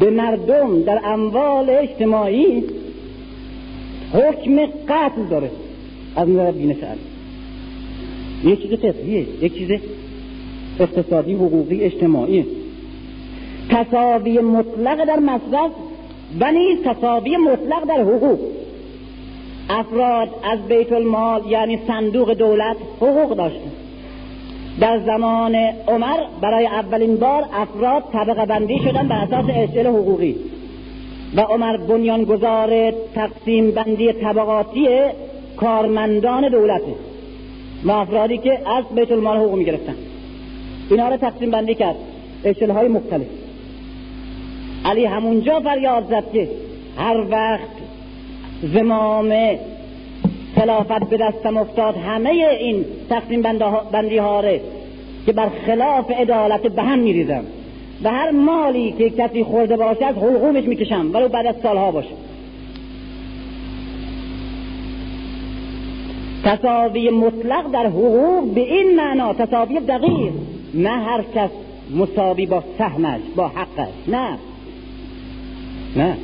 به 0.00 0.10
مردم 0.10 0.82
در 0.82 1.00
اموال 1.04 1.70
اجتماعی 1.70 2.64
حکم 4.12 4.66
قتل 4.88 5.22
داره. 5.30 5.50
از 6.16 6.28
نظر 6.28 6.52
بینش 6.52 6.76
یک 8.44 8.62
چیز 8.62 8.72
فقهیه 8.72 9.26
یک 9.42 9.54
چیز 9.54 9.80
اقتصادی 10.80 11.34
حقوقی 11.34 11.80
اجتماعی. 11.80 12.46
تصاوی 13.70 14.40
مطلق 14.40 15.04
در 15.04 15.18
مصرف 15.18 15.70
و 16.40 16.52
نیز 16.52 16.78
تصاوی 16.84 17.36
مطلق 17.36 17.84
در 17.88 18.02
حقوق. 18.02 18.38
افراد 19.70 20.28
از 20.52 20.68
بیت 20.68 20.92
المال 20.92 21.42
یعنی 21.50 21.78
صندوق 21.86 22.32
دولت 22.32 22.76
حقوق 23.00 23.36
داشتند 23.36 23.85
در 24.80 25.00
زمان 25.06 25.54
عمر 25.88 26.20
برای 26.40 26.66
اولین 26.66 27.16
بار 27.16 27.44
افراد 27.52 28.04
طبقه 28.12 28.46
بندی 28.46 28.78
شدن 28.78 29.08
بر 29.08 29.16
اساس 29.16 29.44
اشل 29.48 29.86
حقوقی. 29.86 30.36
و 31.36 31.40
عمر 31.40 31.76
بنیانگذار 31.76 32.90
تقسیم 33.14 33.70
بندی 33.70 34.12
طبقاتی 34.12 34.88
کارمندان 35.56 36.48
دولته 36.48 36.94
و 37.84 37.90
افرادی 37.90 38.38
که 38.38 38.60
از 38.76 38.84
بیت 38.94 39.12
المال 39.12 39.36
حقوق 39.36 39.54
می‌گرفتن. 39.54 39.94
اینا 40.90 41.08
رو 41.08 41.16
تقسیم 41.16 41.50
بندی 41.50 41.74
کرد. 41.74 41.96
اشل 42.44 42.70
های 42.70 42.88
مختلف. 42.88 43.26
علی 44.84 45.04
همونجا 45.04 45.60
فریاد 45.60 46.06
زد 46.10 46.32
که 46.32 46.48
هر 46.98 47.24
وقت 47.30 47.76
زمام 48.62 49.32
خلافت 50.56 51.10
به 51.10 51.16
دستم 51.16 51.56
افتاد. 51.56 51.96
همه 51.96 52.30
این 52.60 52.84
تقسیم 53.10 53.42
بندی 53.92 54.18
ها 54.18 54.42
که 55.26 55.32
بر 55.32 55.48
خلاف 55.66 56.10
عدالت 56.10 56.62
به 56.62 56.82
هم 56.82 56.98
میریزم. 56.98 57.44
و 58.02 58.10
هر 58.10 58.30
مالی 58.30 58.92
که 58.92 59.10
کسی 59.10 59.44
خورده 59.44 59.76
باشه 59.76 60.06
از 60.06 60.16
حقوقش 60.16 60.64
می‌کشم. 60.64 61.10
ولو 61.12 61.28
بعد 61.28 61.46
از 61.46 61.54
سالها 61.62 61.90
باشه. 61.90 62.08
تصاوی 66.44 67.10
مطلق 67.10 67.70
در 67.70 67.86
حقوق 67.86 68.54
به 68.54 68.60
این 68.60 68.96
معنا 68.96 69.34
تصاوی 69.34 69.80
دقیق. 69.80 70.32
نه 70.74 70.90
هر 70.90 71.24
کس 71.34 71.50
مساوی 71.96 72.46
با 72.46 72.62
سهمش 72.78 73.20
با 73.36 73.48
حقش. 73.48 73.88
نه. 74.08 74.38
نه. 75.96 76.16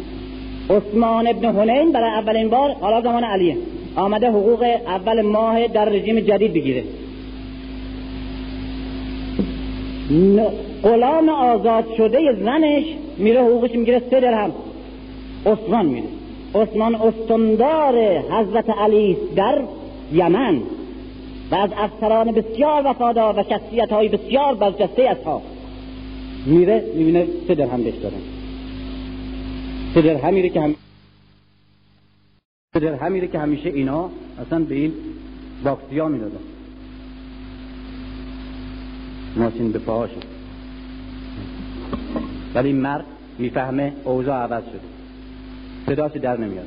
عثمان 0.70 1.26
ابن 1.26 1.56
حنین 1.56 1.92
برای 1.92 2.10
اولین 2.10 2.48
بار 2.48 2.70
حالا 2.80 3.00
زمان 3.00 3.24
علیه. 3.24 3.56
آمده 3.96 4.28
حقوق 4.28 4.62
اول 4.86 5.22
ماه 5.22 5.68
در 5.68 5.84
رژیم 5.84 6.20
جدید 6.20 6.52
بگیره. 6.52 6.84
غلام 10.82 11.28
آزاد 11.28 11.84
شده 11.96 12.18
زنش 12.44 12.84
میره 13.18 13.40
حقوقش 13.40 13.70
می‌گیره 13.70 14.02
سه 14.10 14.20
درهم. 14.20 14.52
عثمان 15.46 15.86
میره. 15.86 16.06
عثمان 16.54 16.94
استندار 16.94 18.18
حضرت 18.18 18.70
علی 18.70 19.16
در 19.36 19.62
یمن 20.12 20.60
و 21.50 21.54
از 21.54 21.70
افسران 21.76 22.32
بسیار 22.32 22.82
وفادار 22.86 23.38
و 23.38 23.42
شخصیت 23.42 23.92
های 23.92 24.08
بسیار 24.08 24.54
برجسته 24.54 25.02
اصحاب 25.02 25.42
میره 26.46 26.84
می‌بینه 26.94 27.26
سه 27.48 27.54
درهم 27.54 27.82
بهش 27.82 27.94
دارن 27.94 28.14
سه 29.94 30.02
درهم 30.02 30.34
میره 30.34 30.48
که 30.48 30.60
هم 30.60 30.74
سه 32.74 32.80
درهم 32.80 33.12
میره 33.12 33.28
که 33.28 33.38
همیشه 33.38 33.68
اینا 33.68 34.10
اصلا 34.46 34.58
به 34.58 34.74
این 34.74 34.92
باکسی 35.64 35.98
ها 35.98 36.08
می‌دادن. 36.08 36.38
ماشین 39.36 39.72
به 39.72 39.78
پاهاشون 39.78 40.22
ولی 42.54 42.68
این 42.68 42.76
مرد 42.76 43.04
می‌فهمه 43.38 43.92
اوضاع 44.04 44.36
عوض 44.36 44.62
شده. 44.64 44.80
صداش 45.86 46.12
در 46.12 46.36
نمیاد. 46.36 46.66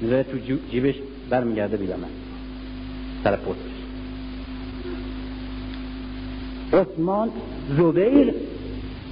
می‌ذاره 0.00 0.22
تو 0.22 0.38
جیبش 0.70 0.94
برمیگرده 1.30 1.76
بیلمه 1.76 2.06
سر 3.24 3.36
پوستش 3.36 3.60
عثمان 6.72 7.30
زبیر 7.78 8.34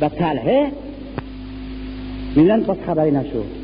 و 0.00 0.08
تلهه 0.08 0.72
میدن 2.36 2.62
باز 2.62 2.76
خبری 2.86 3.10
نشد. 3.10 3.57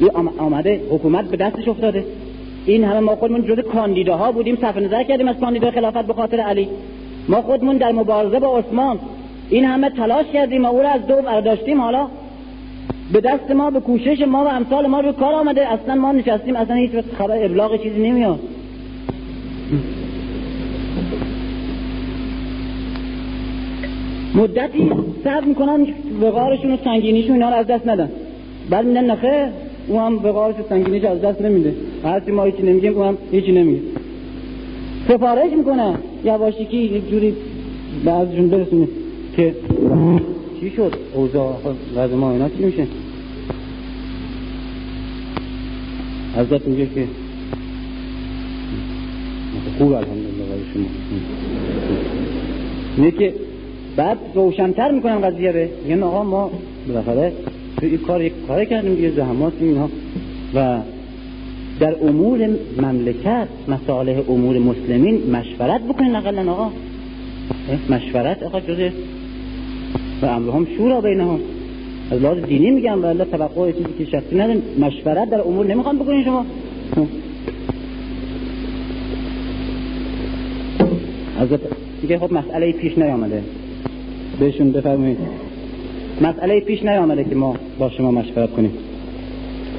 این 0.00 0.10
آمده 0.38 0.80
حکومت 0.90 1.24
به 1.24 1.36
دستش 1.36 1.68
افتاده. 1.68 2.04
این 2.66 2.84
همه 2.84 3.00
ما 3.00 3.16
خودمون 3.16 3.46
جز 3.46 3.58
کاندیداها 3.58 4.32
بودیم 4.32 4.58
صرف 4.60 4.76
نظر 4.76 5.02
کردیم 5.02 5.28
از 5.28 5.36
کاندیدا 5.36 5.70
خلافت 5.70 6.06
به 6.06 6.12
خاطر 6.12 6.40
علی. 6.40 6.68
ما 7.28 7.42
خودمون 7.42 7.76
در 7.76 7.92
مبارزه 7.92 8.40
با 8.40 8.58
عثمان 8.58 8.98
این 9.50 9.64
همه 9.64 9.90
تلاش 9.90 10.26
کردیم 10.32 10.64
و 10.64 10.68
او 10.68 10.78
را 10.78 10.88
از 10.88 11.06
دو 11.06 11.14
برداشتیم. 11.14 11.80
حالا 11.80 12.06
به 13.12 13.20
دست 13.20 13.50
ما 13.50 13.70
به 13.70 13.80
کوشش 13.80 14.20
ما 14.26 14.44
و 14.44 14.48
امثال 14.48 14.86
ما 14.86 15.00
رو 15.00 15.12
کار 15.12 15.34
آمده. 15.34 15.72
اصلا 15.72 15.94
ما 15.94 16.12
نشستیم 16.12 16.56
اصلا 16.56 16.76
هیچ 16.76 16.90
خبر 17.18 17.44
ابلاغ 17.44 17.82
چیزی 17.82 18.00
نمیاد. 18.10 18.40
مدتی 24.34 24.90
صبر 25.24 25.44
می‌کنن 25.44 25.86
وقارشون 26.22 26.72
و 26.72 26.76
سنگینیشون 26.84 27.32
اینا 27.32 27.48
رو 27.48 27.54
از 27.54 27.66
دست 27.66 27.88
ندن. 27.88 28.10
بعد 28.70 28.86
میدن 28.86 29.10
نخه 29.10 29.48
او 29.88 30.00
هم 30.00 30.16
وقارش 30.24 30.54
و 30.54 30.62
سنگینیش 30.68 31.04
از 31.04 31.20
دست 31.20 31.40
نمیده. 31.40 31.74
هرچی 32.04 32.30
ما 32.30 32.44
هیچی 32.44 32.62
نمیگیم 32.62 32.94
او 32.94 33.02
هم 33.02 33.18
هیچی 33.32 33.52
نمیگه. 33.52 33.80
سفارش 35.08 35.52
می‌کنه. 35.52 35.94
یواشی 36.24 36.64
که 36.64 36.76
یک 36.76 37.10
جوری 37.10 37.34
بعضشون 38.04 38.48
برسونه 38.48 38.88
که 39.36 39.54
چی 40.60 40.70
شد؟ 40.70 40.94
اوضاع 41.14 41.56
وضع 41.96 42.14
ما 42.14 42.32
اینا 42.32 42.48
چی 42.48 42.64
میشه؟ 42.64 42.86
حضرت 46.36 46.68
میگه 46.68 46.86
که 46.94 47.04
خوب 49.78 49.92
الحمدلله 49.92 50.44
برای 50.48 50.62
شما. 50.74 50.84
اینه 52.96 53.10
که 53.10 53.34
بعد 53.96 54.18
روشنتر 54.34 54.90
می‌کنن 54.90 55.20
قضیه 55.20 55.52
رو. 55.52 55.66
میگن 55.84 56.02
آقا 56.02 56.24
ما 56.24 56.50
بالاخره 56.88 57.32
این 57.86 57.98
کار 57.98 58.22
یک 58.22 58.32
کار 58.48 58.64
کردیم 58.64 58.94
دیگه 58.94 59.10
زحمات 59.10 59.52
اینا 59.60 59.88
و 60.54 60.78
در 61.80 61.96
امور 62.02 62.48
مملکت 62.82 63.48
مصالح 63.68 64.20
امور 64.28 64.58
مسلمین 64.58 65.30
مشورت 65.30 65.82
بکنین 65.82 66.16
اقلا 66.16 66.52
آقا. 66.52 66.70
مشورت 67.90 68.42
آقا 68.42 68.60
جزء 68.60 68.88
و 70.22 70.26
امرهم 70.26 70.66
شورا 70.76 71.00
بینهم. 71.00 71.38
از 72.10 72.20
لحاظ 72.20 72.38
دینی 72.38 72.70
میگم 72.70 73.02
و 73.02 73.06
الله 73.06 73.24
توقع 73.24 73.72
چیزی 73.72 73.84
که 73.98 74.04
شخصی 74.04 74.36
نداریم. 74.36 74.62
مشورت 74.80 75.30
در 75.30 75.40
امور 75.40 75.66
نمی‌خوام 75.66 75.98
بکنین 75.98 76.24
شما. 76.24 76.46
حضرت 81.40 81.60
میگه 82.02 82.18
خب 82.18 82.32
مسئله 82.32 82.72
پیش 82.72 82.98
نیامده. 82.98 83.42
بهشون 84.40 84.72
بفرمایید. 84.72 85.18
مسئله 86.20 86.60
پیش 86.60 86.82
نیامده 86.82 87.24
که 87.24 87.34
ما 87.34 87.56
با 87.78 87.90
شما 87.90 88.10
مشورت 88.10 88.50
کنیم. 88.50 88.72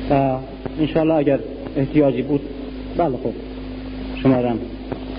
و 0.10 0.38
انشاءالله 0.80 1.14
اگر 1.14 1.40
احتیاجی 1.78 2.22
بود 2.22 2.42
بله 2.98 3.10
خب 3.10 3.34
شما 4.24 4.34
هم 4.34 4.60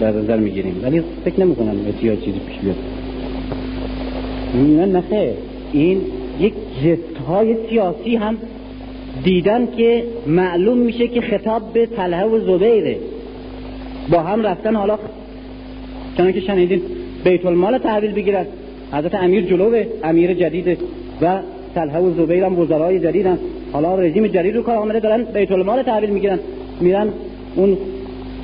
در 0.00 0.10
نظر 0.10 0.36
می‌گیریم. 0.36 0.80
ولی 0.82 1.02
فکر 1.24 1.40
نمی 1.40 1.56
کنم 1.56 1.76
احتیاج 1.86 2.18
چیزی 2.18 2.38
پیش 2.38 2.58
بیاد. 2.58 2.76
میگن 4.54 4.96
نخیر 4.96 5.30
این 5.72 6.00
یک 6.40 6.54
جست 6.84 7.16
های 7.28 7.56
سیاسی 7.70 8.16
هم 8.16 8.36
دیدن 9.24 9.68
که 9.76 10.04
معلوم 10.26 10.78
میشه 10.78 11.08
که 11.08 11.20
خطاب 11.20 11.72
به 11.72 11.86
طلحه 11.86 12.24
و 12.24 12.40
زبیره. 12.40 12.96
با 14.10 14.20
هم 14.20 14.42
رفتن 14.42 14.74
حالا 14.74 14.98
چون 16.16 16.32
که 16.32 16.40
شنیدین 16.40 16.80
بیت 17.24 17.46
المال 17.46 17.78
تحویل 17.78 18.12
بگیرن 18.12 18.46
حضرت 18.92 19.14
امیر 19.14 19.44
جلوه 19.44 19.86
امیر 20.04 20.34
جدیده. 20.34 20.76
و 21.22 21.38
طلحه 21.74 21.98
و 21.98 22.14
زبیر 22.14 22.44
هم 22.44 22.58
وزرای 22.58 23.00
جدیدن. 23.00 23.38
حالا 23.72 23.94
رژیم 23.94 24.26
جدید 24.26 24.56
رو 24.56 24.62
کار 24.62 24.76
آمده 24.76 25.00
دارن 25.00 25.24
بیت 25.24 25.52
المال 25.52 25.82
تحویل 25.82 26.10
می‌گیرن. 26.10 26.38
میرن 26.80 27.08
اون 27.56 27.76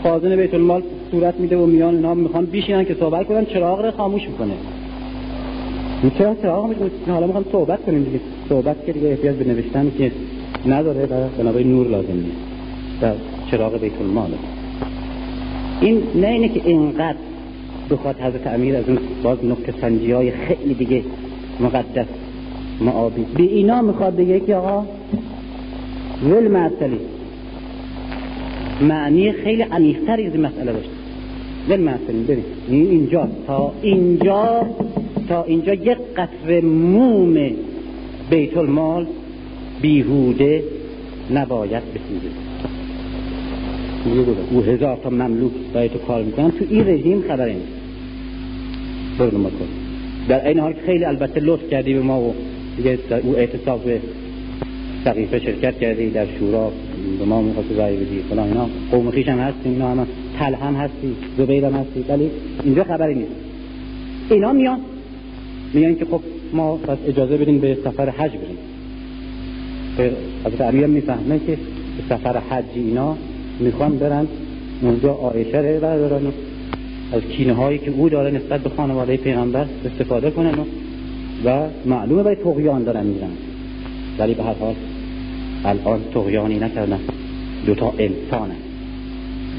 خازن 0.03 0.37
بیت 0.37 0.55
المال 0.55 0.83
صورت 1.11 1.35
میده 1.41 1.57
و 1.57 1.67
میان 1.67 1.95
اینا 1.95 2.15
می‌خوان 2.15 2.45
بیشینن 2.45 2.85
که 2.85 2.95
صحبت 2.95 3.27
کنن 3.27 3.45
چراغ 3.45 3.85
رو 3.85 3.91
خاموش 3.91 4.29
می‌کنه. 4.29 4.53
چرا 6.19 6.35
چراغ 6.43 6.61
خاموش 6.61 6.77
حالا 7.09 7.27
می‌خوام 7.27 7.45
صحبت 7.53 7.83
کنیم 7.87 8.05
دیگه. 8.05 8.21
صحبت 8.49 8.87
که 8.87 8.93
دیگه 8.93 9.09
احتیاج 9.09 9.37
به 9.37 9.45
نوشتن 9.45 9.93
که 9.99 10.13
نداره 10.67 11.05
و 11.05 11.29
بنابراین 11.39 11.73
نور 11.73 11.87
لازم 11.87 12.13
نیست. 12.13 12.37
و 13.03 13.07
چراغ 13.51 13.81
بیت 13.81 13.93
المال 14.01 14.31
این 15.81 16.03
نه 16.15 16.27
اینه 16.27 16.49
که 16.49 16.61
اینقدر 16.65 17.19
بخواد 17.91 18.17
حضرت 18.21 18.47
امیر 18.47 18.77
از 18.77 18.85
اون 18.89 18.99
باز 19.23 19.39
نکته 19.45 19.75
سنجی 19.81 20.13
های 20.13 20.31
خیلی 20.31 20.75
دیگه 20.75 21.03
مقدس 21.61 22.07
معابی. 22.81 23.27
به 23.37 23.43
اینا 23.43 23.83
می‌خواد 23.83 24.17
بگه 24.17 24.41
که 24.41 24.55
آقا 24.55 24.87
ول 26.25 26.49
معطلی 26.49 26.99
معنی 28.89 29.33
خیلی 29.33 29.63
عمیق‌تری 29.63 30.27
از 30.27 30.37
مسئله 30.37 30.73
داشت. 30.73 30.91
ول 31.69 31.81
معطلی 31.81 32.23
بریم 32.23 32.45
اینجا 32.69 33.29
تا 33.47 33.73
اینجا 33.83 34.67
تا 35.29 35.43
اینجا 35.43 35.75
یک 35.75 35.99
قطر 36.17 36.61
موم 36.61 37.51
بیت 38.31 38.57
المال 38.57 39.07
بیهوده 39.83 40.65
نباید 41.35 41.83
بسوزه. 41.95 42.31
او 44.51 44.61
هزار 44.63 44.97
تا 44.97 45.11
مملوک 45.11 45.53
باید 45.75 45.93
تو 45.93 45.99
کار 45.99 46.23
می‌کنن. 46.23 46.51
تو 46.51 46.65
این 46.71 46.89
رژیم 46.89 47.23
خبری 47.29 47.55
نیست 47.55 47.67
در 50.29 50.49
این 50.49 50.59
حال 50.59 50.75
خیلی 50.87 51.05
البته 51.05 51.41
لطف 51.41 51.71
کردی 51.71 51.95
به 51.95 52.01
ما 52.01 52.21
و 52.21 52.35
دیگه 52.81 52.99
او 53.23 53.37
اعتصاب 53.37 53.85
به 53.85 54.01
سقیفه 55.05 55.39
شرکت 55.39 55.79
کردی 55.79 56.11
در 56.11 56.27
شورا 56.39 56.73
به 57.19 57.25
ما 57.25 57.43
می‌خواست 57.43 57.69
رای 57.77 57.97
بدی 57.97 58.23
فلان 58.31 58.49
اینا. 58.49 58.69
قوم 58.91 59.11
خیش 59.11 59.29
هم 59.29 59.39
هستیم 59.39 59.73
اینا 59.73 59.91
هم 59.91 60.07
تل 60.39 60.55
هم 60.55 60.75
هستی 60.75 61.17
زبیر 61.39 61.65
هم 61.65 61.73
هستی 61.73 62.05
ولی 62.09 62.31
اینجا 62.65 62.85
خبری 62.85 63.15
نیست. 63.15 63.31
اینا 64.31 64.53
میان. 64.53 64.81
میان 65.75 65.97
که 65.97 66.05
خب 66.05 66.21
ما 66.53 66.77
پس 66.77 66.99
اجازه 67.09 67.37
بدین 67.37 67.59
به 67.59 67.79
سفر 67.85 68.11
حج 68.11 68.31
بریم. 68.31 68.59
حضرت 70.45 70.61
علی 70.61 70.83
هم 70.83 70.91
می‌فهمه 70.91 71.41
که 71.47 71.59
سفر 72.09 72.39
حج 72.51 72.65
اینا 72.75 73.17
می‌خوان 73.61 73.99
برن. 73.99 74.27
اونجا 74.83 75.13
آیشه 75.13 75.59
رو 75.59 75.81
بردارن 75.81 76.23
از 77.13 77.23
کینه 77.23 77.53
هایی 77.53 77.79
که 77.79 77.91
او 77.91 78.09
داره 78.09 78.31
نسبت 78.31 78.61
به 78.61 78.71
خانواده 78.71 79.17
پیغمبر 79.17 79.67
استفاده 79.87 80.31
کنن 80.31 80.51
و 80.51 80.65
معلومه 81.87 82.23
باید 82.23 82.43
تغیان 82.43 82.85
دارن 82.85 83.07
میرن 83.07 83.31
ولی 84.19 84.35
به 84.35 84.43
هر 84.43 84.55
حال 84.55 84.75
الان 85.65 86.01
تغیانی 86.15 86.59
نکردن. 86.59 87.01
دوتا 87.67 87.95
انسانن 87.99 88.57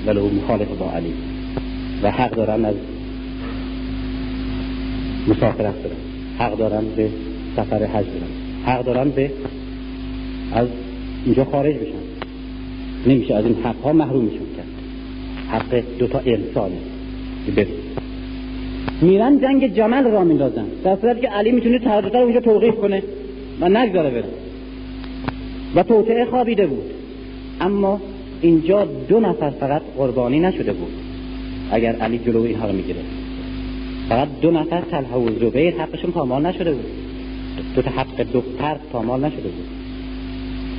ولو 0.08 0.30
مخالف 0.30 0.68
با 0.68 0.92
علی. 0.92 1.14
و 2.04 2.12
حق 2.12 2.36
دارن 2.36 2.66
از 2.66 2.76
مسافرت 5.28 5.76
برن. 5.76 5.96
حق 6.40 6.58
دارن 6.58 6.84
به 6.96 7.10
سفر 7.56 7.86
حج 7.86 8.06
برن. 8.06 8.66
حق 8.66 8.86
دارن 8.86 9.10
به 9.10 9.32
از 10.54 10.68
اینجا 11.26 11.46
خارج 11.46 11.76
بشن. 11.76 12.02
نمیشه 13.08 13.36
از 13.36 13.46
این 13.46 13.56
حق 13.64 13.82
ها 13.84 13.94
محرومشون 13.94 14.48
کرد. 14.58 14.68
حق 15.50 15.84
دوتا 16.00 16.20
انسانه. 16.26 16.78
برن 17.56 17.81
میرن 19.02 19.40
جنگ 19.40 19.76
جمل 19.76 20.04
را 20.04 20.24
میندازن. 20.24 20.66
در 20.84 20.96
صورتی 20.96 21.22
که 21.22 21.28
علی 21.28 21.52
می‌تونه 21.52 21.80
تردد 21.80 22.16
اونجا 22.16 22.40
توقیف 22.40 22.76
کنه 22.76 23.04
و 23.62 23.70
نگذاره 23.70 24.10
بره. 24.10 24.30
و 25.76 25.84
توطعه 25.84 26.26
خوابیده 26.26 26.68
بود. 26.68 26.84
اما 27.62 28.02
اینجا 28.42 28.86
دو 29.10 29.20
نفر 29.20 29.50
فقط 29.50 29.82
قربانی 29.98 30.40
نشده 30.40 30.74
بود. 30.74 30.92
اگر 31.72 31.96
علی 31.96 32.18
جلو 32.18 32.42
اینها 32.42 32.68
رو 32.68 32.74
می‌گیره. 32.74 33.00
فقط 34.10 34.28
دو 34.42 34.52
نفر 34.52 34.82
تلها 34.82 35.20
و 35.20 35.30
زبیر 35.30 35.74
حقشون 35.74 36.12
پامال 36.12 36.46
نشده 36.46 36.72
بود. 36.72 36.86
دو 37.76 37.82
تا 37.82 37.92
حق 37.92 38.26
دختر 38.34 38.76
پامال 38.92 39.26
نشده 39.26 39.42
بود. 39.42 39.68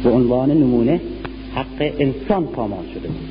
به 0.04 0.10
عنوان 0.10 0.50
نمونه 0.50 1.00
حق 1.54 1.92
انسان 1.98 2.46
پامال 2.46 2.84
شده 2.94 3.08
بود. 3.08 3.28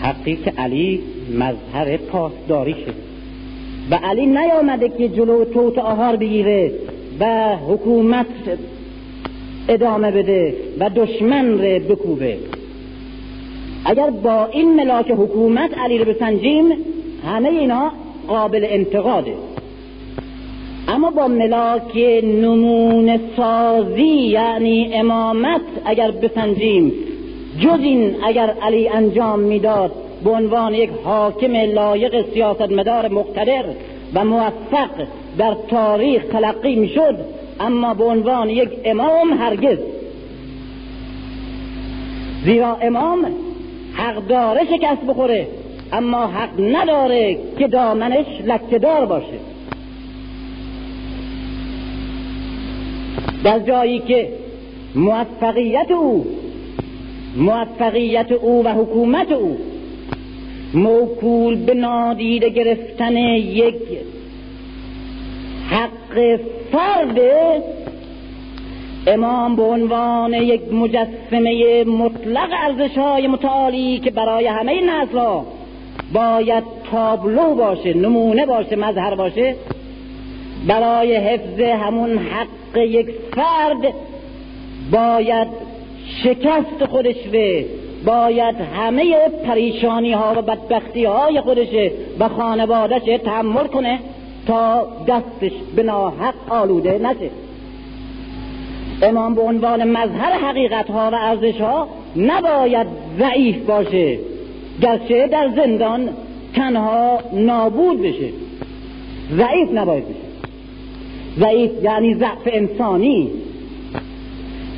حقی 0.00 0.36
که 0.36 0.52
علی 0.58 1.00
مظهر 1.34 1.96
پاسداری 1.96 2.72
شد. 2.72 3.07
و 3.90 3.94
علی 3.94 4.26
نیامده 4.26 4.88
که 4.88 5.08
جلو 5.08 5.44
توت 5.44 5.78
آهار 5.78 6.16
بگیره 6.16 6.72
و 7.20 7.56
حکومت 7.56 8.26
ادامه 9.68 10.10
بده 10.10 10.54
و 10.78 10.90
دشمن 10.90 11.52
رو 11.52 11.80
بکوبه. 11.80 12.38
اگر 13.84 14.10
با 14.10 14.46
این 14.46 14.76
ملاک 14.76 15.10
حکومت 15.10 15.78
علی 15.78 15.98
رو 15.98 16.04
بسنجیم 16.04 16.64
همه 17.26 17.48
اینا 17.48 17.92
قابل 18.28 18.66
انتقاده. 18.68 19.34
اما 20.88 21.10
با 21.10 21.28
ملاک 21.28 21.96
نمون 22.22 23.20
سازی 23.36 24.02
یعنی 24.02 24.90
امامت 24.94 25.60
اگر 25.84 26.10
بسنجیم 26.10 26.92
جز 27.60 27.78
این 27.80 28.14
اگر 28.24 28.54
علی 28.62 28.88
انجام 28.88 29.40
می‌داد 29.40 29.92
به 30.24 30.30
عنوان 30.30 30.74
یک 30.74 30.90
حاکم 31.04 31.56
لایق 31.56 32.32
سیاستمدار 32.34 33.08
مقتدر 33.08 33.64
و 34.14 34.24
موفق 34.24 34.90
در 35.38 35.56
تاریخ 35.68 36.24
تلقی 36.24 36.76
می‌شد 36.76 37.16
اما 37.60 37.94
به 37.94 38.04
عنوان 38.04 38.50
یک 38.50 38.70
امام 38.84 39.32
هرگز. 39.32 39.78
زیرا 42.44 42.76
امام 42.82 43.26
حق 43.94 44.26
داره 44.26 44.60
شکست 44.64 45.02
بخوره 45.08 45.46
اما 45.92 46.26
حق 46.26 46.60
نداره 46.60 47.38
که 47.58 47.68
دامنش 47.68 48.26
لکهدار 48.44 49.06
باشه. 49.06 49.38
در 53.44 53.58
جایی 53.58 53.98
که 53.98 54.28
موفقیت 54.94 55.90
او 55.90 56.26
موفقیت 57.36 58.32
او 58.32 58.64
و 58.64 58.68
حکومت 58.68 59.32
او 59.32 59.58
موکول 60.74 61.56
به 61.56 61.74
نادیده 61.74 62.48
گرفتن 62.48 63.16
یک 63.16 63.74
حق 65.70 66.40
فرد 66.72 67.20
امام 69.06 69.56
به 69.56 69.62
عنوان 69.62 70.34
یک 70.34 70.72
مجسمه 70.72 71.84
مطلق 71.84 72.48
ارزش 72.52 72.98
های 72.98 73.26
متعالی 73.26 73.98
که 73.98 74.10
برای 74.10 74.46
همه 74.46 74.80
نسل 74.80 75.40
باید 76.12 76.64
تابلو 76.90 77.54
باشه 77.54 77.94
نمونه 77.94 78.46
باشه 78.46 78.76
مظهر 78.76 79.14
باشه 79.14 79.54
برای 80.66 81.16
حفظ 81.16 81.60
همون 81.60 82.18
حق 82.18 82.76
یک 82.76 83.06
فرد 83.36 83.94
باید 84.90 85.48
شکست 86.22 86.84
خودش 86.90 87.16
به 87.32 87.66
باید 88.04 88.56
همه 88.76 89.14
پریشانی 89.46 90.12
ها 90.12 90.34
و 90.36 90.42
بدبختی 90.42 91.04
های 91.04 91.40
خودش 91.40 91.68
و 92.18 92.28
خانوادش 92.28 93.02
تحمل 93.24 93.66
کنه 93.66 93.98
تا 94.46 94.86
دستش 95.08 95.52
به 95.76 95.82
ناحق 95.82 96.34
آلوده 96.48 96.98
نشه. 96.98 97.30
امام 99.02 99.34
به 99.34 99.40
عنوان 99.40 99.90
مظهر 99.90 100.32
حقیقت 100.32 100.90
ها 100.90 101.10
و 101.12 101.14
ارزش 101.14 101.60
ها 101.60 101.88
نباید 102.16 102.86
ضعیف 103.18 103.56
باشه 103.56 104.18
گرچه 104.82 105.26
در 105.26 105.48
زندان 105.56 106.08
تنها 106.54 107.18
نابود 107.32 108.02
بشه. 108.02 108.28
ضعیف 109.32 109.72
نباید 109.74 110.04
بشه. 110.04 110.28
ضعیف 111.38 111.70
یعنی 111.82 112.14
ضعف 112.14 112.46
انسانی. 112.46 113.30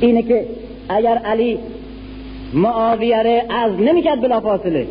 اینه 0.01 0.21
که 0.21 0.45
اگر 0.89 1.17
علی 1.17 1.57
معاویه 2.53 3.45
از 3.49 3.71
نمی‌کرد 3.79 4.21
بلا 4.21 4.39
فاصله. 4.39 4.87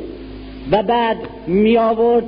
و 0.70 0.82
بعد 0.82 1.16
می 1.46 1.78
آورد 1.78 2.24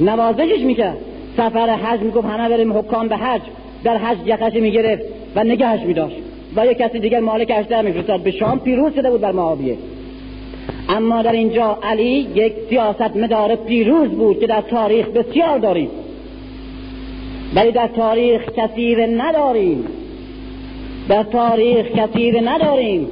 نوازشش 0.00 0.60
می‌کرد. 0.60 0.96
سفر 1.36 1.70
حج 1.70 2.00
می‌گفت 2.00 2.26
همه 2.26 2.48
بریم 2.48 2.78
حکام 2.78 3.08
به 3.08 3.16
حج. 3.16 3.40
در 3.84 3.96
حج 3.96 4.18
یقش 4.26 4.54
می‌گرفت 4.54 5.02
و 5.36 5.44
نگهش 5.44 5.80
میداشت. 5.80 6.16
و 6.56 6.66
یک 6.66 6.78
کسی 6.78 6.98
دیگر 6.98 7.20
مالک 7.20 7.52
اشتر 7.56 7.82
میفرستاد. 7.82 8.20
به 8.20 8.30
شام 8.30 8.60
پیروز 8.60 8.94
شده 8.94 9.10
بود 9.10 9.20
بر 9.20 9.32
معاویه. 9.32 9.76
اما 10.88 11.22
در 11.22 11.32
اینجا 11.32 11.78
علی 11.82 12.28
یک 12.34 12.52
سیاست 12.70 13.16
مدار 13.16 13.56
پیروز 13.56 14.08
بود 14.08 14.40
که 14.40 14.46
در 14.46 14.60
تاریخ 14.60 15.08
بسیار 15.08 15.58
داریم. 15.58 15.88
ولی 17.54 17.72
در 17.72 17.86
تاریخ 17.86 18.42
کثیر 18.56 19.06
نداریم. 19.06 19.84
در 21.08 21.22
تاریخ 21.22 21.86
کثیر 21.86 22.50
نداریم. 22.50 23.06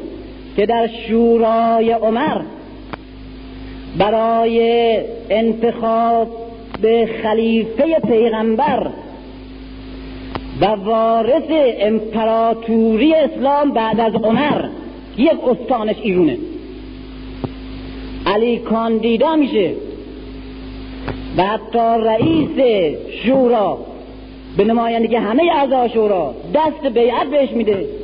که 0.56 0.66
در 0.66 0.88
شورای 1.08 1.92
عمر 1.92 2.40
برای 3.98 4.98
انتخاب 5.30 6.28
به 6.82 7.08
خلیفه 7.22 8.00
پیغمبر 8.08 8.86
و 10.60 10.66
وارث 10.66 11.50
امپراتوری 11.80 13.14
اسلام 13.14 13.70
بعد 13.70 14.00
از 14.00 14.14
عمر 14.14 14.64
یک 15.16 15.44
استانش 15.48 15.96
ایرونه. 16.02 16.38
علی 18.26 18.58
کاندیدا 18.58 19.36
میشه 19.36 19.72
و 21.36 21.42
حتی 21.42 22.04
رئیس 22.04 22.84
شورا 23.24 23.78
به 24.56 24.64
نمایندگی 24.64 25.16
همه 25.16 25.42
اعضا 25.54 25.88
شورا 25.88 26.34
دست 26.54 26.86
بیعت 26.94 27.26
بهش 27.26 27.50
میده. 27.50 27.99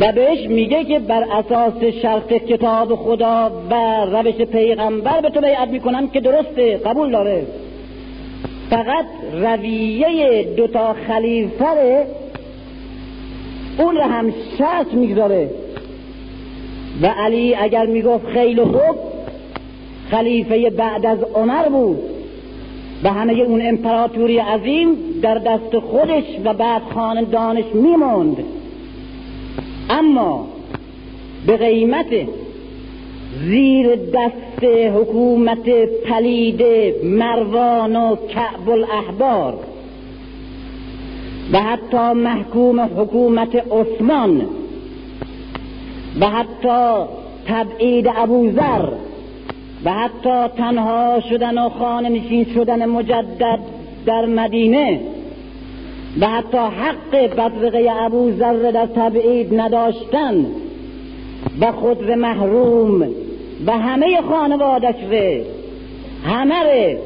و 0.00 0.12
بهش 0.12 0.46
میگه 0.48 0.84
که 0.84 0.98
بر 0.98 1.24
اساس 1.32 1.84
شرط 2.02 2.32
کتاب 2.32 2.94
خدا 2.94 3.50
و 3.70 3.74
روش 4.04 4.34
پیغمبر 4.34 5.20
به 5.20 5.30
تو 5.30 5.40
بیعت 5.40 5.68
می‌کنم 5.68 6.08
که 6.08 6.20
درسته 6.20 6.76
قبول 6.76 7.10
داره. 7.10 7.46
فقط 8.70 9.04
رویه 9.32 10.42
دوتا 10.56 10.96
خلیفه 11.08 12.06
اون 13.78 13.96
رو 13.96 14.02
هم 14.02 14.34
شرط 14.58 14.94
می‌گذاره. 14.94 15.50
و 17.02 17.06
علی 17.06 17.54
اگر 17.54 17.86
می‌گفت 17.86 18.26
خیلی 18.26 18.64
خوب 18.64 18.96
خلیفه 20.10 20.70
بعد 20.70 21.06
از 21.06 21.18
عمر 21.34 21.68
بود 21.68 21.98
و 23.04 23.08
همه 23.08 23.32
اون 23.32 23.62
امپراتوری 23.62 24.38
عظیم 24.38 24.96
در 25.22 25.38
دست 25.38 25.78
خودش 25.78 26.24
و 26.44 26.54
بعد 26.54 26.82
خاندانش 26.94 27.64
میموند 27.74 28.36
اما 29.90 30.46
به 31.46 31.56
قیمت 31.56 32.06
زیر 33.40 33.96
دست 33.96 34.64
حکومت 34.94 35.68
پلید 36.04 36.62
مروان 37.04 37.96
و 37.96 38.16
کعب 38.16 38.70
الاحبار 38.70 39.54
و 41.52 41.58
حتی 41.58 42.12
محکوم 42.12 42.80
حکومت 42.80 43.54
عثمان 43.56 44.46
و 46.20 46.26
حتی 46.26 47.04
تبعید 47.46 48.08
ابوذر 48.16 48.88
و 49.84 49.92
حتی 49.92 50.48
تنها 50.56 51.20
شدن 51.30 51.58
و 51.58 51.68
خانه 51.68 52.08
نشین 52.08 52.46
شدن 52.54 52.86
مجدد 52.86 53.58
در 54.06 54.26
مدینه 54.26 55.00
و 56.20 56.26
حتی 56.26 56.58
حق 56.58 57.10
بدرقه 57.10 57.88
ابو 57.90 58.30
ذر 58.30 58.70
در 58.70 58.86
تبعید 58.86 59.60
نداشتن. 59.60 60.46
و 61.60 61.72
خود 61.72 62.10
و 62.10 62.16
محروم 62.16 63.08
و 63.66 63.72
همه 63.72 64.22
خانوادش 64.22 64.94
ره. 65.10 65.44
همه 66.24 66.98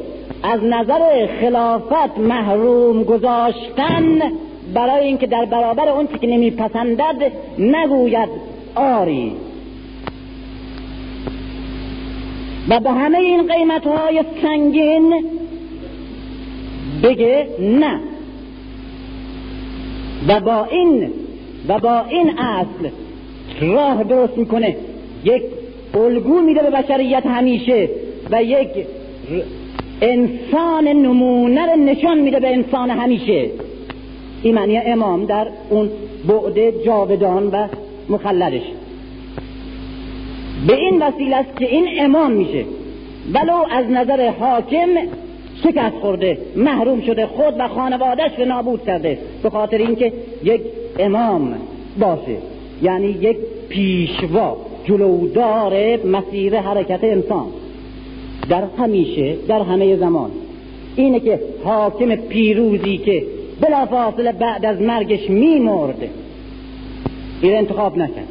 از 0.43 0.61
نظر 0.65 1.27
خلافت 1.41 2.19
محروم 2.19 3.05
گذاشتن 3.05 4.19
برای 4.74 5.07
اینکه 5.07 5.27
در 5.27 5.45
برابر 5.45 5.89
اون 5.89 6.07
که 6.20 6.27
نمیپسندد 6.27 7.33
نگوید 7.59 8.28
آری. 8.74 9.33
و 12.69 12.81
به 12.81 12.91
همه 12.91 13.19
این 13.19 13.47
قیمت 13.53 13.87
های 13.87 14.24
سنگین 14.43 15.24
بگه 17.03 17.49
نه. 17.61 18.01
و 20.28 20.40
با 20.40 20.65
این 20.65 21.11
و 21.69 21.78
با 21.78 22.05
این 22.09 22.39
اصل 22.39 22.90
راه 23.61 24.05
درست 24.05 24.39
می‌کنه. 24.39 24.77
یک 25.24 25.43
الگو 25.94 26.40
میده 26.40 26.62
به 26.62 26.70
بشریت 26.70 27.27
همیشه 27.27 27.89
و 28.31 28.43
یک 28.43 28.69
انسان 30.03 30.89
نمونه 30.89 31.66
رو 31.66 31.77
نشان 31.77 32.19
میده 32.19 32.40
به 32.40 32.53
انسان 32.53 32.90
همیشه. 32.90 33.51
این 34.43 34.55
معنی 34.55 34.78
امام 34.78 35.24
در 35.24 35.47
اون 35.70 35.90
بعد 36.28 36.85
جاودان 36.85 37.47
و 37.47 37.69
مخلدش. 38.09 38.62
به 40.66 40.77
این 40.77 41.03
وسیله 41.03 41.36
است 41.36 41.57
که 41.59 41.66
این 41.66 41.86
امام 41.98 42.32
میشه. 42.32 42.65
ولو 43.35 43.65
از 43.70 43.90
نظر 43.90 44.31
حاکم 44.31 44.89
شکست 45.65 45.97
خورده 46.01 46.39
محروم 46.57 47.01
شده 47.01 47.27
خود 47.27 47.55
و 47.59 47.69
خانوادهش 47.69 48.33
به 48.33 48.45
نابود 48.45 48.85
کرده. 48.85 49.19
به 49.43 49.51
خاطر 49.51 49.78
اینکه 49.78 50.12
یک 50.45 50.61
امام 50.99 51.55
باشه 52.01 52.37
یعنی 52.83 53.07
یک 53.07 53.37
پیشوا 53.69 54.57
جلودار 54.85 55.97
مسیر 56.07 56.61
حرکت 56.61 57.05
انسان. 57.05 57.47
در 58.49 58.65
همیشه 58.78 59.37
در 59.49 59.62
همه 59.62 59.97
زمان. 59.97 60.31
اینه 60.97 61.20
که 61.20 61.41
حاکم 61.65 62.16
پیروزی 62.16 62.99
که 62.99 63.24
بلافاصله 63.61 64.33
بعد 64.33 64.65
از 64.65 64.81
مرگش 64.81 65.31
میمرد. 65.31 66.09
این 67.43 67.57
انتخاب 67.57 67.99
نکرد. 67.99 68.28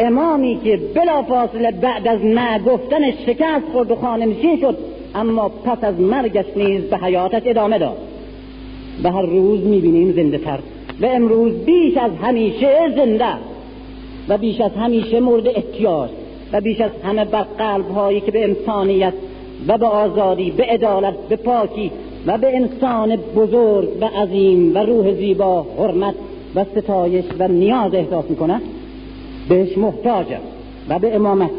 امامی 0.00 0.60
که 0.64 0.80
بلافاصله 0.94 1.70
بعد 1.70 2.08
از 2.08 2.24
نگفتن 2.24 3.10
شکست 3.10 3.64
خورد 3.72 3.90
و 3.90 3.94
خانه 3.94 4.26
نشین 4.26 4.60
شد 4.60 4.78
اما 5.14 5.48
پس 5.48 5.78
از 5.82 6.00
مرگش 6.00 6.44
نیز 6.56 6.82
به 6.82 6.96
حیاتش 6.96 7.42
ادامه 7.44 7.78
داد. 7.78 7.96
و 9.02 9.12
هر 9.12 9.22
روز 9.22 9.60
می‌بینیم 9.60 10.12
زنده 10.12 10.38
تر 10.38 10.58
و 11.00 11.06
امروز 11.06 11.52
بیش 11.52 11.96
از 11.96 12.10
همیشه 12.22 12.92
زنده. 12.96 13.34
و 14.28 14.38
بیش 14.38 14.60
از 14.60 14.72
همیشه 14.72 15.20
مورد 15.20 15.46
احتیاج. 15.48 16.10
و 16.52 16.60
بیش 16.60 16.80
از 16.80 16.90
همه 17.04 17.24
بر 17.24 17.42
قلب 17.42 17.90
هایی 17.90 18.20
که 18.20 18.30
به 18.30 18.44
انسانیت 18.44 19.12
و 19.68 19.78
به 19.78 19.86
آزادی 19.86 20.50
به 20.50 20.64
عدالت 20.64 21.14
به 21.28 21.36
پاکی 21.36 21.90
و 22.26 22.38
به 22.38 22.56
انسان 22.56 23.16
بزرگ 23.16 23.88
و 24.00 24.04
عظیم 24.04 24.74
و 24.74 24.78
روح 24.78 25.14
زیبا 25.14 25.66
حرمت 25.78 26.14
و 26.54 26.64
ستایش 26.64 27.24
و 27.38 27.48
نیاز 27.48 27.94
احساس 27.94 28.24
می‌کنه 28.30 28.60
بهش 29.48 29.78
محتاجه 29.78 30.38
و 30.88 30.98
به 30.98 31.14
امامت. 31.14 31.50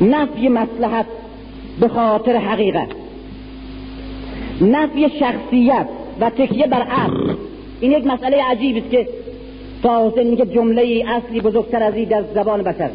نفی 0.00 0.48
مسلحت 0.48 1.06
به 1.80 1.88
خاطر 1.88 2.36
حقیقت. 2.36 2.88
نفی 4.60 5.08
شخصیت 5.08 5.86
و 6.20 6.30
تکیه 6.30 6.66
بر 6.66 6.82
عقل. 6.82 7.34
این 7.80 7.92
یک 7.92 8.06
مسئله 8.06 8.42
عجیب 8.42 8.76
است 8.76 8.90
که 8.90 9.08
تا 9.82 10.08
حسین 10.08 10.30
میگه 10.30 10.46
جمله 10.46 11.04
اصلی 11.08 11.40
بزرگتر 11.40 11.82
از 11.82 11.94
این 11.94 12.08
در 12.08 12.24
زبان 12.34 12.62
بشر. 12.62 12.90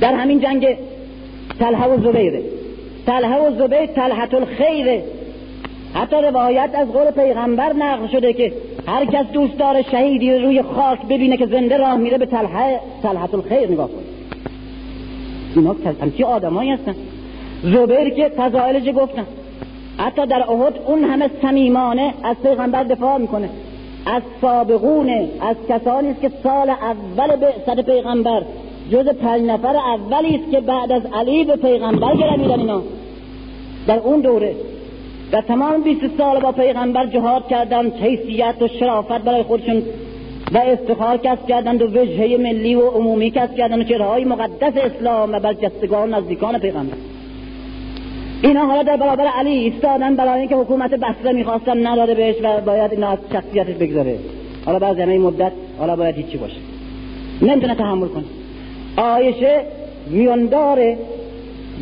در 0.00 0.14
همین 0.14 0.40
جنگ 0.40 0.66
تلحه 1.58 1.88
و 1.88 2.02
زبیره 2.02 2.42
تلحه 3.06 3.48
و 3.48 3.58
زبیر 3.58 3.86
تلحت 3.86 4.34
الخیره 4.34 5.04
حتی 5.94 6.16
روایت 6.16 6.70
از 6.74 6.88
قول 6.88 7.10
پیغمبر 7.10 7.72
نقل 7.72 8.06
شده 8.06 8.32
که 8.32 8.52
هر 8.86 9.04
کس 9.04 9.26
دوست 9.32 9.58
داره 9.58 9.82
شهیدی 9.82 10.38
روی 10.38 10.62
خاک 10.62 10.98
ببینه 11.08 11.36
که 11.36 11.46
زنده 11.46 11.76
راه 11.76 11.96
میره 11.96 12.18
به 12.18 12.26
تلحه 12.26 12.80
تلحت 13.02 13.34
الخیر 13.34 13.70
نگاه 13.70 13.88
کنه. 13.88 14.02
اینا 15.56 15.76
همچی 16.02 16.24
آدمایی 16.24 16.70
هستن. 16.70 16.94
زبیر 17.62 18.08
که 18.08 18.28
فضائلش 18.28 18.94
گفتن؟ 18.96 19.26
حتی 19.98 20.26
در 20.26 20.50
احد 20.50 20.74
اون 20.86 21.04
همه 21.04 21.30
صمیمانه 21.42 22.14
از 22.22 22.36
پیغمبر 22.42 22.84
دفاع 22.84 23.18
می‌کنه. 23.18 23.48
از 24.06 24.22
سابقونه 24.40 25.28
از 25.40 25.56
کسانی 25.68 26.08
است 26.08 26.20
که 26.20 26.30
سال 26.42 26.70
اول 26.70 27.36
به 27.36 27.46
صد 27.66 27.80
پیغمبر 27.80 28.42
جز 28.90 29.08
پنج 29.08 29.42
نفر 29.42 29.76
اولی 29.76 30.36
است 30.36 30.50
که 30.50 30.60
بعد 30.60 30.92
از 30.92 31.02
علی 31.14 31.44
به 31.44 31.56
پیغمبر 31.56 32.16
گرویدن 32.16 32.60
اینا. 32.60 32.82
در 33.86 33.98
اون 33.98 34.20
دوره 34.20 34.54
در 35.32 35.40
تمام 35.40 35.82
20 35.82 36.00
سال 36.18 36.40
با 36.40 36.52
پیغمبر 36.52 37.06
جهاد 37.06 37.48
کردن 37.48 37.90
حیثیت 37.90 38.54
و 38.60 38.68
شرافت 38.68 39.18
برای 39.18 39.42
خودشون 39.42 39.82
و 40.52 40.58
افتخار 40.58 41.16
کسب 41.16 41.46
کردند 41.46 41.82
و 41.82 41.86
وجهه 41.86 42.36
ملی 42.36 42.74
و 42.74 42.88
عمومی 42.88 43.30
کسب 43.30 43.54
کردند 43.54 43.80
و 43.80 43.84
چهرهای 43.84 44.24
مقدس 44.24 44.72
اسلام 44.76 45.32
و 45.32 45.40
برجستگان 45.40 46.14
نزدیکان 46.14 46.58
پیغمبر. 46.58 46.96
اینا 48.42 48.66
حالا 48.66 48.82
در 48.82 48.96
برابر 48.96 49.26
علی 49.26 49.50
ایستادن 49.50 50.16
برای 50.16 50.40
اینکه 50.40 50.56
حکومت 50.56 50.90
بسره 50.90 51.32
می‌خواستن 51.32 51.86
نداده 51.86 52.14
بهش 52.14 52.36
و 52.42 52.60
باید 52.60 52.92
اینا 52.92 53.08
از 53.08 53.18
شخصیتش 53.32 53.74
بگذاره. 53.74 54.18
حالا 54.66 54.78
بعد 54.78 55.00
همه 55.00 55.18
مدت 55.18 55.52
حالا 55.78 55.96
باید 55.96 56.16
هیچی 56.16 56.38
باشه. 56.38 56.56
نمی‌تونه 57.42 57.74
تحمل 57.74 58.08
کنه. 58.08 58.24
آیشه 58.96 59.62
میانداره 60.10 60.98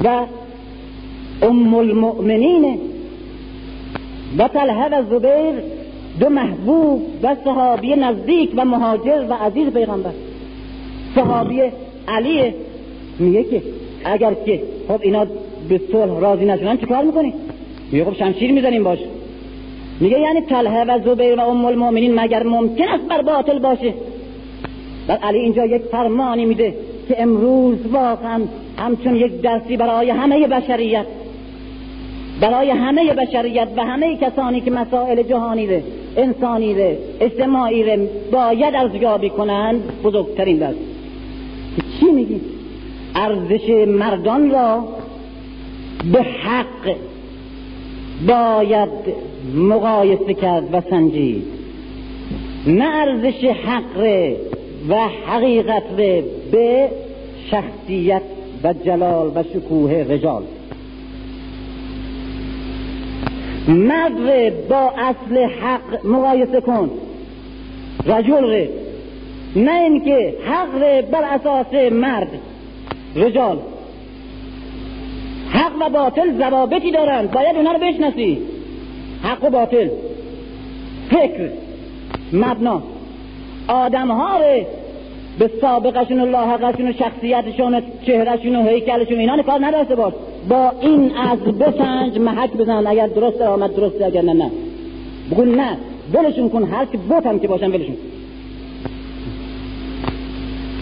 و 0.05 0.24
ام 1.43 1.74
المؤمنین 1.74 2.78
و 4.39 4.48
طلحه 4.48 4.89
و 4.89 5.02
زبیر 5.10 5.62
دو 6.20 6.28
محبوب 6.28 7.02
و 7.22 7.36
صحابی 7.44 7.97
نزدیک 7.97 8.51
و 8.56 8.64
مهاجر 8.64 9.24
و 9.28 9.35
عزیز 9.35 9.68
پیغمبر. 9.68 10.10
صحابی 11.14 11.62
علی 12.09 12.55
میگه 13.18 13.44
که 13.44 13.62
اگر 14.05 14.35
که 14.35 14.62
خب 14.89 15.01
اینا 15.02 15.26
به 15.69 15.81
صلح 15.93 16.20
راضی 16.20 16.45
نشدن 16.45 16.77
چیکار 16.77 17.05
می‌کنی؟ 17.05 17.35
میگه 17.93 18.05
خب 18.05 18.15
شمشیر 18.15 18.53
می‌زنیم 18.53 18.85
باش. 18.85 18.99
میگه 20.01 20.20
یعنی 20.20 20.40
طلحه 20.40 20.85
و 20.85 20.99
زبیر 21.05 21.35
و 21.35 21.40
ام 21.40 21.65
المؤمنین 21.65 22.20
مگر 22.20 22.43
ممکن 22.43 22.89
است 22.89 23.05
بر 23.05 23.23
باطل 23.23 23.59
باشه؟ 23.59 23.95
بعد 25.07 25.20
علی 25.23 25.39
اینجا 25.39 25.66
یک 25.66 25.82
فرمانی 25.82 26.47
میده 26.47 26.74
که 27.09 27.23
امروز 27.23 27.78
واقعا 27.93 28.40
همچون 28.78 29.16
یک 29.16 29.40
درسی 29.40 29.77
برای 29.77 30.11
همه 30.11 30.47
بشریت 30.47 31.07
برای 32.40 32.70
همه 32.70 33.15
بشریت 33.15 33.69
و 33.77 33.85
همه 33.85 34.16
کسانی 34.16 34.61
که 34.61 34.70
مسائل 34.70 35.23
جهانی 35.23 35.66
ره 35.66 35.82
انسانی 36.16 36.74
ره 36.74 36.99
اجتماعی 37.20 37.85
ره 37.85 38.09
باید 38.32 38.74
ارزیابی 38.74 39.31
کنند 39.31 39.82
بزرگترین 40.03 40.57
درس. 40.57 40.74
چی 42.01 42.07
میگی؟ 42.07 42.40
ارزش 43.15 43.86
مردان 43.89 44.51
را 44.51 44.84
به 46.05 46.23
حق 46.23 46.97
باید 48.28 48.89
مقایسه 49.55 50.35
کرد 50.35 50.75
و 50.75 50.81
سنجید. 50.91 51.44
نه 52.67 52.85
ارزش 52.85 53.44
حق 53.44 54.27
و 54.89 55.09
حقیقت 55.27 55.83
به 56.52 56.91
شخصیت 57.51 58.23
و 58.65 58.73
جلال 58.73 59.33
و 59.35 59.43
شکوه 59.43 59.93
رجال. 59.93 60.43
مرد 63.68 64.68
با 64.68 64.93
اصل 64.99 65.39
حق 65.44 66.07
مقایسه 66.07 66.60
کن. 66.60 66.91
رجل 68.07 68.44
ره. 68.44 68.68
نه 69.57 69.81
اینکه 69.81 70.35
حق 70.47 71.01
بر 71.10 71.23
اساس 71.23 71.93
مرد. 71.93 72.28
رجال. 73.17 73.59
حق 75.51 75.73
و 75.81 75.91
باطل 75.91 76.39
ضوابطی 76.39 76.91
دارند. 76.91 77.31
باید 77.31 77.57
اونا 77.57 77.73
رو 77.73 77.78
بشناسی. 77.78 78.39
حق 79.23 79.44
و 79.44 79.51
باطل. 79.51 79.89
فکر. 81.10 81.49
مبنا. 82.33 82.83
آدم 83.68 84.09
ها 84.09 84.39
به 85.39 85.51
سابقشون 85.60 86.20
و 86.20 86.27
لاحقشون 86.27 86.89
و 86.89 86.93
شخصیتشون 86.93 87.75
و 87.75 87.81
چهرشون 88.07 88.57
و 88.57 88.68
هیکلشون 88.68 89.18
اینا 89.18 89.43
کار 89.43 89.67
نداشته 89.67 89.94
باش. 89.94 90.12
با 90.49 90.73
این 90.81 91.17
از 91.17 91.39
بسنج 91.39 92.18
محک 92.18 92.52
بزن. 92.52 92.86
اگر 92.86 93.07
درست 93.07 93.41
آمد 93.41 93.75
درست 93.75 94.02
اگر 94.02 94.23
نه 94.23 94.33
نه. 94.33 94.51
بگو 95.31 95.44
نه. 95.44 95.77
ولشون 96.12 96.49
کن. 96.49 96.62
هر 96.65 96.85
که 96.85 96.99
بوت 96.99 97.27
هم 97.27 97.39
که 97.39 97.49
باشن 97.49 97.70
ولشون. 97.70 97.97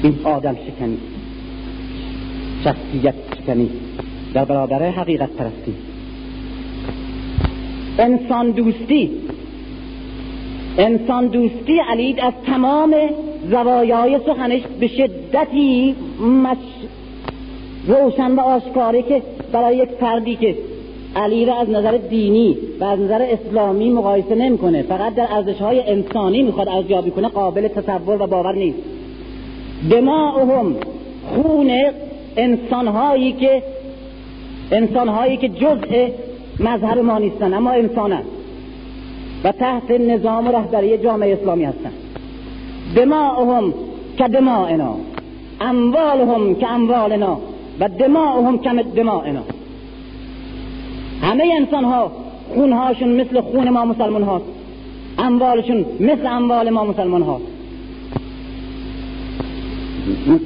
این 0.03 0.19
آدم 0.25 0.57
شکنی. 0.67 0.99
شخصیت 2.65 3.15
شکنی. 3.37 3.71
در 4.35 4.45
برابر 4.45 4.91
حقیقت 4.91 5.31
پرستی. 5.31 5.75
انسان 7.99 8.51
دوستی. 8.51 9.11
انسان 10.79 11.27
دوستی 11.27 11.79
علی 11.91 12.21
از 12.21 12.33
تمام 12.47 12.95
زوایای 13.51 14.19
سخنش 14.27 14.63
به 14.81 14.87
شدتی 14.89 15.95
مش... 16.21 16.57
روشن 17.87 18.33
و 18.33 18.41
آشکاره 18.41 19.03
که 19.03 19.23
برای 19.53 19.77
یک 19.77 19.89
فردی 19.89 20.37
که 20.37 20.57
علی 21.17 21.45
را 21.45 21.55
از 21.55 21.71
نظر 21.71 21.97
دینی 21.97 22.57
و 22.81 22.85
از 22.85 23.01
نظر 23.01 23.23
اسلامی 23.23 23.91
مقایسه 23.91 24.35
نمی‌کنه 24.35 24.83
فقط 24.83 25.15
در 25.15 25.27
ارزش 25.31 25.59
های 25.61 25.91
انسانی 25.91 26.43
می‌خواد 26.43 26.69
ارزیابی 26.69 27.11
کنه 27.11 27.29
قابل 27.29 27.69
تصور 27.69 28.23
و 28.23 28.27
باور 28.27 28.55
نیست. 28.55 28.79
دماؤهم 29.91 30.75
خون 31.35 31.71
انسانهایی 32.37 33.33
که 33.33 33.63
انسانهایی 34.73 35.37
که 35.37 35.49
جزء 35.49 36.09
مظهر 36.61 37.01
ما 37.01 37.19
نیستن 37.19 37.55
اما 37.55 37.71
انسانن 37.71 38.23
و 39.45 39.53
تحت 39.53 39.91
نظام 39.91 40.47
و 40.49 40.53
رهبری 40.53 40.99
جامعه 40.99 41.33
اسلامی 41.33 41.65
هستن. 41.65 41.93
دماؤهم 42.97 43.75
که 44.19 44.29
دماؤنا. 44.29 44.97
اموالهم 45.61 46.55
که 46.55 46.71
اموالنا. 46.71 47.39
و 47.81 47.89
دماؤهم 47.89 48.59
که 48.59 48.71
دماؤنا. 48.97 49.43
همه 51.23 51.45
انسان 51.57 51.85
ها 51.85 52.13
خونهاشون 52.55 53.09
مثل 53.09 53.41
خون 53.41 53.71
ما 53.71 53.85
مسلمان 53.85 54.23
ها 54.23 54.43
اموالشون 55.19 55.85
مثل 56.01 56.27
اموال 56.27 56.71
ما 56.71 56.85
مسلمان 56.85 57.23
ها 57.23 57.41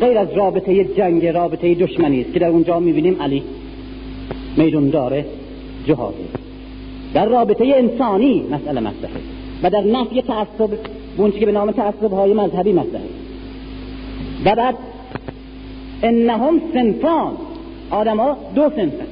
غیر 0.00 0.18
از 0.18 0.28
رابطه 0.34 0.84
جنگ 0.84 1.26
رابطه 1.26 1.74
دشمنی 1.74 2.20
است 2.20 2.32
که 2.32 2.38
در 2.38 2.48
اونجا 2.48 2.80
می‌بینیم 2.80 3.22
علی. 3.22 3.42
میدون 4.60 4.90
داره 4.90 5.24
جهادی. 5.86 6.24
در 7.14 7.26
رابطه 7.26 7.72
انسانی 7.76 8.44
مسئله 8.50 8.80
مطرحه 8.80 9.20
و 9.62 9.70
در 9.70 9.80
نفی 9.80 10.22
تعصب 10.22 10.70
اون 11.16 11.30
که 11.30 11.46
به 11.46 11.52
نام 11.52 11.70
تعصب 11.70 12.12
های 12.12 12.32
مذهبی 12.32 12.72
مطرحه. 12.72 13.04
و 14.44 14.54
بعد 14.54 14.74
انهم 16.02 16.60
سنفان. 16.74 17.32
آدم 17.90 18.16
ها 18.16 18.36
دو 18.54 18.62
سنفن. 18.76 19.06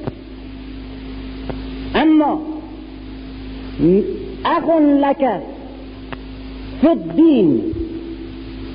اما 1.95 2.41
اخون 4.45 4.83
لکه 4.83 5.41
فی 6.81 6.87
دین 7.15 7.61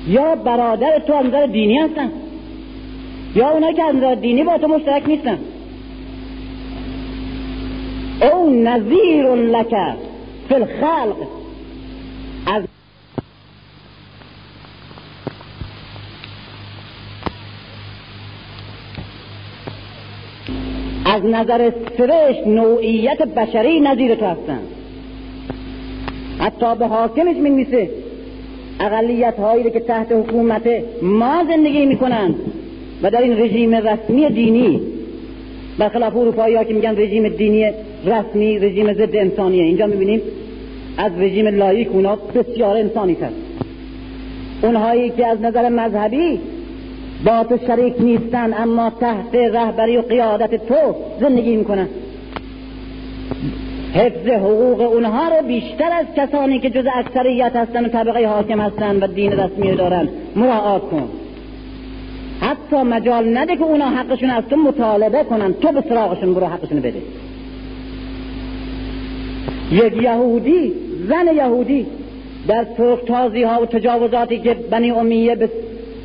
یا 0.07 0.35
برادر 0.35 0.99
تو 1.07 1.13
از 1.13 1.25
نظر 1.25 1.45
دینی 1.45 1.77
هستن 1.77 2.11
یا 3.35 3.49
اونایی 3.49 3.75
که 3.75 3.83
از 3.83 3.95
نظر 3.95 4.15
دینی 4.15 4.43
با 4.43 4.57
تو 4.57 4.67
مشترک 4.67 5.07
نیستن. 5.07 5.39
او 8.21 8.49
نظیر 8.49 9.35
لکه 9.35 9.93
فی 10.49 10.55
الخلق. 10.55 11.15
از 12.47 12.63
از 21.05 21.25
نظر 21.25 21.71
سرشت 21.97 22.47
نوعیت 22.47 23.21
بشری 23.21 23.79
نظیر 23.79 24.15
تو 24.15 24.25
هستن. 24.25 24.59
حتی 26.39 26.75
به 26.75 26.87
حاکمش 26.87 27.35
میسه 27.35 27.89
اقلیت 28.79 29.39
هایی 29.39 29.71
که 29.71 29.79
تحت 29.79 30.11
حکومت 30.11 30.69
ما 31.01 31.43
زندگی 31.49 31.85
می‌کنند 31.85 32.35
و 33.03 33.11
در 33.11 33.21
این 33.21 33.39
رژیم 33.39 33.75
رسمی 33.75 34.29
دینی 34.29 34.81
برخلاف 35.77 36.15
اروپایی 36.15 36.55
ها 36.55 36.63
که 36.63 36.73
میگن 36.73 36.97
رژیم 36.97 37.27
دینی 37.27 37.71
رسمی 38.05 38.59
رژیم 38.59 38.93
ضد 38.93 39.15
انسانیه. 39.15 39.63
اینجا 39.63 39.85
می‌بینیم 39.87 40.21
از 40.97 41.11
رژیم 41.17 41.47
لایک 41.47 41.87
اونا 41.91 42.15
بسیار 42.15 42.77
انسانی 42.77 43.13
هست 43.13 43.35
اونهایی 44.61 45.09
که 45.09 45.27
از 45.27 45.41
نظر 45.41 45.69
مذهبی 45.69 46.39
با 47.25 47.43
تو 47.43 47.57
شریک 47.67 47.93
نیستن 47.99 48.53
اما 48.53 48.89
تحت 48.89 49.35
رهبری 49.35 49.97
و 49.97 50.01
قیادت 50.01 50.67
تو 50.67 50.95
زندگی 51.19 51.55
می‌کنن. 51.55 51.87
حفظ 53.93 54.27
حقوق 54.27 54.81
اونها 54.81 55.27
رو 55.27 55.47
بیشتر 55.47 55.89
از 55.93 56.05
کسانی 56.17 56.59
که 56.59 56.69
جز 56.69 56.85
اکثریت 56.95 57.55
هستن 57.55 57.85
و 57.85 57.87
طبقه 57.87 58.27
حاکم 58.27 58.59
هستن 58.59 59.03
و 59.03 59.07
دین 59.07 59.31
رسمی 59.31 59.75
دارن. 59.75 60.09
مراعات 60.35 60.81
کن. 60.81 61.09
حتی 62.41 62.75
مجال 62.75 63.37
نده 63.37 63.55
که 63.55 63.63
اونا 63.63 63.85
حقشون 63.85 64.29
از 64.29 64.43
تو 64.49 64.55
مطالبه 64.55 65.23
کنن. 65.23 65.53
تو 65.53 65.71
به 65.71 65.83
سراغشون 65.89 66.33
برو 66.33 66.45
حقشون 66.45 66.79
بده. 66.79 67.01
یک 69.71 70.01
یهودی 70.01 70.73
زن 71.09 71.35
یهودی 71.35 71.85
در 72.47 72.63
ترک 72.63 73.05
تازی 73.05 73.43
ها 73.43 73.61
و 73.61 73.65
تجاوزاتی 73.65 74.39
که 74.39 74.53
بنی 74.53 74.91
امیه 74.91 75.35
به 75.35 75.49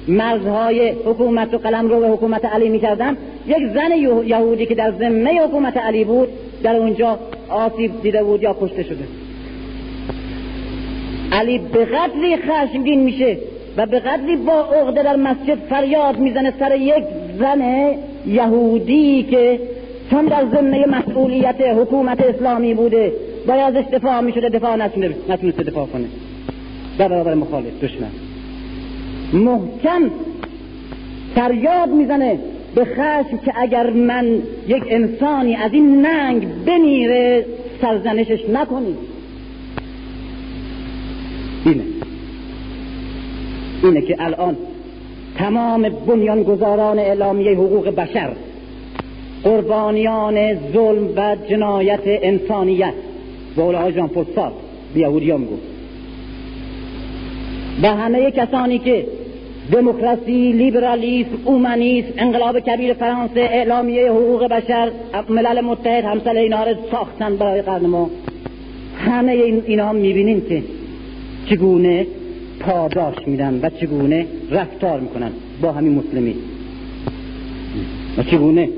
مرزهای 0.09 0.89
حکومت 0.91 1.55
و 1.55 1.59
قلم 1.59 1.89
رو 1.89 2.01
به 2.01 2.09
حکومت 2.09 2.45
علی 2.45 2.69
می‌کردن 2.69 3.17
یک 3.47 3.67
زن 3.75 3.93
یهودی 4.27 4.67
که 4.67 4.75
در 4.75 4.93
ذمه 4.99 5.43
حکومت 5.43 5.77
علی 5.77 6.05
بود 6.05 6.29
در 6.63 6.77
اونجا 6.77 7.19
آسیب 7.49 8.03
دیده 8.03 8.25
بود 8.25 8.43
یا 8.43 8.57
کشته 8.61 8.83
شده. 8.83 9.05
علی 11.33 11.59
به 11.59 11.85
قدری 11.85 12.37
خشمگین 12.37 13.01
میشه 13.01 13.39
و 13.77 13.87
به 13.87 14.01
قدری 14.01 14.37
با 14.37 14.53
عقده 14.53 15.03
در 15.03 15.17
مسجد 15.17 15.59
فریاد 15.71 16.19
می‌زنه 16.19 16.53
سر 16.59 16.77
یک 16.77 17.05
زن 17.39 17.63
یهودی 18.27 19.23
که 19.23 19.61
چون 20.11 20.25
در 20.25 20.45
ضمن 20.53 20.85
مسئولیت 20.91 21.61
حکومت 21.61 22.21
اسلامی 22.21 22.75
بوده 22.75 23.13
باید 23.47 23.77
ازش 23.77 23.89
دفاع 23.93 24.21
می‌شده 24.21 24.49
دفاع 24.49 24.77
نتونسته 25.29 25.63
دفاع 25.63 25.87
کنه. 25.87 26.05
در 26.99 27.09
برابر 27.09 27.35
مخالف 27.35 27.85
دشمن. 27.85 28.11
محکم 29.33 30.11
فریاد 31.35 31.89
می‌زنه 31.89 32.39
به 32.75 32.85
خشم 32.85 33.39
که 33.45 33.53
اگر 33.57 33.91
من 33.91 34.43
یک 34.69 34.83
انسانی 34.89 35.57
از 35.57 35.73
این 35.73 36.07
ننگ 36.07 36.65
بمیره 36.67 37.47
سرزنشش 37.83 38.49
نکنید 38.55 38.97
اینه. 41.65 41.83
اینه 43.83 44.01
که 44.01 44.17
الان 44.19 44.57
تمام 45.39 45.89
بنیانگذاران 45.89 46.99
اعلامیه 46.99 47.53
حقوق 47.55 47.89
بشر 47.89 48.33
قربانیان 49.45 50.55
ظلم 50.73 51.09
و 51.17 51.37
جنایت 51.51 52.01
انسانیت 52.05 52.93
به 53.61 53.67
قول 53.67 53.91
جان 53.91 54.09
پل 54.09 54.25
به 54.95 55.01
یهودیان 55.01 55.45
گفت. 55.45 55.63
و 57.83 57.97
همه 57.97 58.31
کسانی 58.31 58.79
که 58.79 59.07
دموکراسی 59.73 60.53
لیبرالیسم 60.53 61.31
اومانیسم 61.45 62.09
انقلاب 62.19 62.61
کبیر 62.61 62.95
فرانسه 62.95 63.41
اعلامیه 63.41 64.11
حقوق 64.11 64.49
بشر 64.49 64.91
ملل 65.29 65.61
متحد 65.61 66.05
همسل 66.05 66.37
اینا 66.37 66.65
رو 66.65 66.75
ساختن 66.91 67.37
برای 67.37 67.63
قرن 67.63 67.87
ما. 67.87 68.11
همه 68.97 69.33
این 69.33 69.63
اینا 69.67 69.93
می‌بینیم 69.93 70.41
که 70.41 70.63
چگونه 71.47 72.07
پاداش 72.61 73.15
میدن 73.27 73.61
و 73.63 73.71
چگونه 73.71 74.27
رفتار 74.51 75.01
می‌کنن 75.01 75.31
با 75.63 75.73
همین 75.73 75.95
مسلمین. 75.95 76.37
و 78.19 78.23
چگونه 78.23 78.69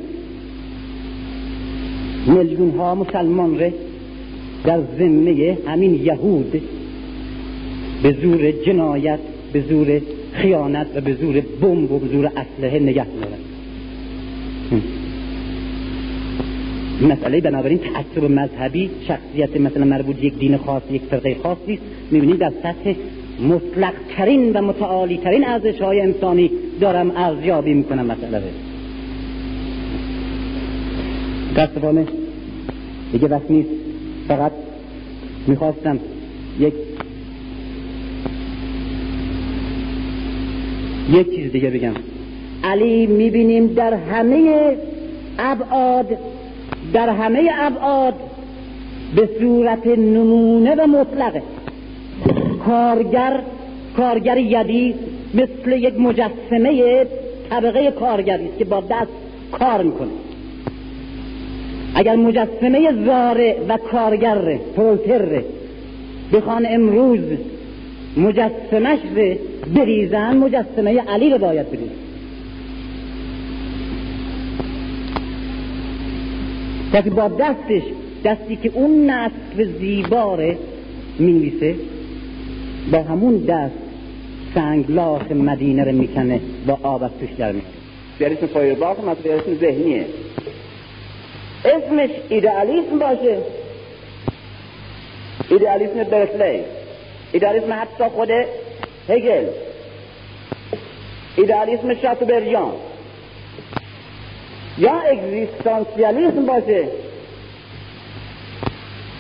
میلیون 2.27 2.70
ها 2.70 2.94
مسلمان 2.94 3.59
ره 3.59 3.73
در 4.65 4.81
ذمه 4.99 5.59
همین 5.67 5.95
یهود 5.95 6.63
به 8.03 8.17
زور 8.23 8.51
جنایت 8.51 9.19
به 9.53 9.61
زور 9.61 10.01
خیانت 10.33 10.87
و 10.95 11.01
به 11.01 11.15
زور 11.15 11.41
بمب 11.41 11.93
و 11.93 11.99
به 11.99 12.09
زور 12.09 12.27
اسلحه 12.27 12.79
نگه 12.79 13.07
دارن 13.07 13.39
مسئله 17.09 17.41
بنابراین 17.41 17.79
تعصب 17.79 18.25
مذهبی 18.31 18.91
شخصیت 19.09 19.61
مثلا 19.61 19.85
مربوط 19.85 20.25
یک 20.25 20.39
دین 20.39 20.57
خاص 20.57 20.83
یک 20.91 21.03
فرقه 21.03 21.37
خاصی 21.43 21.73
است 21.73 21.83
می‌بینید 22.11 22.39
در 22.39 22.53
سطح 22.63 22.95
مطلق 23.49 23.93
ترین 24.17 24.53
و 24.53 24.63
متعالی 24.63 25.17
ترین 25.17 25.45
ارزش 25.47 25.81
های 25.81 26.01
انسانی 26.01 26.51
دارم 26.81 27.11
ارزیابی 27.17 27.75
می‌کنم 27.75 28.07
مسئله 28.07 28.39
رو. 28.39 28.45
دستفانه 31.57 32.07
دیگه 33.13 33.29
وقت 33.29 33.51
نیست. 33.51 33.82
فقط 34.28 34.52
می‌خواستم 35.47 35.99
یک 36.59 36.75
یک 41.10 41.34
چیز 41.34 41.52
دیگه 41.52 41.70
بگم. 41.70 41.92
علی 42.65 43.07
می‌بینیم 43.07 43.67
در 43.67 43.94
همه 43.94 44.76
ابعاد 45.39 46.07
در 46.92 47.09
همه 47.09 47.51
ابعاد 47.59 48.15
به 49.17 49.28
صورت 49.41 49.86
نمونه 49.86 50.75
و 50.75 50.86
مطلقه. 50.86 51.42
کارگر 52.67 53.41
کارگر 53.97 54.39
یدی 54.39 54.94
مثل 55.34 55.73
یک 55.73 56.01
مجسمه 56.01 57.05
طبقه 57.51 57.91
کارگری 57.91 58.44
است 58.49 58.59
که 58.59 58.65
با 58.65 58.81
دست 58.81 59.10
کار 59.52 59.83
می‌کنه. 59.83 60.10
اگر 61.95 62.17
مجسمه 62.17 63.05
زاره 63.05 63.57
و 63.69 63.77
کارگر 63.77 64.59
پرولتر 64.77 65.43
بخوان 66.33 66.67
امروز 66.71 67.21
مجسمش 68.17 68.99
بریزن 69.75 70.37
مجسمه 70.37 71.01
علی 71.01 71.31
رو 71.31 71.39
باید 71.39 71.71
بریزن. 71.71 71.93
کسی 76.93 77.11
با 77.11 77.29
دستش 77.29 77.83
دستی 78.25 78.57
که 78.57 78.71
اون 78.75 79.11
نصف 79.11 79.62
زیباره 79.81 80.59
می‌نویسه 81.19 81.75
با 82.93 82.99
همون 82.99 83.37
دست 83.37 83.75
سنگلاخ 84.55 85.33
مدینه 85.33 85.85
رو 85.85 85.93
می‌کنه 85.93 86.41
با 86.67 86.79
آب 86.83 87.03
از 87.03 87.11
توش 87.21 87.29
در 87.39 87.53
میاره 87.53 88.37
اسم 88.37 88.47
فایرباخ؟ 88.47 88.99
مثلا 88.99 89.33
اسم 89.33 89.55
ذهنیه؟ 89.61 90.05
اسمش 91.65 92.11
ایدئالیسم 92.29 92.99
باشه. 92.99 93.39
ایدئالیسم 95.51 96.05
برکلی 96.05 96.61
ایدئالیسم 97.33 97.73
حتی 97.73 98.05
خود 98.05 98.31
هگل. 99.09 99.47
ایدئالیسم 101.37 101.95
شاتوبریان. 101.95 102.73
یا 104.79 104.93
اگزیستانسیالیسم 104.93 106.47
باشه. 106.47 106.89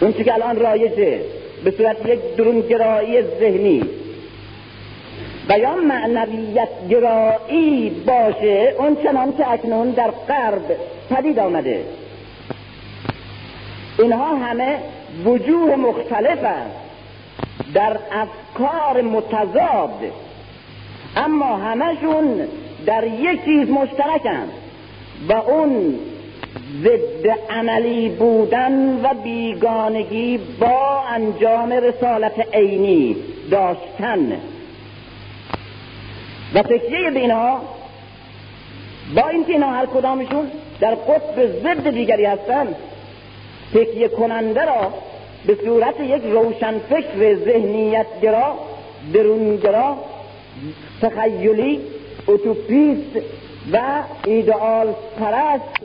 اون 0.00 0.12
که 0.12 0.34
الان 0.34 0.56
رایجه. 0.56 1.20
به 1.64 1.70
صورت 1.70 2.06
یک 2.06 2.36
درونگرایی 2.36 3.22
ذهنی. 3.22 3.82
و 5.48 5.58
یا 5.58 5.74
معنویت 5.74 6.68
گرایی 6.90 7.90
باشه. 8.06 8.74
اون 8.78 8.96
چنان 9.02 9.36
که 9.36 9.52
اکنون 9.52 9.90
در 9.90 10.10
غرب 10.10 10.76
پدید 11.10 11.38
آمده. 11.38 11.84
اینها 13.98 14.36
همه 14.36 14.78
وجوه 15.24 15.76
مختلف 15.76 16.44
است 16.44 16.82
در 17.74 17.96
افکار 18.12 19.02
متضاد. 19.02 20.00
اما 21.16 21.56
همشون 21.56 22.48
در 22.86 23.04
یک 23.04 23.44
چیز 23.44 23.70
مشترکن 23.70 24.48
و 25.28 25.32
اون 25.32 25.98
ضد 26.82 27.28
عملی 27.50 28.08
بودن 28.08 29.00
و 29.02 29.14
بیگانگی 29.22 30.38
با 30.60 31.02
انجام 31.10 31.72
رسالت 31.72 32.54
عینی 32.54 33.16
داشتن. 33.50 34.32
و 36.54 36.62
تکیه 36.62 37.10
به 37.10 37.20
اینها 37.20 37.60
با 39.14 39.28
اینکه 39.28 39.52
اینها 39.52 39.70
هر 39.70 39.86
کدامشون 39.86 40.50
در 40.80 40.94
قطب 40.94 41.46
ضد 41.46 41.90
دیگری 41.90 42.24
هستن 42.24 42.74
تکیه 43.74 44.08
کننده 44.08 44.64
را 44.64 44.92
به 45.46 45.58
صورت 45.64 46.00
یک 46.00 46.22
روشنفکر 46.22 47.34
ذهنیتگرا 47.34 48.54
درونگرا 49.14 49.96
تخیلی 51.02 51.80
اوتوپیست 52.26 53.16
و 53.72 53.78
ایدئال 54.26 54.94
پرست 55.20 55.82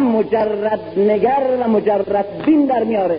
مجرد 0.00 0.80
نگر 0.96 1.42
و 1.60 1.68
مجرد 1.68 2.42
بین 2.46 2.66
در 2.66 2.84
میاره. 2.84 3.18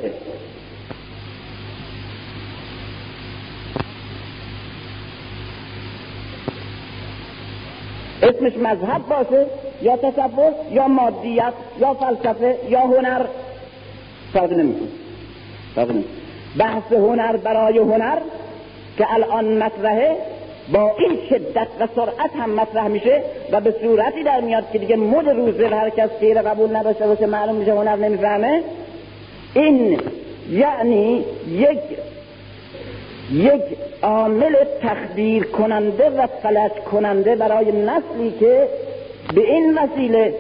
اسمش 8.24 8.58
مذهب 8.58 9.08
باشه 9.10 9.46
یا 9.82 9.98
تصور 9.98 10.52
یا 10.72 10.88
مادیت 10.88 11.54
یا 11.80 11.94
فلسفه 11.94 12.58
یا 12.70 12.80
هنر. 12.80 13.26
فرق 14.34 14.54
نمی‌کنه. 14.54 14.88
بحث 16.58 16.92
هنر 16.92 17.38
برای 17.38 17.78
هنر 17.78 18.18
که 18.98 19.14
الان 19.14 19.58
مطرحه 19.58 20.18
با 20.74 20.92
این 21.00 21.18
شدت 21.30 21.68
و 21.80 21.88
سرعت 21.96 22.36
هم 22.40 22.50
مطرح 22.50 22.88
میشه 22.88 23.24
و 23.52 23.62
به 23.62 23.76
صورتی 23.82 24.24
در 24.24 24.42
میاد 24.42 24.64
که 24.74 24.80
دیگه 24.80 24.96
مد 24.96 25.30
روزه 25.30 25.70
و 25.70 25.74
هر 25.74 25.90
کس 25.90 26.10
غیر 26.20 26.42
قبول 26.42 26.76
نداشته 26.76 27.08
باشه 27.08 27.26
معلوم 27.26 27.56
میشه 27.56 27.74
هنر 27.74 27.96
نمی‌فهمه. 27.96 28.62
این 29.54 30.00
یعنی 30.52 31.26
یک 31.48 31.80
یک 33.32 33.62
عامل 34.02 34.56
تخدیر 34.82 35.44
کننده 35.44 36.10
و 36.10 36.28
فلج 36.44 36.72
کننده 36.72 37.36
برای 37.36 37.72
نسلی 37.72 38.32
که 38.40 38.68
به 39.36 39.42
این 39.42 39.78
وسیله 39.78 40.34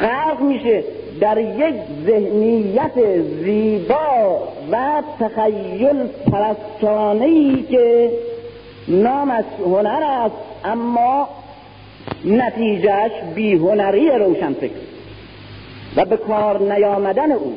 غرق 0.00 0.40
میشه. 0.40 0.84
در 1.22 1.38
یک 1.38 1.74
ذهنیت 2.06 3.20
زیبا 3.44 4.38
و 4.72 5.02
تخیل 5.20 6.06
پرستانه 6.32 7.24
ای 7.24 7.62
که 7.70 8.10
نامش 8.88 9.44
هنر 9.64 10.02
است 10.02 10.34
اما 10.64 11.28
نتیجهش 12.24 13.10
بیهنری 13.34 14.10
روشنفکر 14.10 14.74
و 15.96 16.04
به 16.04 16.16
کار 16.16 16.74
نیامدن 16.74 17.32
او 17.32 17.56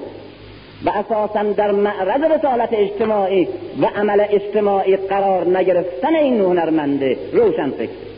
و 0.86 0.90
اساسا 0.90 1.44
در 1.44 1.72
معرض 1.72 2.22
رسالت 2.32 2.70
اجتماعی 2.72 3.48
و 3.82 3.86
عمل 3.86 4.26
اجتماعی 4.30 4.98
قرار 4.98 5.58
نگرفتن 5.58 6.16
این 6.16 6.42
هنرمنده 6.42 7.18
روشنفکر 7.34 7.90
اینه 7.90 8.15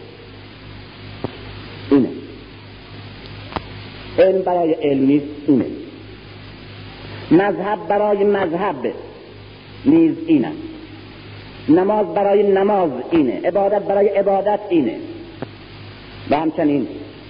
علم 4.17 4.41
برای 4.41 4.73
علمی 4.73 5.21
اینه. 5.47 5.65
مذهب 7.31 7.87
برای 7.87 8.23
مذهب 8.23 8.75
نیز 9.85 10.15
اینه. 10.27 10.51
نماز 11.69 12.05
برای 12.07 12.43
نماز 12.43 12.91
اینه. 13.11 13.41
عبادت 13.45 13.81
برای 13.81 14.07
عبادت 14.07 14.59
اینه. 14.69 14.95
و 16.29 16.37
همچنین 16.37 16.87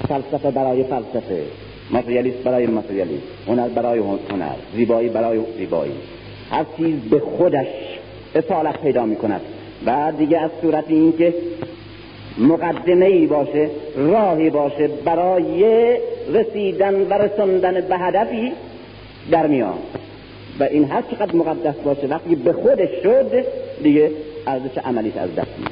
فلسفه 0.07 0.51
برای 0.51 0.83
فلسفه 0.83 1.43
ماتریالیست 1.91 2.38
برای 2.38 2.67
ماتریالیست 2.67 3.24
هنر 3.48 3.67
برای 3.67 3.99
هنر 3.99 4.56
زیبایی 4.75 5.09
برای 5.09 5.40
زیبایی. 5.57 5.93
هر 6.51 6.66
چیز 6.77 6.95
به 6.95 7.19
خودش 7.19 7.67
اصالت 8.35 8.82
پیدا 8.82 9.06
می 9.06 9.16
کند 9.16 9.41
و 9.85 10.11
دیگه 10.17 10.40
از 10.40 10.51
صورت 10.61 10.85
این 10.88 11.17
که 11.17 11.33
مقدمه 12.38 13.06
ای 13.06 13.27
باشه 13.27 13.69
راهی 13.95 14.49
باشه 14.49 14.88
برای 14.88 15.98
رسیدن 16.33 16.95
و 16.95 17.14
رسوندن 17.14 17.82
به 17.82 17.98
هدفی 17.98 18.51
در 19.32 19.48
میان. 19.48 19.77
و 20.59 20.64
این 20.64 20.91
هر 20.91 21.01
چقدر 21.01 21.35
مقدس 21.35 21.75
باشه 21.75 22.07
وقتی 22.07 22.35
به 22.35 22.53
خودش 22.53 22.90
شد 23.03 23.45
دیگه 23.83 24.11
ارزش 24.48 24.77
عملیش 24.85 25.17
از 25.17 25.35
دست 25.35 25.57
میده. 25.57 25.72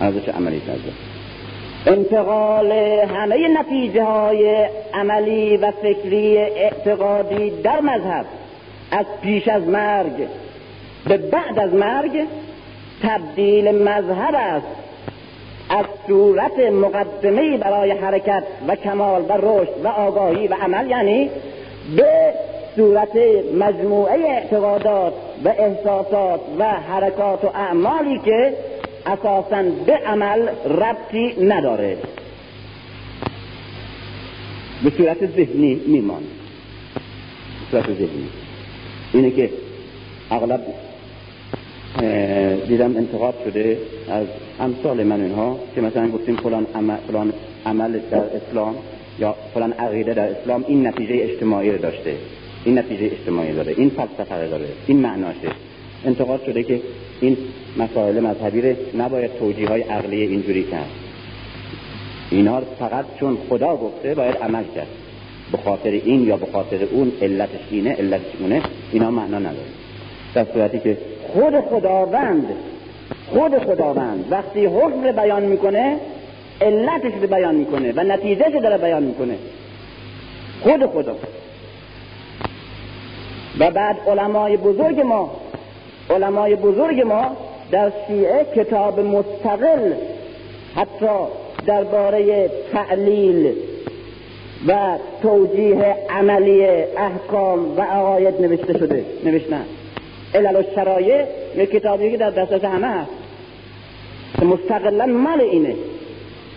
ارزش 0.00 0.28
عملیش 0.28 0.62
از 0.62 0.78
دست 0.78 1.20
انتقال 1.86 2.72
همه 3.16 3.60
نتیجه 3.60 4.04
های 4.04 4.68
عملی 4.94 5.56
و 5.56 5.70
فکری 5.70 6.38
اعتقادی 6.38 7.50
در 7.50 7.80
مذهب 7.80 8.26
از 8.90 9.06
پیش 9.22 9.48
از 9.48 9.68
مرگ 9.68 10.28
به 11.08 11.16
بعد 11.16 11.58
از 11.58 11.74
مرگ 11.74 12.26
تبدیل 13.02 13.82
مذهب 13.82 14.34
است. 14.34 14.79
از 15.70 15.84
صورت 16.06 16.58
مقدمه 16.58 17.56
برای 17.56 17.90
حرکت 17.90 18.42
و 18.68 18.76
کمال 18.76 19.22
و 19.28 19.32
رشد 19.32 19.84
و 19.84 19.88
آگاهی 19.88 20.48
و 20.48 20.54
عمل 20.54 20.90
یعنی 20.90 21.30
به 21.96 22.34
صورت 22.76 23.16
مجموعه 23.58 24.30
اعتقادات 24.30 25.12
و 25.44 25.48
احساسات 25.48 26.40
و 26.58 26.64
حرکات 26.64 27.44
و 27.44 27.46
اعمالی 27.54 28.18
که 28.24 28.54
اساسا 29.06 29.62
به 29.86 29.92
عمل 29.92 30.48
ربطی 30.64 31.44
نداره. 31.44 31.96
به 34.84 34.90
صورت 34.96 35.26
ذهنی 35.26 35.80
میمان 35.86 36.22
به 36.22 37.70
صورت 37.70 37.86
ذهنی. 37.86 38.28
اینه 39.12 39.30
که 39.30 39.50
اغلب 40.30 40.60
دیدم 42.68 42.96
انتقاد 42.96 43.34
شده 43.44 43.78
از 44.10 44.26
امثال 44.60 45.02
من 45.02 45.20
اینها 45.20 45.58
که 45.74 45.80
مثلا 45.80 46.08
گفتیم 46.08 46.36
فلان 46.36 46.66
عمل, 46.74 46.96
فلان 47.08 47.32
عمل 47.66 47.98
در 48.10 48.18
اسلام 48.18 48.74
یا 49.18 49.34
فلان 49.54 49.72
عقیده 49.72 50.14
در 50.14 50.28
اسلام 50.28 50.64
این 50.68 50.86
نتیجه 50.86 51.14
اجتماعی 51.14 51.70
رو 51.70 51.78
داشته 51.78 52.14
این 52.64 52.78
نتیجه 52.78 53.04
اجتماعی 53.04 53.52
داره 53.52 53.74
این 53.76 53.90
فلسفه 53.90 54.48
داره 54.48 54.64
این 54.86 55.00
معناشه. 55.00 55.48
انتقاد 56.04 56.44
شده 56.46 56.62
که 56.62 56.80
این 57.20 57.36
مسائل 57.76 58.20
مذهبی 58.20 58.76
نباید 58.98 59.30
توجیه 59.38 59.68
های 59.68 59.82
عقلی 59.82 60.22
اینجوری 60.22 60.62
کرد. 60.62 60.90
اینها 62.30 62.62
فقط 62.78 63.04
چون 63.20 63.38
خدا 63.48 63.76
گفته 63.76 64.14
باید 64.14 64.36
عمل 64.36 64.64
کرد. 64.74 64.86
به 65.52 65.58
خاطر 65.58 65.90
این 65.90 66.26
یا 66.26 66.36
به 66.36 66.46
خاطر 66.52 66.78
اون 66.90 67.12
علتش 67.22 67.60
اینه 67.70 67.92
علتش 67.92 68.34
اونه 68.40 68.62
اینا 68.92 69.10
معنا 69.10 69.38
نداره. 69.38 69.68
در 70.34 70.46
صورتی 70.54 70.78
که 70.78 70.98
خود 71.32 71.60
خداوند 71.60 72.46
خود 73.32 73.58
خداوند. 73.58 74.24
وقتی 74.30 74.66
حکم 74.66 75.04
رو 75.04 75.12
بیان 75.12 75.42
می‌کنه 75.42 75.96
علتش 76.60 77.12
رو 77.22 77.26
بیان 77.26 77.54
می‌کنه 77.54 77.92
و 77.96 78.00
نتیجهش 78.00 78.54
داره 78.62 78.78
بیان 78.78 79.02
می‌کنه. 79.02 79.34
خود 80.62 80.86
خدا. 80.86 81.16
و 83.58 83.70
بعد 83.70 83.96
علمای 84.08 84.56
بزرگ 84.56 85.00
ما 85.00 85.30
علمای 86.10 86.56
بزرگ 86.56 87.00
ما 87.00 87.36
در 87.70 87.92
شیعه 88.06 88.46
کتاب 88.56 89.00
مستقل 89.00 89.92
حتی 90.76 91.06
درباره 91.66 92.50
تعلیل 92.72 93.52
و 94.68 94.98
توجیه 95.22 95.96
عملی 96.10 96.64
احکام 96.96 97.78
و 97.78 97.80
عقاید 97.80 98.40
نوشته 98.40 98.78
شده 98.78 99.04
نوشتن. 99.24 99.64
علل 100.34 100.56
و 100.56 100.62
شرایع 100.74 101.24
یک 101.56 101.70
کتابی 101.70 102.10
که 102.10 102.16
در 102.16 102.30
دسترس 102.30 102.64
همه 102.64 102.86
هست. 102.86 103.10
مستقلا 104.42 105.06
مال 105.06 105.40
اینه. 105.40 105.74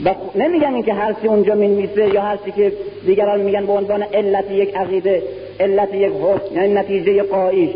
و 0.05 0.15
نمیگن 0.35 0.73
اینکه 0.73 0.93
هر 0.93 1.13
چی 1.13 1.27
اونجا 1.27 1.55
میمیسه 1.55 2.13
یا 2.13 2.21
هر 2.21 2.37
چی 2.45 2.51
که 2.51 2.73
دیگران 3.05 3.41
میگن 3.41 3.65
به 3.65 3.71
عنوان 3.71 4.03
علت 4.03 4.51
یک 4.51 4.75
عقیده 4.75 5.23
علت 5.59 5.93
یک 5.93 6.11
حکم 6.23 6.55
یعنی 6.55 6.73
نتیجه 6.73 7.23
قایش. 7.23 7.69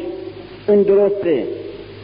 این 0.68 0.82
درسته. 0.82 1.44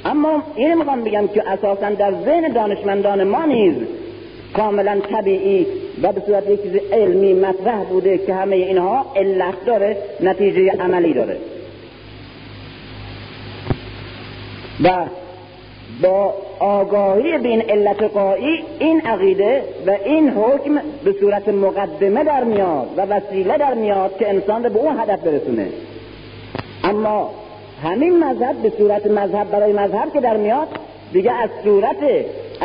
اما 0.05 0.43
این 0.55 0.73
می‌خوام 0.73 1.03
بگم 1.03 1.27
که 1.27 1.49
اساسا 1.49 1.89
در 1.89 2.13
ذهن 2.25 2.53
دانشمندان 2.53 3.23
ما 3.23 3.45
نیز 3.45 3.75
کاملا 4.53 4.99
طبیعی 5.11 5.67
و 6.01 6.11
به 6.11 6.21
صورت 6.25 6.49
یک 6.49 6.63
چیز 6.63 6.75
علمی 6.91 7.33
مطرح 7.33 7.83
بوده 7.83 8.17
که 8.17 8.33
همه 8.33 8.55
اینها 8.55 9.05
علت 9.15 9.65
داره 9.65 9.97
نتیجه 10.21 10.71
عملی 10.79 11.13
داره. 11.13 11.37
و 14.83 15.05
با 16.01 16.33
آگاهی 16.59 17.37
به 17.37 17.49
این 17.49 17.61
علت 17.61 18.03
قایی 18.03 18.63
این 18.79 19.01
عقیده 19.01 19.63
و 19.87 19.91
این 20.05 20.29
حکم 20.29 20.81
به 21.03 21.15
صورت 21.19 21.49
مقدمه 21.49 22.23
در 22.23 22.43
میاد 22.43 22.87
و 22.97 23.01
وسیله 23.01 23.57
در 23.57 23.73
میاد 23.73 24.17
که 24.17 24.29
انسان 24.29 24.61
به 24.61 24.79
اون 24.79 24.99
هدف 24.99 25.19
برسونه. 25.19 25.67
اما 26.83 27.29
همین 27.83 28.23
مذهب 28.23 28.55
به 28.55 28.71
صورت 28.77 29.07
مذهب 29.07 29.51
برای 29.51 29.73
مذهب 29.73 30.13
که 30.13 30.19
در 30.19 30.37
میاد 30.37 30.67
دیگه 31.13 31.31
از 31.31 31.49
صورت 31.63 31.97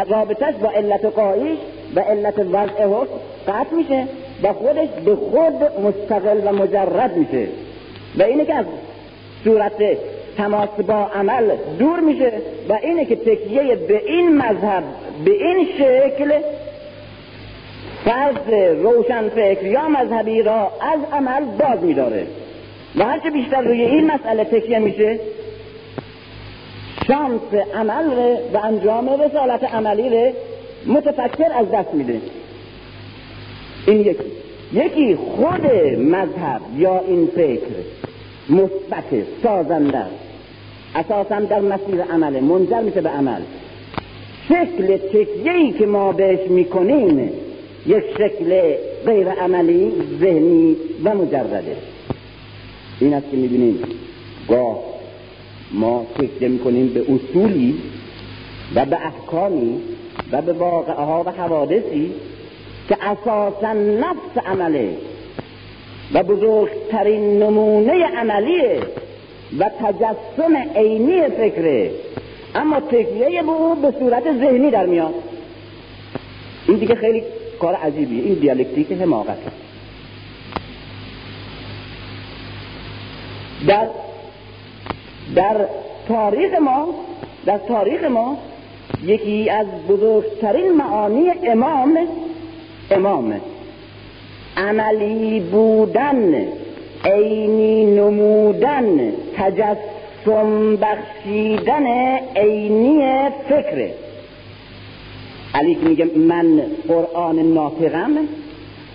رابطش 0.08 0.54
با 0.62 0.70
علت 0.70 1.04
قایش 1.04 1.58
و 1.94 2.00
علت 2.00 2.38
وضع 2.38 2.86
حکم 2.86 3.14
قطع 3.48 3.74
میشه 3.76 4.04
و 4.42 4.52
خودش 4.52 4.88
به 5.04 5.16
خود 5.16 5.54
مستقل 5.84 6.40
و 6.44 6.52
مجرد 6.52 7.16
میشه. 7.16 7.48
و 8.18 8.22
اینه 8.22 8.44
که 8.44 8.54
از 8.54 8.64
صورت 9.44 9.98
تماس 10.38 10.68
با 10.68 11.06
عمل 11.14 11.56
دور 11.78 12.00
میشه 12.00 12.32
و 12.68 12.72
اینه 12.82 13.04
که 13.04 13.16
تکیه 13.16 13.74
به 13.74 14.02
این 14.06 14.36
مذهب 14.36 14.84
به 15.24 15.30
این 15.30 15.68
شکل 15.78 16.32
فرض 18.04 18.48
روشن 18.82 19.28
فکر 19.28 19.66
یا 19.66 19.88
مذهبی 19.88 20.42
را 20.42 20.72
از 20.80 21.00
عمل 21.12 21.44
باز 21.44 21.82
میداره. 21.82 22.26
و 22.96 23.04
هرچه 23.04 23.30
بیشتر 23.30 23.60
روی 23.60 23.82
این 23.82 24.10
مسئله 24.10 24.44
تکیه 24.44 24.78
میشه 24.78 25.20
شانس 27.06 27.54
عمل 27.74 28.16
ره 28.16 28.38
و 28.52 28.58
انجام 28.64 29.22
رسالت 29.22 29.74
عملی 29.74 30.08
ره 30.08 30.34
متفکر 30.86 31.52
از 31.54 31.70
دست 31.70 31.94
میده. 31.94 32.20
این 33.86 34.00
یکی. 34.00 34.24
یکی 34.72 35.16
خود 35.16 35.66
مذهب 35.98 36.60
یا 36.76 37.00
این 37.08 37.26
فکر 37.26 37.74
مثبت 38.48 39.24
سازنده. 39.42 40.06
اساسا 40.94 41.40
در 41.40 41.60
مسیر 41.60 42.02
عمله 42.02 42.40
منجر 42.40 42.80
میشه 42.80 43.00
به 43.00 43.08
عمل. 43.08 43.40
شکل 44.48 44.96
تکیهی 44.96 45.72
که 45.72 45.86
ما 45.86 46.12
بهش 46.12 46.50
می‌کنیم 46.50 47.30
یک 47.86 48.04
شکل 48.18 48.74
غیر 49.06 49.28
عملی 49.28 49.92
ذهنی 50.20 50.76
و 51.04 51.14
مجرده. 51.14 51.76
این 53.00 53.14
است 53.14 53.30
که 53.30 53.36
می‌بینیم. 53.36 53.78
گاه 54.48 54.78
ما 55.72 56.06
تکیه 56.18 56.48
می‌کنیم 56.48 56.88
به 56.88 57.00
اصولی 57.00 57.74
و 58.74 58.84
به 58.84 59.06
احکامی 59.06 59.80
و 60.32 60.42
به 60.42 60.52
واقعه 60.52 60.94
ها 60.94 61.22
و 61.26 61.30
حوادثی 61.30 62.12
که 62.88 62.96
اساسا 63.00 63.72
نفس 63.72 64.46
عمله 64.46 64.88
و 66.14 66.22
بزرگترین 66.22 67.42
نمونه 67.42 68.04
عملیه. 68.16 68.80
و 69.58 69.70
تجسم 69.80 70.56
عینی 70.76 71.28
فکره. 71.28 71.90
اما 72.54 72.80
تکیه 72.80 73.42
به 73.42 73.50
او 73.50 73.74
به 73.74 73.94
صورت 73.98 74.22
ذهنی 74.24 74.70
در 74.70 74.86
میاد. 74.86 75.14
این 76.68 76.76
دیگه 76.76 76.94
خیلی 76.94 77.22
کار 77.60 77.74
عجیبیه. 77.74 78.24
این 78.24 78.34
دیالکتیک 78.34 78.92
حماقت. 78.92 79.38
در 83.66 83.88
در 85.34 85.66
تاریخ 86.08 86.54
ما 86.54 86.88
در 87.46 87.58
تاریخ 87.58 88.04
ما 88.04 88.38
یکی 89.04 89.50
از 89.50 89.66
بزرگترین 89.88 90.72
معانی 90.72 91.30
امام 91.44 91.98
امام. 92.90 93.40
عملی 94.56 95.40
بودن. 95.40 96.48
عینی 97.04 97.86
نمودن 97.86 99.12
تجسم 99.36 100.76
بخشیدن 100.76 101.86
عینی 102.36 103.28
فکره 103.48 103.94
علی 105.54 105.74
که 105.74 105.80
میگه 105.80 106.04
من 106.04 106.62
قرآن 106.88 107.38
ناطقم. 107.38 108.10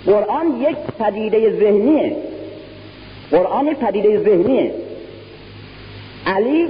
قرآن 0.06 0.62
یک 0.62 0.78
پدیده 1.00 1.60
ذهنیه. 1.60 2.16
قرآن 3.32 3.68
یک 3.68 3.78
پدیده 3.78 4.24
ذهنیه. 4.24 4.72
علی 6.26 6.68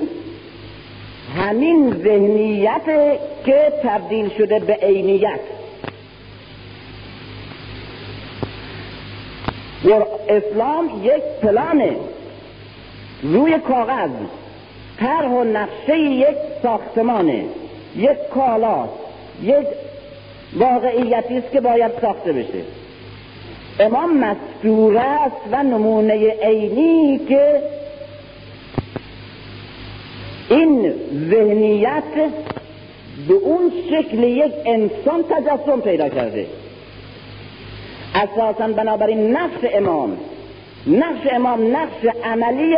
همین 1.38 1.94
ذهنیت 2.04 2.86
که 3.46 3.74
تبدیل 3.84 4.30
شده 4.30 4.60
به 4.60 4.74
عینیت. 4.74 5.40
اسلام 10.30 10.90
یک 11.04 11.24
پلانه. 11.42 11.96
روی 13.24 13.60
کاغذ. 13.60 14.10
طرح 15.00 15.30
و 15.30 15.44
نقشه 15.44 16.00
یک 16.00 16.38
ساختمانه. 16.64 17.46
یک 17.96 18.18
کالا. 18.34 18.88
یک 19.44 19.68
واقعیتی 20.56 21.38
است 21.38 21.52
که 21.52 21.62
باید 21.62 21.92
ساخته 22.02 22.34
بشه. 22.34 22.62
امام 23.80 24.18
مستوره 24.18 25.00
است 25.00 25.42
و 25.52 25.64
نمونه 25.64 26.36
عینی 26.42 27.20
که 27.30 27.62
این 30.50 30.94
ذهنیت 31.30 32.04
به 33.28 33.34
اون 33.34 33.72
شکل 33.90 34.24
یک 34.24 34.54
انسان 34.66 35.24
تجسم 35.24 35.82
پیدا 35.82 36.10
کرده. 36.10 36.46
اساسا 38.24 38.68
بنابراین 38.68 39.38
نقش 39.38 39.74
امام. 39.74 40.18
نقش 40.88 41.28
امام 41.32 41.78
نقش 41.78 42.16
عملی 42.24 42.76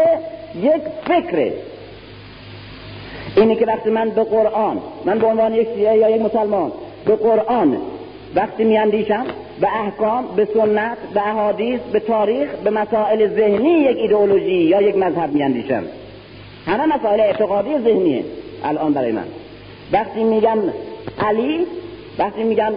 یک 0.62 0.82
فکره 1.08 1.54
اینه 3.38 3.56
که 3.56 3.66
وقتی 3.66 3.90
من 3.90 4.10
به 4.10 4.24
قرآن 4.24 4.80
من 5.06 5.20
به 5.20 5.28
عنوان 5.28 5.54
یک 5.54 5.68
سیه 5.76 5.96
یا 5.96 6.10
یک 6.10 6.22
مسلمان 6.22 6.72
به 7.06 7.16
قرآن 7.16 7.78
وقتی 8.36 8.64
میاندیشم 8.64 9.26
به 9.62 9.68
احکام 9.76 10.28
به 10.36 10.48
سنت 10.54 10.98
به 11.14 11.28
احادیث 11.28 11.80
به 11.92 12.00
تاریخ 12.00 12.50
به 12.64 12.70
مسائل 12.70 13.28
ذهنی 13.28 13.70
یک 13.70 13.98
ایدئولوژی 13.98 14.62
یا 14.64 14.82
یک 14.82 14.98
مذهب 14.98 15.34
میاندیشم. 15.34 15.84
همه 16.66 16.96
مسائل 16.96 17.20
اعتقادی 17.20 17.70
ذهنیه 17.84 18.24
الان 18.64 18.94
برای 18.94 19.12
من. 19.12 19.26
وقتی 19.92 20.24
میگم 20.24 20.58
علی 21.20 21.66
وقتی 22.20 22.44
میگم 22.44 22.74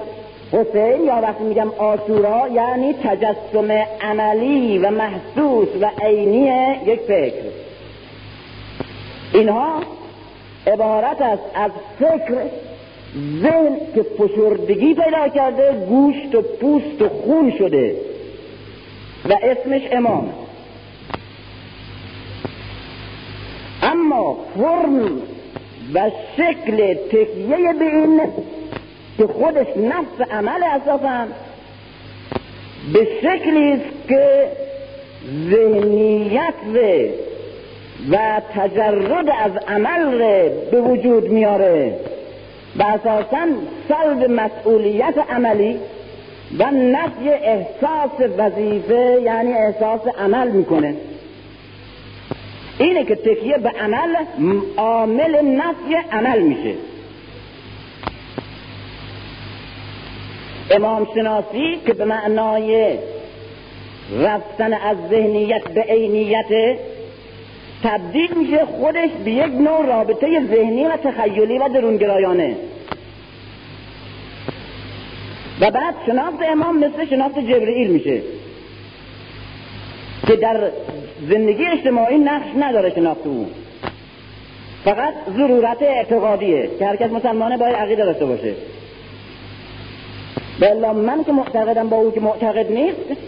حسین 0.52 1.04
یا 1.04 1.20
وقتی 1.22 1.44
میگم 1.44 1.70
آشورا 1.78 2.48
یعنی 2.48 2.92
تجسم 2.92 3.70
عملی 4.00 4.78
و 4.78 4.90
محسوس 4.90 5.68
و 5.80 5.90
عینی 6.02 6.50
یک 6.86 7.00
فکر. 7.00 7.42
اینها 9.34 9.80
عبارت 10.66 11.22
است 11.22 11.42
از 11.54 11.70
فکر 11.98 12.34
ذهن 13.42 13.76
که 13.94 14.02
فشردگی 14.02 14.94
پیدا 14.94 15.28
کرده 15.34 15.86
گوشت 15.88 16.34
و 16.34 16.42
پوست 16.42 17.02
و 17.02 17.08
خون 17.08 17.52
شده 17.58 17.96
و 19.28 19.38
اسمش 19.42 19.82
امام. 19.92 20.32
اما 23.82 24.36
فرم 24.56 25.20
و 25.94 26.10
شکل 26.36 26.94
تکیه 26.94 27.72
به 27.78 27.84
این 27.84 28.20
که 29.18 29.26
خودش 29.26 29.66
نفس 29.76 30.30
عمل 30.30 30.62
اساسا 30.62 31.26
به 32.92 33.08
شکلی 33.22 33.72
است 33.72 34.08
که 34.08 34.50
ذهنیت 35.50 36.54
و 38.10 38.40
تجرد 38.54 39.28
از 39.44 39.52
عمل 39.68 40.18
به 40.70 40.80
وجود 40.80 41.30
میاره. 41.30 41.94
و 42.78 42.82
اساسا 42.82 43.46
سلب 43.88 44.30
مسئولیت 44.30 45.14
عملی 45.30 45.80
و 46.58 46.70
نفی 46.70 47.28
احساس 47.28 48.30
وظیفه 48.38 49.20
یعنی 49.22 49.52
احساس 49.52 50.00
عمل 50.18 50.48
می‌کنه. 50.48 50.94
اینه 52.78 53.04
که 53.04 53.14
تکیه 53.14 53.58
به 53.58 53.68
عمل 53.68 54.16
عامل 54.76 55.44
نفی 55.44 55.94
عمل 56.12 56.40
میشه. 56.40 56.74
امام 60.70 61.08
شناسی 61.14 61.78
که 61.86 61.94
به 61.94 62.04
معنای 62.04 62.98
رفتن 64.20 64.72
از 64.72 64.96
ذهنیت 65.10 65.68
به 65.68 65.82
عینیت 65.82 66.78
تبدیل 67.84 68.34
میشه 68.38 68.64
خودش 68.64 69.10
به 69.24 69.30
یک 69.30 69.52
نوع 69.52 69.86
رابطه 69.86 70.26
ذهنی 70.50 70.84
و 70.84 70.96
تخیلی 70.96 71.58
و 71.58 71.68
درونگرایانه. 71.68 72.56
و 75.60 75.70
بعد 75.70 75.94
شناخت 76.06 76.42
امام 76.52 76.78
مثل 76.78 77.06
شناخت 77.10 77.38
جبرئیل 77.38 77.90
میشه 77.90 78.22
که 80.26 80.36
در 80.36 80.70
زندگی 81.28 81.66
اجتماعی 81.66 82.18
نقش 82.18 82.46
نداره 82.60 82.90
شناخت 82.90 83.26
او. 83.26 83.46
فقط 84.84 85.14
ضرورت 85.36 85.82
اعتقادیه 85.82 86.70
که 86.78 86.86
هر 86.86 86.96
کس 86.96 87.10
مسلمانه 87.10 87.56
باید 87.56 87.74
عقیده 87.74 88.04
داشته 88.04 88.26
باشه. 88.26 88.54
بلا 90.60 90.92
من 90.92 91.24
که 91.24 91.32
معتقدم 91.32 91.88
با 91.88 91.96
او 91.96 92.10
که 92.10 92.20
معتقد 92.20 92.72
نیست 92.72 93.20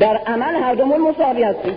در 0.00 0.16
عمل 0.26 0.54
هر 0.54 0.74
دومون 0.74 1.00
مساوی 1.00 1.42
هستیم. 1.42 1.76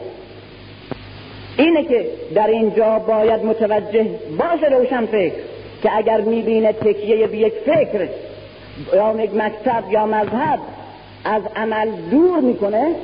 اینه 1.57 1.83
که 1.83 2.05
در 2.35 2.47
اینجا 2.47 2.99
باید 2.99 3.45
متوجه 3.45 4.05
باشه 4.37 4.75
روشن 4.75 5.05
فکر 5.05 5.33
که 5.83 5.97
اگر 5.97 6.21
می‌بینه 6.21 6.73
تکیه 6.73 7.27
به 7.27 7.37
یک 7.37 7.53
فکر 7.53 8.07
یا 8.93 9.15
یک 9.23 9.35
مکتب 9.35 9.83
یا 9.91 10.05
مذهب 10.05 10.59
از 11.25 11.41
عمل 11.55 11.91
دور 12.11 12.39
می‌کنه 12.39 12.95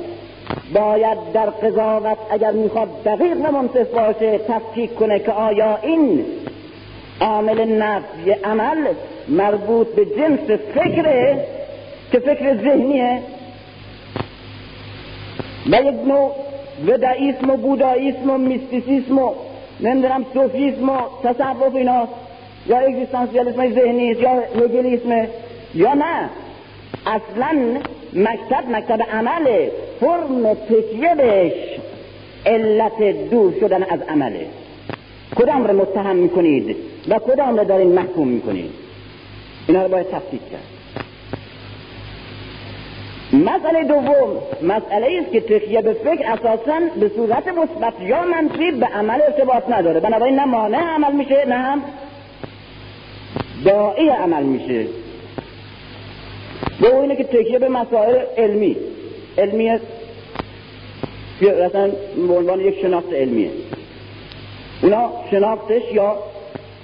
باید 0.74 1.18
در 1.34 1.46
قضاوت 1.46 2.18
اگر 2.30 2.50
می‌خواد 2.50 2.88
دقیق 3.04 3.36
و 3.36 3.52
منصف 3.52 3.90
باشه 3.90 4.38
تفکیک 4.38 4.94
کنه 4.94 5.18
که 5.18 5.32
آیا 5.32 5.78
این 5.82 6.24
عامل 7.20 7.64
نفی 7.64 8.30
عمل 8.44 8.86
مربوط 9.28 9.86
به 9.86 10.04
جنس 10.04 10.60
فکره 10.74 11.44
که 12.12 12.18
فکر 12.18 12.56
ذهنیه. 12.56 13.22
و 15.66 15.76
یک 15.76 16.06
نوع 16.06 16.32
ودائیسم 16.86 17.50
و 17.50 17.56
بوداییسم 17.56 18.30
و 18.30 18.38
میستیسیسم 18.38 19.18
و 19.18 19.34
نمی‌دونم 19.80 20.26
صوفیسم 20.34 20.88
و 20.88 20.98
تصوف 21.24 21.74
اینا 21.74 22.08
یا 22.66 22.78
اگزیستانسیالیسم 22.78 23.74
ذهنی 23.74 24.02
یا 24.02 24.42
هگلیسم. 24.64 25.26
یا 25.74 25.94
نه. 25.94 26.30
اصلا 27.06 27.58
مکتب 28.12 28.70
مکتب 28.70 29.02
عمل 29.02 29.68
فرم 30.00 30.54
تکیه 30.54 31.14
بهش. 31.14 31.52
علت 32.46 33.30
دور 33.30 33.52
شدن 33.60 33.82
از 33.82 34.00
عمله 34.08 34.46
کدام 35.36 35.66
رو 35.66 35.80
متهم 35.80 36.16
می‌کنید 36.16 36.76
و 37.08 37.18
کدام 37.18 37.56
رو 37.56 37.64
دارین 37.64 37.92
محکوم 37.92 38.28
می‌کنید؟ 38.28 38.70
اینا 39.68 39.82
رو 39.82 39.88
باید 39.88 40.06
تفکیک 40.10 40.50
کرد. 40.50 40.71
مسئله 43.32 43.84
دوم 43.84 44.42
مسئله 44.62 45.20
است 45.20 45.32
که 45.32 45.40
تکیه 45.40 45.82
به 45.82 45.92
فکر 45.92 46.32
اساسا 46.32 46.80
به 47.00 47.10
صورت 47.16 47.48
مثبت 47.48 48.00
یا 48.00 48.22
منفی 48.22 48.70
به 48.70 48.86
عمل 48.86 49.22
ارتباط 49.22 49.62
نداره. 49.68 50.00
بنابراین 50.00 50.34
نه 50.34 50.44
مانع 50.44 50.78
عمل 50.78 51.12
میشه 51.12 51.44
نه 51.48 51.54
هم 51.54 51.82
داعی 53.64 54.08
عمل 54.08 54.42
میشه. 54.42 54.86
دو 56.80 56.96
اینه 56.96 57.16
که 57.16 57.24
تکیه 57.24 57.58
به 57.58 57.68
مسائل 57.68 58.16
علمی. 58.36 58.76
علمی 59.38 59.70
مثلا 61.40 61.90
به 62.28 62.34
عنوان 62.34 62.60
یک 62.60 62.80
شناخت 62.80 63.12
علمیه. 63.12 63.50
اونا 64.82 65.10
شناختش 65.30 65.82
یا 65.92 66.18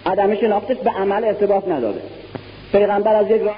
عدم 0.06 0.34
شناختش 0.34 0.76
به 0.76 0.90
عمل 0.90 1.24
ارتباط 1.24 1.68
نداره. 1.68 2.00
پیغمبر 2.72 3.14
از 3.14 3.30
یک 3.30 3.42
راه 3.42 3.56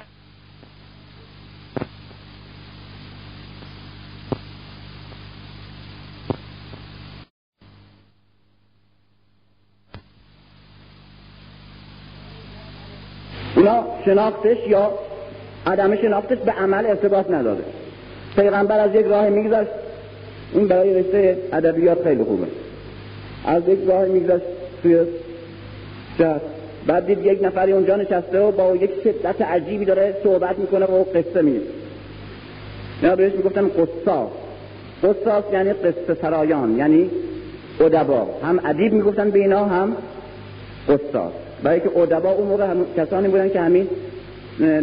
اینا 13.55 13.83
شناختش 14.05 14.57
یا 14.67 14.91
عدم 15.67 15.95
شناختش 15.95 16.37
به 16.37 16.51
عمل 16.51 16.85
ارتباط 16.85 17.29
نداره. 17.29 17.63
پیغمبر 18.35 18.79
از 18.79 18.95
یک 18.95 19.05
راه 19.05 19.29
میگذاشت 19.29 19.69
این 20.53 20.67
برای 20.67 20.93
رشته 20.93 21.37
ادبیات 21.53 22.03
خیلی 22.03 22.23
خوبه. 22.23 22.47
از 23.45 23.63
یک 23.67 23.79
راه 23.87 24.05
میگذاشت 24.05 24.45
توی 24.83 24.97
شهر 26.17 26.39
بعد 26.87 27.05
دید 27.05 27.25
یک 27.25 27.43
نفری 27.43 27.71
اونجا 27.71 27.95
نشسته 27.95 28.39
و 28.39 28.51
با 28.51 28.75
یک 28.75 28.91
شدت 29.03 29.41
عجیبی 29.41 29.85
داره 29.85 30.15
صحبت 30.23 30.59
می‌کنه 30.59 30.85
و 30.85 31.03
قصه 31.03 31.41
میگه 31.41 31.61
اینا 33.01 33.15
بهش 33.15 33.33
می‌گفتن 33.33 33.67
قصاص 33.67 34.29
قصاص 35.03 35.43
یعنی 35.53 35.73
قصه 35.73 36.17
سرایان 36.21 36.77
یعنی 36.77 37.09
ادبا. 37.79 38.27
هم 38.43 38.59
ادیب 38.65 38.93
می‌گفتن 38.93 39.29
به 39.29 39.39
اینا 39.39 39.65
هم 39.65 39.95
قصاص 40.89 41.31
برای 41.63 41.79
که 41.79 41.97
ادبا 41.97 42.31
اون 42.31 42.47
موقع 42.47 42.71
هم 42.71 42.85
کسانی 42.97 43.27
بودن 43.27 43.49
که 43.49 43.61
همین 43.61 43.87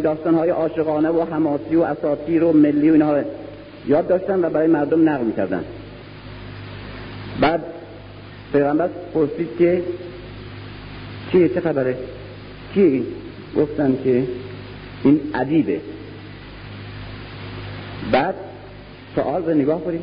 داستانهای 0.03 0.51
عاشقانه 0.51 1.09
و 1.09 1.25
حماسی 1.25 1.77
و 1.77 1.83
اساطیر 1.83 2.45
و 2.45 2.53
ملی 2.53 2.91
و 2.91 2.93
اینها 2.93 3.19
یاد 3.87 4.09
داشتن 4.09 4.45
و 4.45 4.51
برای 4.51 4.67
مردم 4.67 5.09
نقل 5.09 5.25
می‌کردن. 5.25 5.65
بعد 7.41 7.61
پیغمبر 8.53 8.89
پرسید 9.15 9.49
که 9.59 9.83
چیه 11.33 11.49
چه 11.49 11.61
خبره؟ 11.61 11.97
چیه 12.75 13.03
گفتن 13.57 13.99
که 14.05 14.23
این 15.05 15.21
ادیبه. 15.35 15.81
بعد 18.13 18.35
سوال 19.15 19.43
به 19.43 19.55
نگاه 19.55 19.85
کنید. 19.85 20.03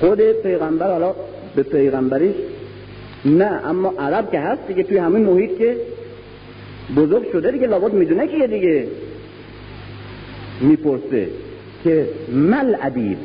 خود 0.00 0.20
پیغمبر 0.20 0.92
حالا 0.92 1.14
به 1.56 1.62
پیغمبریش 1.62 2.34
نه 3.24 3.44
اما 3.44 3.94
عرب 3.98 4.30
که 4.30 4.40
هست 4.40 4.66
دیگه 4.68 4.82
توی 4.82 4.98
همین 4.98 5.24
محیط 5.24 5.58
که 5.58 5.76
بزرگ 6.96 7.32
شده 7.32 7.50
دیگه 7.50 7.66
لابد 7.66 7.92
می‌دونه 7.92 8.26
که 8.26 8.46
دیگه؟ 8.46 8.86
می‌پرسه 10.60 11.28
که 11.84 12.08
مل 12.32 12.76
ادیب 12.82 13.18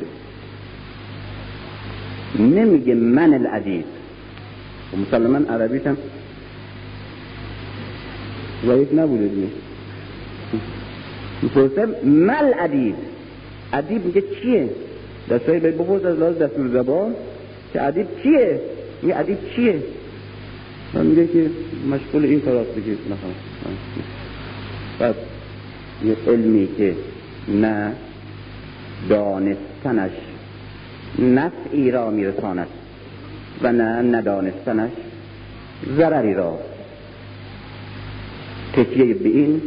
نمیگه 2.39 2.95
من 2.95 3.33
الادیب 3.33 3.85
و 4.93 4.97
مسلما 4.97 5.53
عربیش 5.53 5.81
هم 5.87 5.97
ضعیف 8.65 8.93
نبوده 8.93 9.27
دیگه. 9.27 9.47
می‌پرسه 11.41 11.85
مل 12.05 12.53
ادیب 12.59 12.95
ادیب 13.73 14.05
میگه 14.05 14.21
چیه؟ 14.21 14.69
دستایی 15.29 15.59
به 15.59 15.71
بپرس 15.71 16.05
از 16.05 16.19
لحاظ 16.19 16.37
دستور 16.37 16.67
زبان 16.67 17.15
که 17.73 17.83
ادیب 17.83 18.07
چیه؟ 18.23 18.61
میگه 19.03 19.19
ادیب 19.19 19.37
چیه؟ 19.55 19.83
من 20.93 21.05
میگه 21.05 21.27
که 21.27 21.49
مشغول 21.91 22.25
این 22.25 22.39
کاراست 22.39 22.75
دیگه 22.75 22.91
نخواهم. 22.91 23.35
بعد 24.99 25.15
یه 26.03 26.15
علمی 26.27 26.67
که 26.77 26.95
نه 27.47 27.91
دانستنش 29.09 30.11
نفعی 31.19 31.91
را 31.91 32.09
میرساند 32.09 32.67
و 33.61 33.71
نه 33.71 34.01
ندانستنش 34.17 34.91
ضرری 35.97 36.33
را. 36.33 36.59
تکیه 38.73 39.13
به 39.13 39.29
این 39.29 39.61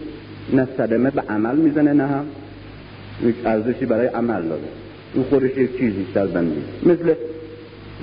نه 0.52 0.68
صدمه 0.76 1.10
به 1.10 1.20
عمل 1.20 1.56
می‌زنه 1.56 1.92
نه 1.92 2.06
هم 2.06 2.24
ارزشی 3.44 3.86
برای 3.86 4.06
عمل 4.06 4.42
داره. 4.42 4.62
او 5.14 5.24
خودش 5.24 5.56
یک 5.56 5.78
چیزی 5.78 6.06
در 6.14 6.26
بندی 6.26 6.62
مثل 6.82 7.14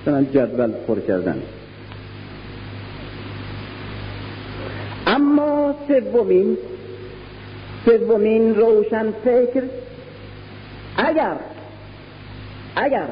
مثلا 0.04 0.24
جدول 0.24 0.72
پر 0.88 1.00
کردن. 1.00 1.42
اما 5.08 5.76
سومین 5.88 6.58
سومین 7.86 8.56
روشن 8.56 9.12
فکر 9.26 9.64
اگر 10.98 11.36
اگر 12.76 13.08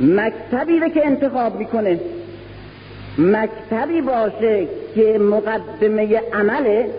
مکتبی 0.00 0.80
رو 0.80 0.88
که 0.88 1.06
انتخاب 1.06 1.58
می‌کنه 1.58 2.00
مکتبی 3.18 4.00
باشه 4.00 4.66
که 4.94 5.18
مقدمه 5.18 6.20
عمله 6.32 6.90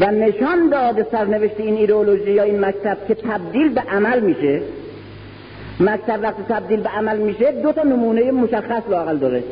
و 0.00 0.10
نشان 0.10 0.68
داده 0.70 1.06
سرنوشت 1.12 1.54
این 1.60 1.76
ایدئولوژی 1.76 2.30
یا 2.30 2.42
این 2.42 2.64
مکتب 2.64 2.98
که 3.08 3.14
تبدیل 3.14 3.68
به 3.68 3.80
عمل 3.80 4.20
میشه 4.20 4.62
مکتب 5.80 6.18
وقتی 6.22 6.42
تبدیل 6.48 6.80
به 6.80 6.88
عمل 6.88 7.18
میشه 7.18 7.52
دو 7.52 7.72
تا 7.72 7.82
نمونه 7.82 8.30
مشخص 8.30 8.82
لاقل 8.90 9.16
داره. 9.16 9.42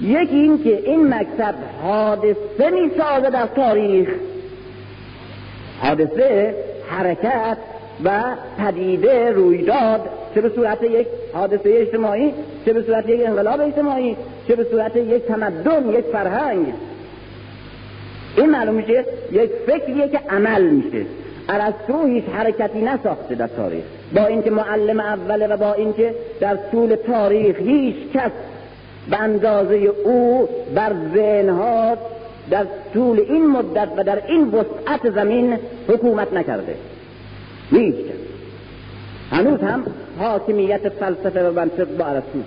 یکی 0.00 0.36
این 0.36 0.64
که 0.64 0.82
این 0.84 1.14
مکتب 1.14 1.54
حادثه 1.82 2.70
می‌سازه 2.70 3.30
در 3.30 3.46
تاریخ. 3.46 4.08
حادثه 5.80 6.54
حرکت 6.88 7.56
و 8.04 8.20
پدیده 8.58 9.30
رویداد 9.30 10.00
چه 10.34 10.40
به 10.40 10.48
صورت 10.48 10.82
یک 10.82 11.06
حادثه 11.34 11.70
اجتماعی 11.70 12.32
چه 12.64 12.72
به 12.72 12.82
صورت 12.82 13.08
یک 13.08 13.26
انقلاب 13.26 13.60
اجتماعی 13.60 14.16
چه 14.48 14.56
به 14.56 14.66
صورت 14.70 14.96
یک 14.96 15.26
تمدن 15.26 15.90
یک 15.90 16.04
فرهنگ. 16.12 16.66
این 18.36 18.50
معلوم 18.50 18.74
میشه 18.74 19.04
یک 19.32 19.50
فکریه 19.66 20.08
که 20.08 20.20
عمل 20.30 20.62
میشه. 20.62 21.06
ارسطو 21.48 22.06
هیچ 22.06 22.24
حرکتی 22.24 22.82
نساخته 22.82 23.34
در 23.34 23.46
تاریخ. 23.46 23.84
با 24.14 24.26
اینکه 24.26 24.50
معلم 24.50 25.00
اوله 25.00 25.46
و 25.46 25.56
با 25.56 25.72
اینکه 25.72 26.14
در 26.40 26.58
طول 26.72 26.94
تاریخ 26.94 27.58
هیچ 27.58 27.96
کس 28.14 28.30
به 29.10 29.20
اندازه 29.22 29.74
او 30.04 30.48
بر 30.74 30.92
ذهنها 31.14 31.96
در 32.50 32.66
طول 32.94 33.20
این 33.20 33.46
مدت 33.46 33.88
و 33.96 34.04
در 34.04 34.22
این 34.26 34.48
وسعت 34.48 35.10
زمین 35.14 35.58
حکومت 35.88 36.32
نکرده. 36.32 36.74
هیچ 37.70 37.94
هنوز 39.30 39.60
هم 39.60 39.84
حاکمیت 40.18 40.88
فلسفه 40.88 41.48
و 41.48 41.52
منطق 41.52 41.96
با 41.96 42.04
ارسطو 42.04 42.38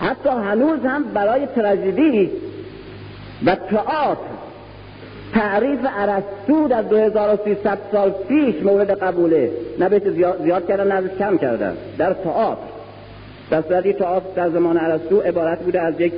حتی 0.00 0.28
هنوز 0.28 0.80
هم 0.84 1.04
برای 1.04 1.46
تراژدی 1.46 2.30
و 3.46 3.54
تئاتر 3.54 4.41
تعریف 5.32 5.80
ارسطو 5.84 6.68
در 6.68 6.82
2300 6.82 7.78
سال 7.92 8.14
پیش 8.28 8.54
مورد 8.62 8.90
قبوله. 8.90 9.50
نه 9.78 9.88
به 9.88 10.10
زیاد, 10.10 10.66
کردن 10.68 11.02
نه 11.02 11.08
کم 11.18 11.38
کردن. 11.38 11.76
در 11.98 12.12
تئاتر. 12.12 12.72
در 13.50 13.62
صورتی 13.62 13.92
تئاتر 13.92 14.26
در 14.36 14.50
زمان 14.50 14.78
ارسطو 14.78 15.20
عبارت 15.20 15.62
بوده 15.62 15.80
از 15.80 16.00
یک 16.00 16.12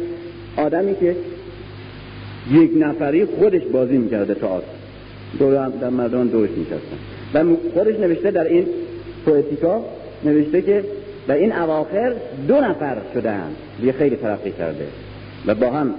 آدمی 0.56 0.94
که 0.94 1.16
یک 2.50 2.70
نفری 2.76 3.24
خودش 3.24 3.62
بازی 3.72 3.98
می‌کرده 3.98 4.34
تئاتر. 4.34 4.66
دور 5.38 5.68
در 5.68 5.88
مردم 5.88 6.28
دورش 6.28 6.50
می‌کردن 6.50 7.52
و 7.52 7.56
خودش 7.74 7.96
نوشته 7.96 8.30
در 8.30 8.44
این 8.44 8.66
پویتیکا 9.24 9.84
نوشته 10.24 10.62
که 10.62 10.84
در 11.26 11.34
این 11.34 11.52
اواخر 11.52 12.12
دو 12.48 12.60
نفر 12.60 12.96
شدن 13.14 13.42
یه 13.82 13.92
خیلی 13.92 14.16
ترقی 14.16 14.50
کرده. 14.50 14.86
و 15.46 15.54
با 15.54 15.70
هم 15.70 15.94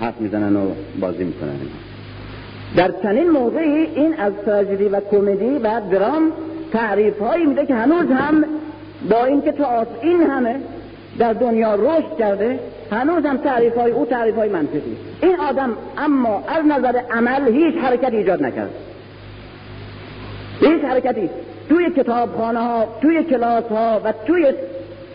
حرف 0.00 0.20
می‌زنن 0.20 0.56
و 0.56 0.70
بازی 1.00 1.24
می‌کنن. 1.24 1.56
در 2.76 2.90
چنین 3.02 3.30
موقعی 3.30 3.84
این 3.94 4.14
از 4.18 4.32
تراژدی 4.46 4.84
و 4.84 5.00
کمدی 5.00 5.58
و 5.58 5.80
درام 5.90 6.32
تعریف 6.72 7.18
هایی 7.18 7.46
میده 7.46 7.66
که 7.66 7.74
هنوز 7.74 8.10
هم 8.10 8.44
با 9.10 9.24
اینکه 9.24 9.52
تو 9.52 9.64
این 10.02 10.22
همه 10.22 10.56
در 11.18 11.32
دنیا 11.32 11.74
رشد 11.74 12.16
کرده 12.18 12.58
هنوز 12.90 13.24
هم 13.24 13.36
تعریف 13.36 13.76
های 13.76 13.92
او 13.92 14.06
تعریف 14.06 14.34
های 14.34 14.48
منطقی. 14.48 14.96
این 15.22 15.40
آدم 15.40 15.76
اما 15.98 16.44
از 16.48 16.64
نظر 16.64 17.00
عمل 17.10 17.48
هیچ 17.48 17.74
حرکت 17.74 18.12
ایجاد 18.12 18.42
نکرد. 18.42 18.70
هیچ 20.60 20.84
حرکتی. 20.84 21.30
توی 21.68 21.90
کتابخانه 21.90 22.58
ها 22.58 22.84
توی 23.02 23.24
کلاس 23.24 23.64
ها 23.64 24.00
و 24.04 24.12
توی 24.26 24.52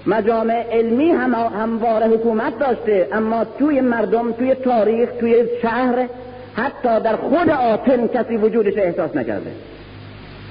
مجامع 0.07 0.65
علمی 0.71 1.11
هم 1.11 1.33
همواره 1.33 2.07
حکومت 2.07 2.59
داشته 2.59 3.07
اما 3.11 3.45
توی 3.59 3.81
مردم 3.81 4.31
توی 4.31 4.55
تاریخ 4.55 5.09
توی 5.19 5.45
شهر 5.61 6.07
حتی 6.55 6.99
در 6.99 7.15
خود 7.15 7.49
آتن 7.49 8.07
کسی 8.07 8.37
وجودش 8.37 8.77
احساس 8.77 9.15
نکرده. 9.15 9.51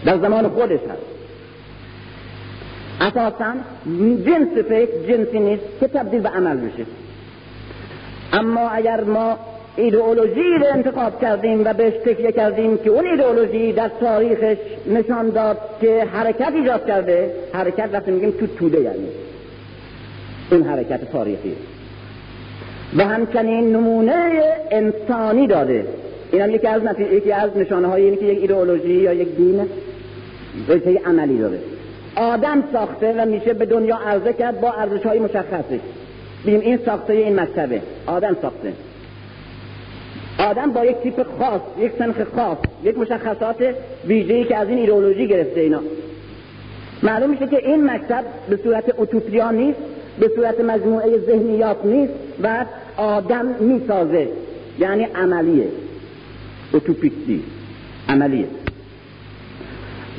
در 0.04 0.18
زمان 0.18 0.48
خودش 0.48 0.80
هست. 0.80 1.14
اساسا 3.00 3.52
جنس 4.26 4.64
فکر 4.68 4.98
جنسی 5.08 5.38
نیست 5.38 5.62
که 5.80 5.88
تبدیل 5.88 6.20
به 6.20 6.28
عمل 6.28 6.56
بشه. 6.56 6.86
اما 8.32 8.68
اگر 8.68 9.04
ما 9.04 9.38
ایدئولوژی 9.76 10.58
رو 10.60 10.66
انتخاب 10.72 11.20
کردیم 11.20 11.64
و 11.64 11.72
بهش 11.72 11.94
تکیه 11.94 12.32
کردیم 12.32 12.78
که 12.78 12.90
اون 12.90 13.06
ایدئولوژی 13.06 13.72
در 13.72 13.90
تاریخش 14.00 14.56
نشان 14.86 15.30
داد 15.30 15.58
که 15.80 16.04
حرکت 16.12 16.52
ایجاد 16.54 16.86
کرده 16.86 17.34
حرکت 17.52 17.88
وقتی 17.92 18.10
میگیم 18.10 18.30
تو 18.30 18.46
توده 18.46 18.80
یعنی. 18.80 19.08
این 20.50 20.62
حرکت 20.62 21.12
تاریخی. 21.12 21.56
و 22.96 23.04
همچنین 23.04 23.76
نمونه 23.76 24.42
انسانی 24.70 25.46
داده. 25.46 25.86
این 26.32 26.42
هم 26.42 26.50
یکی 26.50 26.66
از 26.66 26.82
یکی 27.12 27.32
از 27.32 27.56
نشانه 27.56 27.88
های 27.88 28.02
اینه 28.02 28.16
که 28.16 28.24
یک 28.24 28.40
ایدئولوژی 28.40 28.92
یا 28.92 29.12
یک 29.12 29.36
دین 29.36 29.68
رشته 30.68 31.00
عملی 31.06 31.38
داره 31.38 31.58
آدم 32.16 32.64
ساخته 32.72 33.14
و 33.18 33.26
میشه 33.26 33.54
به 33.54 33.66
دنیا 33.66 33.96
عرضه 33.96 34.32
کرد 34.32 34.60
با 34.60 34.72
ارزش 34.72 35.06
های 35.06 35.18
مشخصی. 35.18 35.80
بیم 36.44 36.60
این 36.60 36.78
ساخته 36.86 37.12
این 37.12 37.40
مکتبه. 37.40 37.80
آدم 38.06 38.36
ساخته. 38.42 38.72
آدم 40.38 40.72
با 40.72 40.84
یک 40.84 40.96
تیپ 40.96 41.26
خاص 41.38 41.60
یک 41.78 41.92
سنخ 41.98 42.16
خاص 42.36 42.58
یک 42.84 42.98
مشخصات 42.98 43.56
ویژه‌ای 44.06 44.44
که 44.44 44.56
از 44.56 44.68
این 44.68 44.78
ایدئولوژی 44.78 45.28
گرفته 45.28 45.60
اینا. 45.60 45.80
معلوم 47.02 47.30
میشه 47.30 47.46
که 47.46 47.68
این 47.68 47.90
مکتب 47.90 48.24
به 48.48 48.56
صورت 48.56 48.98
اوتوپیان 48.98 49.54
نیست 49.54 49.78
به 50.20 50.30
صورت 50.36 50.60
مجموعه 50.60 51.18
ذهنیات 51.18 51.84
نیست 51.84 52.12
و 52.42 52.64
آدم 52.96 53.46
می‌سازه. 53.60 54.28
یعنی 54.78 55.04
عملیه. 55.04 55.68
اوتوپیستی 56.72 57.42
عملیه. 58.08 58.46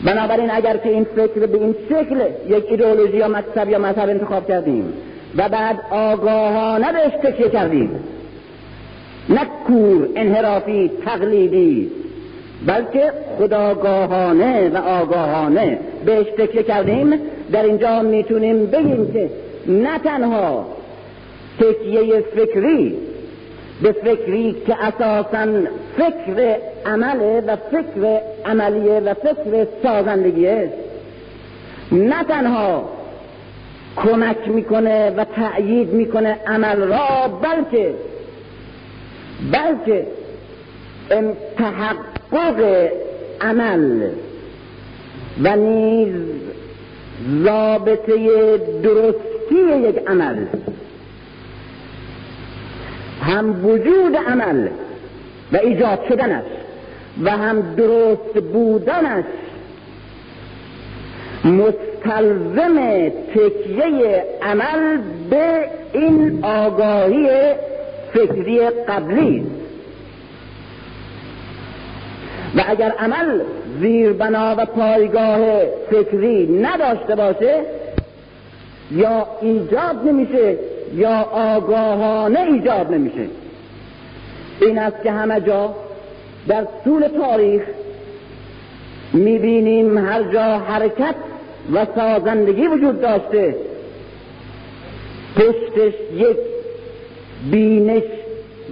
بنابراین 0.05 0.49
اگر 0.51 0.77
که 0.77 0.89
این 0.89 1.03
فکر 1.03 1.45
به 1.45 1.57
این 1.57 1.75
شکل 1.89 2.21
یک 2.47 2.65
ایدئولوژی 2.69 3.17
یا 3.17 3.27
مکتب 3.27 3.69
یا 3.69 3.79
مذهب 3.79 4.09
انتخاب 4.09 4.47
کردیم 4.47 4.93
و 5.37 5.49
بعد 5.49 5.79
آگاهانه 5.91 6.91
بهش 6.91 7.13
تکیه 7.23 7.49
کردیم 7.49 7.89
نه 9.29 9.41
کور 9.67 10.07
انحرافی 10.15 10.91
تقلیدی 11.05 11.91
بلکه 12.65 13.11
خداگاهانه 13.37 14.69
و 14.69 14.77
آگاهانه 14.77 15.79
بهش 16.05 16.25
تکیه 16.37 16.63
کردیم 16.63 17.13
در 17.51 17.63
اینجا 17.63 18.01
می‌تونیم 18.01 18.65
بگیم 18.65 19.13
که 19.13 19.29
نه 19.67 19.99
تنها 19.99 20.65
تکیه 21.59 22.21
فکری 22.21 22.97
به 23.81 23.91
فکری 23.91 24.55
که 24.67 24.75
اساسا 24.83 25.47
فکر 25.97 26.57
عمله 26.85 27.43
و 27.47 27.55
فکر 27.55 28.21
عملیه 28.45 28.99
و 28.99 29.13
فکر 29.13 29.67
سازندگیه. 29.83 30.73
نه 31.91 32.23
تنها 32.23 32.89
کمک 33.95 34.47
می‌کنه 34.47 35.09
و 35.09 35.25
تأیید 35.25 35.93
می‌کنه 35.93 36.37
عمل 36.47 36.81
را 36.81 37.27
بلکه 37.27 37.93
بلکه 39.51 40.07
تحقق 41.57 42.89
عمل 43.41 44.09
و 45.43 45.55
نیز 45.55 46.15
رابطه 47.45 48.57
درستی 48.83 49.89
یک 49.89 49.97
عمل. 50.07 50.35
هم 53.25 53.65
وجود 53.65 54.15
عمل 54.27 54.67
و 55.53 55.57
ایجاد 55.57 55.99
شدنش 56.09 56.43
و 57.23 57.31
هم 57.31 57.75
درست 57.75 58.39
بودنش 58.53 59.25
مستلزم 61.45 63.09
تکیه 63.09 64.25
عمل 64.41 64.97
به 65.29 65.65
این 65.93 66.45
آگاهی 66.45 67.53
فکری 68.13 68.69
قبلی. 68.69 69.45
و 72.55 72.63
اگر 72.67 72.91
عمل 72.99 73.41
زیربنا 73.81 74.55
و 74.57 74.65
پایگاه 74.65 75.39
فکری 75.91 76.61
نداشته 76.61 77.15
باشه 77.15 77.61
یا 78.91 79.27
ایجاد 79.41 79.95
نمیشه 80.05 80.57
یا 80.93 81.21
آگاهانه 81.31 82.39
ایجاد 82.39 82.93
نمیشه. 82.93 83.25
این 84.61 84.77
است 84.77 85.03
که 85.03 85.11
همه 85.11 85.41
جا 85.41 85.75
در 86.47 86.67
طول 86.83 87.07
تاریخ 87.07 87.61
می‌بینیم 89.13 89.97
هر 89.97 90.23
جا 90.23 90.43
حرکت 90.43 91.15
و 91.73 91.85
سازندگی 91.95 92.67
وجود 92.67 93.01
داشته. 93.01 93.55
پشتش 95.35 95.93
یک 96.15 96.37
بینش 97.51 98.03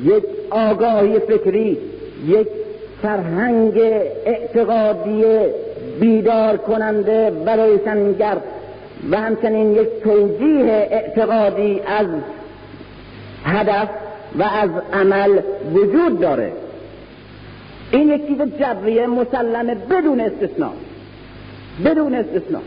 یک 0.03 0.23
آگاهی 0.49 1.19
فکری 1.19 1.77
یک 2.27 2.47
فرهنگ 3.01 3.77
اعتقادی 4.25 5.23
بیدار 5.99 6.57
کننده 6.57 7.31
برای 7.45 7.79
سنگر 7.85 8.37
و 9.11 9.17
همچنین 9.17 9.71
یک 9.71 9.89
توجیه 10.03 10.87
اعتقادی 10.91 11.81
از 11.87 12.07
هدف 13.45 13.89
و 14.39 14.43
از 14.43 14.69
عمل 14.93 15.39
وجود 15.73 16.19
داره. 16.19 16.51
این 17.91 18.09
یک 18.09 18.27
چیز 18.27 18.41
جبریه 18.59 19.07
مسلمه 19.07 19.75
بدون 19.75 20.19
استثناء. 20.19 20.71
بدون 21.85 22.13
استثناء. 22.15 22.61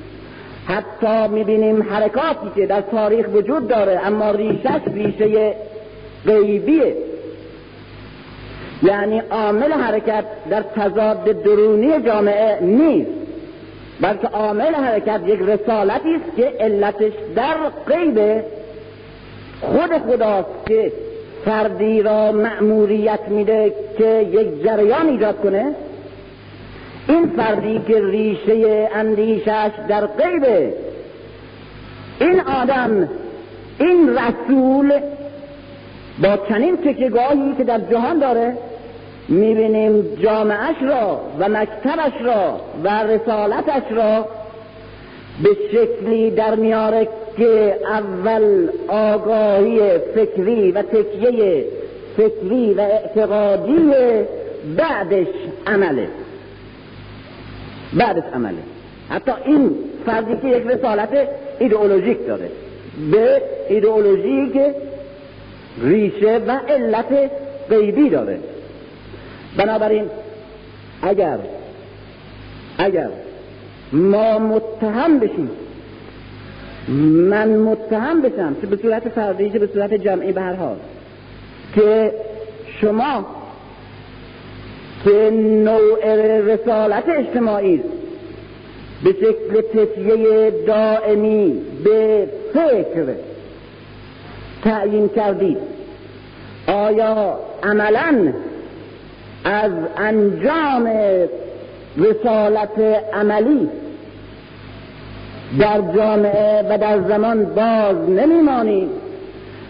حتی 0.68 1.34
می‌بینیم 1.34 1.82
حرکاتی 1.82 2.46
که 2.56 2.66
در 2.66 2.80
تاریخ 2.80 3.26
وجود 3.34 3.68
داره 3.68 4.00
اما 4.06 4.30
ریشش 4.30 4.80
ریشه 4.94 5.54
غیبیه. 6.26 6.94
یعنی 8.82 9.22
عامل 9.30 9.72
حرکت 9.72 10.24
در 10.50 10.62
تضاد 10.62 11.24
درونی 11.24 12.02
جامعه 12.06 12.60
نیست. 12.60 13.25
بلکه 14.00 14.28
عامل 14.28 14.74
حرکت 14.74 15.20
یک 15.26 15.40
رسالتی 15.40 16.14
است 16.14 16.36
که 16.36 16.52
علتش 16.60 17.12
در 17.36 17.56
غیب 17.86 18.42
خود 19.60 19.98
خداست 19.98 20.66
که 20.66 20.92
فردی 21.44 22.02
را 22.02 22.32
مأموریت 22.32 23.20
میده 23.28 23.74
که 23.98 24.26
یک 24.32 24.64
جریان 24.64 25.08
ایجاد 25.08 25.40
کنه. 25.40 25.74
این 27.08 27.26
فردی 27.36 27.82
که 27.88 28.00
ریشه 28.04 28.88
اندیشش 28.94 29.70
در 29.88 30.06
غیبه 30.06 30.74
این 32.20 32.40
آدم 32.40 33.08
این 33.78 34.18
رسول 34.18 34.92
با 36.22 36.38
چنین 36.48 36.76
تکیگاهی 36.76 37.54
که 37.58 37.64
در 37.64 37.78
جهان 37.78 38.18
داره 38.18 38.56
می‌بینیم 39.28 40.16
جامعش 40.22 40.76
را 40.82 41.20
و 41.38 41.48
مکتبش 41.48 42.12
را 42.24 42.60
و 42.84 42.88
رسالتش 43.02 43.82
را 43.90 44.28
به 45.42 45.56
شکلی 45.72 46.30
در 46.30 46.54
میاره 46.54 47.08
که 47.36 47.76
اول 47.84 48.68
آگاهی 48.88 49.98
فکری 50.14 50.72
و 50.72 50.82
تکیه 50.82 51.64
فکری 52.16 52.74
و 52.74 52.80
اعتقادی 52.80 53.92
بعدش 54.76 55.26
عمله. 55.66 56.08
بعدش 57.92 58.22
عمله. 58.34 58.62
حتی 59.10 59.32
این 59.44 59.70
فردی 60.06 60.36
که 60.36 60.56
یک 60.56 60.66
رسالت 60.66 61.28
ایدئولوژیک 61.58 62.26
داره. 62.26 62.50
به 63.12 63.42
ایدئولوژیک 63.68 64.60
ریشه 65.82 66.40
و 66.46 66.50
علت 66.68 67.30
غیبی 67.70 68.10
داره. 68.10 68.38
بنابراین 69.56 70.10
اگر 71.02 71.38
اگر 72.78 73.08
ما 73.92 74.38
متهم 74.38 75.18
بشیم 75.18 75.50
من 77.28 77.48
متهم 77.56 78.22
بشم 78.22 78.54
به 78.70 78.76
صورت 78.76 79.08
فردی 79.08 79.48
به 79.48 79.68
صورت 79.74 79.94
جمعی 79.94 80.32
به 80.32 80.40
هر 80.40 80.54
حال 80.54 80.76
که 81.74 82.12
شما 82.80 83.26
که 85.04 85.30
نوع 85.64 86.14
رسالت 86.40 87.08
اجتماعی 87.08 87.82
به 89.04 89.12
شکل 89.12 89.60
تکیه 89.60 90.52
دائمی 90.66 91.60
به 91.84 92.28
فکر 92.54 93.14
تعیین 94.64 95.08
کردید 95.08 95.58
آیا 96.66 97.38
عملا 97.62 98.32
از 99.46 99.72
انجام 99.96 100.88
رسالت 101.96 102.78
عملی 103.12 103.68
در 105.58 105.80
جامعه 105.96 106.62
و 106.70 106.78
در 106.78 107.00
زمان 107.08 107.44
باز 107.44 108.10
نمیمانید 108.10 108.88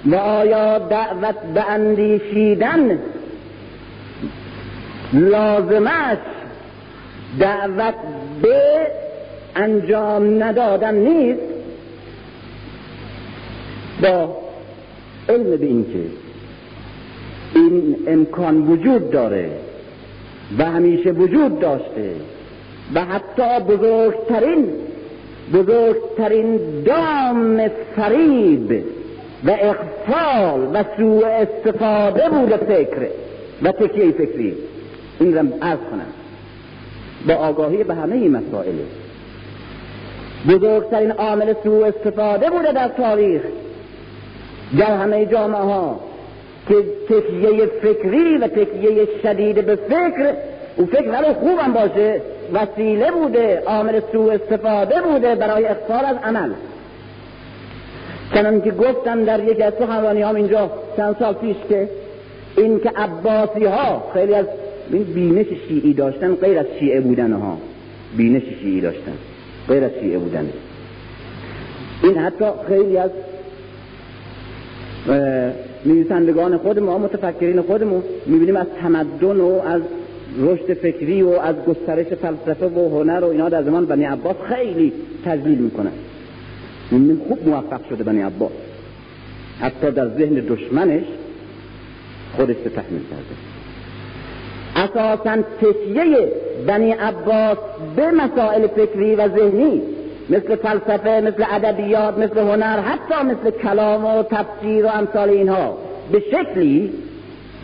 و 0.06 0.14
آیا 0.14 0.78
دعوت 0.78 1.34
به 1.54 1.70
اندیشیدن 1.70 2.98
لازمش 5.12 6.18
دعوت 7.40 7.94
به 8.42 8.86
انجام 9.56 10.42
ندادن 10.44 10.94
نیست؟ 10.94 11.40
با 14.02 14.36
علم 15.28 15.56
به 15.56 15.66
این 15.66 15.86
که 15.92 16.00
این 17.54 17.96
امکان 18.06 18.68
وجود 18.68 19.10
داره 19.10 19.65
و 20.58 20.64
همیشه 20.64 21.10
وجود 21.10 21.60
داشته 21.60 22.14
و 22.94 23.04
حتی 23.04 23.64
بزرگترین 23.64 24.66
بزرگترین 25.54 26.60
دام 26.84 27.68
فریب 27.96 28.84
و 29.44 29.50
اخفال 29.50 30.70
و 30.74 30.84
سوء 30.96 31.26
استفاده 31.26 32.28
بود 32.28 32.56
فکر 32.56 33.08
و 33.62 33.72
تکیه 33.72 34.12
فکری. 34.12 34.54
این 35.20 35.34
را 35.34 35.40
ارز 35.62 35.78
کنم. 35.90 36.12
با 37.28 37.34
آگاهی 37.34 37.84
به 37.84 37.94
همه 37.94 38.14
این 38.14 38.36
مسائل. 38.36 38.74
بزرگترین 40.48 41.10
عامل 41.10 41.54
سوء 41.64 41.86
استفاده 41.86 42.50
بوده 42.50 42.72
در 42.72 42.88
تاریخ. 42.88 43.42
در 44.78 44.96
همه 44.96 45.26
جامعه 45.26 45.60
ها 45.60 46.00
که 46.68 46.74
تکیه 47.08 47.66
فکری 47.66 48.38
و 48.38 48.48
تکیه 48.48 49.08
شدید 49.22 49.66
به 49.66 49.76
فکر 49.76 50.32
او 50.76 50.86
فکر 50.86 51.08
ولو 51.08 51.34
خوبم 51.34 51.72
باشه. 51.72 52.20
وسیله 52.52 53.10
بوده 53.10 53.62
عامل 53.66 54.00
سوء 54.12 54.32
استفاده 54.34 55.00
بوده 55.00 55.34
برای 55.34 55.64
اخفال 55.64 56.04
از 56.04 56.16
عمل. 56.24 56.50
چنان 58.34 58.60
که 58.60 58.70
گفتم 58.70 59.24
در 59.24 59.44
یکی 59.44 59.62
از 59.62 59.72
سخنرانی 59.78 60.22
هم 60.22 60.34
اینجا 60.34 60.70
چند 60.96 61.16
سال 61.18 61.34
پیش 61.34 61.56
که 61.68 61.88
این 62.56 62.80
که 62.80 62.90
عباسی 62.96 63.64
ها 63.64 64.10
خیلی 64.14 64.34
از 64.34 64.46
بینش 64.90 65.46
شیعی 65.68 65.94
داشتن 65.94 66.34
غیر 66.34 66.58
از 66.58 66.66
شیعه 66.78 67.00
بودن 67.00 67.32
ها 67.32 67.58
بینش 68.16 68.42
شیعی 68.62 68.80
داشتن 68.80 69.12
غیر 69.68 69.84
از 69.84 69.90
شیعه 70.00 70.18
بودن. 70.18 70.50
این 72.02 72.18
حتی 72.18 72.44
خیلی 72.68 72.98
از 72.98 73.10
نویسندگان 75.86 76.58
خودمون 76.58 77.00
متفکرین 77.00 77.62
خودمون 77.62 78.02
می‌بینیم 78.26 78.56
از 78.56 78.66
تمدن 78.82 79.40
و 79.40 79.60
از 79.66 79.82
رشد 80.38 80.74
فکری 80.74 81.22
و 81.22 81.28
از 81.28 81.54
گسترش 81.68 82.06
فلسفه 82.06 82.66
و 82.66 82.98
هنر 82.98 83.24
و 83.24 83.28
اینا 83.28 83.48
در 83.48 83.62
زمان 83.62 83.86
بنی 83.86 84.04
عباس 84.04 84.36
خیلی 84.48 84.92
تجلیل 85.24 85.58
می‌کنن 85.58 85.92
این 86.90 87.20
خوب 87.28 87.48
موفق 87.48 87.88
شده 87.88 88.04
بنی 88.04 88.22
عباس. 88.22 88.50
حتی 89.60 89.90
در 89.90 90.08
ذهن 90.08 90.34
دشمنش 90.34 91.04
خودش 92.36 92.56
به 92.56 92.70
تحمیل 92.70 93.02
کرده. 93.10 93.36
اساسا 94.76 95.42
تکیه 95.60 96.32
بنی 96.66 96.90
عباس 96.92 97.58
به 97.96 98.10
مسائل 98.10 98.66
فکری 98.66 99.14
و 99.14 99.28
ذهنی 99.28 99.82
مثل 100.30 100.56
فلسفه 100.56 101.20
مثل 101.20 101.44
ادبیات 101.50 102.18
مثل 102.18 102.38
هنر 102.38 102.80
حتی 102.80 103.22
مثل 103.24 103.50
کلام 103.50 104.04
و 104.04 104.22
تفسیر 104.22 104.86
و 104.86 104.88
امثال 104.88 105.28
اینها. 105.28 105.78
به 106.12 106.20
شکلی 106.20 106.92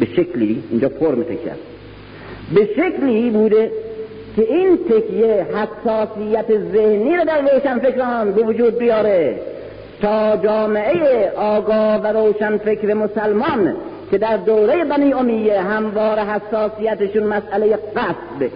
به 0.01 0.07
شکلی 0.07 0.63
اینجا 0.71 0.89
فرم 0.89 1.23
تکیه 1.23 1.53
به 2.55 2.69
شکلی 2.77 3.31
بوده 3.31 3.71
که 4.37 4.43
این 4.43 4.79
تکیه 4.79 5.47
حساسیت 5.55 6.47
ذهنی 6.73 7.17
رو 7.17 7.25
در 7.25 7.41
روشن 7.41 7.79
فکران 7.79 8.33
به 8.33 8.43
وجود 8.43 8.79
بیاره 8.79 9.41
تا 10.03 10.37
جامعه 10.37 11.31
آگاه 11.31 11.97
و 11.97 12.07
روشن 12.07 12.57
فکر 12.57 12.95
مسلمان 12.95 13.77
که 14.11 14.19
در 14.19 14.37
دوره 14.37 14.85
بنی 14.85 15.13
امیه 15.13 15.61
هموار 15.61 16.19
حساسیتشون 16.19 17.23
مسئله 17.23 17.77
قصد 17.77 18.51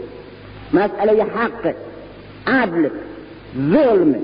مسئله 0.73 1.23
حق 1.23 1.75
عدل 2.47 2.89
ظلم 3.55 4.15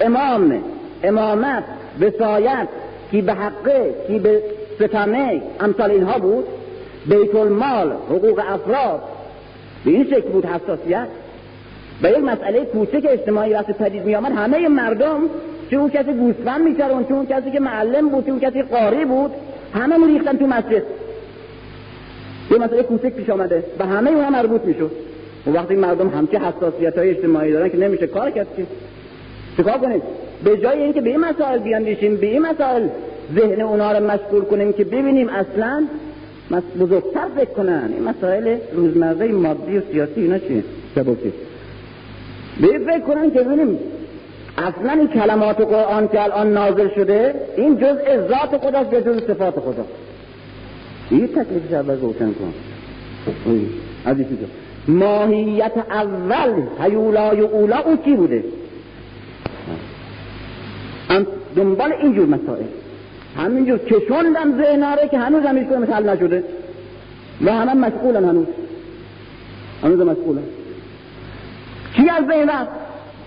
امام 0.00 0.62
امامت 1.02 1.64
وسایت 2.00 2.68
کی 3.10 3.22
به 3.22 3.32
حقه 3.34 3.94
کی 4.06 4.18
به 4.18 4.42
ستمه 4.76 5.42
امثال 5.60 5.90
اینها 5.90 6.18
بود. 6.18 6.44
بیت 7.06 7.34
المال 7.34 7.92
حقوق 8.10 8.42
افراد. 8.48 9.02
به 9.84 9.90
این 9.90 10.04
شکل 10.04 10.28
بود 10.28 10.46
حساسیت. 10.46 11.06
به 12.02 12.10
یک 12.10 12.18
مسئله 12.18 12.64
کوچک 12.64 13.06
اجتماعی 13.08 13.52
وقتی 13.52 13.72
پدید 13.72 14.04
می 14.04 14.14
آمد 14.14 14.32
همه 14.32 14.68
مردم 14.68 15.20
چه 15.70 15.76
اون 15.76 15.90
کسی 15.90 16.12
گوسفند 16.12 16.60
میچرون 16.60 17.04
چه 17.04 17.14
اون 17.14 17.26
کسی 17.26 17.50
که 17.50 17.60
معلم 17.60 18.08
بود 18.08 18.24
چه 18.24 18.30
اون 18.30 18.40
کسی 18.40 18.62
قاری 18.62 19.04
بود 19.04 19.30
همه 19.74 20.06
ریختن 20.06 20.36
تو 20.36 20.46
مسجد. 20.46 20.82
یه 22.50 22.58
مسئله 22.58 22.82
کوچک 22.82 23.12
پیش 23.12 23.30
آمده 23.30 23.64
و 23.78 23.86
همه 23.86 24.10
اونها 24.10 24.30
مربوط 24.30 24.64
می‌شد. 24.64 24.90
و 24.90 25.05
وقتی 25.46 25.74
مردم 25.74 26.08
همچه 26.08 26.38
حساسیت 26.38 26.98
های 26.98 27.10
اجتماعی 27.10 27.52
دارن 27.52 27.68
که 27.68 27.76
نمیشه 27.76 28.06
کار 28.06 28.30
کرد 28.30 28.46
که. 28.56 28.66
چیکار 29.56 29.78
کنید 29.78 30.02
به 30.44 30.56
جای 30.56 30.82
اینکه 30.82 31.00
به 31.00 31.10
این 31.10 31.20
مسائل 31.20 31.58
بیاندیشیم 31.58 32.16
به 32.16 32.26
این 32.26 32.42
مسائل 32.42 32.88
ذهن 33.34 33.60
اونا 33.60 33.92
رو 33.92 34.10
مشغول 34.10 34.44
کنیم 34.44 34.72
که 34.72 34.84
ببینیم 34.84 35.28
اصلا 35.28 35.86
بزرگتر 36.80 37.26
فکر 37.36 37.50
کنن. 37.50 37.90
این 37.92 38.02
مسائل 38.02 38.56
روزمره 38.72 39.32
مادی 39.32 39.78
و 39.78 39.82
سیاسی 39.92 40.20
اینا 40.20 40.38
چیه؟ 40.38 40.64
سبکی 40.94 41.32
به 42.60 42.78
فکر 42.78 43.00
کنن 43.00 43.30
که 43.30 43.40
ببینیم 43.40 43.78
اصلا 44.58 44.92
این 44.92 45.08
کلمات 45.08 45.60
قرآن 45.60 46.08
که 46.08 46.22
الان 46.22 46.52
نازل 46.52 46.88
شده 46.94 47.34
این 47.56 47.76
جزء 47.76 48.28
ذات 48.28 48.60
خداست 48.60 48.92
یا 48.92 49.00
جزء 49.00 49.20
صفات 49.26 49.54
خدا 49.60 49.84
این 51.10 51.28
تکلیفش 51.28 51.72
اول 51.72 52.00
روشن 52.00 52.32
کن. 52.32 52.54
عزیزی 54.06 54.38
ماهیت 54.88 55.72
اول 55.90 56.62
هیولای 56.80 57.40
اولا 57.40 57.78
او 57.78 57.96
کی 57.96 58.14
بوده؟ 58.14 58.44
دنبال 61.56 61.92
اینجور 61.92 62.26
مسائل. 62.26 62.64
همینجور 63.36 63.78
کشوندن 63.78 64.62
ذهناره 64.62 65.08
که 65.08 65.18
هنوز 65.18 65.44
همیش 65.44 65.66
کنه 65.66 65.94
حل 65.94 66.08
نشده. 66.08 66.44
و 67.44 67.52
همه 67.52 67.74
مشغولن 67.74 68.24
هنوز. 68.24 68.46
هنوز 69.82 70.00
مشغولن. 70.00 70.42
کی 71.96 72.10
از 72.10 72.26
بین 72.26 72.48
رفت؟ 72.48 72.70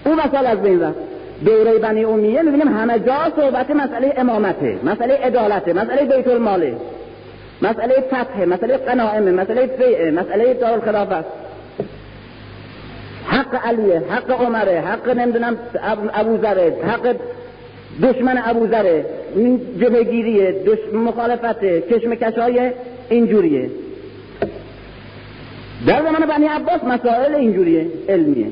او 0.05 0.15
مسئله 0.15 0.49
از 0.49 0.61
بین 0.61 0.81
رفت. 0.81 0.97
دوره 1.45 1.77
بنی 1.77 2.05
امیه 2.05 2.41
می‌بینیم 2.41 2.67
همه 2.67 2.99
جا 2.99 3.17
صحبت 3.35 3.71
مسئله 3.71 4.13
امامته 4.17 4.79
مسئله 4.83 5.13
عدالته 5.13 5.73
مسئله 5.73 6.05
بیت 6.05 6.27
الماله 6.27 6.75
مسئله 7.61 8.03
فتح 8.07 8.45
مسئله 8.45 8.77
قنائمه 8.77 9.31
مسئله 9.31 9.67
فیعه 9.67 10.11
مسئله 10.11 10.53
دار 10.53 10.79
خلافت 10.79 11.25
حق 13.29 13.67
علیه 13.67 14.01
حق 14.09 14.31
عمره 14.41 14.81
حق 14.81 15.09
نمی‌دونم 15.09 15.57
ابو 16.13 16.37
ذره 16.41 16.77
حق 16.87 17.15
دشمن 18.03 18.41
ابو 18.45 18.67
ذره. 18.67 19.05
این 19.35 19.61
جبهگیریه 19.79 20.51
دش... 20.65 20.93
مخالفته 20.93 21.81
کشمکش 21.81 22.37
های 22.37 22.71
اینجوریه. 23.09 23.69
در 25.87 26.01
زمان 26.03 26.25
بنی 26.29 26.45
عباس 26.45 26.83
مسائل 26.83 27.35
اینجوریه 27.35 27.87
علمیه. 28.09 28.47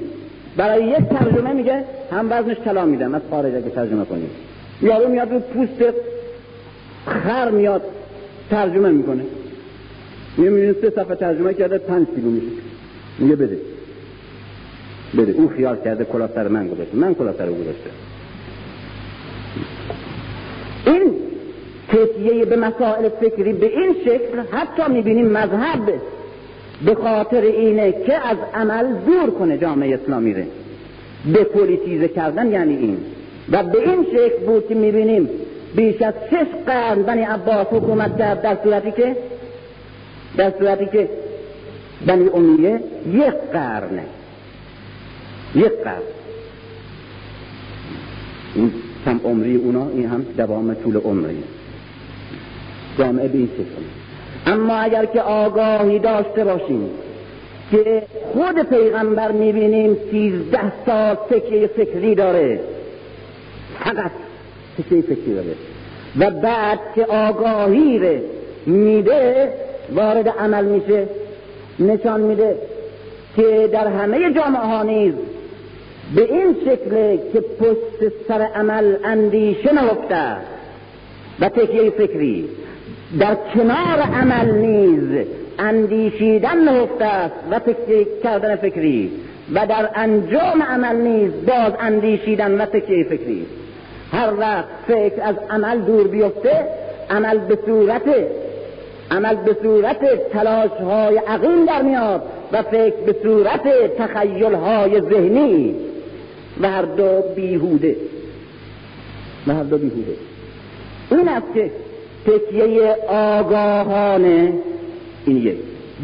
برای 0.58 0.84
یک 0.84 0.98
ترجمه 0.98 1.54
میگه 1.54 1.84
هم 2.12 2.28
وزنش 2.32 2.58
طلا 2.66 2.86
میدم 2.86 3.16
از 3.16 3.22
خارج 3.30 3.56
اگه 3.56 3.70
ترجمه 3.70 4.06
کنیم. 4.06 4.30
یارو 4.82 5.10
میاد 5.10 5.32
رو 5.32 5.40
پوست 5.40 5.94
خر 7.06 7.52
میاد 7.52 7.82
ترجمه 8.50 8.90
می‌کنه. 8.90 9.24
می‌بینید 10.38 10.76
سه 10.82 10.90
صفحه 10.90 11.16
ترجمه 11.16 11.54
کرده 11.54 11.78
پنج 11.78 12.08
کیلو 12.16 12.30
میشه. 12.30 12.48
میگه 13.20 13.36
بده. 13.36 13.58
بده. 15.18 15.32
او 15.32 15.48
خیال 15.48 15.78
کرده 15.86 16.06
کلا 16.06 16.28
سر 16.28 16.48
من 16.48 16.68
گذاشته 16.68 16.98
من 16.98 17.16
کلا 17.16 17.34
سر 17.34 17.48
او 17.50 17.56
گذاشته 17.56 17.90
این 20.86 21.14
تکیه 21.88 22.46
به 22.46 22.56
مسائل 22.56 23.10
فکری 23.10 23.54
به 23.54 23.66
این 23.66 23.96
شکل 24.06 24.40
حتی 24.52 24.92
می‌بینیم 24.94 25.28
مذهب 25.28 25.94
به 26.86 26.96
خاطر 26.96 27.42
اینه 27.42 27.92
که 27.92 28.28
از 28.28 28.38
عمل 28.54 28.94
دور 29.06 29.30
کنه 29.30 29.58
جامعه 29.58 29.96
اسلامی 29.96 30.34
ره 30.34 30.48
به 31.34 31.44
پولیتیزه 31.44 32.08
کردن 32.08 32.52
یعنی 32.52 32.76
این. 32.76 32.98
و 33.52 33.64
به 33.64 33.90
این 33.90 34.04
شکل 34.04 34.46
بود 34.46 34.68
که 34.68 34.76
می‌بینیم 34.76 35.30
بیش 35.76 36.02
از 36.02 36.14
شش 36.32 36.48
قرن 36.66 37.04
بنی 37.04 37.22
عباس 37.22 37.68
حکومت 37.72 38.18
کرد 38.18 38.42
در 38.42 38.58
صورتی 38.64 38.92
که 38.92 39.16
در 40.38 40.52
صورتی 40.60 40.86
که 40.86 41.10
بنی 42.08 42.30
امیه 42.30 42.80
یک 43.14 43.34
قرنه. 43.54 44.04
یک 45.58 45.72
قرن 45.84 46.02
این 48.56 48.72
کم 49.06 49.20
عمری 49.24 49.56
اونا 49.56 49.90
این 49.90 50.06
هم 50.06 50.26
دوام 50.38 50.74
طول 50.74 50.98
عمری 50.98 51.44
جامعه 53.00 53.28
به 53.28 53.38
این 53.38 53.50
اما 54.46 54.76
اگر 54.76 55.06
که 55.06 55.22
آگاهی 55.22 56.00
داشته 56.00 56.44
باشیم 56.44 56.90
که 57.72 58.04
خود 58.34 58.62
پیغمبر 58.62 59.32
می‌بینیم 59.32 59.98
سیزده 60.12 60.72
سال 60.86 61.16
تکیه 61.16 61.68
فکری 61.68 62.16
داره. 62.16 62.60
فقط 63.80 64.12
تکیه 64.78 65.02
فکری 65.02 65.34
داره. 65.36 65.56
و 66.20 66.32
بعد 66.32 66.80
که 66.96 67.06
آگاهی 67.06 68.00
ره 68.00 68.22
میده 68.66 69.54
وارد 69.96 70.30
عمل 70.30 70.66
میشه 70.66 71.08
نشان 71.80 72.22
میده 72.22 72.58
که 73.36 73.70
در 73.74 73.88
همه 73.88 74.34
جامعه 74.34 74.62
ها 74.62 74.84
نیز 74.84 75.14
به 76.16 76.34
این 76.34 76.56
شکل 76.66 77.18
که 77.34 77.42
پشت 77.42 78.14
سر 78.28 78.42
عمل 78.42 78.96
اندیشه 79.04 79.74
نهفته 79.74 80.38
و 81.40 81.50
تکیه 81.50 81.90
فکری 81.90 82.50
در 83.20 83.38
کنار 83.56 84.00
عمل 84.16 84.52
نیز 84.52 85.28
اندیشیدن 85.60 86.58
نهفته 86.58 87.06
است 87.06 87.36
و 87.52 87.60
تکیه 87.60 88.08
کردن 88.24 88.56
فکری 88.56 89.12
و 89.54 89.68
در 89.68 89.90
انجام 89.96 90.64
عمل 90.64 90.96
نیز 90.96 91.32
باز 91.48 91.74
اندیشیدن 91.80 92.62
و 92.62 92.66
تکیه 92.66 93.04
فکری. 93.04 93.46
هر 94.12 94.34
وقت 94.40 94.66
فکر 94.88 95.22
از 95.24 95.36
عمل 95.50 95.80
دور 95.80 96.08
بیفته 96.08 96.66
عمل 97.10 97.38
به 97.38 97.60
صورت 97.66 98.02
عمل 99.12 99.36
به 99.36 99.58
صورت 99.64 100.30
تلاش 100.34 100.72
های 100.72 101.18
عقیم 101.18 101.66
در 101.66 101.82
میاد 101.82 102.22
و 102.52 102.62
فکر 102.62 102.96
به 103.06 103.16
صورت 103.24 103.62
تخیل 103.98 104.54
های 104.54 105.02
ذهنی. 105.02 105.76
هر 106.64 106.82
دو 106.82 107.22
بیهوده. 107.36 107.96
هر 109.48 109.64
دو 109.64 109.78
بیهوده. 109.78 110.14
این 111.12 111.30
است 111.30 111.54
که 111.54 111.72
تکیه 112.26 112.96
آگاهانه 113.10 114.54
این 115.26 115.38
یک. 115.38 115.58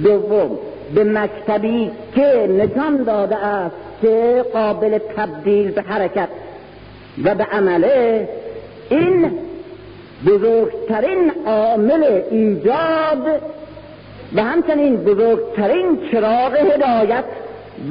دوم 0.03 0.57
به 0.95 1.03
مکتبی 1.03 1.91
که 2.15 2.49
نشان 2.59 3.03
داده 3.03 3.35
است 3.35 3.75
که 4.01 4.45
قابل 4.53 4.97
تبدیل 4.97 5.71
به 5.71 5.81
حرکت 5.81 6.29
و 7.23 7.35
به 7.35 7.43
عمله 7.43 8.29
این 8.89 9.31
بزرگترین 10.27 11.31
عامل 11.45 12.21
ایجاد 12.31 13.41
و 14.35 14.43
همچنین 14.43 14.95
بزرگترین 14.95 15.99
چراغ 16.11 16.55
هدایت 16.55 17.23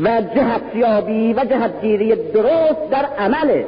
و 0.01 0.23
جهتیابی 0.35 1.33
و 1.33 1.45
جهتگیری 1.45 2.15
درست 2.35 2.91
در 2.91 3.05
عمله 3.19 3.67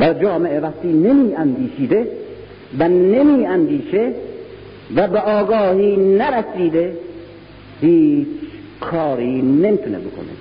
و 0.00 0.14
جامعه 0.14 0.60
وقتی 0.60 0.88
نمی 0.88 1.34
اندیشیده 1.34 2.08
و 2.78 2.88
نمی 2.88 3.46
اندیشه 3.46 4.12
و 4.96 5.08
به 5.08 5.20
آگاهی 5.20 5.96
نرسیده 5.96 6.96
هیچ 7.80 8.26
کاری 8.80 9.42
نمی‌تونه 9.42 9.98
بکنه. 9.98 10.32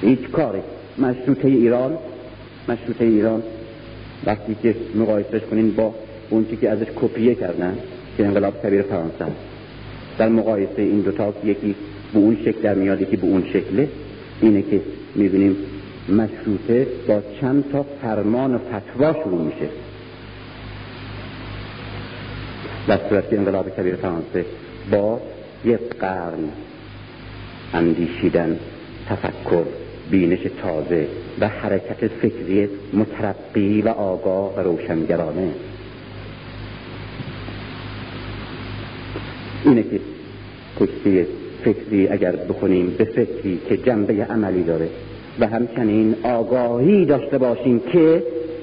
هیچ 0.00 0.30
کاری. 0.32 0.60
مشروطه 0.98 1.48
ایران 1.48 1.98
مشروطه 2.68 3.04
ایران. 3.04 3.42
وقتی 4.26 4.56
که 4.62 4.74
مقایسش 4.94 5.40
کنین 5.50 5.74
با 5.74 5.94
اون 6.30 6.46
که 6.60 6.70
ازش 6.70 6.86
کپیه 6.96 7.34
کردن 7.34 7.78
که 8.16 8.26
انقلاب 8.26 8.62
کبیر 8.62 8.82
فرانسه 8.82 9.24
در 10.18 10.28
مقایسه 10.28 10.82
این 10.82 11.00
دوتا 11.00 11.32
یکی 11.44 11.74
به 12.12 12.18
اون 12.18 12.36
شکل 12.44 12.60
در 12.62 12.74
میاد 12.74 13.10
که 13.10 13.16
به 13.16 13.26
اون 13.26 13.44
شکله 13.52 13.88
اینه 14.40 14.62
که 14.62 14.80
می‌بینیم 15.14 15.56
مشروطه 16.08 16.86
با 17.08 17.22
چند 17.40 17.64
تا 17.72 17.86
فرمان 18.02 18.54
و 18.54 18.58
فتوا 18.58 19.12
شروع 19.12 19.44
میشه. 19.44 19.68
در 22.88 23.08
صورت 23.08 23.32
انقلاب 23.32 23.76
کبیر 23.76 23.96
فرانسه 23.96 24.44
با 24.90 25.20
یک 25.64 25.80
قرن 26.00 26.48
اندیشیدن 27.74 28.58
تفکر 29.08 29.64
بینش 30.10 30.46
تازه 30.62 31.08
و 31.40 31.48
حرکت 31.48 32.08
فکری 32.08 32.68
مترقی 32.92 33.82
و 33.82 33.88
آگاه 33.88 34.56
و 34.56 34.60
روشنگرانه. 34.60 35.52
اینه 39.64 39.82
که 39.82 40.00
کشتی 40.80 41.26
فکری 41.64 42.08
اگر 42.08 42.32
بکنیم 42.32 42.94
به 42.98 43.04
فکری 43.04 43.60
که 43.68 43.76
جنبه 43.76 44.24
عملی 44.24 44.62
داره 44.62 44.88
و 45.40 45.46
همچنین 45.46 46.14
آگاهی 46.22 47.04
داشته 47.04 47.38
باشیم 47.38 47.80
که 47.92 48.22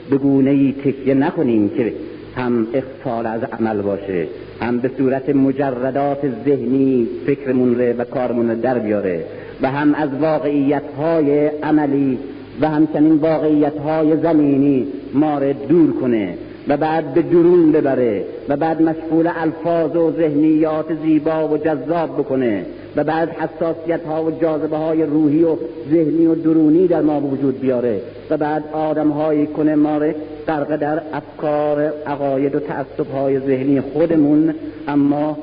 به 0.09 0.17
گونه 0.17 0.49
ای 0.49 0.75
تکیه 0.85 1.14
نکنیم 1.14 1.69
که 1.69 1.93
هم 2.35 2.67
اخفال 2.74 3.25
از 3.25 3.41
عمل 3.43 3.82
باشه 3.82 4.27
هم 4.61 4.77
به 4.77 4.91
صورت 4.98 5.30
مجردات 5.30 6.19
ذهنی 6.45 7.07
فکرمون 7.25 7.80
ره 7.80 7.93
و 7.93 8.03
کارمون 8.03 8.49
رو 8.49 8.61
در 8.61 8.80
بیاره 8.80 9.25
و 9.61 9.72
هم 9.72 9.93
از 9.93 10.09
واقعیت 10.22 10.83
های 10.98 11.48
عملی 11.48 12.17
و 12.61 12.69
همچنین 12.69 13.15
واقعیت 13.15 13.77
های 13.77 14.17
زمینی 14.17 14.88
ما 15.14 15.40
دور 15.40 15.93
کنه 16.01 16.38
و 16.67 16.77
بعد 16.77 17.14
به 17.14 17.22
درون 17.22 17.72
ببره 17.72 18.25
و 18.49 18.57
بعد 18.57 18.82
مشغول 18.82 19.30
الفاظ 19.35 19.95
و 19.95 20.11
ذهنیات 20.11 20.85
زیبا 21.03 21.48
و 21.48 21.57
جذاب 21.57 22.09
بکنه. 22.09 22.65
و 22.95 23.03
بعد 23.03 23.30
حساسیت 23.30 24.06
ها 24.06 24.24
و 24.24 24.32
جاذبه 24.32 24.77
های 24.77 25.03
روحی 25.03 25.43
و 25.43 25.56
ذهنی 25.91 26.25
و 26.25 26.35
درونی 26.35 26.88
در 26.88 27.01
ما 27.01 27.22
وجود 27.22 27.59
بیاره 27.59 28.01
و 28.30 28.38
بعد 28.38 28.64
آدم 28.74 29.09
هایی 29.09 29.48
کنه 29.48 29.75
ما 29.75 29.99
غرق 30.48 30.75
در 30.75 31.01
افکار 31.14 31.93
عقاید 32.07 32.56
و 32.56 32.59
تعصب 32.59 33.11
های 33.14 33.40
ذهنی 33.40 33.82
خودمون 33.82 34.56
اما 34.88 35.38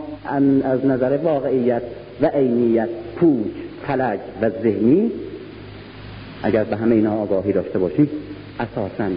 از 0.65 0.87
نظر 0.87 1.17
واقعیت 1.17 1.83
و 2.21 2.27
عینیت 2.27 2.89
پوچ 3.17 3.53
فلج 3.87 4.21
و 4.43 4.51
ذهنی 4.51 5.11
اگر 6.43 6.65
به 6.65 6.77
همه 6.77 6.95
اینا 6.95 7.23
آگاهی 7.23 7.53
داشته 7.53 7.79
باشیم 7.79 8.11
اساسا 8.61 9.11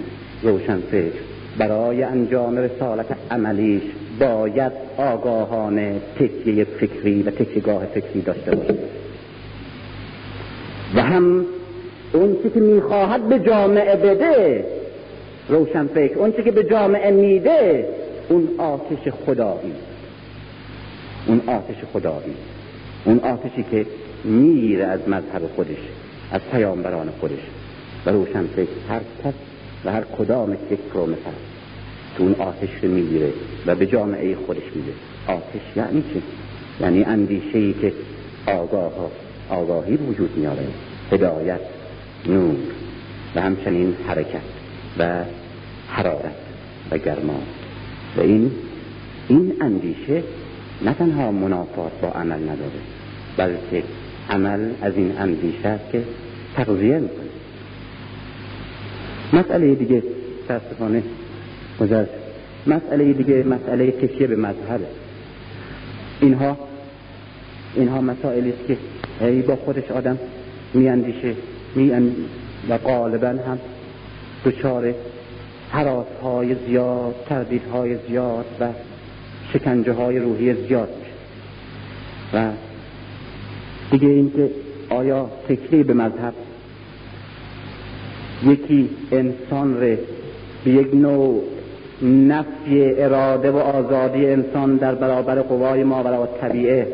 روشن 0.43 0.79
فکر 0.91 1.34
برای 1.57 2.03
انجام 2.03 2.57
رسالت 2.57 3.05
عملیش 3.31 3.83
باید 4.19 4.71
آگاهانه 4.97 6.01
تکیه 6.19 6.63
فکری 6.63 7.23
و 7.23 7.31
تکیگاه 7.31 7.85
فکری 7.85 8.21
داشته 8.21 8.55
باشیم. 8.55 8.77
و 10.95 11.01
هم 11.01 11.45
اون 12.13 12.37
چی 12.43 12.49
که 12.49 12.59
می‌خواهد 12.59 13.29
به 13.29 13.39
جامعه 13.39 13.95
بده 13.95 14.65
روشن 15.49 15.87
فکر 15.87 16.17
اون 16.17 16.31
چی 16.31 16.43
که 16.43 16.51
به 16.51 16.63
جامعه 16.63 17.11
میده 17.11 17.89
اون 18.29 18.47
آتش 18.57 19.13
خدایی. 19.25 19.73
اون 21.27 21.41
آتش 21.47 21.75
خدایی. 21.93 22.35
اون 23.05 23.19
آتشی 23.19 23.65
که 23.71 23.85
میره 24.23 24.85
از 24.85 25.09
مذهب 25.09 25.41
خودش 25.55 25.77
از 26.31 26.41
پیامبران 26.51 27.09
خودش. 27.19 27.39
و 28.05 28.09
روشن 28.09 28.43
فکر 28.47 28.69
هر 28.89 28.99
کس 29.23 29.33
و 29.85 29.91
هر 29.91 30.03
کدام 30.17 30.57
فکر 30.69 30.97
و 30.97 31.05
مثل 31.05 31.19
تو 32.17 32.23
اون 32.23 32.33
آتش 32.33 32.69
رو 32.81 32.91
می‌گیره 32.91 33.33
و 33.65 33.75
به 33.75 33.85
جامعه 33.85 34.35
خودش 34.35 34.63
میده 34.75 34.91
آتش 35.27 35.61
یعنی 35.75 36.03
چی؟ 36.13 36.21
یعنی 36.81 37.03
اندیشه 37.03 37.57
ای 37.57 37.73
که 37.81 37.93
آگاه 38.47 39.11
آگاهی 39.49 39.95
وجود 39.95 40.37
میاره. 40.37 40.67
هدایت 41.11 41.59
نور 42.27 42.55
و 43.35 43.41
همچنین 43.41 43.95
حرکت 44.07 44.41
و 44.99 45.23
حرارت 45.89 46.35
و 46.91 46.97
گرما. 46.97 47.39
و 48.17 48.21
این 48.21 48.51
این 49.27 49.53
اندیشه 49.61 50.23
نه 50.81 50.93
تنها 50.93 51.31
منافات 51.31 51.91
با 52.01 52.07
عمل 52.07 52.39
نداره 52.43 52.79
بلکه 53.37 53.83
عمل 54.29 54.69
از 54.81 54.93
این 54.95 55.17
اندیشه 55.17 55.67
است 55.67 55.91
که 55.91 56.03
تغذیه 56.55 56.99
می‌کنه. 56.99 57.24
مسئله 59.35 59.75
دیگه 59.75 60.03
تاسفانه 60.47 61.03
گذشت. 61.79 62.11
مسئله 62.67 63.13
دیگه 63.13 63.43
مسئله 63.43 63.91
تکیه 63.91 64.27
به 64.27 64.35
مذهب. 64.35 64.81
اینها 66.21 66.57
اینها 67.75 68.01
مسائلی 68.01 68.49
است 68.49 68.67
که 68.67 68.77
ای 69.25 69.41
با 69.41 69.55
خودش 69.55 69.91
آدم 69.91 70.19
میاندیشه 70.73 71.33
می 71.75 71.91
و 72.69 72.77
غالبا 72.77 73.27
هم 73.27 73.59
دچار 74.45 74.93
حراس 75.71 76.07
های 76.23 76.55
زیاد 76.67 77.15
تردید 77.29 77.61
های 77.73 77.97
زیاد 78.07 78.45
و 78.59 78.67
شکنجه 79.53 79.91
های 79.91 80.19
روحی 80.19 80.53
زیاد 80.67 80.89
و 82.33 82.49
دیگه 83.91 84.07
اینکه 84.07 84.49
آیا 84.89 85.29
تکیه 85.49 85.83
به 85.83 85.93
مذهب 85.93 86.33
یکی 88.43 88.89
انسان 89.11 89.81
ره. 89.81 89.97
به 90.65 90.71
یک 90.71 90.93
نوع 90.93 91.43
نفی 92.01 92.93
اراده 92.97 93.51
و 93.51 93.57
آزادی 93.57 94.25
انسان 94.25 94.75
در 94.75 94.95
برابر 94.95 95.41
قوای 95.41 95.83
ماورا 95.83 96.29
طبیعه. 96.41 96.87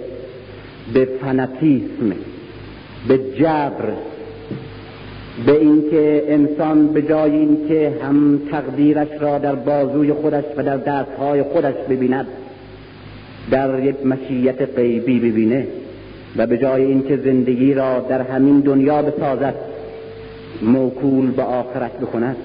به 0.94 1.08
فنتیسم 1.22 2.14
به 3.08 3.20
جبر 3.40 3.86
به 5.46 5.60
اینکه 5.60 6.24
انسان 6.28 6.88
به 6.88 7.02
جای 7.02 7.32
اینکه 7.32 7.94
هم 8.04 8.42
تقدیرش 8.52 9.08
را 9.20 9.38
در 9.38 9.56
بازوی 9.56 10.14
خودش 10.14 10.44
و 10.58 10.64
در 10.64 10.78
دستهای 10.78 11.44
خودش 11.44 11.74
ببیند 11.90 12.28
در 13.52 13.84
یک 13.84 14.06
مشیت 14.06 14.76
غیبی 14.76 15.20
ببینه 15.20 15.68
و 16.38 16.48
به 16.48 16.58
جای 16.58 16.84
اینکه 16.84 17.18
زندگی 17.18 17.74
را 17.74 18.00
در 18.00 18.22
همین 18.22 18.60
دنیا 18.60 19.02
بسازد. 19.02 19.56
موکول 20.62 21.32
به 21.32 21.44
آخرت 21.44 22.00
بکند 22.00 22.36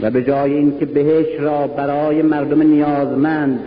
و 0.00 0.10
به 0.10 0.22
جای 0.22 0.54
اینکه 0.54 0.86
بهش 0.86 1.40
را 1.40 1.66
برای 1.66 2.22
مردم 2.22 2.62
نیازمند 2.62 3.60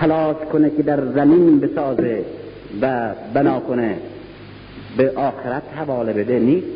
تلاش 0.00 0.36
کنه 0.52 0.70
که 0.76 0.82
در 0.82 1.06
زمین 1.14 1.60
بسازه 1.60 2.24
و 2.82 3.14
بنا 3.34 3.60
کنه 3.60 3.96
به 4.96 5.10
آخرت 5.10 5.62
حواله 5.76 6.12
بده 6.12 6.38
نیست. 6.38 6.66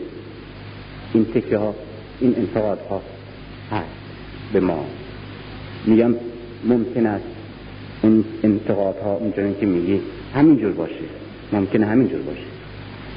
این 1.14 1.24
تکه 1.24 1.58
ها 1.58 1.74
این 2.20 2.34
انتقاد 2.38 2.78
ها 2.90 3.02
هست 3.70 3.88
به 4.52 4.60
ما. 4.60 4.84
میگم 5.86 6.14
ممکن 6.64 7.06
است 7.06 7.24
این 8.02 8.24
انتقاد 8.42 8.96
ها 9.04 9.14
اونجوری 9.14 9.54
که 9.60 9.66
میگی 9.66 10.00
همینجور 10.34 10.72
باشه. 10.72 11.04
ممکنه 11.52 11.86
همینجور 11.86 12.20
باشه. 12.20 12.40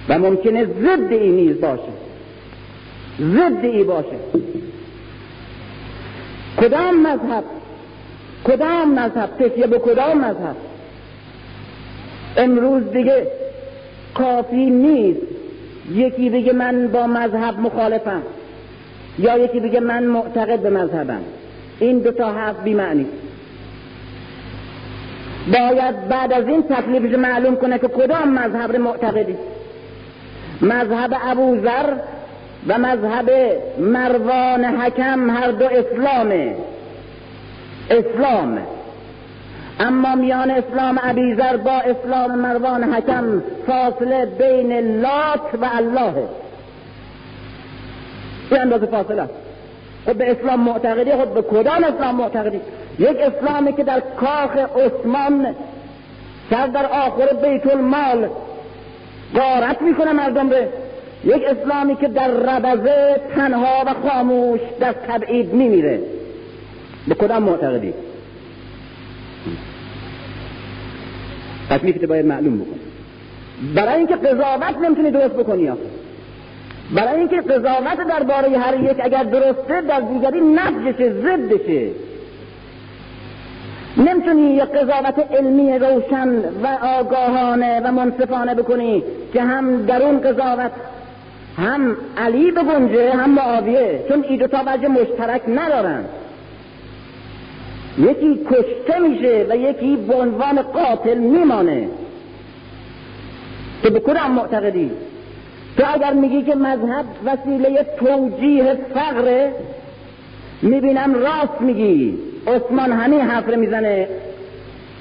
و 0.09 0.19
ممکنه 0.19 0.65
ضد 0.65 1.11
این 1.11 1.35
نیز 1.35 1.59
باشه. 1.61 2.06
ضد 3.19 3.65
ای 3.65 3.83
باشه. 3.83 4.17
کدام 6.57 7.07
مذهب؟ 7.07 7.43
کدام 8.43 8.99
مذهب؟ 8.99 9.29
تکیه 9.39 9.67
به 9.67 9.79
کدام 9.79 10.17
مذهب؟ 10.17 10.55
امروز 12.37 12.91
دیگه 12.91 13.27
کافی 14.13 14.69
نیست. 14.69 15.21
یکی 15.91 16.29
بگه 16.29 16.53
من 16.53 16.87
با 16.87 17.07
مذهب 17.07 17.59
مخالفم 17.59 18.21
یا 19.19 19.37
یکی 19.37 19.59
بگه 19.59 19.79
من 19.79 20.03
معتقد 20.03 20.59
به 20.59 20.69
مذهبم. 20.69 21.21
این 21.79 21.99
دو 21.99 22.11
تا 22.11 22.31
حرف 22.31 22.63
بی 22.63 22.73
معنی 22.73 23.05
باید 25.53 26.07
بعد 26.07 26.33
از 26.33 26.47
این 26.47 26.63
تکلیفش 26.63 27.15
معلوم 27.15 27.55
کنه 27.55 27.79
که 27.79 27.87
کدام 27.87 28.29
مذهب 28.29 28.75
معتقدی. 28.75 29.35
مذهب 30.61 31.17
ابوذر 31.23 31.93
و 32.67 32.77
مذهب 32.77 33.31
مروان 33.79 34.65
حکم 34.65 35.29
هر 35.29 35.51
دو 35.51 35.65
اسلامه 35.65 36.55
اسلام. 37.89 38.59
اما 39.79 40.15
میان 40.15 40.51
اسلام 40.51 40.99
ابیذر 41.03 41.57
با 41.57 41.71
اسلام 41.71 42.39
مروان 42.39 42.93
حکم 42.93 43.43
فاصله 43.67 44.25
بین 44.25 45.01
لات 45.01 45.61
و 45.61 45.69
الله. 45.73 46.13
این 48.51 48.61
اندازه 48.61 48.85
فاصله 48.85 49.29
خب 50.05 50.13
به 50.13 50.31
اسلام 50.31 50.59
معتقدی 50.59 51.11
خب 51.11 51.33
به 51.33 51.41
کدام 51.41 51.83
اسلام 51.83 52.15
معتقدی؟ 52.15 52.61
یک 52.99 53.17
اسلامی 53.19 53.73
که 53.73 53.83
در 53.83 53.99
کاخ 53.99 54.57
عثمان 54.57 55.55
سر 56.49 56.67
در 56.67 56.85
آخر 56.85 57.33
بیت 57.33 57.67
المال 57.67 58.29
غارت 59.35 59.81
می‌کنه 59.81 60.13
مردم 60.13 60.49
به 60.49 60.67
یک 61.27 61.43
اسلامی 61.43 61.95
که 61.95 62.07
در 62.07 62.27
ربزه 62.27 63.21
تنها 63.35 63.83
و 63.85 64.09
خاموش 64.09 64.59
در 64.79 64.93
تبعید 64.93 65.53
میمیره. 65.53 65.99
به 67.07 67.15
کدام 67.15 67.43
معتقدی؟ 67.43 67.93
تکلیفت 71.69 72.05
باید 72.05 72.25
معلوم 72.25 72.57
بکن 72.57 72.79
برای 73.75 73.97
اینکه 73.97 74.15
قضاوت 74.15 74.77
نمی‌تونی 74.83 75.11
درست 75.11 75.33
بکنی 75.33 75.69
آخه. 75.69 75.81
برای 76.95 77.19
اینکه 77.19 77.41
قضاوت 77.41 78.07
درباره 78.09 78.57
هر 78.57 78.79
یک 78.79 78.97
اگر 78.99 79.23
درسته 79.23 79.81
در 79.81 79.99
دیگری 79.99 80.41
نفجشه 80.41 81.13
زدشه 81.13 81.89
نمی‌تونی 83.97 84.41
یک 84.41 84.63
قضاوت 84.63 85.31
علمی 85.31 85.79
روشن 85.79 86.29
و 86.63 86.67
آگاهانه 86.99 87.81
و 87.83 87.91
منصفانه 87.91 88.55
بکنی 88.55 89.03
که 89.33 89.41
هم 89.41 89.85
در 89.85 90.03
اون 90.03 90.19
قضاوت 90.19 90.71
هم 91.57 91.97
علی 92.17 92.51
بگنجه 92.51 93.11
هم 93.11 93.29
معاویه 93.29 94.05
چون 94.09 94.23
ای 94.29 94.37
دوتا 94.37 94.63
وجه 94.67 94.87
مشترک 94.87 95.41
ندارن. 95.47 96.05
یکی 97.97 98.39
کشته 98.45 98.99
میشه 98.99 99.45
و 99.49 99.57
یکی 99.57 99.95
به 99.95 100.15
عنوان 100.15 100.61
قاتل 100.61 101.17
میمانه. 101.17 101.87
که 103.83 103.89
به 103.89 103.99
کدام 103.99 104.31
معتقدی؟ 104.31 104.91
تو 105.77 105.83
اگر 105.93 106.13
میگی 106.13 106.41
که 106.41 106.55
مذهب 106.55 107.05
وسیله 107.25 107.85
توجیه 107.99 108.77
فقره 108.93 109.53
می‌بینم 110.61 111.13
راست 111.13 111.61
میگی. 111.61 112.17
عثمان 112.47 112.91
همین 112.91 113.21
حرف 113.21 113.47
می‌زنه. 113.47 114.07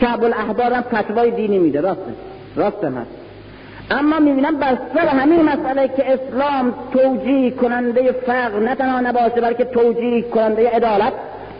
کعب 0.00 0.24
الاحبار 0.24 0.72
هم 0.72 0.82
فتوای 0.82 1.30
دینی 1.30 1.58
میده. 1.58 1.80
راسته. 1.80 2.12
راسته 2.56 2.86
هست 2.86 3.15
اما 3.90 4.18
می‌بینم 4.18 4.56
بر 4.56 4.78
سر 4.94 5.08
همین 5.08 5.42
مسئله 5.42 5.88
که 5.88 6.12
اسلام 6.12 6.74
توجیه 6.92 7.50
کننده 7.50 8.12
فقر 8.12 8.58
نه 8.58 8.74
تنها 8.74 9.00
نباشه 9.00 9.40
بلکه 9.40 9.64
توجیه 9.64 10.22
کننده 10.22 10.70
عدالت 10.70 11.12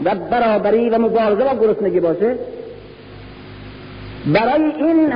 و 0.04 0.14
برابری 0.14 0.90
و 0.90 0.98
مبارزه 0.98 1.44
با 1.44 1.54
گرسنگی 1.60 2.00
باشه. 2.00 2.36
برای 4.26 4.62
این 4.62 5.12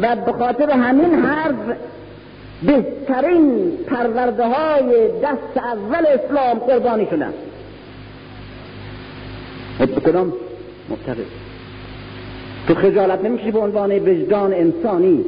و 0.00 0.16
به 0.16 0.32
خاطر 0.32 0.70
همین 0.70 1.14
حرف 1.14 1.76
بهترین 2.62 3.72
پرورده 3.86 4.46
های 4.46 5.08
دست 5.22 5.56
اول 5.56 6.06
اسلام 6.06 6.58
قربانی 6.58 7.06
شدن. 7.10 7.32
کدام 10.06 10.32
مبتقی 10.90 11.24
تو 12.68 12.74
خجالت 12.74 13.24
نمیشی 13.24 13.50
به 13.50 13.58
عنوان 13.58 13.92
وجدان 13.92 14.52
انسانی. 14.52 15.24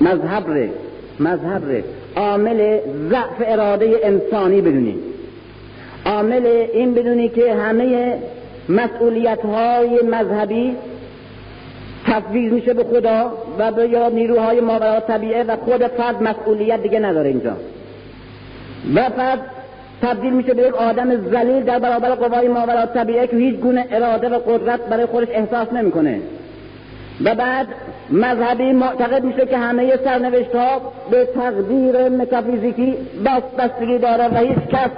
مذهب 0.00 0.50
ره 0.50 0.70
مذهب 1.20 1.70
ره. 1.70 1.84
عامل 2.16 2.78
ضعف 3.10 3.42
اراده 3.46 4.00
انسانی 4.02 4.60
بدونی. 4.60 4.98
عامل 6.06 6.46
این 6.72 6.94
بدونی 6.94 7.28
که 7.28 7.54
همه 7.54 8.18
مسئولیت 8.68 9.40
های 9.40 10.00
مذهبی 10.02 10.76
تفویض 12.06 12.52
میشه 12.52 12.74
به 12.74 12.84
خدا 12.84 13.32
و 13.58 13.72
به 13.72 13.88
یا 13.88 14.08
نیروهای 14.08 14.60
ماورا 14.60 15.00
طبیعه 15.00 15.44
و 15.44 15.56
خود 15.56 15.86
فرد 15.86 16.22
مسئولیت 16.22 16.82
دیگه 16.82 16.98
نداره 16.98 17.28
اینجا. 17.28 17.56
و 18.94 19.08
فرد 19.08 19.40
تبدیل 20.02 20.32
میشه 20.32 20.54
به 20.54 20.62
یک 20.62 20.74
آدم 20.74 21.30
ذلیل 21.30 21.62
در 21.62 21.78
برابر 21.78 22.14
قوای 22.14 22.48
ماورا 22.48 22.86
طبیعه 22.86 23.26
که 23.26 23.36
هیچ 23.36 23.54
گونه 23.54 23.86
اراده 23.90 24.28
و 24.28 24.38
قدرت 24.38 24.80
برای 24.80 25.06
خودش 25.06 25.28
احساس 25.30 25.72
نمی‌کنه. 25.72 26.20
و 27.24 27.34
بعد 27.34 27.66
مذهبی 28.10 28.72
معتقد 28.72 29.24
میشه 29.24 29.46
که 29.46 29.58
همه 29.58 29.96
سرنوشت 30.04 30.54
ها 30.54 30.92
به 31.10 31.28
تقدیر 31.34 32.08
متافیزیکی 32.08 32.94
بستگی 33.58 33.98
داره 33.98 34.28
و 34.34 34.36
هیچ 34.36 34.58
کس 34.58 34.90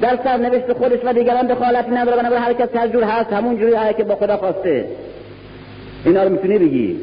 در 0.00 0.18
سرنوشت 0.24 0.72
خودش 0.72 0.98
و 1.04 1.12
دیگران 1.12 1.46
دخالتی 1.46 1.90
نداره. 1.90 2.16
بنابراین 2.16 2.44
هر 2.44 2.52
کس 2.52 2.68
هر 2.74 2.88
جور 2.88 3.04
هست 3.04 3.32
همون 3.32 3.58
جوری 3.58 3.72
که 3.96 4.04
با 4.04 4.16
خدا 4.16 4.36
خواسته. 4.36 4.84
اینا 6.04 6.24
رو 6.24 6.30
می‌تونی 6.30 6.58
بگی 6.58 6.96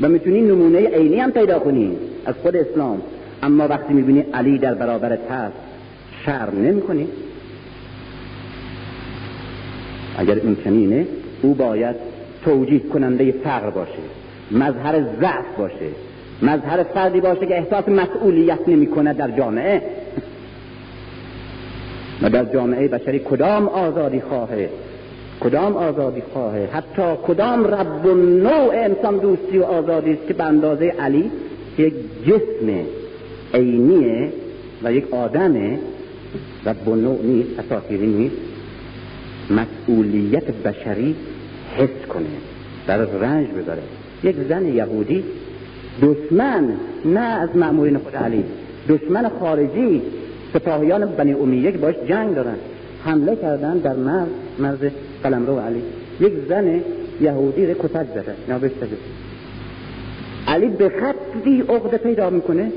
و 0.00 0.08
می‌تونی 0.08 0.40
نمونه 0.40 0.78
عینی 0.78 1.20
هم 1.20 1.32
پیدا 1.32 1.58
کنی 1.58 1.96
از 2.26 2.34
خود 2.42 2.56
اسلام. 2.56 3.02
اما 3.42 3.68
وقتی 3.68 3.94
می‌بینی 3.94 4.20
علی 4.34 4.58
در 4.58 4.74
برابرت 4.74 5.30
هست 5.30 5.56
شرم 6.24 6.62
نمی‌کنی. 6.62 7.08
اگر 10.18 10.34
این 10.34 10.56
چنینه 10.64 11.06
او 11.42 11.54
باید 11.54 11.96
توجیه 12.44 12.78
کننده 12.78 13.32
فقر 13.32 13.70
باشه. 13.70 14.15
مظهر 14.50 15.02
ضعف 15.20 15.56
باشه 15.58 15.88
مظهر 16.42 16.82
فردی 16.82 17.20
باشه 17.20 17.46
که 17.46 17.58
احساس 17.58 17.88
مسئولیت 17.88 18.58
نمی‌کنه 18.68 19.12
در 19.12 19.30
جامعه. 19.30 19.82
و 22.22 22.30
در 22.30 22.44
جامعه 22.44 22.88
بشری 22.88 23.18
کدام 23.18 23.68
آزادی 23.68 24.20
خواهه 24.20 24.70
کدام 25.40 25.76
آزادی 25.76 26.22
خواهه 26.32 26.68
حتی 26.72 27.02
کدام 27.26 27.66
رب 27.66 28.06
و 28.06 28.14
نوع 28.14 28.70
انسان 28.74 29.18
دوستی 29.18 29.58
و 29.58 29.62
آزادی 29.62 30.12
است 30.12 30.26
که 30.28 30.34
به 30.34 30.44
اندازه 30.44 30.86
علی 30.86 31.30
یک 31.78 31.94
جسم 32.26 32.84
عینیه 33.54 34.32
و 34.82 34.92
یک 34.92 35.14
آدم 35.14 35.78
رب 36.66 36.88
و 36.88 36.96
نوع 36.96 37.22
نیست 37.22 37.50
اساطیری 37.58 38.06
نیست 38.06 38.36
مسئولیت 39.50 40.44
بشری 40.44 41.16
حس 41.76 42.06
کنه 42.08 42.26
در 42.86 42.96
رنج 42.96 43.46
بذاره. 43.48 43.82
یک 44.26 44.36
زن 44.48 44.66
یهودی 44.66 45.24
دشمن 46.02 46.64
نه 47.04 47.20
از 47.20 47.56
معمورین 47.56 47.98
خود 47.98 48.16
علی 48.16 48.44
دشمن 48.88 49.28
خارجی 49.40 50.02
سپاهیان 50.54 51.06
بنی 51.06 51.32
امیه 51.32 51.72
که 51.72 51.78
باش 51.78 51.94
جنگ 52.08 52.34
دارن 52.34 52.56
حمله 53.04 53.36
کردن 53.36 53.78
در 53.78 53.96
مرز 53.96 54.28
مرز 54.58 54.78
قلمرو 55.22 55.58
علی. 55.58 55.82
یک 56.20 56.32
زن 56.48 56.80
یهودی 57.20 57.66
رو 57.66 57.74
کتک 57.74 58.06
زده 58.14 58.34
نابسته 58.48 58.86
علی 60.48 60.68
به 60.68 60.88
خطی 60.88 61.60
عقده 61.60 61.96
پیدا 61.96 62.30
می‌کنه 62.30 62.72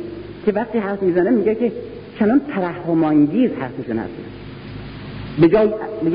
که 0.45 0.51
وقتی 0.51 0.77
حرف 0.77 1.03
می‌زنه 1.03 1.29
میگه 1.29 1.55
که 1.55 1.71
چنان 2.19 2.41
ترحمانگیز 2.55 3.51
حرف 3.59 3.77
می‌زنه. 3.77 4.05
به 5.41 5.47
جای 5.47 5.69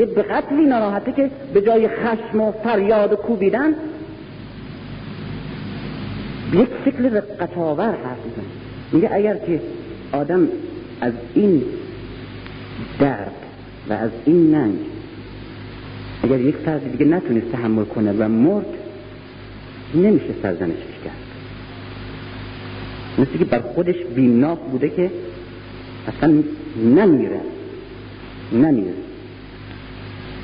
به 0.05 0.23
قتلی 0.23 0.67
ناراحته 0.67 1.13
که 1.13 1.31
به 1.55 1.61
جای 1.61 1.89
خشم 1.89 2.41
و 2.41 2.53
فریاد 2.53 3.13
و 3.13 3.17
کوبیدن 3.17 3.75
یک 6.53 6.69
شکل 6.85 7.05
رقتاور 7.05 7.91
حرف 7.91 8.19
می‌زنه. 8.25 8.45
میگه 8.93 9.09
اگر 9.13 9.37
که 9.37 9.61
آدم 10.13 10.49
از 11.01 11.13
این 11.35 11.63
درد 12.99 13.33
و 13.89 13.93
از 13.93 14.11
این 14.25 14.55
ننگ 14.55 14.79
اگر 16.23 16.41
یک 16.41 16.55
فرد 16.57 16.93
دیگه 16.93 17.05
نتونست 17.05 17.53
تحمل 17.53 17.85
کنه 17.85 18.13
و 18.13 18.29
مرد 18.29 18.67
نمیشه 19.95 20.35
سرزنشش 20.43 20.95
کرد. 21.05 21.17
مثل 23.19 23.39
که 23.39 23.45
بر 23.45 23.61
خودش 23.61 23.97
بیمناک 24.15 24.59
بوده 24.59 24.89
که 24.89 25.11
اصلا 26.09 26.43
نمیره 26.85 27.41
نمیره 28.53 28.95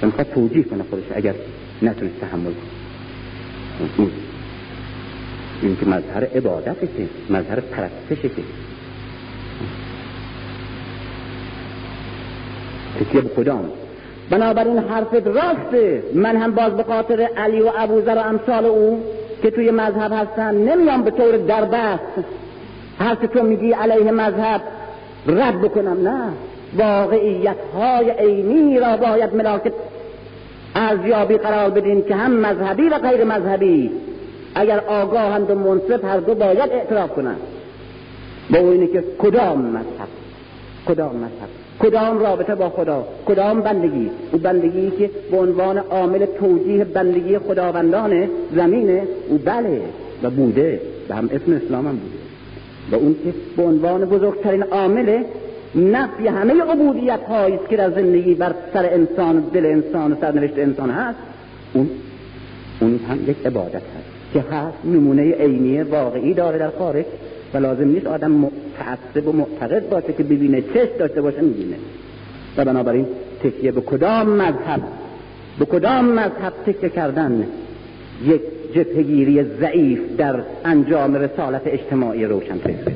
می‌خواد 0.02 0.26
توجیه 0.34 0.62
کنه 0.62 0.82
خودش 0.90 1.04
اگر 1.14 1.34
نتونست 1.82 2.20
تحمل 2.20 2.52
کنه. 2.52 4.08
این 5.62 5.76
که 5.76 5.86
مظهر 5.86 6.24
عبادته 6.24 6.86
که 6.86 7.08
مظهر 7.30 7.60
پرستشه 7.60 8.28
که 8.28 8.42
تکیه 13.00 13.20
به 13.20 13.28
کدام؟ 13.28 13.64
بنابراین 14.30 14.78
حرفت 14.78 15.26
راسته 15.26 16.02
من 16.14 16.36
هم 16.36 16.52
باز 16.52 16.72
به 16.72 16.82
خاطر 16.82 17.28
علی 17.36 17.60
و 17.60 17.70
ابوذر 17.78 18.14
و 18.14 18.18
امثال 18.18 18.64
او 18.66 19.02
که 19.42 19.50
توی 19.50 19.70
مذهب 19.70 20.12
هستن 20.12 20.54
نمیام 20.54 21.02
به 21.02 21.10
طور 21.10 21.36
دربست 21.36 22.24
حرف 22.98 23.18
تو 23.18 23.42
میگی 23.42 23.72
علیه 23.72 24.10
مذهب. 24.10 24.60
رد 25.26 25.60
بکنم 25.60 26.08
نه. 26.08 26.32
واقعیت 26.76 27.56
های 27.74 28.10
عینی 28.10 28.78
را 28.78 28.96
باید 28.96 29.34
ملاک 29.34 29.72
ارزیابی 30.74 31.36
قرار 31.36 31.70
بدیم 31.70 32.02
که 32.02 32.14
هم 32.14 32.32
مذهبی 32.32 32.88
و 32.88 32.98
غیر 32.98 33.24
مذهبی. 33.24 33.90
اگر 34.54 34.80
آگاهند 34.80 35.50
و 35.50 35.54
منصف 35.54 36.04
هر 36.04 36.18
دو 36.18 36.34
باید 36.34 36.70
اعتراف 36.72 37.10
کنند 37.10 37.40
با 38.50 38.58
اینه 38.58 38.86
که 38.86 39.04
کدام 39.18 39.60
مذهب؟ 39.60 40.08
کدام 40.86 41.16
مذهب؟ 41.16 41.48
کدام 41.80 42.18
رابطه 42.18 42.54
با 42.54 42.68
خدا؟ 42.68 43.04
کدام 43.26 43.60
بندگی؟ 43.60 44.10
او 44.32 44.38
بندگی 44.38 44.90
که 44.90 45.10
به 45.30 45.36
عنوان 45.36 45.78
عامل 45.78 46.26
توجیه 46.26 46.84
بندگی 46.84 47.38
خداوندان 47.38 48.28
زمینه؟ 48.56 49.02
او 49.28 49.38
بله. 49.38 49.80
و 50.22 50.30
بوده. 50.30 50.80
و 51.08 51.14
هم 51.14 51.30
اسم 51.32 51.52
اسلام 51.52 51.86
هم 51.86 51.96
بوده. 51.96 52.20
و 52.92 52.94
اون 52.94 53.16
که 53.24 53.34
به 53.56 53.62
عنوان 53.62 54.04
بزرگترین 54.04 54.62
عامل 54.62 55.22
نفی 55.74 56.26
همه 56.26 56.62
عبودیت 56.62 57.20
هایی 57.28 57.58
که 57.70 57.76
در 57.76 57.90
زندگی 57.90 58.34
بر 58.34 58.54
سر 58.72 58.84
انسان 58.92 59.40
دل 59.40 59.66
انسان 59.66 60.12
و 60.12 60.16
سرنوشت 60.20 60.58
انسان 60.58 60.90
هست 60.90 61.18
اون 61.74 61.90
اون 62.80 63.00
هم 63.08 63.30
یک 63.30 63.46
عبادت 63.46 63.74
هست. 63.74 64.09
که 64.34 64.40
هست 64.40 64.78
نمونه 64.84 65.32
عینی 65.32 65.82
واقعی 65.82 66.34
داره 66.34 66.58
در 66.58 66.70
خارج 66.70 67.04
و 67.54 67.58
لازم 67.58 67.88
نیست 67.88 68.06
آدم 68.06 68.30
متعصب 68.30 69.28
و 69.28 69.32
معتقد 69.32 69.88
باشه 69.88 70.12
که 70.12 70.22
ببینه 70.22 70.62
چشم 70.62 70.98
داشته 70.98 71.22
باشه 71.22 71.40
می‌بینه. 71.40 71.76
و 72.56 72.64
بنابراین 72.64 73.06
تکیه 73.42 73.72
به 73.72 73.80
کدام 73.80 74.28
مذهب؟ 74.28 74.80
به 75.58 75.64
کدام 75.64 76.04
مذهب 76.04 76.52
تکیه 76.66 76.88
کردن 76.88 77.46
یک 78.24 78.40
جبهگیری 78.74 79.44
ضعیف 79.44 80.00
در 80.18 80.40
انجام 80.64 81.14
رسالت 81.14 81.62
اجتماعی 81.66 82.24
روشن 82.24 82.58
فکره 82.58 82.94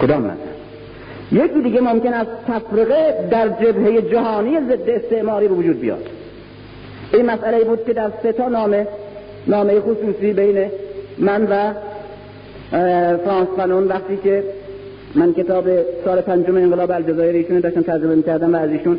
کدام 0.00 0.22
مذهب؟ 0.22 0.50
یکی 1.32 1.62
دیگه 1.62 1.80
ممکن 1.80 2.12
است 2.12 2.30
تفرقه 2.48 3.28
در 3.30 3.48
جبهه 3.48 4.02
جهانی 4.02 4.56
ضد 4.60 4.90
استعماری 4.90 5.48
به 5.48 5.54
وجود 5.54 5.80
بیاد. 5.80 6.06
این 7.12 7.26
مسئله 7.26 7.64
بود 7.64 7.84
که 7.86 7.92
در 7.92 8.10
سه 8.22 8.32
تا 8.32 8.48
نامه 8.48 8.86
نامه 9.46 9.80
خصوصی 9.80 10.32
بین 10.32 10.70
من 11.18 11.42
و 11.42 11.72
فرانس 13.16 13.48
فنون 13.56 13.88
وقتی 13.88 14.16
که 14.16 14.44
من 15.14 15.32
کتاب 15.32 15.64
سال 16.04 16.20
پنجم 16.20 16.56
انقلاب 16.56 16.90
الجزایر 16.90 17.34
ایشون 17.34 17.60
داشتم 17.60 17.82
ترجمه 17.82 18.14
می‌کردم 18.14 18.54
و 18.54 18.56
از 18.56 18.70
ایشون 18.70 18.98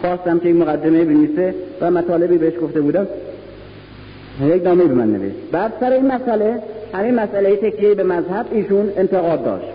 خواستم 0.00 0.38
که 0.38 0.48
یک 0.48 0.56
مقدمه 0.56 1.04
بنویسه 1.04 1.54
و 1.80 1.90
مطالبی 1.90 2.38
بهش 2.38 2.54
گفته 2.62 2.80
بودم. 2.80 3.06
یک 4.42 4.62
نامه 4.62 4.84
به 4.84 4.94
من 4.94 5.12
نوشت. 5.12 5.36
بعد 5.52 5.72
سر 5.80 5.90
این 5.90 6.06
مسئله 6.06 6.62
همین 6.94 7.14
مسئله 7.14 7.56
تکیه 7.56 7.94
به 7.94 8.02
مذهب 8.02 8.46
ایشون 8.50 8.92
انتقاد 8.96 9.44
داشت. 9.44 9.72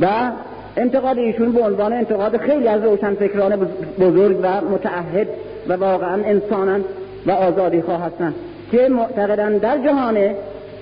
و 0.00 0.30
انتقاد 0.76 1.18
ایشون 1.18 1.52
به 1.52 1.60
عنوان 1.60 1.92
انتقاد 1.92 2.36
خیلی 2.36 2.68
از 2.68 2.82
روشنفکران 2.82 3.68
بزرگ 4.00 4.38
و 4.42 4.60
متعهد 4.60 5.28
و 5.68 5.72
واقعا 5.72 6.22
انسانا 6.24 6.78
و 7.26 7.30
آزادی 7.30 7.82
خواه 7.82 8.02
هستند 8.02 8.34
که 8.72 8.88
معتقدن 8.88 9.58
در 9.58 9.78
جهان 9.78 10.16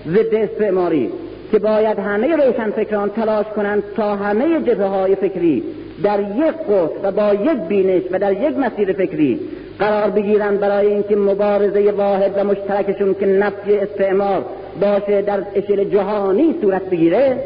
ضد 0.06 0.34
استعماری 0.34 1.10
که 1.52 1.58
باید 1.58 1.98
همه 1.98 2.36
روشنفکران 2.36 3.10
تلاش 3.10 3.46
کنند 3.46 3.82
تا 3.96 4.16
همه 4.16 4.60
جبهه 4.60 4.86
های 4.86 5.14
فکری 5.14 5.62
در 6.02 6.20
یک 6.20 6.54
قطب 6.68 7.00
و 7.02 7.12
با 7.12 7.34
یک 7.34 7.58
بینش 7.68 8.02
و 8.10 8.18
در 8.18 8.32
یک 8.32 8.58
مسیر 8.58 8.92
فکری 8.92 9.40
قرار 9.78 10.10
بگیرند 10.10 10.60
برای 10.60 10.86
اینکه 10.86 11.16
مبارزه 11.16 11.92
واحد 11.92 12.32
و 12.36 12.44
مشترکشون 12.44 13.14
که 13.14 13.26
نفی 13.26 13.76
استعمار 13.76 14.44
باشه 14.80 15.22
در 15.22 15.42
اشل 15.54 15.84
جهانی 15.84 16.54
صورت 16.60 16.90
بگیره. 16.90 17.36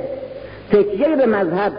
تکیه 0.73 1.16
به 1.16 1.26
مذهب 1.26 1.73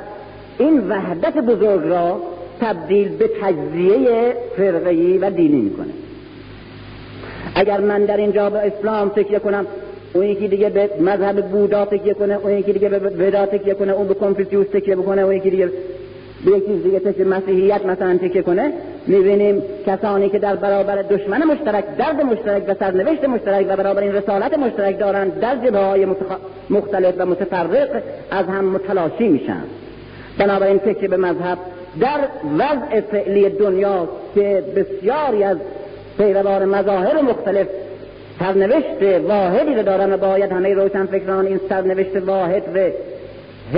این 0.58 0.90
وحدت 0.90 1.38
بزرگ 1.38 1.88
را 1.88 2.22
تبدیل 2.62 3.18
به 3.18 3.30
تجزیه 3.42 4.34
فرقهی 4.58 5.18
و 5.18 5.30
دینی 5.30 5.62
می‌کنه. 5.62 6.07
اگر 7.56 7.80
من 7.80 8.06
در 8.06 8.18
اینجا 8.18 8.50
به 8.50 8.58
اسلام 8.58 9.10
تکیه 9.10 9.40
کنم 9.40 9.68
اون 10.14 10.26
یکی 10.26 10.48
دیگه 10.48 10.70
به 10.70 10.90
مذهب 11.00 11.46
بودا 11.46 11.86
تکیه 11.86 12.14
کنه 12.14 12.40
اون 12.44 12.52
یکی 12.52 12.74
دیگه 12.74 12.90
به 12.90 13.28
ودا 13.28 13.46
تکیه 13.46 13.74
کنه 13.74 13.92
اون 13.92 14.08
به 14.08 14.14
کنفوسیوس 14.14 14.68
تکیه 14.68 14.96
بکنه 14.96 15.22
اون 15.22 15.36
یکی 15.36 15.50
دیگه 15.50 15.70
به 16.46 16.52
یکی 16.52 16.74
دیگه 16.84 17.00
تکیه 17.00 17.26
مسیحیت 17.26 17.86
مثلا 17.86 18.18
تکیه 18.18 18.42
کنه 18.42 18.74
می‌بینیم 19.08 19.62
کسانی 19.86 20.30
که 20.30 20.40
در 20.40 20.56
برابر 20.56 21.02
دشمن 21.02 21.44
مشترک 21.44 21.86
درد 21.98 22.22
مشترک 22.22 22.64
و 22.68 22.74
سرنوشت 22.80 23.24
مشترک 23.24 23.66
و 23.70 23.76
برابر 23.76 24.02
این 24.02 24.16
رسالت 24.16 24.60
مشترک 24.60 25.00
دارند 25.00 25.40
در 25.40 25.56
جبه 25.56 25.80
های 25.80 26.08
مختلف 26.70 27.16
و 27.18 27.26
متفرق 27.26 28.02
از 28.32 28.46
هم 28.46 28.66
متلاشی 28.66 29.28
میشن. 29.28 29.64
بنابراین 30.38 30.80
تکیه 30.80 31.10
به 31.10 31.18
مذهب 31.18 31.58
در 32.00 32.20
وضع 32.58 33.02
فعلی 33.02 33.50
دنیا 33.50 34.10
که 34.36 34.64
بسیاری 34.76 35.44
از 35.44 35.58
پیروان 36.18 36.66
مظاهر 36.66 37.22
مختلف. 37.22 37.68
سرنوشت 38.40 39.22
واحدی 39.28 39.76
رو 39.76 39.84
دارن 39.84 40.14
و 40.14 40.18
باید 40.18 40.52
همه 40.52 40.74
روشن 40.74 41.06
فکران 41.06 41.46
این 41.48 41.60
سرنوشت 41.70 42.16
واحد 42.16 42.64
رو 42.78 42.92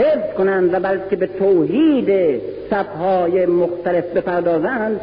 حفظ 0.02 0.34
کنند 0.38 0.74
و 0.74 0.80
بلکه 0.80 1.16
به 1.16 1.28
توحید 1.28 2.42
صفهای 2.70 3.46
مختلف 3.46 4.06
بپردازند. 4.06 5.00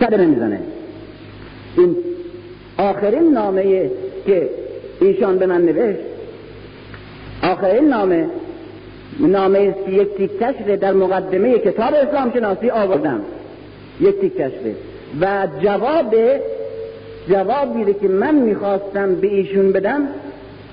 صدمه 0.00 0.26
می‌زنه. 0.26 0.60
این 1.76 1.96
آخرین 2.78 3.32
نامه 3.32 3.90
که 4.26 4.48
ایشان 5.00 5.38
به 5.38 5.46
من 5.46 5.62
نوشت 5.62 6.00
آخرین 7.42 7.88
نامه 7.88 8.26
نامه 9.20 9.74
یک 9.88 10.08
تیکش 10.16 10.54
در 10.80 10.92
مقدمه 10.92 11.58
کتاب 11.58 11.94
اسلام 11.94 12.32
شناسی 12.34 12.70
آوردم. 12.70 13.20
یک 14.00 14.20
تیکش 14.20 14.52
و 15.20 15.46
جواب 15.62 16.14
جوابی 17.28 17.94
که 17.94 18.08
من 18.08 18.34
می‌خواستم 18.34 19.14
به 19.14 19.26
ایشون 19.26 19.72
بدم 19.72 20.08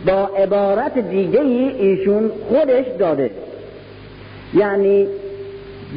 با 0.05 0.29
عبارت 0.37 0.97
دیگه 0.97 1.41
ای 1.41 1.69
ایشون 1.69 2.31
خودش 2.49 2.85
داده. 2.99 3.31
یعنی 4.53 5.07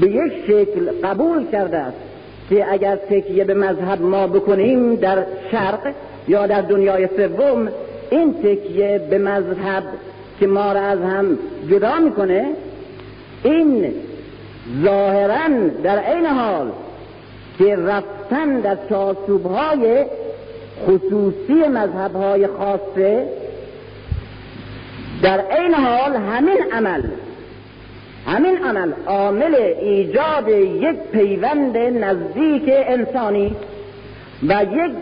به 0.01 0.07
یک 0.07 0.33
شکل 0.47 0.91
قبول 1.05 1.47
کرده 1.53 1.77
است 1.77 1.97
که 2.49 2.73
اگر 2.73 2.97
تکیه 2.97 3.45
به 3.45 3.55
مذهب 3.55 4.03
ما 4.03 4.27
بکنیم 4.27 4.95
در 4.95 5.25
شرق 5.51 5.93
یا 6.29 6.47
در 6.47 6.61
دنیای 6.61 7.09
سوم 7.17 7.69
این 8.11 8.35
تکیه 8.35 9.01
به 9.11 9.19
مذهب 9.19 9.83
که 10.41 10.47
ما 10.47 10.73
را 10.73 10.81
از 10.81 10.99
هم 10.99 11.39
جدا 11.71 11.99
می‌کنه 11.99 12.47
این 13.45 13.95
ظاهرا 14.85 15.49
در 15.83 15.99
عین 15.99 16.27
حال 16.27 16.73
که 17.59 17.77
رفتن 17.77 18.61
در 18.61 18.77
چارچوب 18.89 19.47
های 19.47 20.05
خصوصی 20.87 21.69
مذهب 21.69 22.17
های 22.17 22.47
خاصه 22.47 23.29
در 25.23 25.41
این 25.57 25.75
حال 25.75 26.17
همین 26.17 26.59
عمل 26.73 27.03
همین 28.27 28.57
عمل 28.57 28.93
عامل 29.07 29.55
ایجاد 29.81 30.49
یک 30.49 30.97
پیوند 31.13 31.77
نزدیک 31.77 32.63
انسانی 32.69 33.57
و 34.49 34.67
یک 34.73 34.93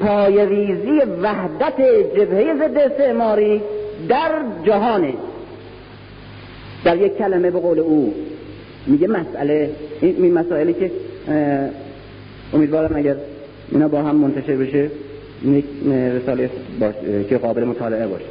پایریزی 0.00 1.00
وحدت 1.22 1.80
جبهه 2.16 2.54
ضد 2.54 2.78
استعماری 2.78 3.62
در 4.08 4.30
جهانه. 4.64 5.14
در 6.84 6.96
یک 6.96 7.18
کلمه 7.18 7.50
به 7.50 7.58
قول 7.60 7.78
او 7.78 8.14
میگه 8.86 9.06
مسئله 9.06 9.70
این 10.00 10.32
مسائلی 10.32 10.74
که 10.74 10.90
امیدوارم 12.54 12.96
اگر 12.96 13.16
اینا 13.72 13.88
با 13.88 14.02
هم 14.02 14.16
منتشر 14.16 14.56
بشه 14.56 14.90
یک 15.44 15.64
رساله 16.22 16.50
که 17.28 17.38
قابل 17.38 17.64
مطالعه 17.64 18.06
باشه. 18.06 18.24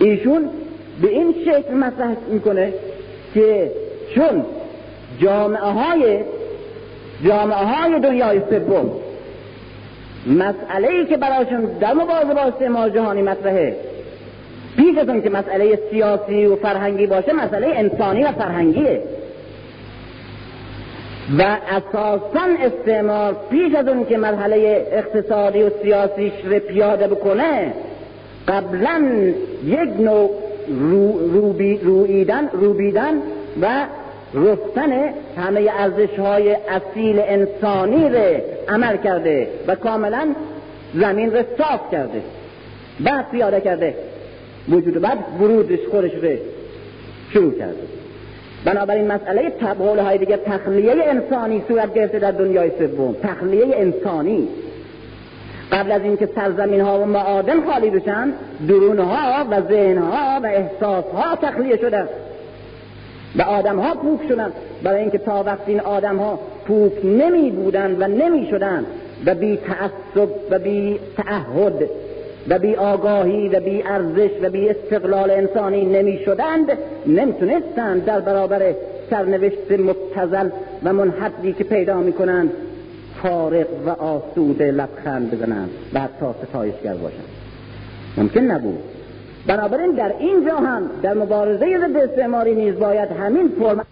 ایشون 0.00 0.44
به 1.02 1.08
این 1.08 1.34
شکل 1.44 1.74
مطرح 1.74 2.16
می‌کنه 2.32 2.72
که 3.34 3.70
چون 4.14 4.44
جامعه 5.20 5.60
های 5.60 6.20
جامعه 7.24 7.56
های 7.56 8.00
دنیای 8.00 8.40
سوم 8.50 8.90
مسئله 10.26 10.88
ای 10.88 11.06
که 11.06 11.16
برایشون 11.16 11.64
در 11.80 11.94
مبارزه 11.94 12.34
با 12.34 12.40
استعمار 12.40 12.90
جهانی 12.90 13.22
مطرحه 13.22 13.76
پیش 14.76 14.98
از 14.98 15.22
که 15.22 15.30
مسئله 15.30 15.78
سیاسی 15.90 16.46
و 16.46 16.56
فرهنگی 16.56 17.06
باشه 17.06 17.32
مسئله 17.32 17.66
انسانی 17.66 18.24
و 18.24 18.32
فرهنگیه. 18.32 19.02
و 21.36 21.42
اساسا 21.68 22.46
استعمار 22.60 23.36
پیش 23.50 23.74
از 23.74 23.88
اون 23.88 24.06
که 24.06 24.16
مرحله 24.16 24.86
اقتصادی 24.92 25.62
و 25.62 25.70
سیاسیش 25.82 26.32
رو 26.44 26.58
پیاده 26.58 27.08
بکنه 27.08 27.72
قبلا 28.48 29.02
یک 29.64 30.00
نوع 30.00 30.30
رو 30.68 31.52
رویدن 31.82 32.48
روبیدن 32.52 33.14
و 33.62 33.86
رفتن 34.34 34.92
همه 35.36 35.70
ارزش 35.78 36.18
های 36.18 36.56
اصیل 36.68 37.18
انسانی 37.18 38.08
رو 38.08 38.40
عمل 38.68 38.96
کرده 38.96 39.48
و 39.66 39.74
کاملا 39.74 40.34
زمین 40.94 41.32
رو 41.32 41.42
صاف 41.58 41.80
کرده 41.92 42.22
بعد 43.00 43.30
پیاده 43.30 43.60
کرده. 43.60 43.94
وجود 44.68 45.00
بعد 45.00 45.18
ورودش 45.40 45.78
خودش 45.90 46.14
رو 46.14 46.36
شروع 47.32 47.58
کرده. 47.58 47.97
بنابراین 48.64 49.12
مسئله 49.12 49.50
قول 49.78 49.98
های 49.98 50.18
دیگه 50.18 50.36
تخلیه 50.36 50.94
انسانی 51.04 51.62
صورت 51.68 51.94
گرفته 51.94 52.18
در 52.18 52.30
دنیای 52.30 52.70
سوم. 52.78 53.16
تخلیه 53.22 53.76
انسانی. 53.76 54.48
قبل 55.72 55.92
از 55.92 56.02
اینکه 56.02 56.28
سرزمین 56.34 56.80
ها 56.80 57.00
و 57.00 57.04
معادن 57.04 57.66
خالی 57.70 57.90
بشن 57.90 58.32
درون 58.68 58.98
ها 58.98 59.46
و 59.50 59.60
ذهن 59.68 59.98
ها 59.98 60.40
و 60.42 60.46
احساس 60.46 61.04
ها 61.04 61.36
تخلیه 61.36 61.76
شدن. 61.76 62.08
و 63.36 63.42
آدم 63.42 63.78
ها 63.78 63.94
پوک 63.94 64.28
شدن. 64.28 64.52
برای 64.82 65.00
اینکه 65.00 65.18
تا 65.18 65.42
وقتی 65.42 65.70
این 65.70 65.80
آدم 65.80 66.16
ها 66.16 66.38
پوک 66.66 66.92
نمی 67.04 67.50
بودن 67.50 67.96
و 68.00 68.08
نمی 68.08 68.46
شدن 68.50 68.86
و 69.26 69.34
بی 69.34 69.56
تعصب 69.56 70.28
و 70.50 70.58
بی 70.58 71.00
تعهد 71.16 71.88
و 72.48 72.58
بی 72.58 72.74
آگاهی 72.74 73.48
و 73.48 73.60
بی 73.60 73.82
ارزش 73.82 74.30
و 74.42 74.50
بی 74.50 74.68
استقلال 74.68 75.30
انسانی 75.30 75.84
نمی 75.84 76.18
شدند 76.24 76.66
نمی‌تونستند 77.06 78.04
در 78.04 78.20
برابر 78.20 78.74
سرنوشت 79.10 79.70
مبتزل 79.70 80.48
و 80.84 80.92
منحدی 80.92 81.52
که 81.52 81.64
پیدا 81.64 82.00
می 82.00 82.12
کنند 82.12 82.50
فارغ 83.22 83.66
و 83.86 83.90
آسوده 83.90 84.70
لبخند 84.70 85.30
بزنند 85.30 85.70
و 85.94 86.00
حتی 86.00 86.26
ستایشگر 86.48 86.94
باشند. 86.94 87.28
ممکن 88.16 88.40
نبود. 88.40 88.78
بنابراین 89.46 89.92
در 89.92 90.12
اینجا 90.18 90.56
هم 90.56 90.90
در 91.02 91.14
مبارزه 91.14 91.78
ضد 91.78 91.96
استعماری 91.96 92.54
نیز 92.54 92.74
باید 92.74 93.08
همین 93.10 93.48
فرم 93.48 93.84